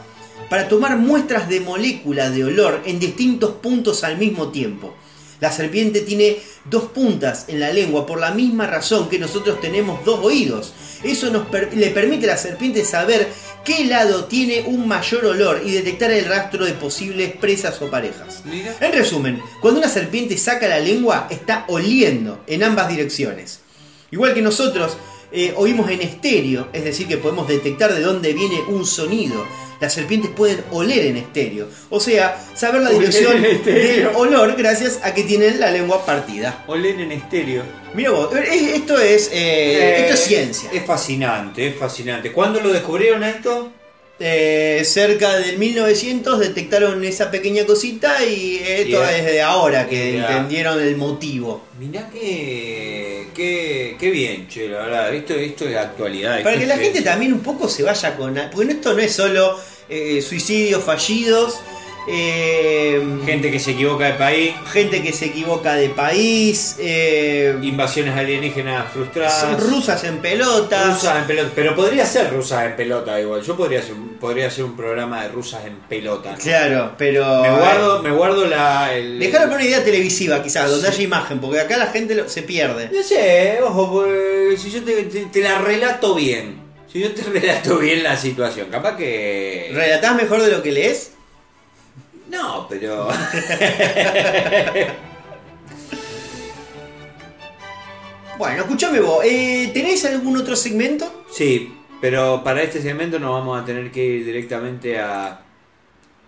para 0.49 0.69
tomar 0.69 0.97
muestras 0.99 1.49
de 1.49 1.61
molécula 1.61 2.31
de 2.31 2.45
olor 2.45 2.83
en 2.85 2.99
distintos 2.99 3.53
puntos 3.63 4.05
al 4.05 4.19
mismo 4.19 4.49
tiempo. 4.49 4.95
La 5.41 5.51
serpiente 5.53 6.01
tiene 6.01 6.39
dos 6.71 6.85
puntas 6.85 7.47
en 7.49 7.61
la 7.61 7.73
lengua 7.73 8.07
por 8.07 8.19
la 8.21 8.31
misma 8.31 8.67
razón 8.67 9.09
que 9.09 9.19
nosotros 9.19 9.61
tenemos 9.61 10.03
dos 10.05 10.21
oídos. 10.23 10.73
Eso 11.03 11.29
nos 11.31 11.47
per- 11.49 11.77
le 11.77 11.91
permite 11.91 12.25
a 12.27 12.35
la 12.35 12.37
serpiente 12.39 12.85
saber 12.85 13.29
qué 13.65 13.85
lado 13.85 14.25
tiene 14.25 14.63
un 14.67 14.87
mayor 14.89 15.25
olor 15.27 15.61
y 15.67 15.73
detectar 15.73 16.11
el 16.13 16.25
rastro 16.27 16.65
de 16.65 16.73
posibles 16.73 17.33
presas 17.37 17.83
o 17.83 17.91
parejas. 17.91 18.43
Mira. 18.45 18.75
En 18.81 18.93
resumen, 18.93 19.43
cuando 19.61 19.81
una 19.81 19.89
serpiente 19.91 20.39
saca 20.39 20.67
la 20.69 20.79
lengua, 20.79 21.27
está 21.31 21.65
oliendo 21.69 22.43
en 22.47 22.63
ambas 22.63 22.89
direcciones. 22.89 23.61
Igual 24.11 24.33
que 24.33 24.41
nosotros 24.43 24.97
eh, 25.33 25.53
oímos 25.57 25.91
en 25.91 26.01
estéreo, 26.01 26.69
es 26.73 26.85
decir, 26.85 27.09
que 27.09 27.19
podemos 27.19 27.49
detectar 27.49 27.93
de 27.93 28.01
dónde 28.01 28.33
viene 28.33 28.63
un 28.69 28.87
sonido. 28.87 29.45
Las 29.85 29.93
serpientes 29.93 30.31
pueden 30.31 30.65
oler 30.71 31.05
en 31.05 31.19
estéreo, 31.19 31.69
o 31.91 32.01
sea, 32.01 32.43
saber 32.55 32.81
la 32.81 32.89
dirección 32.89 33.43
del 33.43 34.07
olor 34.15 34.57
gracias 34.57 34.99
a 35.03 35.13
que 35.13 35.25
tienen 35.25 35.61
la 35.61 35.71
lengua 35.71 36.07
partida. 36.07 36.65
Oler 36.67 36.99
en 37.01 37.13
estéreo. 37.13 37.63
Mira 37.93 38.13
vos, 38.13 38.35
eh, 38.35 38.77
esto 38.77 38.99
es, 38.99 39.29
eh, 39.31 40.01
esto 40.01 40.15
es 40.15 40.21
ciencia. 40.21 40.71
Es 40.73 40.87
fascinante, 40.87 41.67
es 41.67 41.77
fascinante. 41.77 42.33
¿Cuándo 42.33 42.63
lo 42.63 42.73
descubrieron 42.73 43.25
esto? 43.25 43.73
Eh, 44.21 44.83
cerca 44.85 45.37
del 45.39 45.59
1900 45.59 46.39
detectaron 46.39 47.03
esa 47.05 47.33
pequeña 47.33 47.67
cosita 47.67 48.25
y 48.25 48.63
esto 48.65 49.05
es 49.05 49.25
de 49.25 49.43
ahora 49.43 49.89
que 49.89 50.19
entendieron 50.19 50.81
el 50.81 50.97
motivo. 50.97 51.65
Mirá 51.81 52.09
que, 52.11 53.27
que, 53.35 53.97
qué 53.99 54.11
bien, 54.11 54.47
che, 54.47 54.69
la 54.69 54.79
verdad. 54.79 55.13
Esto, 55.13 55.35
esto 55.35 55.69
es 55.69 55.77
actualidad. 55.77 56.45
Para 56.45 56.57
que 56.57 56.67
la 56.67 56.79
gente 56.79 57.03
también 57.03 57.33
un 57.33 57.41
poco 57.41 57.69
se 57.69 57.83
vaya 57.83 58.17
con... 58.17 58.41
Porque 58.53 58.73
esto 58.73 58.95
no 58.95 59.01
es 59.01 59.13
solo 59.13 59.59
eh, 59.89 60.23
suicidios 60.23 60.83
fallidos, 60.83 61.59
eh, 62.07 63.03
Gente 63.25 63.51
que 63.51 63.59
se 63.59 63.71
equivoca 63.71 64.05
de 64.07 64.13
país, 64.15 64.53
gente 64.71 65.03
que 65.03 65.13
se 65.13 65.27
equivoca 65.27 65.75
de 65.75 65.89
país, 65.89 66.77
eh, 66.79 67.57
invasiones 67.63 68.15
alienígenas 68.17 68.93
frustradas. 68.93 69.63
rusas 69.63 70.05
en 70.05 70.19
pelotas. 70.19 70.87
Rusas 70.97 71.19
en 71.21 71.25
pelota. 71.27 71.51
Pero 71.55 71.75
podría 71.75 72.05
ser 72.05 72.31
rusas 72.31 72.67
en 72.67 72.77
pelota 72.77 73.19
igual. 73.19 73.41
Yo 73.43 73.57
podría 73.57 73.79
hacer, 73.81 73.95
podría 74.21 74.49
hacer 74.49 74.65
un 74.65 74.77
programa 74.77 75.23
de 75.23 75.29
rusas 75.31 75.65
en 75.65 75.77
pelota. 75.89 76.35
Claro, 76.35 76.93
pero... 76.99 77.41
Me 77.43 77.51
guardo, 77.51 78.03
me 78.03 78.11
guardo 78.11 78.45
la. 78.47 78.95
El, 78.95 79.23
una 79.47 79.65
idea 79.65 79.83
televisiva 79.83 80.43
quizás, 80.43 80.71
donde 80.71 80.89
haya 80.89 81.03
imagen, 81.03 81.41
porque 81.41 81.61
acá 81.61 81.79
la 81.79 81.87
gente 81.87 82.15
lo- 82.15 82.29
se 82.29 82.43
pierde. 82.43 82.91
No 82.93 83.03
sé, 83.03 83.59
ojo, 83.63 84.05
si 84.59 84.71
yo 84.71 84.83
te, 84.85 85.05
te- 85.05 85.27
te 85.27 85.41
la 85.41 85.59
relato 85.59 86.15
bien. 86.15 86.64
Si 86.95 87.01
yo 87.01 87.13
te 87.13 87.23
relato 87.41 87.79
bien 87.79 88.05
la 88.05 88.17
situación, 88.17 88.69
capaz 88.71 88.97
que. 88.97 89.73
¿Relatás 89.75 90.15
mejor 90.15 90.41
de 90.41 90.53
lo 90.53 90.63
que 90.63 90.73
lees? 90.73 91.13
No, 92.31 92.67
pero. 92.69 93.09
Bueno, 98.37 98.63
escúchame 98.63 98.99
vos, 98.99 99.25
eh, 99.25 99.71
¿tenés 99.73 100.05
algún 100.07 100.37
otro 100.37 100.57
segmento? 100.57 101.25
sí, 101.31 101.73
pero 102.01 102.43
para 102.43 102.63
este 102.63 102.83
segmento 102.83 103.21
nos 103.21 103.31
vamos 103.31 103.63
a 103.63 103.65
tener 103.65 103.93
que 103.93 104.05
ir 104.05 104.25
directamente 104.25 104.99
a 104.99 105.41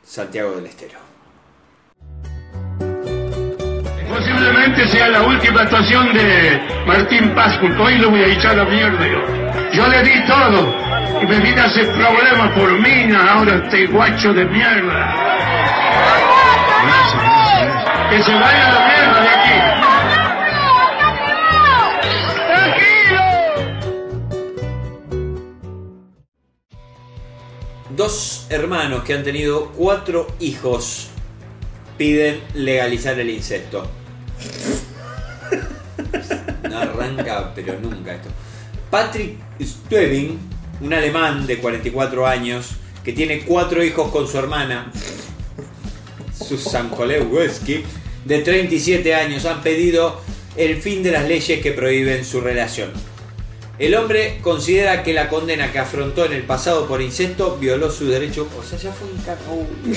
Santiago 0.04 0.52
del 0.52 0.66
Estero. 0.66 1.00
Posiblemente 4.08 4.88
sea 4.88 5.08
la 5.08 5.24
última 5.24 5.62
actuación 5.62 6.14
de 6.14 6.60
Martín 6.86 7.34
Pásculo. 7.34 7.82
Hoy 7.82 7.98
lo 7.98 8.10
voy 8.10 8.20
a 8.20 8.28
echar 8.28 8.52
a 8.52 8.62
la 8.62 8.64
mierda 8.66 9.45
yo. 9.76 9.86
Le 9.88 10.02
di 10.02 10.24
todo 10.26 10.74
y 11.20 11.26
me 11.26 11.38
vine 11.40 11.60
a 11.60 11.64
hacer 11.64 11.86
problemas 11.92 12.52
por 12.52 12.72
mina. 12.80 13.34
Ahora 13.34 13.62
este 13.64 13.86
guacho 13.86 14.32
de 14.32 14.44
mierda. 14.46 15.14
Que 18.10 18.22
se 18.22 18.34
vaya 18.34 18.72
la 18.72 18.86
mierda 18.86 19.20
de 19.20 19.28
aquí. 19.28 19.56
Dos 27.90 28.46
hermanos 28.50 29.04
que 29.04 29.14
han 29.14 29.24
tenido 29.24 29.72
cuatro 29.72 30.26
hijos 30.38 31.10
piden 31.96 32.40
legalizar 32.54 33.18
el 33.18 33.30
incesto. 33.30 33.90
No 36.68 36.78
arranca, 36.78 37.52
pero 37.54 37.80
nunca 37.80 38.14
esto. 38.14 38.28
Patrick 38.96 39.36
Stevin, 39.60 40.38
un 40.80 40.94
alemán 40.94 41.46
de 41.46 41.58
44 41.58 42.26
años, 42.26 42.76
que 43.04 43.12
tiene 43.12 43.40
cuatro 43.40 43.84
hijos 43.84 44.10
con 44.10 44.26
su 44.26 44.38
hermana, 44.38 44.90
Susan 46.32 46.88
Kolewski, 46.88 47.84
de 48.24 48.38
37 48.38 49.14
años, 49.14 49.44
han 49.44 49.60
pedido 49.60 50.18
el 50.56 50.80
fin 50.80 51.02
de 51.02 51.10
las 51.10 51.28
leyes 51.28 51.60
que 51.60 51.72
prohíben 51.72 52.24
su 52.24 52.40
relación. 52.40 52.90
El 53.78 53.94
hombre 53.96 54.38
considera 54.40 55.02
que 55.02 55.12
la 55.12 55.28
condena 55.28 55.70
que 55.72 55.78
afrontó 55.78 56.24
en 56.24 56.32
el 56.32 56.44
pasado 56.44 56.88
por 56.88 57.02
incesto 57.02 57.58
violó 57.60 57.90
su 57.90 58.06
derecho. 58.06 58.48
O 58.58 58.62
sea, 58.62 58.78
ya 58.78 58.92
fue 58.92 59.08
un. 59.08 59.94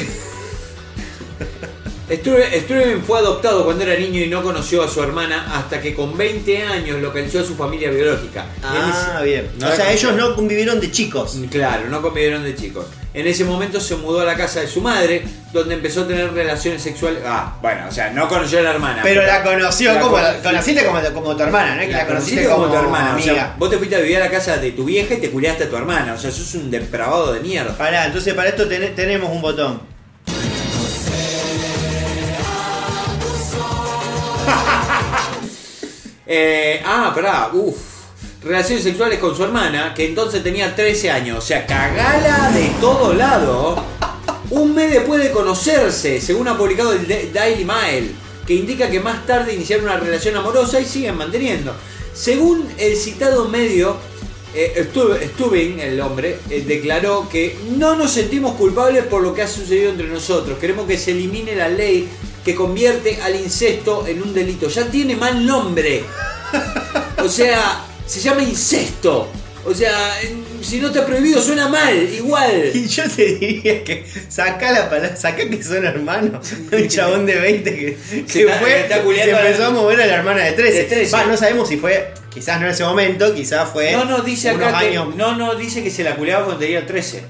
Struven 2.11 3.03
fue 3.03 3.19
adoptado 3.19 3.63
cuando 3.65 3.83
era 3.83 3.95
niño 3.99 4.19
y 4.21 4.27
no 4.27 4.41
conoció 4.41 4.83
a 4.83 4.87
su 4.87 5.01
hermana 5.03 5.45
hasta 5.57 5.79
que 5.79 5.93
con 5.93 6.17
20 6.17 6.63
años 6.63 7.01
localizó 7.01 7.39
a 7.39 7.43
su 7.43 7.55
familia 7.55 7.91
biológica. 7.91 8.45
Ah, 8.63 9.17
ese- 9.19 9.25
bien. 9.25 9.51
No 9.59 9.67
o 9.67 9.69
la 9.69 9.75
sea, 9.75 9.91
ellos 9.91 10.15
no 10.15 10.35
convivieron 10.35 10.79
de 10.79 10.91
chicos. 10.91 11.37
Claro, 11.51 11.87
no 11.89 12.01
convivieron 12.01 12.43
de 12.43 12.55
chicos. 12.55 12.85
En 13.13 13.25
ese 13.27 13.43
momento 13.43 13.79
se 13.79 13.95
mudó 13.95 14.21
a 14.21 14.25
la 14.25 14.35
casa 14.35 14.59
de 14.61 14.67
su 14.67 14.81
madre, 14.81 15.23
donde 15.51 15.73
empezó 15.75 16.01
a 16.01 16.07
tener 16.07 16.31
relaciones 16.33 16.81
sexuales. 16.81 17.21
Ah, 17.25 17.57
bueno, 17.61 17.85
o 17.89 17.91
sea, 17.91 18.11
no 18.11 18.27
conoció 18.27 18.59
a 18.59 18.61
la 18.63 18.71
hermana. 18.71 19.01
Pero 19.03 19.23
la 19.25 19.43
conoció 19.43 19.93
La 19.93 19.99
como, 19.99 20.11
con- 20.13 20.21
la 20.23 20.37
conociste 20.41 20.85
como, 20.85 21.01
como 21.13 21.35
tu 21.35 21.43
hermana, 21.43 21.75
¿no 21.75 21.81
es 21.81 21.87
que 21.87 21.93
la, 21.93 22.05
conociste 22.07 22.45
como, 22.47 22.67
tu 22.67 22.75
hermana. 22.75 23.09
O 23.09 23.13
amiga? 23.13 23.33
sea, 23.33 23.55
vos 23.57 23.69
te 23.69 23.77
fuiste 23.77 23.95
a 23.95 23.99
vivir 23.99 24.17
a 24.17 24.21
la 24.21 24.29
casa 24.31 24.57
de 24.57 24.71
tu 24.71 24.85
vieja 24.85 25.15
y 25.15 25.17
te 25.17 25.29
culiaste 25.31 25.63
a 25.65 25.69
tu 25.69 25.75
hermana. 25.75 26.13
O 26.13 26.17
sea, 26.17 26.31
sos 26.31 26.53
un 26.55 26.69
depravado 26.69 27.33
de 27.33 27.39
mierda. 27.39 27.75
Pará, 27.77 28.05
entonces 28.05 28.33
para 28.35 28.49
esto 28.49 28.67
ten- 28.67 28.95
tenemos 28.95 29.29
un 29.31 29.41
botón. 29.41 29.98
Eh, 36.31 36.81
ah, 36.85 37.11
pará, 37.15 37.49
uff. 37.53 37.77
Relaciones 38.43 38.83
sexuales 38.83 39.17
con 39.19 39.35
su 39.35 39.43
hermana, 39.43 39.93
que 39.95 40.05
entonces 40.05 40.43
tenía 40.43 40.75
13 40.75 41.09
años. 41.09 41.39
O 41.39 41.41
sea, 41.41 41.65
cagala 41.65 42.51
de 42.51 42.67
todo 42.79 43.13
lado. 43.13 43.83
Un 44.51 44.75
mes 44.75 44.91
después 44.91 45.23
de 45.23 45.31
conocerse, 45.31 46.21
según 46.21 46.47
ha 46.47 46.55
publicado 46.57 46.93
el 46.93 47.07
Da- 47.07 47.15
Daily 47.33 47.65
Mail, 47.65 48.15
que 48.45 48.53
indica 48.53 48.89
que 48.91 48.99
más 48.99 49.25
tarde 49.25 49.55
iniciaron 49.55 49.85
una 49.85 49.97
relación 49.97 50.35
amorosa 50.37 50.79
y 50.79 50.85
siguen 50.85 51.17
manteniendo. 51.17 51.73
Según 52.13 52.67
el 52.77 52.95
citado 52.95 53.47
medio, 53.47 53.97
eh, 54.53 54.87
Stu- 54.93 55.17
Stubing, 55.33 55.79
el 55.79 55.99
hombre, 55.99 56.37
eh, 56.51 56.63
declaró 56.65 57.27
que 57.27 57.57
no 57.75 57.95
nos 57.95 58.11
sentimos 58.11 58.53
culpables 58.55 59.03
por 59.05 59.21
lo 59.23 59.33
que 59.33 59.41
ha 59.41 59.47
sucedido 59.47 59.89
entre 59.89 60.07
nosotros. 60.07 60.59
Queremos 60.59 60.85
que 60.87 60.97
se 60.97 61.11
elimine 61.11 61.55
la 61.55 61.69
ley 61.69 62.07
que 62.43 62.55
convierte 62.55 63.19
al 63.21 63.35
incesto 63.35 64.05
en 64.07 64.21
un 64.21 64.33
delito. 64.33 64.67
Ya 64.69 64.85
tiene 64.85 65.15
mal 65.15 65.45
nombre. 65.45 66.03
O 67.23 67.29
sea, 67.29 67.83
se 68.05 68.19
llama 68.21 68.43
incesto. 68.43 69.29
O 69.65 69.73
sea, 69.73 69.91
si 70.61 70.79
no 70.79 70.87
está 70.87 71.05
prohibido 71.05 71.41
suena 71.41 71.67
mal, 71.67 71.95
igual. 72.13 72.71
Y 72.73 72.87
yo 72.87 73.03
te 73.09 73.35
diría 73.35 73.83
que 73.83 74.05
saca 74.29 74.71
la 74.71 74.89
palabra, 74.89 75.15
saca 75.17 75.47
que 75.49 75.61
son 75.61 75.85
hermanos. 75.85 76.47
Un 76.71 76.87
chabón 76.87 77.25
de 77.25 77.35
20 77.35 77.75
que, 77.75 77.97
que 78.25 78.41
está- 78.43 78.57
fue, 78.59 78.79
está 78.79 79.03
se 79.03 79.29
empezó 79.29 79.65
a 79.65 79.69
mover 79.71 80.01
a 80.01 80.05
la 80.07 80.15
hermana 80.15 80.43
de 80.45 80.53
13. 80.53 80.77
De 80.77 80.83
13. 80.85 81.11
Va, 81.11 81.25
no 81.25 81.35
sabemos 81.37 81.67
si 81.67 81.77
fue, 81.77 82.13
quizás 82.33 82.59
no 82.59 82.67
en 82.67 82.71
ese 82.71 82.83
momento, 82.85 83.35
quizás 83.35 83.69
fue 83.69 83.91
No, 83.91 84.05
no, 84.05 84.21
dice 84.21 84.53
unos 84.53 84.69
acá 84.69 84.79
que, 84.79 84.95
no, 84.95 85.35
no, 85.35 85.55
dice 85.55 85.83
que 85.83 85.91
se 85.91 86.03
la 86.03 86.15
culeaba 86.15 86.45
cuando 86.45 86.61
tenía 86.61 86.85
13. 86.85 87.21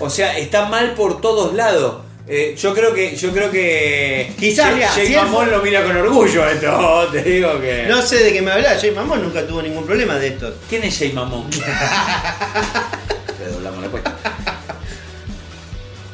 O 0.00 0.08
sea, 0.08 0.38
está 0.38 0.66
mal 0.66 0.94
por 0.94 1.20
todos 1.20 1.54
lados. 1.54 2.05
Eh, 2.28 2.56
yo 2.58 2.74
creo 2.74 2.92
que, 2.92 3.14
yo 3.14 3.32
creo 3.32 3.50
que 3.52 4.32
Quizás, 4.38 4.74
Jay- 4.94 5.06
si 5.06 5.14
Mamón 5.14 5.44
fue- 5.46 5.56
lo 5.56 5.62
mira 5.62 5.84
con 5.84 5.96
orgullo 5.96 6.44
esto, 6.48 7.08
te 7.12 7.22
digo 7.22 7.60
que. 7.60 7.86
No 7.88 8.02
sé 8.02 8.16
de 8.24 8.32
qué 8.32 8.42
me 8.42 8.50
hablas, 8.50 8.80
Jay 8.80 8.90
Mamón 8.90 9.22
nunca 9.22 9.46
tuvo 9.46 9.62
ningún 9.62 9.86
problema 9.86 10.16
de 10.16 10.28
esto. 10.28 10.52
¿Quién 10.68 10.82
es 10.84 10.98
Jay 10.98 11.12
Mamón? 11.12 11.48
Redoblamos 13.38 13.80
la 13.80 13.86
apuesta. 13.86 14.16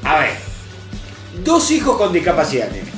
A 0.04 0.18
ver. 0.18 0.30
Dos 1.42 1.70
hijos 1.70 1.96
con 1.96 2.12
discapacidad 2.12 2.68
tiene. 2.68 2.90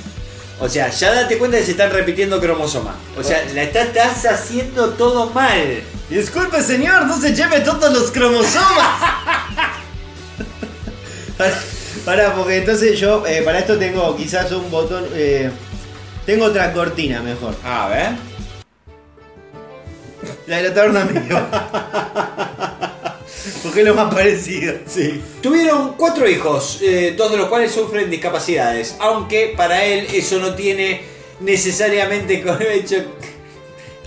O 0.61 0.69
sea, 0.69 0.89
ya 0.91 1.12
date 1.15 1.39
cuenta 1.39 1.57
que 1.59 1.65
se 1.65 1.70
están 1.73 1.91
repitiendo 1.93 2.41
cromosomas. 2.41 2.97
O 3.16 3.23
sea, 3.23 3.45
la 3.55 3.62
está- 3.62 3.82
estás 3.82 4.24
haciendo 4.27 4.91
todo 4.91 5.31
mal. 5.31 5.82
Disculpe 6.11 6.61
señor, 6.62 7.07
no 7.07 7.20
se 7.20 7.32
lleve 7.35 7.61
todos 7.61 7.93
los 7.93 8.11
cromosomas. 8.11 9.01
Pará, 12.05 12.35
porque 12.35 12.59
entonces 12.59 12.99
yo 12.99 13.27
eh, 13.27 13.41
para 13.43 13.61
esto 13.61 13.79
tengo 13.79 14.15
quizás 14.17 14.53
un 14.53 14.71
botón. 14.71 15.07
eh, 15.15 15.51
tengo 16.27 16.47
otra 16.47 16.73
cortina 16.73 17.23
mejor. 17.23 17.55
A 17.65 17.89
ver. 17.89 18.11
La 20.47 20.59
de 20.59 20.69
la 20.69 20.75
taberna 20.75 21.03
amigo. 21.03 21.39
porque 23.63 23.81
es 23.81 23.87
lo 23.87 23.95
más 23.95 24.15
parecido. 24.15 24.75
Sí. 24.87 25.23
Tuvieron 25.43 25.95
cuatro 25.95 26.29
hijos, 26.29 26.79
eh, 26.83 27.15
dos 27.17 27.31
de 27.31 27.39
los 27.39 27.49
cuales 27.49 27.73
sufren 27.73 28.11
discapacidades, 28.11 28.97
aunque 29.01 29.55
para 29.57 29.85
él 29.85 30.07
eso 30.13 30.39
no 30.39 30.55
tiene 30.55 31.03
necesariamente 31.41 32.43
con 32.43 32.61
hecho. 32.63 32.97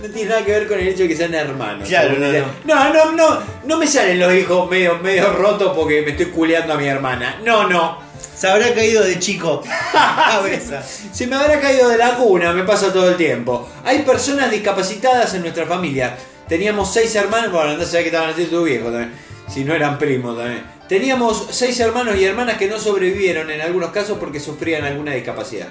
No 0.00 0.08
tiene 0.08 0.30
nada 0.30 0.44
que 0.44 0.52
ver 0.52 0.68
con 0.68 0.78
el 0.78 0.88
hecho 0.88 1.02
de 1.02 1.08
que 1.08 1.16
sean 1.16 1.34
hermanos. 1.34 1.88
Claro, 1.88 2.16
no, 2.18 2.32
no. 2.32 2.46
No, 2.64 2.92
no, 2.92 3.12
no, 3.12 3.42
no 3.64 3.78
me 3.78 3.86
salen 3.86 4.20
los 4.20 4.32
hijos 4.32 4.70
medio, 4.70 4.98
medio 4.98 5.32
rotos 5.32 5.72
porque 5.76 6.02
me 6.02 6.12
estoy 6.12 6.26
culeando 6.26 6.74
a 6.74 6.76
mi 6.76 6.86
hermana. 6.86 7.40
No, 7.44 7.66
no. 7.68 7.98
Se 8.36 8.46
habrá 8.46 8.72
caído 8.72 9.02
de 9.02 9.18
chico. 9.18 9.62
Cabeza. 9.92 10.80
Se 10.82 11.26
me 11.26 11.34
habrá 11.34 11.60
caído 11.60 11.88
de 11.88 11.98
la 11.98 12.14
cuna, 12.14 12.52
me 12.52 12.62
pasa 12.62 12.92
todo 12.92 13.08
el 13.08 13.16
tiempo. 13.16 13.68
Hay 13.84 14.02
personas 14.02 14.52
discapacitadas 14.52 15.34
en 15.34 15.42
nuestra 15.42 15.66
familia. 15.66 16.16
Teníamos 16.46 16.92
seis 16.92 17.14
hermanos, 17.16 17.50
bueno, 17.50 17.76
no 17.76 17.84
sé 17.84 17.98
qué 18.00 18.06
estaban 18.06 18.30
haciendo 18.30 18.58
tu 18.58 18.64
viejo 18.64 18.90
también. 18.90 19.12
Si 19.52 19.64
no 19.64 19.74
eran 19.74 19.98
primos 19.98 20.36
también. 20.36 20.62
Teníamos 20.88 21.48
seis 21.50 21.80
hermanos 21.80 22.16
y 22.16 22.24
hermanas 22.24 22.56
que 22.56 22.68
no 22.68 22.78
sobrevivieron 22.78 23.50
en 23.50 23.60
algunos 23.60 23.90
casos 23.90 24.16
porque 24.18 24.38
sufrían 24.38 24.84
alguna 24.84 25.12
discapacidad. 25.12 25.68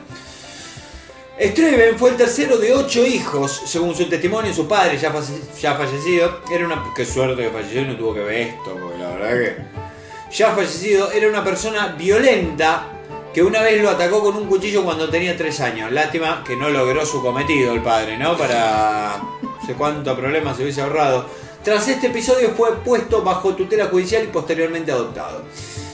Streven 1.40 1.98
fue 2.00 2.10
el 2.12 2.18
tercero 2.18 2.58
de 2.58 2.74
ocho 2.74 3.06
hijos, 3.06 3.62
según 3.66 3.96
su 3.96 4.06
testimonio, 4.10 4.52
su 4.54 4.68
padre 4.68 4.98
ya, 4.98 5.14
falle- 5.14 5.40
ya 5.62 5.76
fallecido. 5.76 6.42
Era 6.52 6.66
una. 6.66 6.84
Qué 6.96 7.06
suerte 7.06 7.44
que 7.44 7.50
falleció 7.50 7.82
y 7.82 7.86
no 7.86 7.96
tuvo 7.96 8.14
que 8.16 8.22
ver 8.22 8.42
esto, 8.50 8.76
porque 8.82 8.98
la 8.98 9.10
verdad 9.10 9.30
que. 9.40 10.36
Ya 10.36 10.52
fallecido, 10.56 11.12
era 11.12 11.28
una 11.30 11.44
persona 11.44 11.96
violenta 11.98 12.88
que 13.34 13.44
una 13.44 13.62
vez 13.62 13.82
lo 13.82 13.90
atacó 13.92 14.22
con 14.22 14.36
un 14.36 14.48
cuchillo 14.48 14.84
cuando 14.84 15.10
tenía 15.10 15.38
tres 15.38 15.60
años. 15.62 15.92
Lástima 15.92 16.44
que 16.46 16.56
no 16.56 16.70
logró 16.70 17.06
su 17.06 17.22
cometido 17.22 17.72
el 17.74 17.82
padre, 17.84 18.18
¿no? 18.18 18.36
Para. 18.36 19.18
No 19.44 19.66
sé 19.66 19.74
cuánto 19.74 20.16
problema 20.16 20.56
se 20.56 20.64
hubiese 20.64 20.82
ahorrado. 20.82 21.28
Tras 21.64 21.88
este 21.88 22.08
episodio 22.08 22.50
fue 22.58 22.78
puesto 22.78 23.22
bajo 23.22 23.54
tutela 23.54 23.86
judicial 23.88 24.24
y 24.24 24.28
posteriormente 24.28 24.92
adoptado. 24.92 25.44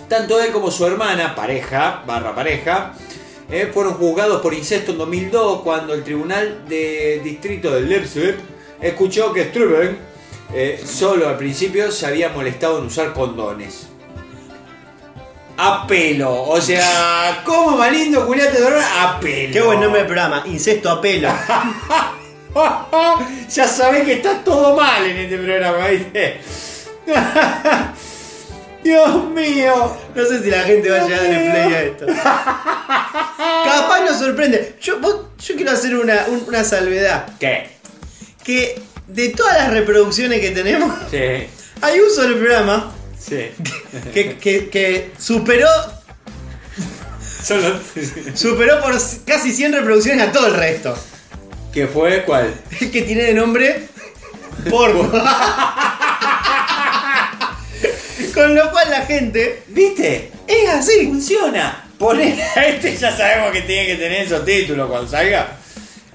Tanto 0.08 0.40
él 0.42 0.52
como 0.52 0.72
su 0.72 0.86
hermana, 0.86 1.36
pareja, 1.36 2.04
barra 2.06 2.34
pareja, 2.36 2.94
eh, 3.52 3.70
fueron 3.74 3.94
juzgados 3.94 4.42
por 4.42 4.54
incesto 4.54 4.92
en 4.92 4.98
2002 4.98 5.62
cuando 5.62 5.94
el 5.94 6.04
Tribunal 6.04 6.66
de 6.68 7.22
Distrito 7.24 7.72
de 7.72 7.82
Leipzig 7.82 8.36
escuchó 8.82 9.34
que 9.34 9.46
Struben 9.46 9.98
eh, 10.54 10.82
solo 10.86 11.28
al 11.28 11.38
principio 11.38 11.92
se 11.92 12.06
había 12.06 12.30
molestado 12.30 12.80
en 12.80 12.86
usar 12.86 13.14
condones. 13.14 13.88
A 15.58 15.86
pelo, 15.86 16.44
o 16.44 16.60
sea, 16.60 17.42
¿cómo 17.46 17.78
malindo 17.78 18.26
culiate 18.26 18.60
de? 18.60 18.82
A 18.82 19.20
pelo. 19.20 19.54
Qué 19.54 19.62
buen 19.62 19.80
nombre 19.80 20.00
del 20.00 20.08
programa, 20.08 20.44
Incesto 20.48 20.90
a 20.90 21.00
pelo. 21.00 21.30
ya 23.50 23.68
sabés 23.68 24.04
que 24.04 24.14
está 24.14 24.44
todo 24.44 24.76
mal 24.76 25.06
en 25.06 25.18
este 25.18 25.38
programa, 25.38 25.88
¿viste? 25.88 26.42
Dios 28.84 29.26
mío. 29.30 29.98
No 30.16 30.26
sé 30.26 30.44
si 30.44 30.50
la 30.50 30.62
gente 30.64 30.90
va 30.90 30.98
a 31.02 31.08
llegar 31.08 31.26
en 31.26 31.52
play 31.52 31.74
a 31.74 31.82
esto. 31.84 32.06
Capaz 33.66 34.02
nos 34.06 34.18
sorprende. 34.20 34.76
Yo, 34.82 35.00
vos- 35.00 35.26
yo 35.40 35.56
quiero 35.56 35.72
hacer 35.72 35.96
una, 35.96 36.26
un- 36.28 36.44
una 36.48 36.64
salvedad. 36.64 37.28
¿Qué? 37.40 37.70
Que 38.44 38.82
de 39.08 39.30
todas 39.30 39.58
las 39.58 39.72
reproducciones 39.72 40.40
que 40.42 40.52
tenemos, 40.52 40.94
Sí, 41.10 41.18
hay 41.82 42.00
un 42.00 42.10
solo 42.14 42.38
programa 42.38 42.92
sí. 43.20 43.50
que, 44.14 44.38
que- 44.38 44.70
que 44.70 45.12
superó, 45.18 45.68
Solo. 47.44 47.78
superó 48.36 48.82
por 48.82 48.94
casi 49.26 49.52
100 49.54 49.74
reproducciones 49.74 50.28
a 50.28 50.32
todo 50.32 50.48
el 50.48 50.54
resto. 50.54 50.98
¿Qué 51.74 51.88
fue? 51.88 52.24
¿Cuál? 52.24 52.54
El 52.80 52.92
que 52.92 53.02
tiene 53.02 53.24
de 53.24 53.34
nombre 53.34 53.88
Porno. 54.70 55.12
Con 58.34 58.56
lo 58.56 58.72
cual 58.72 58.90
la 58.90 59.02
gente 59.02 59.64
¿Viste? 59.68 60.32
es 60.48 60.70
así. 60.70 61.08
Funciona. 61.08 61.80
Poner 61.98 62.40
a 62.56 62.66
este 62.68 62.96
ya 62.98 63.16
sabemos 63.16 63.52
que 63.52 63.62
tiene 63.62 63.88
que 63.88 63.96
tener 63.96 64.26
esos 64.26 64.44
títulos 64.44 64.90
cuando 64.90 65.10
salga. 65.10 65.58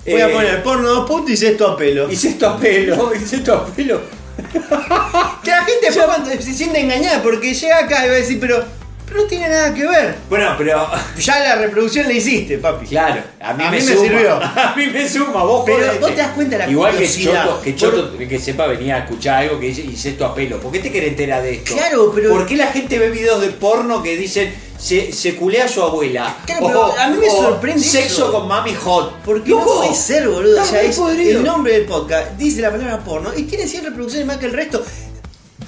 Voy 0.06 0.20
a 0.20 0.28
Eh, 0.28 0.32
poner 0.32 0.62
porno 0.62 0.88
dos 0.88 1.08
puntos 1.08 1.30
y 1.30 1.32
incesto 1.34 1.68
a 1.68 1.76
pelo. 1.76 2.10
Hice 2.10 2.30
esto 2.30 2.48
a 2.48 2.58
pelo, 2.58 3.14
hice 3.22 3.36
esto 3.36 3.54
a 3.54 3.66
pelo. 3.66 4.00
Que 5.42 5.50
la 5.50 5.64
gente 5.64 5.86
después 5.86 6.06
cuando 6.06 6.30
se 6.30 6.54
siente 6.54 6.80
engañada 6.80 7.22
porque 7.22 7.52
llega 7.54 7.78
acá 7.78 8.04
y 8.04 8.08
va 8.08 8.14
a 8.14 8.18
decir, 8.18 8.38
pero, 8.40 8.64
pero 9.08 9.22
no 9.22 9.26
tiene 9.26 9.48
nada 9.48 9.72
que 9.74 9.86
ver. 9.86 10.14
Bueno, 10.28 10.54
pero. 10.58 10.86
Ya 11.18 11.40
la 11.40 11.56
reproducción 11.56 12.06
la 12.06 12.12
hiciste, 12.12 12.58
papi. 12.58 12.86
Claro, 12.86 13.22
a 13.40 13.54
mí, 13.54 13.64
A 13.64 13.70
me, 13.70 13.80
mí 13.80 13.86
me 13.86 13.96
sirvió. 13.96 14.34
A 14.42 14.74
mí 14.76 14.86
me 14.86 15.08
suma, 15.08 15.42
vos 15.42 15.62
Pero 15.66 15.78
jodete. 15.78 15.98
vos 15.98 16.10
te 16.10 16.16
das 16.16 16.32
cuenta 16.32 16.58
de 16.58 16.64
la 16.66 16.70
Igual 16.70 16.96
que. 16.96 17.08
Choto, 17.08 17.60
que, 17.62 17.70
Por- 17.72 17.80
Choto, 17.80 18.18
que 18.18 18.38
sepa 18.38 18.66
venir 18.66 18.92
a 18.92 18.98
escuchar 18.98 19.42
algo 19.42 19.58
que 19.58 19.66
dice 19.68 19.80
hice 19.82 20.10
esto 20.10 20.24
a 20.26 20.34
pelo. 20.34 20.58
¿Por 20.60 20.70
qué 20.72 20.78
te 20.80 20.92
querés 20.92 21.10
enterar 21.10 21.42
de 21.42 21.54
esto? 21.54 21.74
Claro, 21.74 22.12
pero- 22.14 22.30
¿Por 22.30 22.46
qué 22.46 22.56
la 22.56 22.66
gente 22.68 22.98
ve 22.98 23.10
videos 23.10 23.40
de 23.40 23.48
porno 23.48 24.02
que 24.02 24.16
dicen 24.16 24.54
se, 24.78 25.12
se 25.12 25.34
culea 25.36 25.64
a 25.64 25.68
su 25.68 25.82
abuela? 25.82 26.36
Claro, 26.46 26.66
pero 26.66 26.98
a 26.98 27.08
mí 27.08 27.16
me 27.18 27.28
sorprende 27.30 27.82
Sexo 27.82 28.24
eso. 28.26 28.32
con 28.32 28.46
mami 28.48 28.74
hot. 28.74 29.22
Porque 29.24 29.50
no 29.50 29.64
puede 29.64 29.94
ser, 29.94 30.28
boludo. 30.28 30.62
O 30.62 30.64
sea, 30.64 30.82
es 30.82 30.98
el 30.98 31.42
nombre 31.42 31.72
del 31.72 31.84
podcast 31.86 32.32
dice 32.36 32.60
la 32.60 32.70
palabra 32.70 32.98
porno 33.04 33.30
y 33.36 33.42
tiene 33.44 33.66
100 33.66 33.84
reproducciones 33.86 34.26
más 34.26 34.36
que 34.36 34.46
el 34.46 34.52
resto. 34.52 34.84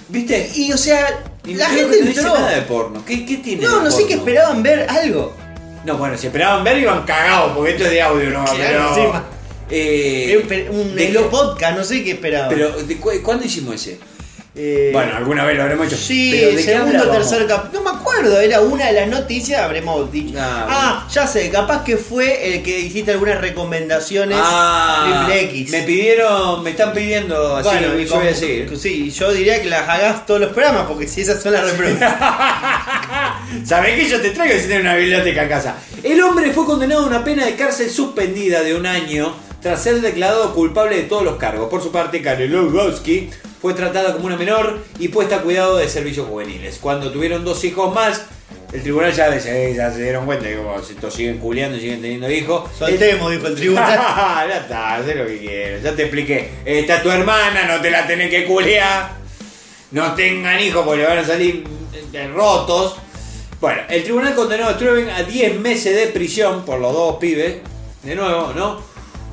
¿Viste? 0.08 0.50
Y 0.56 0.72
o 0.72 0.76
sea, 0.78 1.22
Y 1.46 1.54
la 1.54 1.66
gente 1.68 1.96
que 1.96 2.02
no 2.02 2.06
dice 2.08 2.20
entró. 2.20 2.34
nada 2.34 2.50
de 2.54 2.62
porno. 2.62 3.02
¿Qué, 3.06 3.24
qué 3.24 3.36
tiene 3.38 3.62
No, 3.64 3.78
de 3.78 3.84
no 3.84 3.90
sé 3.90 4.02
qué 4.06 4.16
porno? 4.16 4.30
esperaban 4.30 4.62
ver 4.62 4.86
algo. 4.88 5.34
No, 5.84 5.96
bueno, 5.96 6.16
si 6.18 6.26
esperaban 6.26 6.62
ver 6.62 6.78
iban 6.78 7.04
cagados, 7.04 7.52
porque 7.56 7.70
esto 7.72 7.84
es 7.84 7.90
de 7.90 8.02
audio, 8.02 8.30
¿no? 8.30 8.44
Claro, 8.44 8.58
pero, 8.58 8.88
encima. 8.88 9.24
eh, 9.70 10.68
un, 10.70 10.76
un 10.80 10.94
¿de 10.96 11.08
podcast, 11.30 11.78
no 11.78 11.84
sé 11.84 12.04
qué 12.04 12.12
esperaban. 12.12 12.50
Pero, 12.50 12.70
¿de 12.82 12.96
cu- 12.98 13.10
¿cuándo 13.22 13.44
hicimos 13.46 13.74
ese? 13.76 13.98
Eh, 14.62 14.90
Bueno, 14.92 15.16
alguna 15.16 15.44
vez 15.46 15.56
lo 15.56 15.62
habremos 15.62 15.86
hecho. 15.86 15.96
Sí, 15.96 16.30
pero 16.38 16.56
¿de 16.56 16.62
segundo 16.62 17.08
tercer 17.10 17.46
cap. 17.46 17.72
No 17.72 17.80
me 17.82 17.90
acuerdo, 17.90 18.38
era 18.40 18.60
una 18.60 18.86
de 18.88 18.92
las 18.92 19.08
noticias, 19.08 19.58
habremos 19.62 20.12
dicho. 20.12 20.36
Ah, 20.38 20.66
Ah, 20.68 21.08
ya 21.10 21.26
sé, 21.26 21.48
capaz 21.50 21.82
que 21.82 21.96
fue 21.96 22.54
el 22.54 22.62
que 22.62 22.78
hiciste 22.78 23.12
algunas 23.12 23.40
recomendaciones 23.40 24.36
Ah, 24.40 25.24
triple 25.26 25.40
X. 25.50 25.70
me 25.70 25.82
pidieron, 25.82 26.62
me 26.62 26.70
están 26.70 26.92
pidiendo, 26.92 27.56
así 27.56 27.68
Bueno, 27.70 27.96
yo 27.98 28.16
voy 28.16 28.28
a 28.28 28.34
seguir. 28.34 28.78
Sí, 28.78 29.10
yo 29.10 29.32
diría 29.32 29.62
que 29.62 29.68
las 29.70 29.88
hagas 29.88 30.26
todos 30.26 30.40
los 30.40 30.52
programas, 30.52 30.84
porque 30.86 31.08
si 31.08 31.22
esas 31.22 31.42
son 31.42 31.52
las 31.54 31.64
reproducciones. 31.70 32.14
¿Sabés 33.64 33.96
que 33.98 34.08
yo 34.08 34.20
te 34.20 34.30
traigo 34.30 34.54
si 34.60 34.66
tenés 34.68 34.80
una 34.82 34.94
biblioteca 34.96 35.42
en 35.44 35.48
casa? 35.48 35.76
El 36.02 36.20
hombre 36.22 36.52
fue 36.52 36.64
condenado 36.66 37.04
a 37.04 37.06
una 37.06 37.24
pena 37.24 37.46
de 37.46 37.54
cárcel 37.56 37.90
suspendida 37.90 38.62
de 38.62 38.74
un 38.74 38.86
año 38.86 39.34
tras 39.62 39.82
ser 39.82 40.00
declarado 40.00 40.54
culpable 40.54 40.96
de 40.96 41.02
todos 41.04 41.22
los 41.22 41.36
cargos. 41.36 41.68
Por 41.68 41.82
su 41.82 41.90
parte, 41.92 42.22
Karen 42.22 42.50
Lugowski 42.50 43.30
fue 43.60 43.74
tratada 43.74 44.12
como 44.14 44.26
una 44.26 44.36
menor 44.36 44.78
y 44.98 45.08
puesta 45.08 45.36
a 45.36 45.40
cuidado 45.42 45.76
de 45.76 45.88
servicios 45.88 46.26
juveniles. 46.26 46.78
Cuando 46.80 47.10
tuvieron 47.10 47.44
dos 47.44 47.62
hijos 47.64 47.94
más, 47.94 48.22
el 48.72 48.82
tribunal 48.82 49.12
ya, 49.12 49.38
se- 49.40 49.74
ya 49.74 49.92
se 49.92 50.02
dieron 50.02 50.24
cuenta 50.26 50.46
que 50.46 50.56
como 50.56 50.80
si 50.82 50.94
estos 50.94 51.12
siguen 51.12 51.38
culeando 51.38 51.76
y 51.76 51.80
siguen 51.80 52.00
teniendo 52.00 52.30
hijos. 52.30 52.70
Soltemos, 52.78 53.30
dijo 53.32 53.46
el 53.48 53.54
tribunal. 53.54 53.98
ya 54.48 54.56
está, 54.62 54.94
haz 54.96 55.06
lo 55.06 55.26
que 55.26 55.38
quieras. 55.38 55.82
Ya 55.82 55.94
te 55.94 56.02
expliqué. 56.02 56.50
Está 56.64 57.02
tu 57.02 57.10
hermana, 57.10 57.64
no 57.66 57.80
te 57.82 57.90
la 57.90 58.06
tenés 58.06 58.30
que 58.30 58.44
culear. 58.46 59.18
No 59.90 60.14
tengan 60.14 60.60
hijos 60.60 60.84
porque 60.84 61.02
le 61.02 61.08
van 61.08 61.18
a 61.18 61.24
salir 61.26 61.64
eh, 62.12 62.28
rotos. 62.32 62.96
Bueno, 63.60 63.82
el 63.88 64.02
tribunal 64.04 64.34
condenó 64.34 64.68
a 64.68 64.74
Struven 64.74 65.10
a 65.10 65.22
10 65.24 65.58
meses 65.60 65.94
de 65.94 66.06
prisión 66.06 66.64
por 66.64 66.78
los 66.78 66.92
dos 66.92 67.16
pibes. 67.16 67.56
De 68.04 68.14
nuevo, 68.14 68.52
¿no? 68.54 68.80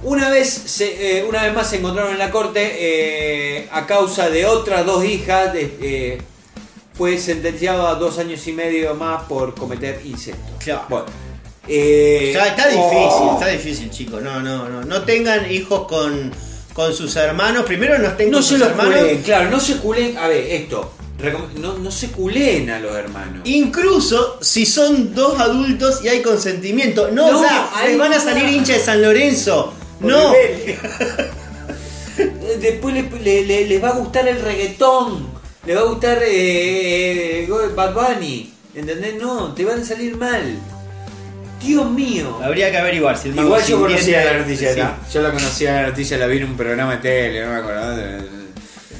Una 0.03 0.29
vez, 0.29 0.47
se- 0.49 1.19
eh, 1.19 1.23
una 1.23 1.43
vez 1.43 1.53
más 1.53 1.69
se 1.69 1.77
encontraron 1.77 2.11
en 2.13 2.19
la 2.19 2.29
corte 2.31 2.61
eh, 2.79 3.67
a 3.71 3.85
causa 3.85 4.29
de 4.29 4.45
otras 4.45 4.85
dos 4.85 5.03
hijas. 5.03 5.53
de- 5.53 5.77
eh, 5.81 6.17
fue 6.93 7.17
sentenciado 7.19 7.87
a 7.87 7.93
dos 7.95 8.17
años 8.17 8.45
y 8.47 8.53
medio 8.53 8.95
más 8.95 9.23
por 9.23 9.53
cometer 9.53 10.01
incesto. 10.03 10.41
Claro. 10.63 10.85
Bueno, 10.89 11.05
está 11.67 12.65
difícil, 12.67 12.79
oh. 12.93 13.33
está 13.39 13.47
difícil, 13.51 13.89
chicos. 13.91 14.21
No, 14.21 14.39
no, 14.41 14.67
no. 14.69 14.83
No 14.83 15.01
tengan 15.03 15.51
hijos 15.51 15.87
con, 15.87 16.31
con 16.73 16.93
sus 16.93 17.15
hermanos. 17.15 17.65
Primero 17.65 17.97
no 17.99 18.07
estén 18.07 18.31
No 18.31 18.37
con 18.37 18.43
se 18.43 18.49
sus 18.49 18.59
los 18.59 18.69
hermanos. 18.69 18.95
culeen, 18.99 19.21
claro, 19.21 19.49
no 19.51 19.59
se 19.59 19.77
culeen. 19.77 20.17
A 20.17 20.27
ver, 20.27 20.43
esto. 20.51 20.91
No, 21.59 21.77
no 21.79 21.89
se 21.91 22.09
culeen 22.11 22.69
a 22.69 22.79
los 22.79 22.95
hermanos. 22.95 23.41
Incluso 23.45 24.37
si 24.41 24.65
son 24.67 25.13
dos 25.15 25.39
adultos 25.39 26.03
y 26.03 26.07
hay 26.07 26.21
consentimiento. 26.21 27.09
No, 27.11 27.31
No, 27.31 27.41
da, 27.41 27.71
ahí 27.75 27.95
van 27.95 28.13
a 28.13 28.19
salir 28.19 28.47
hinchas 28.49 28.77
de 28.77 28.83
San 28.85 29.01
Lorenzo. 29.01 29.73
No. 29.99 30.33
Después 32.59 32.95
le, 32.95 33.03
le- 33.21 33.45
le- 33.45 33.65
les 33.67 33.83
va 33.83 33.89
a 33.89 33.93
gustar 33.93 34.27
el 34.27 34.41
reggaetón. 34.41 35.27
Le 35.65 35.75
va 35.75 35.81
a 35.81 35.85
gustar 35.85 36.19
eh, 36.23 37.43
eh, 37.43 37.49
Bad 37.75 37.93
Bunny. 37.93 38.53
¿Entendés? 38.75 39.15
No, 39.15 39.53
te 39.53 39.63
van 39.65 39.81
a 39.81 39.85
salir 39.85 40.15
mal. 40.17 40.43
Dios 41.61 41.89
mío. 41.89 42.39
Habría 42.43 42.71
que 42.71 42.77
averiguar 42.77 43.17
si 43.17 43.29
el 43.29 43.37
Igual 43.39 43.63
yo 43.65 43.79
conocía 43.79 44.25
la 44.25 44.37
noticia. 44.39 44.73
Sí. 44.73 44.79
¿no? 44.79 44.95
Yo 45.11 45.21
la 45.21 45.31
conocía 45.31 45.73
la 45.81 45.87
noticia, 45.89 46.17
la 46.17 46.27
vi 46.27 46.37
en 46.37 46.43
un 46.45 46.57
programa 46.57 46.95
de 46.97 47.01
tele, 47.01 47.45
no 47.45 47.51
me 47.53 47.57
acuerdo. 47.57 47.97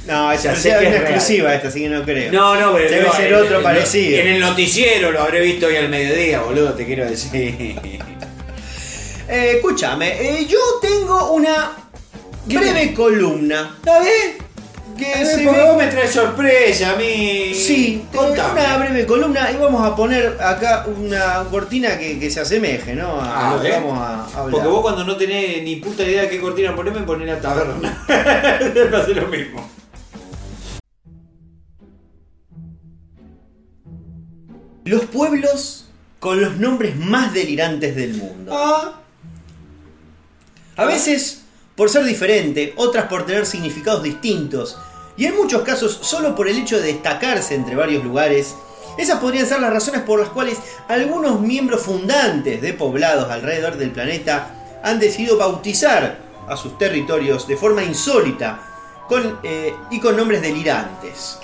No, 0.06 0.32
esa 0.32 0.52
es 0.54 0.64
una 0.64 0.96
exclusiva 0.96 1.54
esta, 1.54 1.68
así 1.68 1.82
que 1.82 1.88
no 1.90 2.02
creo. 2.02 2.32
No, 2.32 2.56
no, 2.60 2.72
pero 2.72 2.90
Debe 2.90 3.10
ser 3.12 3.34
otro 3.34 3.62
parecido. 3.62 4.18
En 4.20 4.28
el 4.28 4.40
noticiero 4.40 5.12
lo 5.12 5.20
habré 5.20 5.40
visto 5.40 5.66
hoy 5.66 5.76
al 5.76 5.88
mediodía, 5.88 6.40
boludo, 6.40 6.72
te 6.74 6.84
quiero 6.86 7.04
decir. 7.04 7.76
Eh, 9.28 9.52
escúchame, 9.56 10.08
eh, 10.40 10.46
yo 10.46 10.58
tengo 10.80 11.32
una 11.32 11.72
breve 12.46 12.94
columna. 12.94 13.74
¿Está 13.78 14.00
bien? 14.00 14.48
que 14.98 15.04
se 15.24 15.44
porque 15.44 15.58
ve- 15.58 15.62
vos 15.64 15.76
me 15.76 15.86
traes 15.86 16.10
sorpresa 16.10 16.90
a 16.90 16.96
mí. 16.96 17.54
Sí, 17.54 18.04
contame. 18.12 18.60
una 18.62 18.76
breve 18.78 19.06
columna 19.06 19.48
y 19.52 19.56
vamos 19.56 19.86
a 19.86 19.94
poner 19.94 20.36
acá 20.42 20.86
una 20.88 21.44
cortina 21.52 21.96
que, 21.96 22.18
que 22.18 22.28
se 22.28 22.40
asemeje, 22.40 22.94
¿no? 22.96 23.20
A 23.20 23.50
Ah, 23.50 23.54
lo 23.54 23.62
que 23.62 23.68
¿eh? 23.68 23.72
vamos 23.74 23.96
a 23.96 24.24
hablar. 24.24 24.50
Porque 24.50 24.66
vos 24.66 24.80
cuando 24.82 25.04
no 25.04 25.16
tenés 25.16 25.62
ni 25.62 25.76
puta 25.76 26.02
idea 26.02 26.22
de 26.22 26.28
qué 26.30 26.40
cortina 26.40 26.74
ponerme, 26.74 27.02
ponés 27.02 27.28
la 27.28 27.40
taberna. 27.40 28.04
Me 28.08 28.96
hace 28.96 29.14
lo 29.14 29.28
mismo. 29.28 29.70
Los 34.84 35.04
pueblos 35.06 35.86
con 36.18 36.40
los 36.40 36.56
nombres 36.56 36.96
más 36.96 37.32
delirantes 37.34 37.94
del 37.94 38.14
mundo. 38.14 38.52
Ah, 38.54 39.00
A 40.78 40.86
veces 40.86 41.42
por 41.74 41.90
ser 41.90 42.04
diferente, 42.04 42.72
otras 42.76 43.06
por 43.06 43.26
tener 43.26 43.46
significados 43.46 44.02
distintos, 44.02 44.78
y 45.16 45.26
en 45.26 45.36
muchos 45.36 45.62
casos 45.62 45.98
solo 46.02 46.34
por 46.34 46.48
el 46.48 46.56
hecho 46.56 46.76
de 46.76 46.92
destacarse 46.92 47.54
entre 47.54 47.74
varios 47.74 48.04
lugares. 48.04 48.54
Esas 48.96 49.18
podrían 49.18 49.46
ser 49.46 49.60
las 49.60 49.72
razones 49.72 50.02
por 50.02 50.20
las 50.20 50.28
cuales 50.28 50.58
algunos 50.88 51.40
miembros 51.40 51.82
fundantes 51.82 52.62
de 52.62 52.72
poblados 52.72 53.30
alrededor 53.30 53.76
del 53.76 53.90
planeta 53.90 54.80
han 54.82 54.98
decidido 55.00 55.36
bautizar 55.36 56.18
a 56.48 56.56
sus 56.56 56.78
territorios 56.78 57.46
de 57.46 57.56
forma 57.56 57.82
insólita 57.82 58.60
con, 59.08 59.40
eh, 59.42 59.74
y 59.90 60.00
con 60.00 60.16
nombres 60.16 60.42
delirantes. 60.42 61.38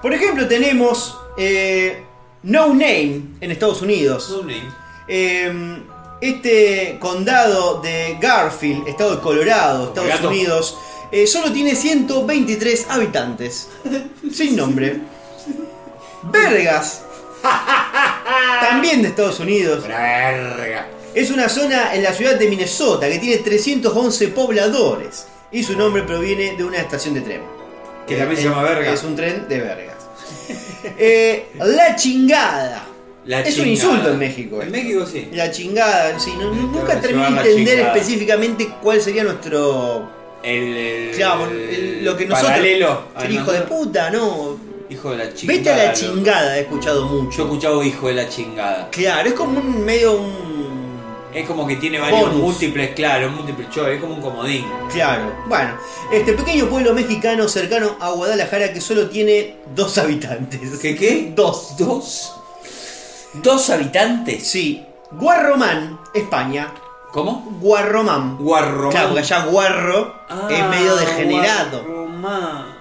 Por 0.00 0.12
ejemplo, 0.14 0.48
tenemos 0.48 1.18
eh, 1.36 2.02
No 2.42 2.68
Name 2.68 3.22
en 3.40 3.50
Estados 3.50 3.82
Unidos. 3.82 4.30
No 4.30 4.42
name. 4.42 4.72
Eh, 5.06 5.82
este 6.20 6.96
condado 6.98 7.80
de 7.80 8.16
Garfield, 8.20 8.88
estado 8.88 9.16
de 9.16 9.22
Colorado, 9.22 9.88
Estados 9.88 10.10
Gato. 10.10 10.28
Unidos, 10.28 10.78
eh, 11.10 11.26
solo 11.26 11.52
tiene 11.52 11.74
123 11.74 12.86
habitantes. 12.90 13.68
Sin 14.32 14.56
nombre. 14.56 15.00
Vergas. 16.24 17.02
También 18.60 19.02
de 19.02 19.08
Estados 19.08 19.40
Unidos. 19.40 19.86
Verga. 19.86 20.88
Es 21.14 21.30
una 21.30 21.48
zona 21.48 21.94
en 21.94 22.02
la 22.02 22.12
ciudad 22.12 22.36
de 22.36 22.48
Minnesota 22.48 23.08
que 23.08 23.18
tiene 23.18 23.38
311 23.38 24.28
pobladores. 24.28 25.26
Y 25.50 25.62
su 25.62 25.76
nombre 25.76 26.02
proviene 26.02 26.56
de 26.56 26.64
una 26.64 26.78
estación 26.78 27.14
de 27.14 27.22
tren. 27.22 27.40
Que 28.06 28.16
también 28.16 28.40
se 28.40 28.48
llama 28.48 28.62
Verga. 28.62 28.92
Es 28.92 29.02
un 29.02 29.16
tren 29.16 29.48
de 29.48 29.60
vergas. 29.60 29.96
Eh, 30.96 31.50
la 31.58 31.96
chingada. 31.96 32.86
La 33.28 33.40
es 33.42 33.58
un 33.58 33.68
insulto 33.68 34.10
en 34.10 34.18
México. 34.18 34.60
En. 34.62 34.70
México 34.70 35.04
sí. 35.06 35.28
La 35.32 35.50
chingada, 35.50 36.18
sí, 36.18 36.32
no- 36.40 36.50
Te 36.50 36.56
nunca 36.56 37.00
terminé 37.00 37.30
de 37.30 37.50
entender 37.50 37.78
específicamente 37.80 38.68
cuál 38.82 39.00
sería 39.00 39.22
nuestro. 39.22 40.08
El, 40.42 40.76
el- 40.76 41.10
Claro, 41.16 41.46
el- 41.50 42.04
lo 42.04 42.16
que 42.16 42.24
nosotros. 42.26 42.50
Paralelo. 42.52 43.02
el 43.22 43.32
hijo 43.34 43.52
de 43.52 43.60
puta, 43.62 44.10
no. 44.10 44.56
Hijo 44.90 45.10
de 45.10 45.16
la 45.18 45.34
chingada. 45.34 45.58
Vete 45.58 45.70
a 45.70 45.76
la 45.76 45.92
chingada, 45.92 46.56
he 46.56 46.60
escuchado 46.62 47.00
Yo 47.06 47.18
he 47.18 47.22
mucho. 47.22 47.42
escuchado 47.42 47.84
hijo 47.84 48.08
de 48.08 48.14
la 48.14 48.28
chingada. 48.28 48.88
Claro, 48.90 49.28
es 49.28 49.34
como 49.34 49.60
un 49.60 49.84
medio 49.84 50.12
un. 50.18 50.48
Es 51.34 51.46
como 51.46 51.66
que 51.66 51.76
tiene 51.76 51.98
varios 52.00 52.22
Bonus. 52.22 52.36
múltiples, 52.36 52.90
claro, 52.94 53.28
múltiples 53.30 53.68
choice, 53.68 53.96
es 53.96 54.00
como 54.00 54.14
un 54.14 54.22
comodín. 54.22 54.64
Claro, 54.90 55.30
bueno, 55.46 55.76
este 56.10 56.32
pequeño 56.32 56.66
pueblo 56.70 56.94
mexicano 56.94 57.46
cercano 57.46 57.96
a 58.00 58.10
Guadalajara 58.12 58.72
que 58.72 58.80
solo 58.80 59.10
tiene 59.10 59.56
dos 59.74 59.98
habitantes. 59.98 60.78
¿Qué 60.80 60.96
qué? 60.96 61.30
Dos. 61.36 61.74
¿Dos? 61.78 62.32
¿Dos 63.34 63.70
habitantes? 63.70 64.46
Sí, 64.46 64.84
Guarromán, 65.12 65.98
España. 66.14 66.72
¿Cómo? 67.12 67.56
Guarromán. 67.60 68.36
Guarromán. 68.36 68.90
Claro, 68.90 69.08
porque 69.08 69.20
allá 69.22 69.44
Guarro 69.46 70.14
es 70.50 70.60
Ah, 70.60 70.68
medio 70.70 70.96
degenerado. 70.96 71.82
Guarromán. 71.84 72.78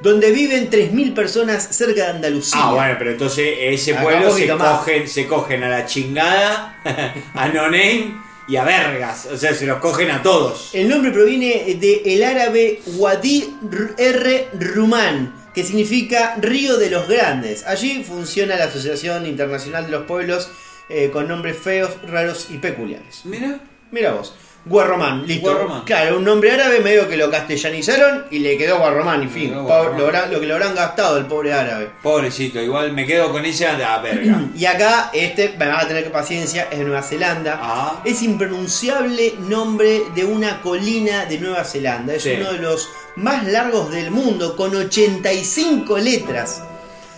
Donde 0.00 0.30
viven 0.30 0.70
3.000 0.70 1.12
personas 1.14 1.68
cerca 1.76 2.04
de 2.04 2.10
Andalucía. 2.10 2.60
Ah, 2.62 2.72
bueno, 2.72 2.94
pero 2.98 3.10
entonces 3.10 3.56
ese 3.60 3.94
Acá 3.94 4.02
pueblo 4.02 4.30
se 4.30 4.46
cogen, 4.48 5.08
se 5.08 5.26
cogen 5.26 5.64
a 5.64 5.68
la 5.68 5.86
chingada, 5.86 6.76
a 7.34 7.48
no 7.48 7.64
name 7.64 8.14
y 8.46 8.56
a 8.56 8.64
vergas. 8.64 9.26
O 9.26 9.36
sea, 9.36 9.52
se 9.54 9.66
los 9.66 9.78
cogen 9.78 10.10
a 10.12 10.22
todos. 10.22 10.70
El 10.72 10.88
nombre 10.88 11.10
proviene 11.10 11.76
del 11.80 12.22
árabe 12.22 12.80
Wadi 12.96 13.56
R. 13.98 14.48
Rumán, 14.58 15.34
que 15.58 15.64
significa 15.64 16.36
Río 16.40 16.76
de 16.76 16.88
los 16.88 17.08
Grandes. 17.08 17.66
Allí 17.66 18.04
funciona 18.04 18.56
la 18.56 18.66
Asociación 18.66 19.26
Internacional 19.26 19.86
de 19.86 19.90
los 19.90 20.04
Pueblos 20.04 20.48
eh, 20.88 21.10
con 21.12 21.26
nombres 21.26 21.58
feos, 21.58 21.90
raros 22.06 22.46
y 22.50 22.58
peculiares. 22.58 23.22
Mira. 23.24 23.58
Mira 23.90 24.12
vos. 24.12 24.36
Guarromán, 24.68 25.26
listo. 25.26 25.50
Guarromán. 25.50 25.82
Claro, 25.84 26.18
un 26.18 26.24
nombre 26.24 26.50
árabe 26.52 26.80
medio 26.80 27.08
que 27.08 27.16
lo 27.16 27.30
castellanizaron 27.30 28.26
y 28.30 28.40
le 28.40 28.56
quedó 28.58 28.78
Guarromán, 28.78 29.22
y 29.24 29.28
fin. 29.28 29.54
Guarromán. 29.54 30.30
Lo, 30.30 30.40
que 30.40 30.46
lo 30.46 30.54
habrán 30.54 30.74
gastado 30.74 31.16
el 31.18 31.26
pobre 31.26 31.52
árabe. 31.52 31.90
Pobrecito, 32.02 32.60
igual 32.60 32.92
me 32.92 33.06
quedo 33.06 33.32
con 33.32 33.44
ella 33.44 33.76
de 33.76 33.84
a 33.84 33.98
verga. 33.98 34.42
Y 34.56 34.66
acá, 34.66 35.10
este, 35.12 35.54
me 35.58 35.66
van 35.68 35.80
a 35.80 35.88
tener 35.88 36.04
que 36.04 36.10
paciencia, 36.10 36.68
es 36.70 36.78
de 36.78 36.84
Nueva 36.84 37.02
Zelanda. 37.02 37.58
Ah. 37.62 38.02
Es 38.04 38.22
impronunciable 38.22 39.34
nombre 39.40 40.02
de 40.14 40.24
una 40.24 40.60
colina 40.60 41.24
de 41.26 41.38
Nueva 41.38 41.64
Zelanda. 41.64 42.14
Es 42.14 42.22
Sí. 42.24 42.32
uno 42.38 42.52
de 42.52 42.58
los 42.58 42.88
más 43.16 43.46
largos 43.46 43.90
del 43.90 44.10
mundo, 44.10 44.54
con 44.56 44.74
85 44.74 45.98
letras. 45.98 46.62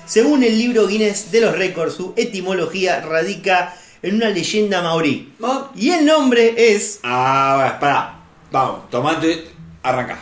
Según 0.06 0.43
el 0.43 0.59
libro 0.59 0.86
Guinness 0.86 1.31
de 1.31 1.40
los 1.40 1.56
récords, 1.56 1.94
su 1.94 2.12
etimología 2.16 3.01
radica 3.01 3.74
en 4.02 4.14
una 4.16 4.28
leyenda 4.31 4.81
maorí. 4.82 5.32
Ah, 5.43 5.70
Y 5.77 5.90
el 5.90 6.05
nombre 6.06 6.55
es 6.56 7.01
Ah, 7.02 7.77
pará. 7.81 8.14
Vamos, 8.51 8.89
tomate, 8.90 9.47
arranca. 9.82 10.18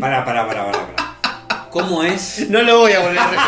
Pará, 0.00 0.24
pará, 0.24 0.46
pará, 0.48 0.64
pará, 0.64 0.80
pará. 0.96 1.03
¿Cómo 1.74 2.02
es? 2.04 2.46
No 2.48 2.62
lo 2.62 2.78
voy 2.78 2.92
a 2.92 3.00
volver 3.00 3.18
a 3.18 3.24
repetir. 3.24 3.44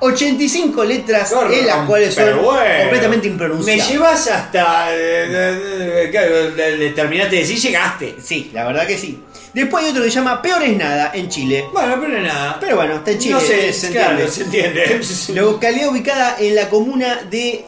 85 0.00 0.84
letras 0.84 1.32
en 1.50 1.66
las 1.66 1.86
cuales 1.86 2.14
son 2.14 2.24
bueno, 2.42 2.80
completamente 2.82 3.26
Me 3.28 3.32
impronunciables. 3.32 3.88
llevas 3.88 4.26
hasta. 4.28 4.94
eh, 4.94 6.10
eh, 6.12 6.52
eh, 6.58 6.92
terminaste 6.94 7.36
de 7.36 7.42
decir, 7.42 7.58
llegaste. 7.58 8.16
Sí, 8.22 8.50
la 8.52 8.66
verdad 8.66 8.86
que 8.86 8.98
sí. 8.98 9.22
Después 9.54 9.84
hay 9.84 9.90
otro 9.92 10.02
que 10.02 10.10
se 10.10 10.16
llama 10.16 10.42
Peor 10.42 10.62
es 10.64 10.76
nada 10.76 11.12
en 11.14 11.28
Chile. 11.30 11.64
Bueno, 11.72 11.96
pero 12.00 12.20
nada. 12.20 12.58
Pero 12.60 12.76
bueno, 12.76 12.96
está 12.96 13.12
en 13.12 13.18
Chile. 13.18 13.34
no 13.34 13.40
sé, 13.40 13.72
se 13.72 13.90
claro, 13.92 14.18
entiende. 14.18 14.32
se 14.32 14.42
entiende. 14.42 15.00
La 15.28 15.42
localidad 15.52 15.88
ubicada 15.88 16.36
en 16.40 16.54
la 16.56 16.68
comuna 16.68 17.20
de 17.30 17.64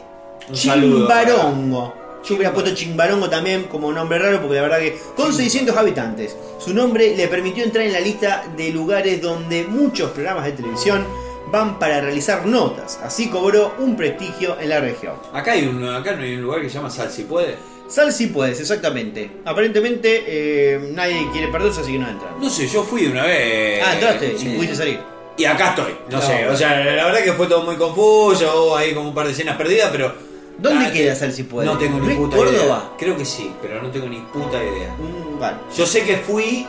Un 0.49 0.55
saludo 0.57 0.97
Chimbarongo. 1.07 1.96
Yo 2.27 2.35
hubiera 2.35 2.53
puesto 2.53 2.73
Chimbarongo 2.73 3.29
también 3.29 3.63
como 3.63 3.91
nombre 3.93 4.19
raro 4.19 4.41
porque 4.41 4.55
la 4.55 4.61
verdad 4.63 4.79
que 4.79 4.97
con 5.15 5.33
600 5.33 5.75
habitantes, 5.77 6.35
su 6.59 6.73
nombre 6.73 7.15
le 7.15 7.27
permitió 7.27 7.63
entrar 7.63 7.85
en 7.85 7.93
la 7.93 7.99
lista 7.99 8.43
de 8.57 8.69
lugares 8.71 9.21
donde 9.21 9.63
muchos 9.63 10.11
programas 10.11 10.45
de 10.45 10.51
televisión 10.53 11.05
van 11.51 11.79
para 11.79 12.01
realizar 12.01 12.45
notas. 12.45 12.99
Así 13.01 13.29
cobró 13.29 13.73
un 13.79 13.95
prestigio 13.95 14.57
en 14.59 14.69
la 14.69 14.81
región. 14.81 15.13
Acá 15.33 15.53
hay 15.53 15.65
un, 15.67 15.83
acá 15.87 16.17
hay 16.19 16.35
un 16.35 16.41
lugar 16.41 16.61
que 16.61 16.69
se 16.69 16.75
llama 16.75 16.89
Sal 16.89 17.09
si 17.09 17.23
puede. 17.23 17.55
Sal 17.87 18.11
si 18.11 18.27
puedes, 18.27 18.59
exactamente. 18.59 19.31
Aparentemente 19.45 20.23
eh, 20.27 20.91
nadie 20.93 21.25
quiere 21.31 21.47
perderse, 21.47 21.79
así 21.79 21.93
que 21.93 21.99
no 21.99 22.09
entran. 22.09 22.37
No 22.41 22.49
sé, 22.49 22.67
yo 22.67 22.83
fui 22.83 23.05
una 23.05 23.23
vez. 23.23 23.81
Ah, 23.85 23.93
entraste 23.93 24.37
Sí. 24.37 24.49
y 24.49 24.55
pudiste 24.55 24.75
salir. 24.75 24.99
Y 25.37 25.45
acá 25.45 25.69
estoy, 25.69 25.95
no, 26.09 26.17
No, 26.17 26.21
sé, 26.21 26.47
o 26.47 26.57
sea, 26.57 26.83
la 26.83 27.05
verdad 27.05 27.23
que 27.23 27.31
fue 27.31 27.47
todo 27.47 27.63
muy 27.63 27.75
confuso, 27.77 28.65
hubo 28.65 28.75
ahí 28.75 28.93
como 28.93 29.07
un 29.07 29.15
par 29.15 29.27
de 29.27 29.31
escenas 29.33 29.55
perdidas, 29.55 29.89
pero... 29.91 30.27
¿Dónde 30.57 30.87
Ah, 30.87 30.91
queda 30.91 31.15
Sal 31.15 31.31
si 31.33 31.43
puedes? 31.43 31.69
No 31.71 31.77
tengo 31.77 31.99
¿No 31.99 32.05
ni 32.05 32.15
puta 32.15 32.35
Córdoba? 32.37 32.55
idea. 32.55 32.89
Creo 32.97 33.15
que 33.17 33.25
sí, 33.25 33.53
pero 33.61 33.81
no 33.81 33.89
tengo 33.91 34.07
ni 34.07 34.19
puta 34.21 34.63
idea. 34.63 34.95
Mm, 34.97 35.39
vale. 35.39 35.57
Yo 35.75 35.85
sé 35.85 36.03
que 36.03 36.17
fui, 36.17 36.65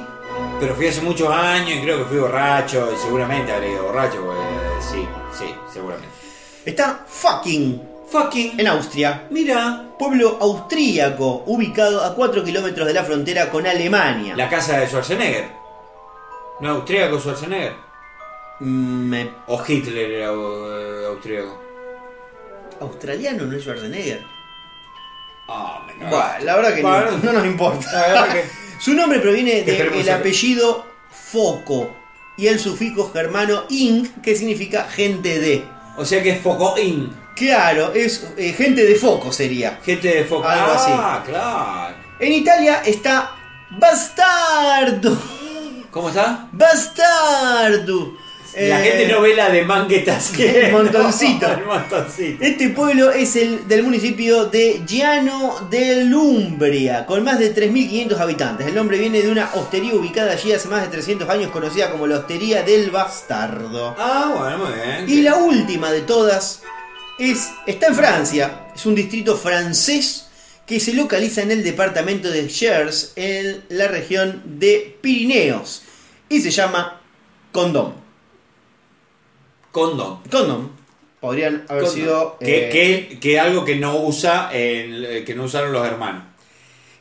pero 0.61 0.75
fui 0.75 0.87
hace 0.89 1.01
muchos 1.01 1.29
años 1.31 1.71
y 1.79 1.81
creo 1.83 1.99
que 1.99 2.05
fui 2.05 2.19
borracho, 2.19 2.91
y 2.95 2.99
seguramente 2.99 3.51
habré 3.53 3.73
ido 3.73 3.85
borracho, 3.85 4.23
porque 4.25 4.43
sí, 4.81 5.07
sí, 5.39 5.55
seguramente. 5.73 6.09
Está 6.67 7.05
fucking 7.07 7.83
Fucking... 8.11 8.59
en 8.61 8.67
Austria. 8.69 9.27
Mira, 9.31 9.85
Pueblo 9.99 10.39
austríaco 10.41 11.43
ubicado 11.47 12.05
a 12.05 12.15
4 12.15 12.43
kilómetros 12.45 12.87
de 12.87 12.95
la 12.95 13.05
frontera 13.05 13.51
con 13.51 13.67
Alemania. 13.67 14.35
la 14.37 14.49
casa 14.49 14.79
de 14.79 14.87
Schwarzenegger. 14.87 15.49
¿No 16.61 16.71
austríaco 16.71 17.19
Schwarzenegger? 17.19 17.75
Mm, 18.61 19.09
me- 19.09 19.31
¿O 19.47 19.63
Hitler 19.67 20.11
era 20.11 20.31
eh, 20.33 21.07
austríaco? 21.09 21.59
Australiano 22.81 23.45
no 23.47 23.57
es 23.57 23.63
Schwarzenegger. 23.63 24.25
Ah, 25.49 25.87
me 25.87 26.45
la 26.45 26.57
verdad 26.57 26.75
que 26.75 26.83
no, 26.83 27.33
nos 27.33 27.47
importa. 27.47 27.91
la 27.93 28.01
verdad 28.09 28.33
que- 28.33 28.45
Su 28.81 28.95
nombre 28.95 29.19
proviene 29.19 29.65
Que 29.65 29.73
esperemos 29.73 30.05
del 30.05 30.15
apellido 30.15 30.87
Foco 31.11 31.97
y 32.37 32.47
el 32.47 32.61
sufijo 32.61 33.11
germano 33.13 33.65
ing, 33.69 34.07
que 34.23 34.37
significa 34.37 34.85
gente 34.85 35.41
de. 35.41 35.65
O 35.97 36.05
sea 36.05 36.23
que 36.23 36.31
es 36.31 36.41
Focoin. 36.41 37.13
Claro, 37.35 37.93
es 37.93 38.27
eh, 38.37 38.53
gente 38.53 38.85
de 38.85 38.95
foco 38.95 39.33
sería. 39.33 39.79
Gente 39.85 40.09
de 40.09 40.25
foco. 40.25 40.47
Algo 40.49 40.73
ah, 40.77 41.23
claro. 41.27 41.97
En 42.19 42.33
Italia 42.33 42.83
está 42.85 43.33
Bastardo. 43.71 45.17
¿Cómo 45.91 46.09
está? 46.09 46.49
Bastardo. 46.53 48.17
La 48.57 48.81
Eh, 48.81 48.91
gente 48.91 49.13
no 49.13 49.21
ve 49.21 49.35
la 49.35 49.51
de 49.51 49.63
man 49.65 49.87
que. 49.87 49.99
El 50.07 50.73
montoncito. 50.73 51.47
El 51.53 51.65
montoncito. 51.65 52.43
Este 52.45 52.71
pueblo 52.71 53.11
es 53.13 53.37
el 53.37 53.69
del 53.69 53.83
municipio 53.83 54.47
de 54.47 54.83
Giano 54.87 55.69
dell'Umbria, 55.71 57.05
con 57.07 57.23
más 57.25 57.39
de 57.39 57.55
3.500 57.55 58.19
habitantes. 58.19 58.67
El 58.67 58.75
nombre 58.75 58.99
viene 58.99 59.21
de 59.23 59.31
una 59.31 59.51
hostería 59.55 59.95
ubicada 59.95 60.33
allí 60.33 60.53
hace 60.53 60.69
más 60.69 60.83
de 60.83 60.89
300 60.89 61.29
años, 61.29 61.51
conocida 61.51 61.91
como 61.91 62.07
la 62.07 62.19
Hostería 62.19 62.63
del 62.63 62.91
Bastardo. 62.91 63.95
Ah, 63.99 64.35
bueno, 64.39 64.59
muy 64.59 64.73
bien. 64.75 65.05
Y 65.09 65.23
la 65.23 65.37
última 65.37 65.93
de 65.93 66.01
todas 66.03 66.63
es, 67.19 67.51
está 67.67 67.89
en 67.89 67.95
Francia, 67.95 68.67
es 68.75 68.87
un 68.87 68.95
distrito 68.95 69.37
francés 69.37 70.27
que 70.67 70.81
se 70.81 70.93
localiza 70.95 71.43
en 71.43 71.51
el 71.51 71.65
departamento 71.65 72.31
de 72.31 72.49
Gers, 72.49 73.13
en 73.17 73.65
la 73.71 73.89
región 73.89 74.43
de 74.45 74.97
Pirineos, 75.01 75.83
y 76.29 76.41
se 76.41 76.51
llama 76.51 77.01
Condom. 77.53 77.93
Condón. 77.93 78.08
Condom. 79.73 80.69
Podrían 81.21 81.65
haber 81.69 81.87
sido... 81.89 82.37
Que, 82.39 82.67
eh, 82.67 82.71
que, 82.71 83.19
que 83.19 83.41
algo 83.41 83.65
que 83.65 83.75
no 83.77 83.97
usa 84.03 84.51
el- 84.53 85.25
que 85.27 85.35
no 85.35 85.45
usaron 85.45 85.73
los 85.73 85.85
hermanos. 85.87 86.25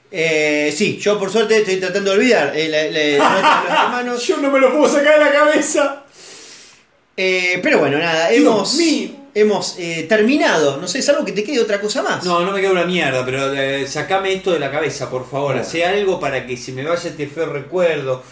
Eh, 0.09 0.73
sí, 0.75 0.97
yo 0.97 1.19
por 1.19 1.29
suerte 1.31 1.57
estoy 1.57 1.77
tratando 1.77 2.11
de 2.11 2.17
olvidar. 2.17 2.53
eh, 2.55 2.67
la- 2.69 2.85
la- 2.85 3.63
los 3.63 3.83
hermanos. 3.83 4.23
Yo 4.27 4.37
no 4.37 4.49
me 4.49 4.59
lo 4.59 4.71
puedo 4.75 4.91
sacar 4.91 5.19
de 5.19 5.25
la 5.25 5.31
cabeza. 5.31 6.03
Eh, 7.15 7.59
pero 7.63 7.79
bueno, 7.79 7.97
nada, 7.97 8.29
Dios 8.29 8.41
hemos, 8.41 8.73
mío. 8.75 9.09
hemos 9.33 9.75
eh, 9.79 10.05
terminado. 10.07 10.77
No 10.77 10.87
sé, 10.87 11.01
salvo 11.01 11.25
que 11.25 11.31
te 11.33 11.43
quede 11.43 11.59
otra 11.59 11.81
cosa 11.81 12.01
más. 12.03 12.23
No, 12.23 12.39
no 12.45 12.51
me 12.51 12.61
queda 12.61 12.71
una 12.71 12.85
mierda, 12.85 13.25
pero 13.25 13.53
eh, 13.53 13.87
sacame 13.87 14.33
esto 14.33 14.51
de 14.51 14.59
la 14.59 14.71
cabeza, 14.71 15.09
por 15.09 15.29
favor. 15.29 15.57
Hacé 15.57 15.83
algo 15.85 16.19
para 16.19 16.45
que 16.47 16.55
se 16.57 16.71
me 16.71 16.83
vaya 16.83 17.09
este 17.09 17.27
feo 17.27 17.47
recuerdo. 17.47 18.23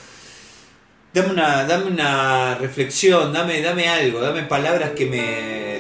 Dame 1.16 1.30
una, 1.30 1.64
dame 1.64 1.86
una 1.86 2.56
reflexión, 2.56 3.32
dame, 3.32 3.62
dame 3.62 3.88
algo, 3.88 4.20
dame 4.20 4.44
palabras 4.44 4.90
que 4.98 5.06
me. 5.06 5.80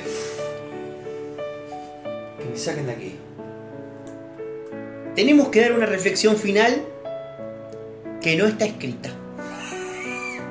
que 2.40 2.49
me 2.49 2.57
saquen 2.57 2.86
de 2.86 2.94
aquí. 2.94 3.16
Tenemos 5.14 5.49
que 5.49 5.60
dar 5.60 5.74
una 5.74 5.88
reflexión 5.88 6.38
final 6.38 6.82
que 8.22 8.38
no 8.38 8.45
está 8.45 8.64
escrita. 8.64 9.10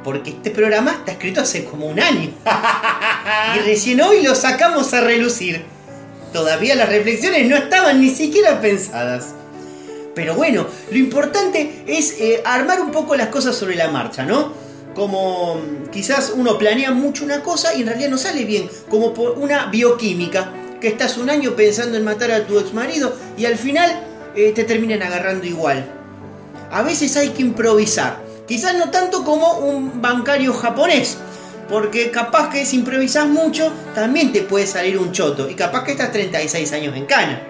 Porque 0.04 0.32
este 0.32 0.50
programa 0.50 0.92
está 0.92 1.12
escrito 1.12 1.40
hace 1.40 1.64
como 1.64 1.86
un 1.86 1.98
año. 1.98 2.30
Y 3.56 3.60
recién 3.60 4.02
hoy 4.02 4.22
lo 4.22 4.34
sacamos 4.34 4.92
a 4.92 5.00
relucir. 5.00 5.64
Todavía 6.30 6.74
las 6.74 6.90
reflexiones 6.90 7.48
no 7.48 7.56
estaban 7.56 8.02
ni 8.02 8.10
siquiera 8.10 8.60
pensadas. 8.60 9.28
Pero 10.14 10.34
bueno, 10.34 10.66
lo 10.90 10.98
importante 10.98 11.84
es 11.86 12.20
eh, 12.20 12.42
armar 12.44 12.82
un 12.82 12.92
poco 12.92 13.16
las 13.16 13.28
cosas 13.28 13.56
sobre 13.56 13.76
la 13.76 13.88
marcha, 13.88 14.24
¿no? 14.24 14.63
Como 14.94 15.60
quizás 15.92 16.32
uno 16.34 16.56
planea 16.56 16.92
mucho 16.92 17.24
una 17.24 17.42
cosa 17.42 17.74
y 17.74 17.80
en 17.80 17.88
realidad 17.88 18.10
no 18.10 18.18
sale 18.18 18.44
bien, 18.44 18.70
como 18.88 19.12
por 19.12 19.32
una 19.32 19.66
bioquímica, 19.66 20.52
que 20.80 20.88
estás 20.88 21.18
un 21.18 21.30
año 21.30 21.56
pensando 21.56 21.96
en 21.96 22.04
matar 22.04 22.30
a 22.30 22.46
tu 22.46 22.58
ex 22.58 22.72
marido 22.72 23.14
y 23.36 23.46
al 23.46 23.56
final 23.56 23.90
eh, 24.36 24.52
te 24.54 24.64
terminan 24.64 25.02
agarrando 25.02 25.46
igual. 25.46 25.84
A 26.70 26.82
veces 26.82 27.16
hay 27.16 27.30
que 27.30 27.42
improvisar, 27.42 28.20
quizás 28.46 28.76
no 28.76 28.90
tanto 28.90 29.24
como 29.24 29.58
un 29.58 30.00
bancario 30.00 30.52
japonés, 30.52 31.18
porque 31.68 32.10
capaz 32.10 32.50
que 32.50 32.66
si 32.66 32.76
improvisas 32.76 33.26
mucho 33.26 33.72
también 33.94 34.32
te 34.32 34.42
puede 34.42 34.66
salir 34.66 34.98
un 34.98 35.12
choto 35.12 35.50
y 35.50 35.54
capaz 35.54 35.84
que 35.84 35.92
estás 35.92 36.12
36 36.12 36.72
años 36.72 36.96
en 36.96 37.06
cana. 37.06 37.42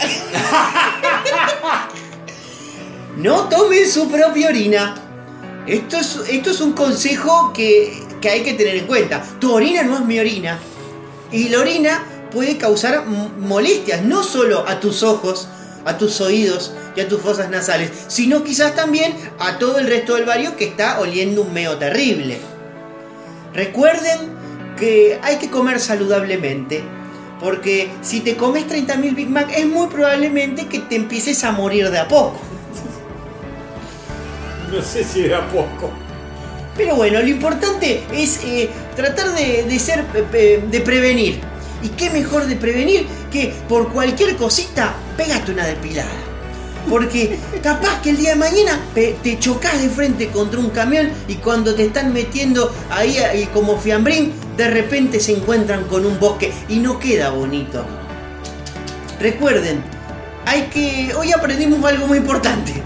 No 3.16 3.50
tomen 3.50 3.86
su 3.86 4.08
propia 4.08 4.48
orina. 4.48 5.09
Esto 5.70 5.98
es, 5.98 6.20
esto 6.28 6.50
es 6.50 6.60
un 6.60 6.72
consejo 6.72 7.52
que, 7.52 8.02
que 8.20 8.28
hay 8.28 8.42
que 8.42 8.54
tener 8.54 8.74
en 8.74 8.86
cuenta. 8.88 9.22
Tu 9.38 9.52
orina 9.52 9.84
no 9.84 9.98
es 9.98 10.04
mi 10.04 10.18
orina. 10.18 10.58
Y 11.30 11.48
la 11.48 11.60
orina 11.60 12.04
puede 12.32 12.58
causar 12.58 13.06
molestias, 13.06 14.02
no 14.02 14.24
solo 14.24 14.66
a 14.66 14.80
tus 14.80 15.04
ojos, 15.04 15.46
a 15.84 15.96
tus 15.96 16.20
oídos 16.20 16.72
y 16.96 17.00
a 17.00 17.06
tus 17.06 17.20
fosas 17.20 17.50
nasales, 17.50 17.92
sino 18.08 18.42
quizás 18.42 18.74
también 18.74 19.14
a 19.38 19.58
todo 19.58 19.78
el 19.78 19.86
resto 19.86 20.16
del 20.16 20.24
barrio 20.24 20.56
que 20.56 20.64
está 20.64 20.98
oliendo 20.98 21.42
un 21.42 21.52
meo 21.52 21.78
terrible. 21.78 22.40
Recuerden 23.54 24.18
que 24.76 25.20
hay 25.22 25.36
que 25.36 25.50
comer 25.50 25.78
saludablemente. 25.78 26.82
Porque 27.38 27.88
si 28.02 28.20
te 28.20 28.36
comes 28.36 28.66
30.000 28.66 29.14
Big 29.14 29.30
Mac 29.30 29.50
es 29.56 29.66
muy 29.66 29.86
probablemente 29.86 30.66
que 30.66 30.80
te 30.80 30.96
empieces 30.96 31.44
a 31.44 31.52
morir 31.52 31.90
de 31.90 31.98
a 31.98 32.08
poco. 32.08 32.40
No 34.72 34.82
sé 34.82 35.04
si 35.04 35.24
era 35.24 35.48
poco. 35.48 35.90
Pero 36.76 36.96
bueno, 36.96 37.20
lo 37.20 37.26
importante 37.26 38.04
es 38.12 38.40
eh, 38.44 38.70
tratar 38.96 39.34
de, 39.34 39.64
de 39.64 39.78
ser 39.78 40.00
eh, 40.14 40.24
eh, 40.32 40.64
de 40.70 40.80
prevenir. 40.80 41.40
¿Y 41.82 41.88
qué 41.88 42.10
mejor 42.10 42.46
de 42.46 42.56
prevenir 42.56 43.06
que 43.30 43.54
por 43.68 43.92
cualquier 43.92 44.36
cosita 44.36 44.94
pégate 45.16 45.52
una 45.52 45.66
depilada? 45.66 46.10
Porque 46.88 47.38
capaz 47.62 48.00
que 48.00 48.10
el 48.10 48.16
día 48.16 48.30
de 48.30 48.36
mañana 48.36 48.80
te 48.94 49.38
chocas 49.38 49.80
de 49.82 49.88
frente 49.90 50.28
contra 50.28 50.58
un 50.58 50.70
camión 50.70 51.10
y 51.28 51.34
cuando 51.34 51.74
te 51.74 51.84
están 51.84 52.12
metiendo 52.12 52.74
ahí, 52.90 53.18
ahí 53.18 53.46
como 53.52 53.78
fiambrín, 53.78 54.32
de 54.56 54.68
repente 54.68 55.20
se 55.20 55.32
encuentran 55.32 55.84
con 55.84 56.06
un 56.06 56.18
bosque 56.18 56.52
y 56.68 56.76
no 56.78 56.98
queda 56.98 57.30
bonito. 57.30 57.84
Recuerden, 59.20 59.82
hay 60.46 60.62
que. 60.64 61.14
Hoy 61.14 61.32
aprendimos 61.32 61.84
algo 61.84 62.06
muy 62.06 62.18
importante. 62.18 62.82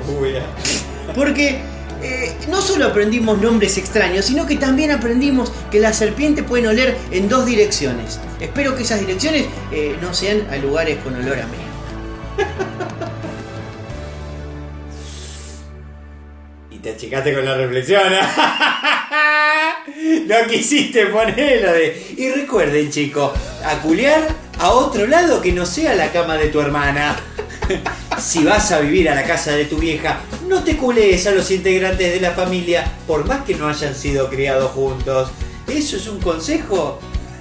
Porque 1.14 1.60
eh, 2.04 2.36
no 2.50 2.60
solo 2.60 2.84
aprendimos 2.86 3.40
nombres 3.40 3.78
extraños, 3.78 4.26
sino 4.26 4.46
que 4.46 4.56
también 4.56 4.90
aprendimos 4.90 5.50
que 5.70 5.80
las 5.80 5.96
serpientes 5.96 6.44
pueden 6.44 6.66
oler 6.66 6.98
en 7.10 7.30
dos 7.30 7.46
direcciones. 7.46 8.20
Espero 8.40 8.76
que 8.76 8.82
esas 8.82 9.00
direcciones 9.00 9.46
eh, 9.72 9.96
no 10.02 10.12
sean 10.12 10.46
a 10.50 10.56
lugares 10.56 10.98
con 10.98 11.14
olor 11.14 11.38
a 11.38 11.46
meo. 11.46 11.64
Y 16.70 16.78
te 16.78 16.90
achicaste 16.90 17.32
con 17.32 17.46
la 17.46 17.56
reflexión. 17.56 18.02
no 20.28 20.46
quisiste 20.46 21.06
ponerlo 21.06 21.72
de. 21.72 22.14
Y 22.18 22.30
recuerden, 22.32 22.90
chicos, 22.90 23.32
a 23.64 23.80
culiar 23.80 24.28
a 24.58 24.72
otro 24.72 25.06
lado 25.06 25.40
que 25.40 25.52
no 25.52 25.64
sea 25.64 25.94
la 25.94 26.12
cama 26.12 26.36
de 26.36 26.48
tu 26.48 26.60
hermana. 26.60 27.16
si 28.20 28.44
vas 28.44 28.70
a 28.72 28.80
vivir 28.80 29.08
a 29.08 29.14
la 29.14 29.24
casa 29.24 29.52
de 29.52 29.64
tu 29.66 29.76
vieja, 29.78 30.20
no 30.48 30.62
te 30.64 30.76
culees 30.76 31.26
a 31.26 31.30
los 31.32 31.50
integrantes 31.50 32.12
de 32.12 32.20
la 32.20 32.32
familia, 32.32 32.84
por 33.06 33.24
más 33.26 33.44
que 33.44 33.54
no 33.54 33.68
hayan 33.68 33.94
sido 33.94 34.28
criados 34.28 34.70
juntos. 34.72 35.30
Eso 35.68 35.96
es 35.96 36.06
un 36.06 36.20
consejo. 36.20 36.98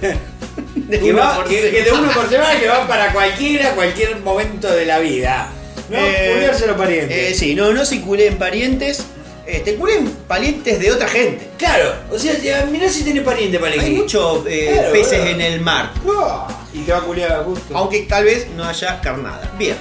que, 0.90 1.12
va- 1.12 1.44
que- 1.48 1.70
que 1.70 1.82
de 1.82 1.92
uno 1.92 2.10
por 2.12 2.28
semana 2.28 2.58
que 2.58 2.66
va 2.68 2.86
para 2.86 3.12
cualquiera, 3.12 3.74
cualquier 3.74 4.16
momento 4.20 4.70
de 4.70 4.84
la 4.86 4.98
vida. 4.98 5.48
No, 5.90 5.98
Eh, 5.98 6.50
los 6.66 6.76
parientes. 6.76 7.32
Eh, 7.32 7.34
sí, 7.34 7.54
no, 7.54 7.72
no 7.72 7.84
se 7.84 8.00
culen 8.00 8.36
parientes. 8.36 9.04
Este, 9.46 9.74
culen 9.74 10.08
parientes 10.26 10.80
de 10.80 10.90
otra 10.90 11.06
gente. 11.06 11.48
Claro, 11.58 11.92
o 12.10 12.18
sea, 12.18 12.32
mirá 12.70 12.88
si 12.88 13.02
tiene 13.04 13.20
pariente 13.20 13.58
para 13.58 13.72
Hay 13.72 13.78
elegir. 13.78 13.98
muchos 13.98 14.40
eh, 14.48 14.70
Claro, 14.72 14.92
peces 14.92 15.18
claro. 15.18 15.26
en 15.30 15.40
el 15.42 15.60
mar. 15.60 15.92
Ah, 16.18 16.48
Y 16.72 16.78
te 16.80 16.92
va 16.92 16.98
a 16.98 17.02
culiar 17.02 17.32
a 17.32 17.40
gusto. 17.40 17.76
Aunque 17.76 18.00
tal 18.08 18.24
vez 18.24 18.46
no 18.56 18.64
haya 18.64 19.00
carnada. 19.02 19.52
Bien. 19.58 19.76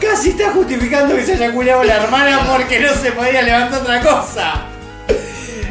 Casi 0.00 0.30
está 0.30 0.50
justificando 0.52 1.14
que 1.16 1.24
se 1.24 1.34
haya 1.34 1.52
culiado 1.52 1.84
la 1.84 1.96
hermana 1.96 2.46
porque 2.50 2.80
no 2.80 2.94
se 2.94 3.12
podía 3.12 3.42
levantar 3.42 3.82
otra 3.82 4.00
cosa. 4.00 4.66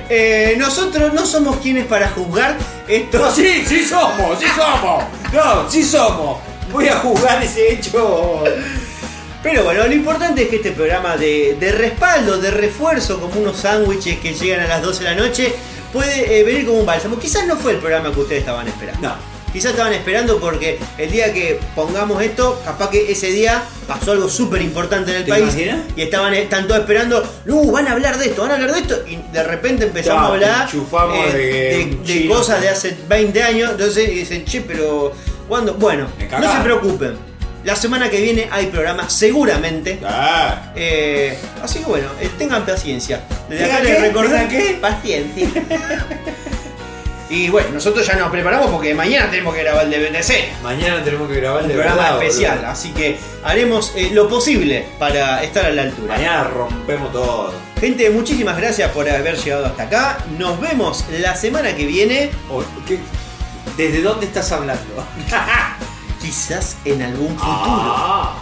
Eh, 0.09 0.55
nosotros 0.57 1.13
no 1.13 1.25
somos 1.25 1.57
quienes 1.57 1.85
para 1.85 2.09
juzgar 2.09 2.55
esto. 2.87 3.19
No, 3.19 3.31
sí, 3.31 3.63
sí 3.65 3.85
somos, 3.85 4.39
sí 4.39 4.45
somos. 4.55 5.03
No, 5.31 5.69
sí 5.69 5.83
somos. 5.83 6.39
Voy 6.71 6.87
a 6.87 6.95
juzgar 6.97 7.41
ese 7.41 7.73
hecho. 7.73 8.43
Pero 9.41 9.63
bueno, 9.63 9.85
lo 9.85 9.93
importante 9.93 10.43
es 10.43 10.49
que 10.49 10.57
este 10.57 10.71
programa 10.71 11.17
de, 11.17 11.57
de 11.59 11.71
respaldo, 11.71 12.37
de 12.37 12.51
refuerzo, 12.51 13.19
como 13.19 13.41
unos 13.41 13.57
sándwiches 13.57 14.19
que 14.19 14.33
llegan 14.33 14.61
a 14.61 14.67
las 14.67 14.81
12 14.81 15.03
de 15.03 15.09
la 15.09 15.15
noche, 15.15 15.53
puede 15.93 16.39
eh, 16.39 16.43
venir 16.43 16.65
como 16.65 16.79
un 16.79 16.85
bálsamo. 16.85 17.17
Quizás 17.19 17.45
no 17.47 17.55
fue 17.55 17.73
el 17.73 17.77
programa 17.77 18.11
que 18.11 18.19
ustedes 18.19 18.39
estaban 18.41 18.67
esperando. 18.67 19.07
No. 19.07 19.33
Quizás 19.53 19.69
estaban 19.73 19.93
esperando 19.93 20.39
porque 20.39 20.79
el 20.97 21.11
día 21.11 21.31
que 21.31 21.59
pongamos 21.75 22.19
esto, 22.23 22.59
capaz 22.65 22.89
que 22.89 23.11
ese 23.11 23.27
día 23.27 23.61
pasó 23.87 24.13
algo 24.13 24.27
súper 24.27 24.63
importante 24.63 25.11
en 25.11 25.17
el 25.17 25.23
¿Te 25.25 25.29
país. 25.29 25.43
imaginas? 25.43 25.79
Y 25.95 26.01
estaban 26.01 26.33
están 26.33 26.67
todos 26.67 26.79
esperando, 26.81 27.23
no, 27.45 27.63
van 27.71 27.87
a 27.87 27.91
hablar 27.91 28.17
de 28.17 28.25
esto, 28.25 28.41
van 28.41 28.49
a 28.49 28.53
hablar 28.55 28.73
de 28.73 28.79
esto. 28.79 28.95
Y 29.07 29.17
de 29.31 29.43
repente 29.43 29.85
empezamos 29.85 30.23
a 30.23 30.27
hablar 30.33 30.67
eh, 31.13 31.31
de- 31.31 32.13
de, 32.13 32.19
de 32.21 32.27
cosas 32.27 32.61
de 32.61 32.69
hace 32.69 32.97
20 33.07 33.43
años. 33.43 33.69
Entonces 33.71 34.09
y 34.09 34.13
dicen, 34.15 34.43
che, 34.43 34.61
pero 34.61 35.11
¿cuándo? 35.47 35.75
Bueno, 35.75 36.07
no 36.39 36.51
se 36.51 36.59
preocupen. 36.63 37.15
La 37.63 37.75
semana 37.77 38.09
que 38.09 38.19
viene 38.19 38.49
hay 38.51 38.67
programa 38.67 39.09
seguramente. 39.09 39.99
Ah, 40.05 40.71
Eh, 40.75 41.37
así 41.61 41.79
que 41.79 41.85
bueno, 41.85 42.09
eh, 42.19 42.29
tengan 42.37 42.65
paciencia. 42.65 43.21
Desde 43.47 43.65
acá 43.65 43.81
¿Tengan 43.81 44.29
les 44.29 44.49
qué? 44.49 44.77
Paciencia. 44.81 45.47
y 47.29 47.49
bueno, 47.49 47.69
nosotros 47.71 48.05
ya 48.05 48.15
nos 48.15 48.29
preparamos 48.31 48.69
porque 48.69 48.93
mañana 48.93 49.31
tenemos 49.31 49.55
que 49.55 49.63
grabar 49.63 49.85
el 49.85 49.91
de 49.91 50.09
BTC. 50.09 50.61
mañana 50.61 51.03
tenemos 51.05 51.29
que 51.29 51.35
grabar 51.39 51.61
Un 51.63 51.69
de 51.69 51.73
programa 51.75 52.01
verdad, 52.01 52.23
especial, 52.23 52.55
boludo. 52.55 52.71
así 52.71 52.91
que 52.91 53.17
haremos 53.45 53.93
eh, 53.95 54.09
lo 54.11 54.27
posible 54.27 54.85
para 54.99 55.41
estar 55.41 55.65
a 55.65 55.69
la 55.71 55.83
altura. 55.83 56.15
Mañana 56.15 56.43
rompemos 56.43 57.13
todo. 57.13 57.53
Gente, 57.79 58.09
muchísimas 58.09 58.57
gracias 58.57 58.91
por 58.91 59.09
haber 59.09 59.37
llegado 59.37 59.65
hasta 59.67 59.83
acá. 59.83 60.17
Nos 60.37 60.59
vemos 60.59 61.05
la 61.19 61.33
semana 61.35 61.73
que 61.75 61.85
viene. 61.85 62.29
¿Desde 63.77 64.01
dónde 64.01 64.25
estás 64.25 64.51
hablando? 64.51 64.83
Quizás 66.23 66.77
en 66.85 67.01
algún 67.01 67.37
futuro. 67.37 67.93
Ah. 67.95 68.33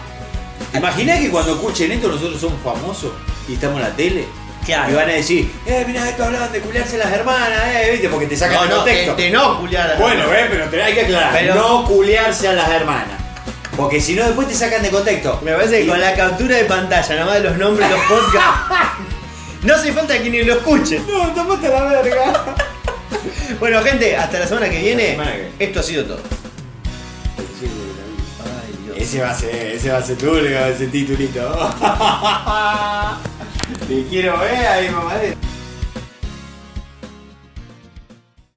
¿Te 0.72 0.78
imaginas 0.78 1.20
que 1.20 1.30
cuando 1.30 1.54
escuchen 1.56 1.92
esto 1.92 2.08
nosotros 2.08 2.40
somos 2.40 2.62
famosos 2.64 3.12
y 3.50 3.56
estamos 3.56 3.78
en 3.78 3.82
la 3.84 3.90
tele? 3.96 4.26
Claro. 4.66 4.92
Y 4.92 4.94
van 4.96 5.10
a 5.10 5.14
decir, 5.14 5.52
eh, 5.66 5.84
mirá, 5.88 6.08
esto 6.08 6.24
hablaban 6.24 6.52
de 6.52 6.60
culiarse 6.62 6.98
las 7.00 7.12
hermanas, 7.12 7.60
eh, 7.74 7.90
viste, 7.94 8.08
porque 8.10 8.28
te 8.28 8.38
sacan 8.38 8.58
No, 8.58 8.64
el 8.64 8.70
no, 8.70 8.76
contexto. 8.78 9.16
de, 9.16 9.24
de 9.24 9.30
no 9.32 9.60
culiar 9.60 9.90
a 9.90 9.94
la- 9.96 10.00
Bueno, 10.00 10.24
eh, 10.32 10.48
pero 10.52 10.66
te- 10.70 10.84
hay 10.84 10.94
que 10.94 11.02
aclarar, 11.02 11.34
Pero- 11.34 11.56
no 11.56 11.86
culiarse 11.86 12.48
a 12.48 12.54
las 12.54 12.70
hermanas. 12.70 13.20
Porque 13.76 14.00
si 14.00 14.14
no 14.14 14.24
después 14.24 14.48
te 14.48 14.54
sacan 14.54 14.84
de 14.84 14.90
contexto. 14.92 15.40
Me 15.44 15.54
parece 15.54 15.82
que 15.82 15.88
con 15.88 16.00
la 16.00 16.14
captura 16.14 16.56
de 16.58 16.66
pantalla, 16.66 17.16
nada 17.16 17.26
más 17.26 17.34
de 17.36 17.42
los 17.50 17.58
nombres 17.58 17.90
de 17.90 17.96
los 17.96 18.06
podcasts, 18.06 18.76
no 19.64 19.74
hace 19.74 19.92
falta 19.94 20.22
que 20.22 20.30
ni 20.30 20.44
lo 20.44 20.54
escuchen. 20.54 21.04
No, 21.08 21.30
tomate 21.34 21.68
la 21.68 21.84
verga. 21.84 22.46
Bueno, 23.60 23.82
gente, 23.84 24.16
hasta 24.16 24.40
la 24.40 24.48
semana 24.48 24.70
que 24.70 24.80
viene. 24.80 25.04
La 25.04 25.12
semana 25.12 25.32
que 25.32 25.38
viene. 25.38 25.54
Esto 25.60 25.80
ha 25.82 25.84
sido 25.84 26.06
todo. 26.06 26.20
Ese 29.02 29.20
va 29.20 29.32
a 29.32 29.34
ser, 29.34 29.56
ese 29.76 29.90
va 29.90 29.98
a 29.98 30.04
ser 30.04 30.16
tú, 30.16 30.36
ese 30.36 30.86
titulito. 30.86 31.42
Te 33.88 34.06
quiero 34.06 34.38
ver 34.38 34.68
ahí, 34.68 34.90
mamadera. 34.92 35.36